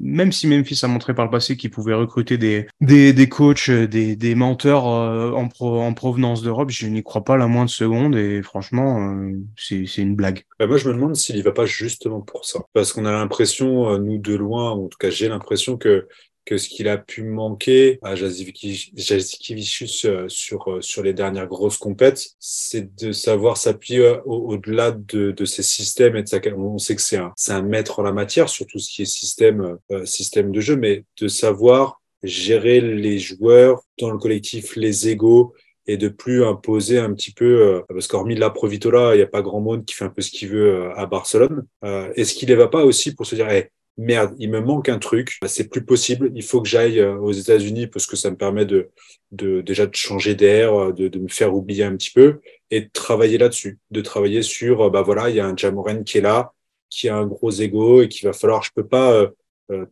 même 0.00 0.30
si 0.30 0.46
Memphis 0.46 0.80
a 0.82 0.88
montré 0.88 1.14
par 1.14 1.24
le 1.24 1.30
passé 1.30 1.56
qu'il 1.56 1.70
pouvait 1.70 1.94
recruter 1.94 2.36
des, 2.36 2.66
des, 2.80 3.12
des 3.12 3.28
coachs, 3.28 3.70
des, 3.70 4.14
des 4.14 4.34
menteurs 4.34 4.86
euh, 4.86 5.32
en, 5.32 5.48
en 5.60 5.94
provenance 5.94 6.42
d'Europe, 6.42 6.70
je 6.70 6.86
n'y 6.86 7.02
crois 7.02 7.24
pas 7.24 7.36
la 7.36 7.46
moindre 7.46 7.70
seconde. 7.70 8.14
Et 8.14 8.42
franchement, 8.42 9.14
euh, 9.14 9.32
c'est 9.56 9.84
une 9.96 10.14
blague. 10.14 10.44
Bah, 10.58 10.66
moi, 10.66 10.76
je 10.76 10.88
me 10.88 10.94
demande 10.94 11.16
s'il 11.16 11.36
y 11.36 11.42
va 11.42 11.52
pas 11.52 11.66
justement 11.66 12.20
pour 12.20 12.44
ça. 12.44 12.60
Parce 12.74 12.92
qu'on 12.92 13.06
a 13.06 13.12
l'impression, 13.12 13.98
nous 13.98 14.18
de 14.18 14.34
loin, 14.34 14.70
en 14.70 14.88
tout 14.88 14.98
cas 14.98 15.10
j'ai 15.10 15.28
l'impression 15.28 15.78
que 15.78 16.06
que 16.50 16.58
ce 16.58 16.68
qu'il 16.68 16.88
a 16.88 16.98
pu 16.98 17.22
manquer 17.22 18.00
à 18.02 18.16
Jazikivicius 18.16 20.04
euh, 20.04 20.24
sur, 20.26 20.68
euh, 20.68 20.80
sur 20.80 21.04
les 21.04 21.14
dernières 21.14 21.46
grosses 21.46 21.78
compètes, 21.78 22.30
c'est 22.40 22.92
de 22.96 23.12
savoir 23.12 23.56
s'appuyer 23.56 24.00
euh, 24.00 24.20
au-delà 24.24 24.90
de, 24.90 25.30
de 25.30 25.44
ses 25.44 25.62
systèmes 25.62 26.16
et 26.16 26.24
de 26.24 26.28
sa, 26.28 26.40
on 26.56 26.78
sait 26.78 26.96
que 26.96 27.02
c'est 27.02 27.18
un, 27.18 27.32
c'est 27.36 27.52
un 27.52 27.62
maître 27.62 28.00
en 28.00 28.02
la 28.02 28.12
matière 28.12 28.48
sur 28.48 28.66
tout 28.66 28.80
ce 28.80 28.90
qui 28.90 29.02
est 29.02 29.04
système, 29.04 29.78
système 30.04 30.50
de 30.50 30.60
jeu, 30.60 30.74
mais 30.74 31.04
de 31.20 31.28
savoir 31.28 32.00
gérer 32.24 32.80
les 32.80 33.20
joueurs 33.20 33.82
dans 34.00 34.10
le 34.10 34.18
collectif, 34.18 34.74
les 34.74 35.08
égaux, 35.08 35.54
et 35.86 35.96
de 35.96 36.08
plus 36.08 36.44
imposer 36.44 36.98
un 36.98 37.12
petit 37.14 37.32
peu, 37.32 37.82
parce 37.88 38.06
qu'hormis 38.08 38.34
la 38.34 38.50
Provitola, 38.50 39.14
il 39.14 39.18
n'y 39.18 39.22
a 39.22 39.26
pas 39.26 39.42
grand 39.42 39.60
monde 39.60 39.84
qui 39.84 39.94
fait 39.94 40.04
un 40.04 40.10
peu 40.10 40.22
ce 40.22 40.30
qu'il 40.30 40.48
veut 40.48 40.90
à 40.96 41.06
Barcelone. 41.06 41.64
Est-ce 41.82 42.34
qu'il 42.34 42.48
ne 42.50 42.54
va 42.54 42.68
pas 42.68 42.84
aussi 42.84 43.14
pour 43.14 43.26
se 43.26 43.34
dire, 43.34 43.48
hey, 43.48 43.68
merde, 44.00 44.34
il 44.38 44.50
me 44.50 44.60
manque 44.60 44.88
un 44.88 44.98
truc, 44.98 45.38
bah, 45.42 45.48
c'est 45.48 45.68
plus 45.68 45.84
possible, 45.84 46.32
il 46.34 46.42
faut 46.42 46.62
que 46.62 46.68
j'aille 46.68 47.00
euh, 47.00 47.16
aux 47.16 47.32
États-Unis 47.32 47.86
parce 47.86 48.06
que 48.06 48.16
ça 48.16 48.30
me 48.30 48.36
permet 48.36 48.64
de, 48.64 48.90
déjà 49.30 49.86
de 49.86 49.94
changer 49.94 50.34
d'air, 50.34 50.74
euh, 50.74 50.92
de, 50.92 51.18
me 51.18 51.28
faire 51.28 51.54
oublier 51.54 51.84
un 51.84 51.96
petit 51.96 52.10
peu 52.10 52.40
et 52.70 52.82
de 52.82 52.90
travailler 52.92 53.38
là-dessus, 53.38 53.78
de 53.90 54.00
travailler 54.00 54.42
sur, 54.42 54.82
euh, 54.82 54.90
bah 54.90 55.02
voilà, 55.02 55.28
il 55.28 55.36
y 55.36 55.40
a 55.40 55.46
un 55.46 55.56
Jamoren 55.56 56.04
qui 56.04 56.18
est 56.18 56.22
là, 56.22 56.52
qui 56.88 57.08
a 57.08 57.16
un 57.16 57.26
gros 57.26 57.50
ego 57.50 58.02
et 58.02 58.08
qu'il 58.08 58.26
va 58.26 58.32
falloir, 58.32 58.62
je 58.62 58.70
peux 58.74 58.86
pas 58.86 59.30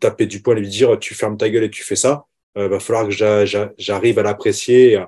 taper 0.00 0.26
du 0.26 0.42
poing 0.42 0.56
et 0.56 0.60
lui 0.60 0.68
dire 0.68 0.98
tu 0.98 1.14
fermes 1.14 1.36
ta 1.36 1.48
gueule 1.48 1.62
et 1.62 1.70
tu 1.70 1.84
fais 1.84 1.94
ça, 1.94 2.24
il 2.56 2.64
va 2.64 2.80
falloir 2.80 3.06
que 3.06 3.14
j'arrive 3.78 4.18
à 4.18 4.22
l'apprécier 4.24 5.00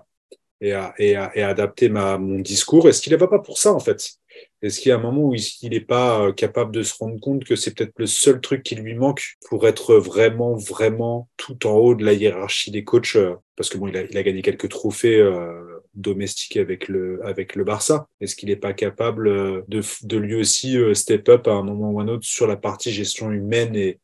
et 0.60 0.72
à, 0.72 0.94
adapter 1.34 1.88
mon 1.88 2.38
discours. 2.38 2.88
Est-ce 2.88 3.02
qu'il 3.02 3.12
ne 3.12 3.18
va 3.18 3.26
pas 3.26 3.40
pour 3.40 3.58
ça 3.58 3.72
en 3.72 3.80
fait? 3.80 4.19
Est-ce 4.62 4.80
qu'il 4.80 4.90
y 4.90 4.92
a 4.92 4.96
un 4.96 5.00
moment 5.00 5.28
où 5.28 5.34
il 5.34 5.70
n'est 5.70 5.80
pas 5.80 6.20
euh, 6.20 6.32
capable 6.32 6.72
de 6.72 6.82
se 6.82 6.94
rendre 6.98 7.18
compte 7.18 7.44
que 7.44 7.56
c'est 7.56 7.74
peut-être 7.74 7.98
le 7.98 8.06
seul 8.06 8.40
truc 8.40 8.62
qui 8.62 8.74
lui 8.74 8.94
manque 8.94 9.36
pour 9.48 9.66
être 9.66 9.96
vraiment, 9.96 10.54
vraiment 10.54 11.28
tout 11.38 11.66
en 11.66 11.72
haut 11.72 11.94
de 11.94 12.04
la 12.04 12.12
hiérarchie 12.12 12.70
des 12.70 12.84
coachs 12.84 13.16
euh, 13.16 13.36
Parce 13.56 13.70
que 13.70 13.78
bon, 13.78 13.88
il 13.88 13.96
a, 13.96 14.22
gagné 14.22 14.42
quelques 14.42 14.68
trophées 14.68 15.18
euh, 15.18 15.80
domestique 15.94 16.58
avec 16.58 16.88
le, 16.88 17.24
avec 17.24 17.54
le 17.54 17.64
Barça. 17.64 18.06
Est-ce 18.20 18.36
qu'il 18.36 18.50
n'est 18.50 18.56
pas 18.56 18.74
capable 18.74 19.64
de, 19.66 19.80
de 20.02 20.16
lui 20.18 20.34
aussi 20.34 20.76
step 20.94 21.28
up 21.30 21.48
à 21.48 21.52
un 21.52 21.62
moment 21.62 21.90
ou 21.90 22.00
un 22.00 22.08
autre 22.08 22.26
sur 22.26 22.46
la 22.46 22.56
partie 22.56 22.92
gestion 22.92 23.30
humaine 23.32 23.74
et, 23.74 23.98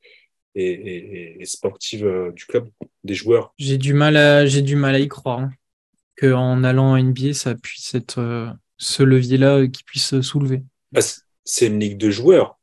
et, 0.55 1.41
et, 1.41 1.45
sportive 1.45 2.33
du 2.35 2.47
club, 2.47 2.69
des 3.05 3.15
joueurs? 3.15 3.53
J'ai 3.59 3.77
du 3.77 3.93
mal 3.93 4.17
à, 4.17 4.47
j'ai 4.47 4.63
du 4.63 4.75
mal 4.75 4.95
à 4.95 5.01
y 5.01 5.09
croire 5.09 5.41
hein, 5.41 5.53
qu'en 6.17 6.65
allant 6.65 6.93
en 6.93 7.03
NBA, 7.03 7.35
ça 7.35 7.55
puisse 7.55 7.95
être 7.95 8.57
ce 8.79 9.03
levier-là 9.03 9.66
qui 9.66 9.83
puisse 9.85 10.20
soulever. 10.20 10.62
Bah, 10.93 11.01
c'est 11.45 11.66
une 11.66 11.81
ligue 11.81 11.99
de 11.99 12.11
joueurs, 12.11 12.59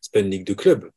c'est 0.00 0.12
pas 0.12 0.20
une 0.20 0.30
ligue 0.30 0.46
de 0.46 0.54
clubs. 0.54 0.90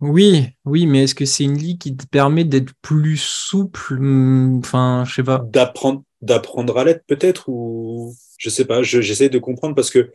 Oui, 0.00 0.48
oui, 0.64 0.86
mais 0.86 1.04
est-ce 1.04 1.14
que 1.14 1.24
c'est 1.24 1.44
une 1.44 1.56
ligue 1.56 1.78
qui 1.78 1.96
te 1.96 2.06
permet 2.06 2.44
d'être 2.44 2.72
plus 2.82 3.16
souple 3.16 3.98
hmm, 3.98 4.58
Enfin, 4.58 5.04
je 5.06 5.14
sais 5.14 5.22
pas. 5.22 5.42
D'apprendre, 5.46 6.02
d'apprendre 6.20 6.76
à 6.78 6.84
l'être 6.84 7.04
peut-être 7.06 7.48
ou 7.48 8.14
je 8.38 8.50
sais 8.50 8.66
pas. 8.66 8.82
J'essaie 8.82 9.30
de 9.30 9.38
comprendre 9.38 9.74
parce 9.74 9.90
que 9.90 10.12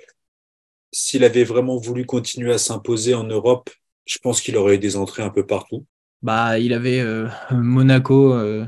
s'il 0.91 1.23
avait 1.23 1.43
vraiment 1.43 1.77
voulu 1.77 2.05
continuer 2.05 2.53
à 2.53 2.57
s'imposer 2.57 3.15
en 3.15 3.23
Europe, 3.23 3.69
je 4.05 4.19
pense 4.19 4.41
qu'il 4.41 4.55
aurait 4.57 4.75
eu 4.75 4.79
des 4.79 4.97
entrées 4.97 5.23
un 5.23 5.29
peu 5.29 5.45
partout. 5.45 5.85
Bah, 6.21 6.59
il 6.59 6.73
avait 6.73 6.99
euh, 6.99 7.27
Monaco 7.49 8.33
euh, 8.33 8.67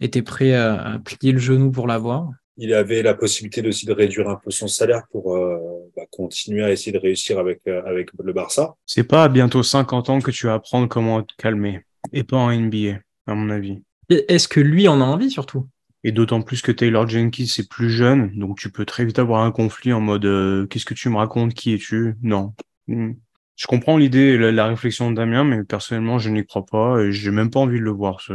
était 0.00 0.22
prêt 0.22 0.52
à, 0.54 0.94
à, 0.94 0.98
plier 0.98 1.32
le 1.32 1.38
genou 1.38 1.70
pour 1.70 1.86
l'avoir 1.86 2.28
il 2.60 2.74
avait 2.74 3.02
la 3.02 3.14
possibilité 3.14 3.66
aussi 3.66 3.86
de 3.86 3.92
réduire 3.92 4.28
un 4.28 4.36
peu 4.36 4.50
son 4.50 4.68
salaire 4.68 5.04
pour 5.10 5.34
euh, 5.34 5.56
bah, 5.96 6.02
continuer 6.10 6.62
à 6.62 6.70
essayer 6.70 6.92
de 6.92 6.98
réussir 6.98 7.38
avec, 7.38 7.62
euh, 7.66 7.82
avec 7.86 8.10
le 8.22 8.32
Barça. 8.34 8.74
C'est 8.84 9.04
pas 9.04 9.24
à 9.24 9.28
bientôt 9.28 9.62
50 9.62 10.10
ans 10.10 10.20
que 10.20 10.30
tu 10.30 10.46
vas 10.46 10.54
apprendre 10.54 10.86
comment 10.86 11.22
te 11.22 11.32
calmer, 11.38 11.80
et 12.12 12.22
pas 12.22 12.36
en 12.36 12.52
NBA, 12.52 12.98
à 13.26 13.34
mon 13.34 13.48
avis. 13.48 13.82
Est-ce 14.10 14.46
que 14.46 14.60
lui 14.60 14.88
en 14.88 15.00
a 15.00 15.04
envie 15.04 15.30
surtout? 15.30 15.68
Et 16.04 16.12
d'autant 16.12 16.42
plus 16.42 16.60
que 16.60 16.70
Taylor 16.70 17.08
Jenkins 17.08 17.44
est 17.44 17.68
plus 17.68 17.88
jeune, 17.88 18.38
donc 18.38 18.58
tu 18.58 18.70
peux 18.70 18.84
très 18.84 19.06
vite 19.06 19.18
avoir 19.18 19.42
un 19.42 19.52
conflit 19.52 19.94
en 19.94 20.00
mode 20.00 20.26
euh, 20.26 20.66
qu'est-ce 20.66 20.84
que 20.84 20.94
tu 20.94 21.08
me 21.08 21.16
racontes, 21.16 21.54
qui 21.54 21.72
es-tu 21.72 22.16
Non. 22.22 22.52
Hmm. 22.88 23.12
Je 23.56 23.66
comprends 23.66 23.96
l'idée, 23.96 24.36
la, 24.36 24.52
la, 24.52 24.66
réflexion 24.66 25.10
de 25.10 25.16
Damien, 25.16 25.44
mais 25.44 25.64
personnellement, 25.64 26.18
je 26.18 26.28
n'y 26.28 26.44
crois 26.44 26.66
pas 26.66 27.00
et 27.00 27.12
j'ai 27.12 27.30
même 27.30 27.50
pas 27.50 27.60
envie 27.60 27.78
de 27.78 27.84
le 27.84 27.90
voir. 27.90 28.20
Ce... 28.20 28.32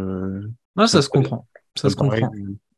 Ah, 0.78 0.88
ça 0.88 1.04
se 1.04 1.10
comprend. 1.10 1.48
Ça 1.76 1.90
se 1.90 1.96
comprend. 1.96 2.32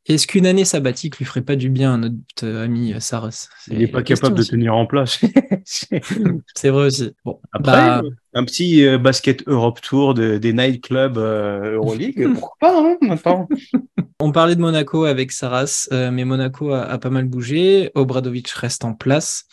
Est-ce 0.06 0.26
qu'une 0.26 0.46
année 0.46 0.64
sabbatique 0.64 1.18
lui 1.18 1.26
ferait 1.26 1.42
pas 1.42 1.56
du 1.56 1.68
bien 1.68 1.94
à 1.94 1.96
notre 1.98 2.46
ami 2.46 2.94
Saras 2.98 3.48
Il 3.70 3.78
n'est 3.78 3.86
pas 3.86 4.02
capable 4.02 4.36
de 4.36 4.42
tenir 4.42 4.74
en 4.74 4.86
place. 4.86 5.20
c'est 5.64 6.70
vrai 6.70 6.86
aussi. 6.86 7.12
Bon, 7.24 7.38
Après, 7.52 7.72
bah, 7.72 8.02
un 8.34 8.44
petit 8.44 8.86
euh, 8.86 8.98
basket 8.98 9.46
Europe 9.46 9.80
Tour 9.80 10.14
des 10.14 10.52
nightclubs 10.52 11.18
euh, 11.18 11.74
Euroleague, 11.74 12.28
pourquoi 12.34 12.56
pas 12.60 12.80
hein, 12.80 12.96
maintenant? 13.02 13.48
On 14.20 14.32
parlait 14.32 14.56
de 14.56 14.60
Monaco 14.60 15.04
avec 15.04 15.30
Saras, 15.30 15.88
euh, 15.92 16.10
mais 16.10 16.24
Monaco 16.24 16.72
a, 16.72 16.82
a, 16.82 16.98
pas 16.98 17.10
mal 17.10 17.26
bougé. 17.26 17.90
Obradovic 17.94 18.48
reste 18.48 18.84
en 18.84 18.94
place. 18.94 19.44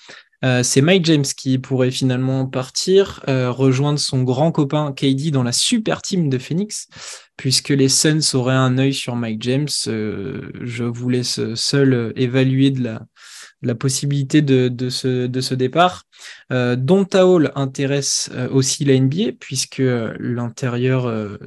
Euh, 0.46 0.62
c'est 0.62 0.82
Mike 0.82 1.06
James 1.06 1.24
qui 1.24 1.58
pourrait 1.58 1.92
finalement 1.92 2.46
partir, 2.46 3.22
euh, 3.28 3.52
rejoindre 3.52 3.98
son 3.98 4.22
grand 4.22 4.52
copain 4.52 4.94
KD 4.94 5.32
dans 5.32 5.42
la 5.42 5.52
super 5.52 6.04
team 6.04 6.30
de 6.30 6.38
Phoenix, 6.38 6.88
puisque 7.36 7.70
les 7.70 7.90
Suns 7.90 8.36
auraient 8.36 8.54
un 8.54 8.78
œil 8.78 8.94
sur 8.94 9.16
Mike 9.16 9.42
James. 9.42 9.68
Euh, 9.88 10.52
je 10.62 10.84
vous 10.84 11.10
laisse 11.10 11.56
seul 11.56 12.14
évaluer 12.16 12.70
de 12.70 12.84
la, 12.84 13.76
possibilité 13.76 14.44
de, 14.44 14.68
de, 14.68 14.90
ce, 14.90 15.26
de 15.26 15.42
ce 15.42 15.56
départ. 15.56 16.04
Euh, 16.52 16.76
Donta 16.76 17.26
Hall 17.26 17.52
intéresse 17.56 18.30
aussi 18.52 18.86
la 18.86 19.00
NBA, 19.00 19.32
puisque 19.40 19.82
l'intérieur 20.20 21.40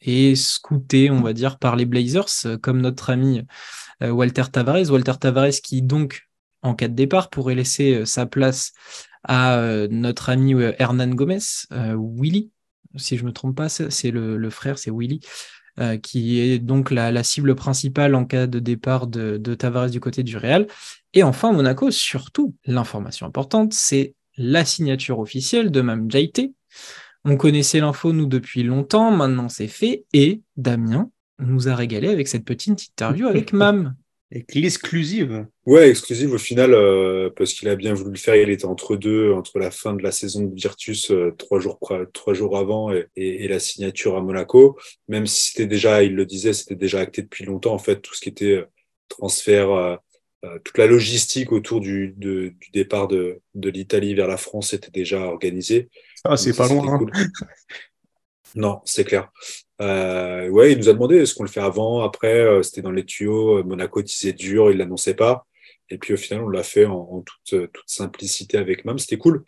est 0.00 0.36
scouté, 0.36 1.10
on 1.10 1.20
va 1.20 1.32
dire, 1.32 1.58
par 1.58 1.74
les 1.74 1.86
Blazers, 1.86 2.60
comme 2.62 2.80
notre 2.80 3.10
ami 3.10 3.42
Walter 4.00 4.44
Tavares. 4.52 4.90
Walter 4.90 5.14
Tavares 5.18 5.60
qui 5.62 5.82
donc 5.82 6.28
en 6.64 6.74
cas 6.74 6.88
de 6.88 6.94
départ 6.94 7.30
pourrait 7.30 7.54
laisser 7.54 7.94
euh, 7.94 8.04
sa 8.04 8.26
place 8.26 8.72
à 9.22 9.58
euh, 9.58 9.86
notre 9.90 10.30
ami 10.30 10.54
euh, 10.54 10.72
Hernan 10.78 11.08
Gomez, 11.08 11.38
Willy, 11.70 12.50
si 12.96 13.16
je 13.16 13.22
ne 13.22 13.28
me 13.28 13.32
trompe 13.32 13.56
pas, 13.56 13.68
c'est 13.68 14.10
le, 14.10 14.50
frère, 14.50 14.78
c'est 14.78 14.90
Willy, 14.92 15.20
qui 16.02 16.38
est 16.38 16.60
donc 16.60 16.92
la, 16.92 17.22
cible 17.24 17.56
principale 17.56 18.14
en 18.14 18.24
cas 18.24 18.46
de 18.46 18.60
départ 18.60 19.08
de, 19.08 19.54
Tavares 19.54 19.90
du 19.90 19.98
côté 19.98 20.22
du 20.22 20.36
Real. 20.36 20.68
Et 21.12 21.24
enfin, 21.24 21.52
Monaco, 21.52 21.90
surtout, 21.90 22.54
l'information 22.66 23.26
importante, 23.26 23.72
c'est 23.72 24.14
la 24.36 24.64
signature 24.64 25.18
officielle 25.18 25.72
de 25.72 25.80
Mam 25.80 26.08
Jaité. 26.08 26.52
On 27.24 27.36
connaissait 27.36 27.80
l'info, 27.80 28.12
nous, 28.12 28.26
depuis 28.26 28.62
longtemps, 28.62 29.10
maintenant 29.10 29.48
c'est 29.48 29.66
fait, 29.66 30.04
et 30.12 30.42
Damien 30.56 31.10
nous 31.40 31.66
a 31.66 31.74
régalé 31.74 32.10
avec 32.10 32.28
cette 32.28 32.44
petite 32.44 32.80
interview 32.80 33.26
avec 33.26 33.52
Mam. 33.52 33.96
Et 34.30 34.44
l'exclusive. 34.54 35.46
Ouais, 35.66 35.90
exclusive 35.90 36.32
au 36.32 36.38
final, 36.38 36.74
euh, 36.74 37.30
parce 37.36 37.52
qu'il 37.52 37.68
a 37.68 37.76
bien 37.76 37.94
voulu 37.94 38.12
le 38.12 38.18
faire. 38.18 38.34
Il 38.34 38.50
était 38.50 38.64
entre 38.64 38.96
deux, 38.96 39.32
entre 39.32 39.58
la 39.58 39.70
fin 39.70 39.94
de 39.94 40.02
la 40.02 40.10
saison 40.10 40.44
de 40.44 40.54
Virtus, 40.54 41.10
euh, 41.10 41.32
trois, 41.38 41.60
jours, 41.60 41.78
trois 42.12 42.34
jours 42.34 42.56
avant, 42.56 42.92
et, 42.92 43.06
et, 43.16 43.46
la 43.48 43.60
signature 43.60 44.16
à 44.16 44.20
Monaco. 44.20 44.78
Même 45.08 45.26
si 45.26 45.50
c'était 45.50 45.66
déjà, 45.66 46.02
il 46.02 46.14
le 46.14 46.26
disait, 46.26 46.52
c'était 46.52 46.74
déjà 46.74 47.00
acté 47.00 47.22
depuis 47.22 47.44
longtemps, 47.44 47.74
en 47.74 47.78
fait, 47.78 48.00
tout 48.00 48.14
ce 48.14 48.20
qui 48.20 48.30
était 48.30 48.56
euh, 48.56 48.64
transfert, 49.08 49.98
toute 50.62 50.76
la 50.76 50.86
logistique 50.86 51.52
autour 51.52 51.80
du, 51.80 52.14
de, 52.18 52.52
du 52.60 52.70
départ 52.70 53.08
de, 53.08 53.40
de 53.54 53.70
l'Italie 53.70 54.14
vers 54.14 54.28
la 54.28 54.36
France 54.36 54.74
était 54.74 54.90
déjà 54.90 55.20
organisée. 55.20 55.88
Ah, 56.22 56.36
c'est 56.36 56.54
pas 56.54 56.68
loin. 56.68 57.00
Hein. 57.00 57.06
Non, 58.56 58.80
c'est 58.84 59.04
clair. 59.04 59.32
Euh, 59.80 60.48
ouais, 60.48 60.72
il 60.72 60.78
nous 60.78 60.88
a 60.88 60.92
demandé 60.92 61.16
est-ce 61.16 61.34
qu'on 61.34 61.42
le 61.42 61.48
fait 61.48 61.60
avant, 61.60 62.02
après, 62.02 62.40
euh, 62.40 62.62
c'était 62.62 62.82
dans 62.82 62.92
les 62.92 63.04
tuyaux. 63.04 63.58
Euh, 63.58 63.62
Monaco 63.64 64.02
disait 64.02 64.32
dur, 64.32 64.70
il 64.70 64.78
l'annonçait 64.78 65.14
pas. 65.14 65.46
Et 65.90 65.98
puis 65.98 66.14
au 66.14 66.16
final, 66.16 66.42
on 66.44 66.48
l'a 66.48 66.62
fait 66.62 66.86
en, 66.86 67.22
toute, 67.22 67.52
euh, 67.54 67.66
toute, 67.72 67.84
simplicité 67.88 68.56
avec 68.58 68.84
Mam. 68.84 68.98
C'était 68.98 69.18
cool. 69.18 69.44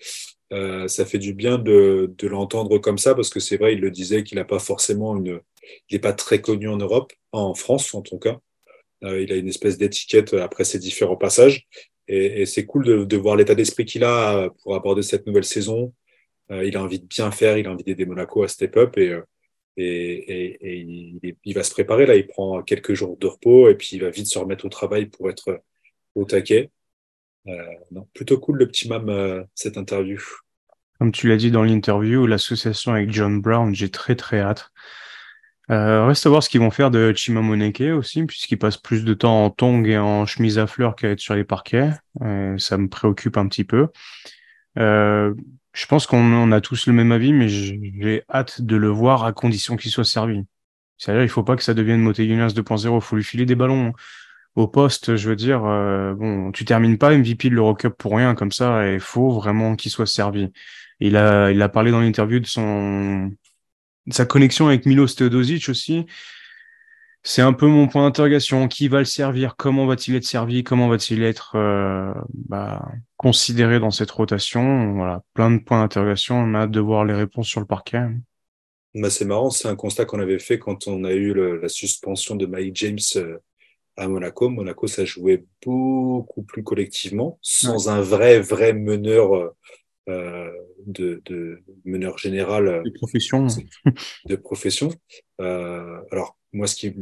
Euh, 0.52 0.86
ça 0.88 1.04
fait 1.06 1.18
du 1.18 1.32
bien 1.34 1.58
de, 1.58 2.14
de 2.16 2.28
l'entendre 2.28 2.78
comme 2.78 2.98
ça 2.98 3.14
parce 3.14 3.30
que 3.30 3.40
c'est 3.40 3.56
vrai, 3.56 3.74
il 3.74 3.80
le 3.80 3.90
disait 3.90 4.22
qu'il 4.22 4.36
n'a 4.36 4.44
pas 4.44 4.60
forcément 4.60 5.16
une, 5.16 5.40
il 5.90 5.94
n'est 5.94 6.00
pas 6.00 6.12
très 6.12 6.40
connu 6.40 6.68
en 6.68 6.76
Europe, 6.76 7.12
en 7.32 7.54
France 7.54 7.92
en 7.94 8.02
tout 8.02 8.18
cas. 8.18 8.38
Euh, 9.04 9.20
il 9.22 9.32
a 9.32 9.36
une 9.36 9.48
espèce 9.48 9.78
d'étiquette 9.78 10.34
après 10.34 10.64
ses 10.64 10.78
différents 10.78 11.16
passages. 11.16 11.66
Et, 12.08 12.42
et 12.42 12.46
c'est 12.46 12.66
cool 12.66 12.84
de, 12.84 13.04
de 13.04 13.16
voir 13.16 13.36
l'état 13.36 13.54
d'esprit 13.54 13.84
qu'il 13.84 14.04
a 14.04 14.50
pour 14.62 14.76
aborder 14.76 15.02
cette 15.02 15.26
nouvelle 15.26 15.44
saison. 15.44 15.92
il 16.50 16.76
a 16.76 16.82
envie 16.82 17.00
de 17.00 17.06
bien 17.06 17.30
faire, 17.32 17.58
il 17.58 17.66
a 17.66 17.72
envie 17.72 17.84
d'aider 17.84 18.06
Monaco 18.06 18.44
à 18.44 18.48
step 18.48 18.76
up 18.76 18.96
et 18.98 19.12
et, 19.76 21.28
il, 21.44 21.54
va 21.54 21.62
se 21.62 21.70
préparer 21.70 22.06
là. 22.06 22.16
Il 22.16 22.26
prend 22.26 22.62
quelques 22.62 22.94
jours 22.94 23.16
de 23.18 23.26
repos 23.26 23.68
et 23.68 23.74
puis 23.74 23.90
il 23.92 24.00
va 24.00 24.10
vite 24.10 24.26
se 24.26 24.38
remettre 24.38 24.64
au 24.64 24.68
travail 24.68 25.06
pour 25.06 25.30
être 25.30 25.62
au 26.14 26.24
taquet. 26.24 26.70
Euh, 27.48 27.52
non, 27.92 28.06
plutôt 28.12 28.38
cool 28.38 28.58
le 28.58 28.66
petit 28.66 28.88
mam 28.88 29.08
euh, 29.08 29.42
cette 29.54 29.76
interview. 29.76 30.20
Comme 30.98 31.12
tu 31.12 31.28
l'as 31.28 31.36
dit 31.36 31.50
dans 31.50 31.62
l'interview, 31.62 32.26
l'association 32.26 32.92
avec 32.92 33.12
John 33.12 33.40
Brown, 33.40 33.74
j'ai 33.74 33.90
très 33.90 34.16
très 34.16 34.40
hâte. 34.40 34.70
Euh, 35.70 36.06
reste 36.06 36.24
à 36.26 36.30
voir 36.30 36.42
ce 36.42 36.48
qu'ils 36.48 36.60
vont 36.60 36.70
faire 36.70 36.90
de 36.90 37.12
Chimamoneke 37.12 37.92
aussi, 37.92 38.24
puisqu'il 38.24 38.58
passe 38.58 38.76
plus 38.76 39.04
de 39.04 39.14
temps 39.14 39.44
en 39.44 39.50
tongs 39.50 39.84
et 39.84 39.98
en 39.98 40.24
chemise 40.24 40.58
à 40.58 40.66
fleurs 40.66 40.94
qu'à 40.94 41.10
être 41.10 41.20
sur 41.20 41.34
les 41.34 41.44
parquets. 41.44 41.90
Euh, 42.22 42.56
ça 42.56 42.78
me 42.78 42.88
préoccupe 42.88 43.36
un 43.36 43.48
petit 43.48 43.64
peu. 43.64 43.88
Je 45.76 45.84
pense 45.84 46.06
qu'on 46.06 46.52
a 46.52 46.60
tous 46.62 46.86
le 46.86 46.94
même 46.94 47.12
avis, 47.12 47.34
mais 47.34 47.50
j'ai 47.50 48.22
hâte 48.32 48.62
de 48.62 48.76
le 48.76 48.88
voir 48.88 49.24
à 49.24 49.34
condition 49.34 49.76
qu'il 49.76 49.90
soit 49.90 50.04
servi. 50.04 50.42
C'est-à-dire, 50.96 51.22
il 51.22 51.28
faut 51.28 51.42
pas 51.42 51.54
que 51.54 51.62
ça 51.62 51.74
devienne 51.74 52.00
Moté 52.00 52.26
2.0. 52.26 52.94
Il 52.94 53.00
faut 53.02 53.14
lui 53.14 53.22
filer 53.22 53.44
des 53.44 53.56
ballons 53.56 53.92
au 54.54 54.68
poste. 54.68 55.16
Je 55.16 55.28
veux 55.28 55.36
dire, 55.36 55.66
euh, 55.66 56.14
bon, 56.14 56.50
tu 56.50 56.64
termines 56.64 56.96
pas 56.96 57.14
MVP 57.14 57.50
de 57.50 57.54
l'Eurocup 57.54 57.94
pour 57.94 58.16
rien 58.16 58.34
comme 58.34 58.52
ça. 58.52 58.90
Il 58.90 59.00
faut 59.00 59.30
vraiment 59.32 59.76
qu'il 59.76 59.90
soit 59.90 60.06
servi. 60.06 60.50
Il 60.98 61.14
a, 61.14 61.50
il 61.50 61.60
a 61.60 61.68
parlé 61.68 61.90
dans 61.90 62.00
l'interview 62.00 62.40
de 62.40 62.46
son, 62.46 63.30
de 64.06 64.14
sa 64.14 64.24
connexion 64.24 64.68
avec 64.68 64.86
Milos 64.86 65.08
Teodosic 65.08 65.68
aussi 65.68 66.06
c'est 67.28 67.42
un 67.42 67.52
peu 67.52 67.66
mon 67.66 67.88
point 67.88 68.04
d'interrogation. 68.04 68.68
Qui 68.68 68.86
va 68.86 69.00
le 69.00 69.04
servir? 69.04 69.56
Comment 69.56 69.84
va-t-il 69.84 70.14
être 70.14 70.24
servi? 70.24 70.62
Comment 70.62 70.88
va-t-il 70.88 71.24
être 71.24 71.56
euh, 71.56 72.14
bah, 72.32 72.88
considéré 73.16 73.80
dans 73.80 73.90
cette 73.90 74.12
rotation? 74.12 74.94
Voilà, 74.94 75.24
plein 75.34 75.50
de 75.50 75.58
points 75.58 75.80
d'interrogation. 75.80 76.36
On 76.36 76.54
a 76.54 76.60
hâte 76.60 76.70
de 76.70 76.78
voir 76.78 77.04
les 77.04 77.14
réponses 77.14 77.48
sur 77.48 77.58
le 77.58 77.66
parquet. 77.66 78.00
Bah, 78.94 79.10
c'est 79.10 79.24
marrant, 79.24 79.50
c'est 79.50 79.66
un 79.66 79.74
constat 79.74 80.04
qu'on 80.04 80.20
avait 80.20 80.38
fait 80.38 80.60
quand 80.60 80.86
on 80.86 81.02
a 81.02 81.12
eu 81.12 81.34
la 81.60 81.68
suspension 81.68 82.36
de 82.36 82.46
Mike 82.46 82.76
James 82.76 82.98
euh, 83.16 83.38
à 83.96 84.06
Monaco. 84.06 84.48
Monaco, 84.48 84.86
ça 84.86 85.04
jouait 85.04 85.44
beaucoup 85.64 86.44
plus 86.44 86.62
collectivement, 86.62 87.40
sans 87.42 87.88
un 87.88 88.02
vrai, 88.02 88.38
vrai 88.38 88.72
meneur. 88.72 89.52
Euh, 90.08 90.52
de, 90.86 91.20
de, 91.24 91.64
meneur 91.84 92.16
général 92.16 92.82
de 92.84 92.90
profession 92.90 93.48
de 94.26 94.36
profession 94.36 94.92
euh, 95.40 95.98
alors 96.12 96.38
moi 96.56 96.66
ce 96.66 96.74
qui 96.74 96.94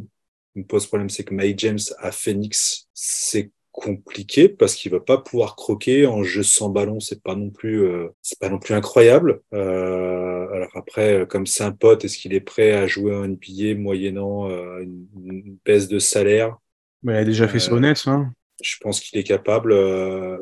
me 0.55 0.65
pose 0.65 0.87
problème, 0.87 1.11
c'est 1.11 1.25
que 1.25 1.35
Mike 1.35 1.59
James 1.59 1.79
à 1.99 2.13
Phoenix, 2.13 2.89
c'est 2.93 3.51
compliqué 3.75 4.49
parce 4.49 4.77
qu'il 4.77 4.93
va 4.93 5.01
pas 5.01 5.19
pouvoir 5.19 5.57
croquer 5.57 6.07
en 6.07 6.23
jeu 6.23 6.45
sans 6.45 6.69
ballon. 6.69 7.01
C'est 7.01 7.23
pas 7.23 7.35
non 7.35 7.51
plus, 7.51 7.85
euh, 7.85 8.09
c'est 8.23 8.39
pas 8.39 8.49
non 8.49 8.61
plus 8.61 8.73
incroyable. 8.73 9.41
Euh, 9.53 10.49
alors 10.53 10.71
après, 10.77 11.21
euh, 11.21 11.27
comme 11.27 11.47
c'est 11.47 11.65
un 11.65 11.73
pote, 11.73 12.05
est-ce 12.05 12.17
qu'il 12.17 12.35
est 12.35 12.41
prêt 12.41 12.73
à 12.73 12.87
jouer 12.87 13.15
en 13.15 13.27
NBA 13.27 13.75
moyennant 13.75 14.49
euh, 14.49 14.81
une, 14.81 15.59
baisse 15.65 15.89
de 15.89 15.99
salaire? 15.99 16.57
Mais 17.03 17.15
il 17.15 17.19
a 17.19 17.25
déjà 17.25 17.49
fait 17.49 17.59
ça 17.59 17.73
honnête, 17.73 18.05
hein. 18.07 18.33
Je 18.63 18.77
pense 18.81 19.01
qu'il 19.01 19.19
est 19.19 19.25
capable. 19.25 19.73
Euh, 19.73 20.39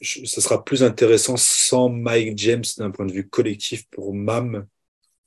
ça 0.00 0.40
sera 0.40 0.64
plus 0.64 0.82
intéressant 0.82 1.36
sans 1.36 1.90
Mike 1.90 2.38
James 2.38 2.64
d'un 2.78 2.90
point 2.90 3.04
de 3.04 3.12
vue 3.12 3.28
collectif 3.28 3.86
pour 3.90 4.14
Mam 4.14 4.66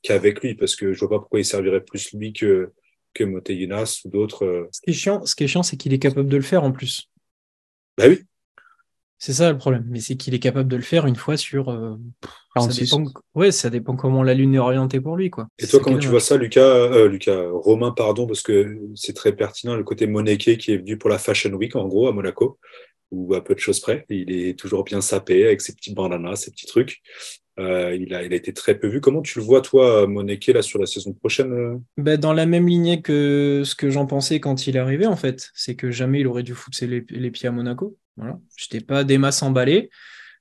qu'avec 0.02 0.42
lui, 0.42 0.56
parce 0.56 0.76
que 0.76 0.94
je 0.94 1.00
vois 1.00 1.10
pas 1.10 1.20
pourquoi 1.20 1.40
il 1.40 1.46
servirait 1.46 1.84
plus 1.84 2.12
lui 2.14 2.34
que, 2.34 2.72
que 3.14 3.24
Moteguinas 3.24 4.02
ou 4.06 4.10
d'autres. 4.10 4.46
euh. 4.46 4.68
Ce 4.72 4.82
qui 4.82 4.90
est 4.92 4.94
chiant, 4.94 5.26
ce 5.26 5.36
qui 5.36 5.44
est 5.44 5.48
chiant, 5.48 5.64
c'est 5.64 5.78
qu'il 5.78 5.94
est 5.94 6.00
capable 6.00 6.30
de 6.30 6.38
le 6.38 6.44
faire 6.44 6.64
en 6.64 6.72
plus. 6.72 7.10
Bah 7.98 8.06
oui, 8.08 8.22
C'est 9.18 9.34
ça 9.34 9.52
le 9.52 9.58
problème. 9.58 9.86
Mais 9.90 10.00
c'est 10.00 10.16
qu'il 10.16 10.34
est 10.34 10.40
capable 10.40 10.70
de 10.70 10.76
le 10.78 10.82
faire 10.82 11.06
une 11.06 11.16
fois 11.16 11.36
sur. 11.38 11.70
euh, 11.70 11.96
ça 12.24 12.30
46. 12.68 12.84
dépend, 12.86 13.04
ouais, 13.36 13.52
ça 13.52 13.70
dépend 13.70 13.96
comment 13.96 14.24
la 14.24 14.34
lune 14.34 14.56
est 14.56 14.60
orientée 14.60 15.00
pour 15.02 15.16
lui, 15.18 15.30
quoi. 15.30 15.48
Et 15.60 15.68
toi, 15.68 15.80
comment 15.82 15.98
tu 15.98 16.08
vois 16.08 16.20
ça, 16.20 16.38
Lucas, 16.38 16.62
euh, 16.62 17.08
Lucas, 17.08 17.48
Romain, 17.52 17.92
pardon, 17.92 18.26
parce 18.28 18.42
que 18.42 18.80
c'est 18.96 19.14
très 19.14 19.34
pertinent, 19.36 19.76
le 19.76 19.84
côté 19.84 20.08
Moneke 20.08 20.58
qui 20.58 20.72
est 20.72 20.78
venu 20.78 20.98
pour 20.98 21.10
la 21.10 21.18
Fashion 21.20 21.52
Week, 21.52 21.76
en 21.76 21.88
gros, 21.88 22.08
à 22.08 22.12
Monaco, 22.14 22.60
ou 23.12 23.34
à 23.34 23.44
peu 23.44 23.54
de 23.56 23.60
choses 23.60 23.80
près. 23.80 24.06
Il 24.10 24.32
est 24.32 24.58
toujours 24.58 24.84
bien 24.84 25.02
sapé 25.02 25.46
avec 25.46 25.62
ses 25.62 25.74
petits 25.76 25.94
bandanas, 25.94 26.38
ses 26.38 26.52
petits 26.52 26.68
trucs. 26.68 27.02
Euh, 27.60 27.96
il, 27.96 28.14
a, 28.14 28.24
été 28.24 28.54
très 28.54 28.80
peu 28.80 28.88
vu. 28.88 29.02
Comment 29.02 29.22
tu 29.22 29.40
le 29.40 29.46
vois, 29.46 29.62
toi, 29.62 30.08
Moneke, 30.08 30.48
là, 30.48 30.62
sur 30.62 30.80
la 30.80 30.86
saison 30.86 31.14
prochaine 31.14 31.52
euh 31.52 31.78
Bah, 31.98 32.18
dans 32.18 32.34
la 32.34 32.46
même 32.46 32.68
lignée 32.68 33.02
que 33.02 33.64
ce 33.66 33.76
que 33.76 33.90
j'en 33.90 34.06
pensais 34.06 34.40
quand 34.40 34.66
il 34.68 34.78
est 34.78 34.80
arrivé, 34.80 35.06
en 35.06 35.18
fait. 35.18 35.50
C'est 35.54 35.76
que 35.76 35.92
jamais 35.92 36.22
il 36.22 36.28
aurait 36.28 36.44
dû 36.44 36.54
foutre 36.54 36.78
les, 36.86 37.32
pieds 37.32 37.50
à 37.50 37.52
Monaco. 37.52 37.98
Voilà. 38.16 38.40
J'étais 38.58 38.84
pas 38.84 39.04
des 39.04 39.18
masses 39.18 39.44
emballé 39.44 39.90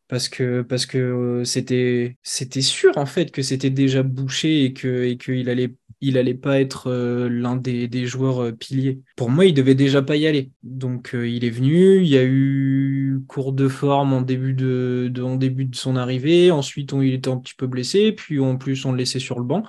parce 0.08 0.28
que 0.28 0.62
parce 0.62 0.86
que 0.86 0.98
euh, 0.98 1.44
c'était 1.44 2.16
c'était 2.22 2.62
sûr 2.62 2.96
en 2.96 3.04
fait 3.04 3.30
que 3.30 3.42
c'était 3.42 3.70
déjà 3.70 4.02
bouché 4.02 4.64
et 4.64 4.72
que 4.72 5.04
et 5.04 5.18
qu'il 5.18 5.50
allait 5.50 5.74
il 6.00 6.16
allait 6.16 6.34
pas 6.34 6.60
être 6.60 6.88
euh, 6.88 7.28
l'un 7.28 7.56
des, 7.56 7.88
des 7.88 8.06
joueurs 8.06 8.42
euh, 8.44 8.52
piliers. 8.52 9.00
Pour 9.16 9.30
moi, 9.30 9.46
il 9.46 9.54
devait 9.54 9.74
déjà 9.74 10.00
pas 10.02 10.16
y 10.16 10.26
aller. 10.26 10.50
Donc 10.62 11.14
euh, 11.14 11.28
il 11.28 11.44
est 11.44 11.50
venu, 11.50 12.00
il 12.02 12.08
y 12.08 12.16
a 12.16 12.24
eu 12.24 13.20
cours 13.26 13.52
de 13.52 13.68
forme 13.68 14.12
en 14.12 14.22
début 14.22 14.52
de, 14.54 15.08
de- 15.12 15.22
en 15.22 15.36
début 15.36 15.64
de 15.64 15.74
son 15.76 15.96
arrivée, 15.96 16.50
ensuite 16.50 16.92
on, 16.92 17.02
il 17.02 17.14
était 17.14 17.30
un 17.30 17.38
petit 17.38 17.54
peu 17.54 17.66
blessé, 17.66 18.12
puis 18.12 18.38
en 18.40 18.56
plus 18.56 18.84
on 18.84 18.92
le 18.92 18.98
laissait 18.98 19.18
sur 19.18 19.38
le 19.38 19.44
banc. 19.44 19.64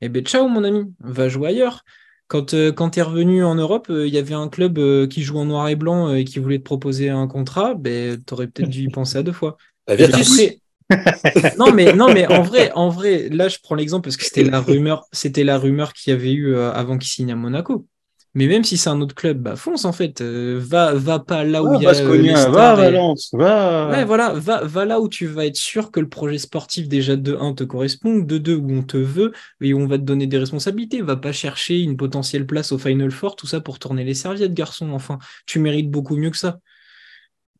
Eh 0.00 0.08
ben 0.08 0.24
ciao 0.24 0.48
mon 0.48 0.64
ami, 0.64 0.92
va 1.00 1.28
jouer 1.28 1.48
ailleurs. 1.48 1.84
Quand, 2.28 2.54
quand 2.74 2.90
tu 2.90 2.98
es 2.98 3.02
revenu 3.02 3.44
en 3.44 3.54
Europe, 3.56 3.88
il 3.90 4.08
y 4.08 4.16
avait 4.18 4.34
un 4.34 4.48
club 4.48 5.08
qui 5.08 5.22
joue 5.22 5.38
en 5.38 5.44
noir 5.44 5.68
et 5.68 5.76
blanc 5.76 6.14
et 6.14 6.24
qui 6.24 6.38
voulait 6.38 6.58
te 6.58 6.64
proposer 6.64 7.10
un 7.10 7.26
contrat, 7.26 7.74
ben, 7.74 8.18
tu 8.24 8.32
aurais 8.32 8.46
peut-être 8.46 8.70
dû 8.70 8.82
y 8.84 8.88
penser 8.88 9.18
à 9.18 9.22
deux 9.22 9.32
fois. 9.32 9.58
Virtus 9.98 10.32
après- 10.32 10.61
non, 11.58 11.72
mais, 11.72 11.92
non, 11.92 12.12
mais 12.12 12.26
en 12.26 12.42
vrai, 12.42 12.70
en 12.74 12.88
vrai, 12.88 13.28
là, 13.30 13.48
je 13.48 13.58
prends 13.62 13.74
l'exemple 13.74 14.04
parce 14.04 14.16
que 14.16 14.24
c'était 14.24 14.44
la 14.44 14.60
rumeur, 14.60 15.04
c'était 15.12 15.44
la 15.44 15.58
rumeur 15.58 15.92
qu'il 15.92 16.12
y 16.12 16.16
avait 16.16 16.32
eu 16.32 16.54
euh, 16.54 16.72
avant 16.72 16.98
qu'il 16.98 17.08
signe 17.10 17.32
à 17.32 17.36
Monaco. 17.36 17.86
Mais 18.34 18.46
même 18.46 18.64
si 18.64 18.78
c'est 18.78 18.88
un 18.88 18.98
autre 19.02 19.14
club, 19.14 19.40
bah 19.42 19.56
fonce 19.56 19.84
en 19.84 19.92
fait. 19.92 20.22
Euh, 20.22 20.58
va, 20.58 20.94
va 20.94 21.18
pas 21.18 21.44
là 21.44 21.62
où 21.62 21.68
Va, 21.68 21.76
il 21.76 21.82
y 21.82 21.86
a 21.86 21.90
euh, 21.94 22.16
les 22.16 22.32
va 22.32 22.72
et- 22.72 22.76
Valence, 22.76 23.28
va. 23.34 23.90
Ouais, 23.90 24.04
voilà, 24.06 24.32
va, 24.32 24.64
va 24.64 24.86
là 24.86 25.00
où 25.00 25.08
tu 25.10 25.26
vas 25.26 25.44
être 25.44 25.56
sûr 25.56 25.90
que 25.90 26.00
le 26.00 26.08
projet 26.08 26.38
sportif, 26.38 26.88
déjà 26.88 27.16
de 27.16 27.36
1 27.36 27.52
te 27.52 27.62
correspond, 27.64 28.20
de 28.20 28.38
2 28.38 28.56
où 28.56 28.72
on 28.72 28.82
te 28.82 28.96
veut 28.96 29.32
et 29.60 29.74
où 29.74 29.80
on 29.80 29.86
va 29.86 29.98
te 29.98 30.04
donner 30.04 30.26
des 30.26 30.38
responsabilités. 30.38 31.02
Va 31.02 31.16
pas 31.16 31.32
chercher 31.32 31.80
une 31.80 31.98
potentielle 31.98 32.46
place 32.46 32.72
au 32.72 32.78
Final 32.78 33.10
Four, 33.10 33.36
tout 33.36 33.46
ça 33.46 33.60
pour 33.60 33.78
tourner 33.78 34.02
les 34.02 34.14
serviettes, 34.14 34.54
garçon. 34.54 34.92
Enfin, 34.92 35.18
tu 35.44 35.58
mérites 35.58 35.90
beaucoup 35.90 36.16
mieux 36.16 36.30
que 36.30 36.38
ça. 36.38 36.58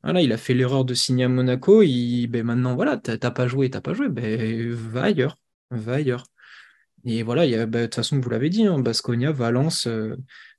Voilà, 0.02 0.20
il 0.22 0.32
a 0.32 0.36
fait 0.36 0.54
l'erreur 0.54 0.84
de 0.84 0.94
signer 0.94 1.24
à 1.24 1.28
Monaco. 1.28 1.82
Il, 1.82 2.26
ben 2.26 2.44
maintenant, 2.44 2.74
voilà, 2.74 2.96
t'as 2.96 3.30
pas 3.30 3.46
joué, 3.46 3.70
t'as 3.70 3.80
pas 3.80 3.94
joué. 3.94 4.08
Ben, 4.08 4.70
va 4.72 5.04
ailleurs. 5.04 5.38
Va 5.70 5.94
ailleurs. 5.94 6.24
Et 7.04 7.22
voilà, 7.24 7.46
ben, 7.66 7.80
de 7.82 7.86
toute 7.86 7.96
façon, 7.96 8.20
vous 8.20 8.30
l'avez 8.30 8.48
dit, 8.48 8.64
hein, 8.64 8.78
Baskonia, 8.78 9.32
Valence, 9.32 9.88
euh, 9.88 10.16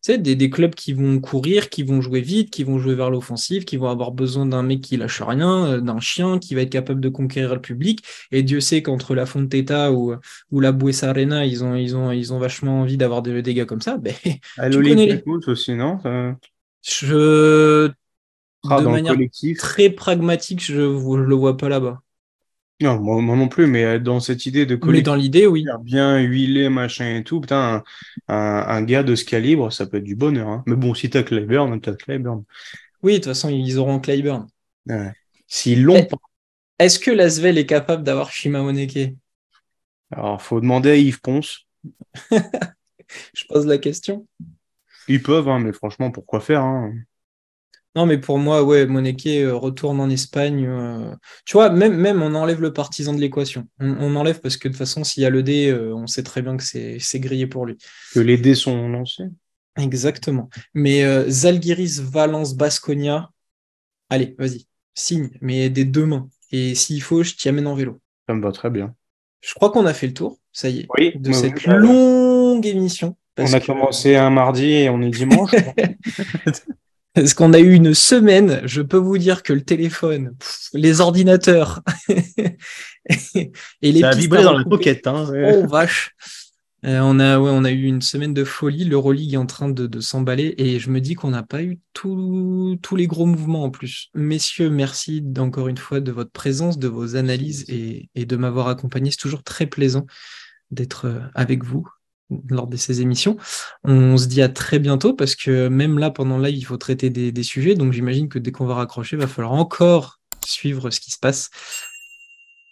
des, 0.08 0.36
des 0.36 0.50
clubs 0.50 0.76
qui 0.76 0.92
vont 0.92 1.20
courir, 1.22 1.70
qui 1.70 1.84
vont 1.84 2.02
jouer 2.02 2.20
vite, 2.20 2.50
qui 2.52 2.66
vont 2.66 2.80
jouer 2.80 2.96
vers 2.96 3.10
l'offensive, 3.10 3.64
qui 3.64 3.78
vont 3.78 3.88
avoir 3.90 4.12
besoin 4.12 4.46
d'un 4.46 4.62
mec 4.62 4.82
qui 4.82 4.98
lâche 4.98 5.22
rien, 5.22 5.66
euh, 5.68 5.82
d'un 5.82 6.00
chien 6.02 6.40
qui 6.40 6.54
va 6.56 6.62
être 6.62 6.70
capable 6.72 7.00
de 7.00 7.08
conquérir 7.10 7.56
le 7.56 7.62
public. 7.62 8.04
Et 8.32 8.44
Dieu 8.44 8.60
sait 8.60 8.82
qu'entre 8.82 9.16
la 9.16 9.26
Fonteta 9.26 9.94
ou, 9.94 10.16
ou 10.52 10.60
la 10.60 10.74
Buesa 10.74 11.10
Arena, 11.12 11.46
ils 11.46 11.64
ont, 11.64 11.76
ils 11.76 11.96
ont, 11.96 12.12
ils 12.12 12.34
ont 12.34 12.40
vachement 12.40 12.82
envie 12.82 12.98
d'avoir 12.98 13.22
des, 13.22 13.42
des 13.42 13.54
gars 13.54 13.66
comme 13.66 13.82
ça. 13.82 13.98
Ben, 13.98 14.14
À 14.58 14.68
tu 14.70 14.82
connais 14.82 15.06
les- 15.06 15.26
l'Olympiakos 15.26 15.48
aussi, 15.48 15.74
non 15.76 16.00
Ça? 16.00 16.36
Je, 16.84 17.92
de 18.64 18.84
dans 18.84 18.94
le 18.94 19.00
manière 19.00 19.16
collectif. 19.16 19.58
très 19.58 19.90
pragmatique, 19.90 20.62
je, 20.64 20.74
je 20.74 21.16
le 21.16 21.36
vois 21.36 21.58
pas 21.58 21.70
là-bas. 21.70 22.02
Non, 22.82 23.00
moi, 23.00 23.22
moi 23.22 23.36
non 23.38 23.48
plus, 23.48 23.68
mais 23.68 23.84
euh, 23.86 24.00
dans 24.00 24.20
cette 24.20 24.46
idée 24.46 24.66
de 24.66 24.76
Mais 24.84 25.02
collectif 25.02 25.02
dans 25.02 25.16
l'idée, 25.16 25.48
oui. 25.48 25.74
bien 25.76 26.20
huilé, 26.20 26.70
machin 26.70 27.18
et 27.18 27.24
tout, 27.24 27.42
putain, 27.42 27.84
un, 28.30 28.36
un, 28.36 28.66
un 28.78 28.82
gars 28.84 29.04
de 29.04 29.16
ce 29.16 29.26
calibre, 29.26 29.72
ça 29.72 29.86
peut 29.88 29.98
être 29.98 30.04
du 30.04 30.16
bonheur. 30.16 30.50
hein. 30.50 30.64
Mais 30.68 30.76
bon, 30.76 30.94
si 30.94 31.10
t'as 31.10 31.24
Clyburn, 31.24 31.80
t'as 31.82 31.96
Clyburn. 31.96 32.44
Oui, 33.04 33.14
de 33.14 33.18
toute 33.20 33.26
façon, 33.26 33.50
ils 33.50 33.78
auront 33.78 34.00
Clyburn. 34.00 34.48
Ouais. 34.88 35.14
S'ils 35.48 35.84
l'ont 35.84 36.04
pas, 36.04 36.18
Est-ce 36.78 37.00
que 37.00 37.10
Lasvel 37.10 37.58
est 37.58 37.66
capable 37.66 38.04
d'avoir 38.04 38.32
Shima 38.32 38.62
Moneke 38.62 39.16
alors 40.12 40.42
faut 40.42 40.62
demander 40.62 40.92
à 40.92 40.96
Yves 40.96 41.20
Ponce. 41.20 41.68
Je 43.34 43.46
pose 43.48 43.66
la 43.68 43.78
question. 43.78 44.28
Ils 45.08 45.24
peuvent, 45.24 45.48
hein, 45.48 45.60
mais 45.60 45.72
franchement, 45.72 46.12
pourquoi 46.12 46.42
faire 46.42 46.62
hein? 46.64 46.94
Non, 47.96 48.06
mais 48.08 48.18
pour 48.18 48.40
moi, 48.40 48.64
ouais, 48.64 48.88
Moneke 48.88 49.28
euh, 49.28 49.54
retourne 49.54 50.00
en 50.00 50.10
Espagne. 50.10 50.66
euh, 50.68 51.14
Tu 51.46 51.54
vois, 51.54 51.70
même, 51.70 51.96
même 51.96 52.22
on 52.24 52.34
enlève 52.34 52.60
le 52.62 52.74
partisan 52.74 53.14
de 53.14 53.20
l'équation. 53.22 53.68
On, 53.80 53.90
on 54.00 54.16
enlève 54.16 54.40
parce 54.42 54.58
que 54.58 54.68
de 54.68 54.74
toute 54.74 54.80
façon, 54.80 55.04
s'il 55.04 55.22
y 55.22 55.26
a 55.28 55.30
le 55.30 55.44
dé, 55.44 55.68
euh, 55.70 55.94
on 55.96 56.08
sait 56.08 56.24
très 56.24 56.42
bien 56.42 56.58
que 56.58 56.64
c'est 56.64 56.98
c'est 57.00 57.20
grillé 57.20 57.46
pour 57.46 57.66
lui. 57.68 57.78
Que 58.14 58.20
les 58.20 58.38
dés 58.38 58.56
sont 58.56 58.90
lancés. 58.90 59.26
Exactement. 59.78 60.50
Mais 60.74 61.04
euh, 61.04 61.30
Zalgiris, 61.30 62.00
Valence, 62.02 62.56
Basconia, 62.56 63.30
allez, 64.10 64.36
vas-y, 64.40 64.66
signe, 64.96 65.30
mais 65.42 65.70
des 65.70 65.86
deux 65.86 66.06
mains. 66.06 66.30
Et 66.52 66.76
s'il 66.76 67.02
faut, 67.02 67.22
je 67.24 67.34
t'y 67.36 67.50
amène 67.50 67.68
en 67.68 67.76
vélo. 67.76 68.00
Ça 68.28 68.34
me 68.36 68.42
va 68.42 68.52
très 68.52 68.70
bien. 68.70 68.96
Je 69.42 69.54
crois 69.54 69.72
qu'on 69.72 69.86
a 69.86 69.94
fait 69.94 70.08
le 70.08 70.14
tour, 70.14 70.40
ça 70.52 70.70
y 70.70 70.80
est, 70.82 70.88
Oui, 70.98 71.12
de 71.16 71.30
oui, 71.30 71.36
cette 71.36 71.66
oui, 71.68 71.74
longue 71.76 72.66
émission. 72.66 73.18
On 73.38 73.52
a 73.54 73.60
que- 73.60 73.66
commencé 73.66 74.16
un 74.16 74.30
mardi 74.30 74.66
et 74.66 74.90
on 74.90 75.02
est 75.02 75.10
dimanche. 75.10 75.52
Parce 77.14 77.34
qu'on 77.34 77.54
a 77.54 77.60
eu 77.60 77.74
une 77.74 77.94
semaine, 77.94 78.62
je 78.66 78.82
peux 78.82 78.98
vous 78.98 79.18
dire 79.18 79.44
que 79.44 79.54
le 79.54 79.62
téléphone, 79.62 80.36
pff, 80.40 80.70
les 80.74 81.00
ordinateurs 81.00 81.82
et 82.10 83.52
les 83.82 84.00
Ça 84.02 84.10
a 84.10 84.16
vibré 84.16 84.44
dans 84.44 84.58
la 84.58 84.64
pocket. 84.64 85.06
Hein. 85.08 85.28
Oh 85.32 85.68
vache. 85.68 86.16
Euh, 86.86 87.00
on 87.02 87.18
a 87.20 87.40
ouais, 87.40 87.50
on 87.54 87.64
a 87.64 87.72
eu 87.72 87.84
une 87.84 88.02
semaine 88.02 88.34
de 88.34 88.44
folie. 88.44 88.84
L'Euroleague 88.84 89.34
est 89.34 89.38
en 89.38 89.46
train 89.46 89.70
de, 89.70 89.88
de 89.88 90.00
s'emballer 90.02 90.54
et 90.58 90.80
je 90.80 90.90
me 90.90 91.00
dis 91.00 91.14
qu'on 91.16 91.30
n'a 91.30 91.44
pas 91.44 91.64
eu 91.64 91.80
tout- 91.94 92.78
tous 92.82 92.96
les 92.98 93.08
gros 93.08 93.26
mouvements 93.26 93.64
en 93.64 93.70
plus. 93.70 94.10
Messieurs, 94.16 94.70
merci 94.70 95.24
encore 95.38 95.70
une 95.70 95.78
fois 95.78 96.02
de 96.02 96.12
votre 96.12 96.32
présence, 96.32 96.78
de 96.78 96.90
vos 96.90 97.16
analyses 97.16 97.64
et, 97.70 98.10
et 98.16 98.26
de 98.26 98.36
m'avoir 98.36 98.68
accompagné. 98.68 99.12
C'est 99.12 99.18
toujours 99.18 99.44
très 99.44 99.66
plaisant 99.66 100.06
d'être 100.72 101.06
euh, 101.06 101.20
avec 101.36 101.64
vous 101.64 101.88
lors 102.50 102.68
de 102.68 102.78
ces 102.78 103.02
émissions. 103.02 103.38
On 103.84 104.18
se 104.18 104.28
dit 104.28 104.42
à 104.42 104.50
très 104.50 104.80
bientôt 104.80 105.14
parce 105.14 105.36
que 105.36 105.68
même 105.68 106.00
là, 106.00 106.12
pendant 106.12 106.38
le 106.38 106.46
live, 106.48 106.58
il 106.58 106.66
faut 106.66 106.78
traiter 106.78 107.10
des, 107.10 107.32
des 107.32 107.44
sujets. 107.44 107.76
Donc 107.76 107.94
j'imagine 107.94 108.30
que 108.30 108.40
dès 108.40 108.52
qu'on 108.52 108.66
va 108.66 108.76
raccrocher, 108.76 109.16
il 109.16 109.20
va 109.20 109.28
falloir 109.28 109.54
encore 109.54 110.20
suivre 110.46 110.90
ce 110.90 111.00
qui 111.00 111.12
se 111.12 111.20
passe. 111.20 111.50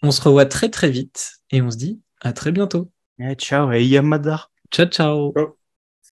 On 0.01 0.12
se 0.12 0.22
revoit 0.22 0.45
très 0.45 0.70
très 0.70 0.89
vite 0.89 1.34
et 1.51 1.62
on 1.62 1.70
se 1.70 1.78
dit 1.78 1.99
à 2.22 2.34
très 2.34 2.51
bientôt. 2.51 2.91
Eh, 3.20 3.36
ciao, 3.36 3.72
et 3.72 3.86
Yamada. 3.86 4.49
Ciao, 4.72 4.88
ciao. 4.88 5.34
Ciao. 5.34 5.61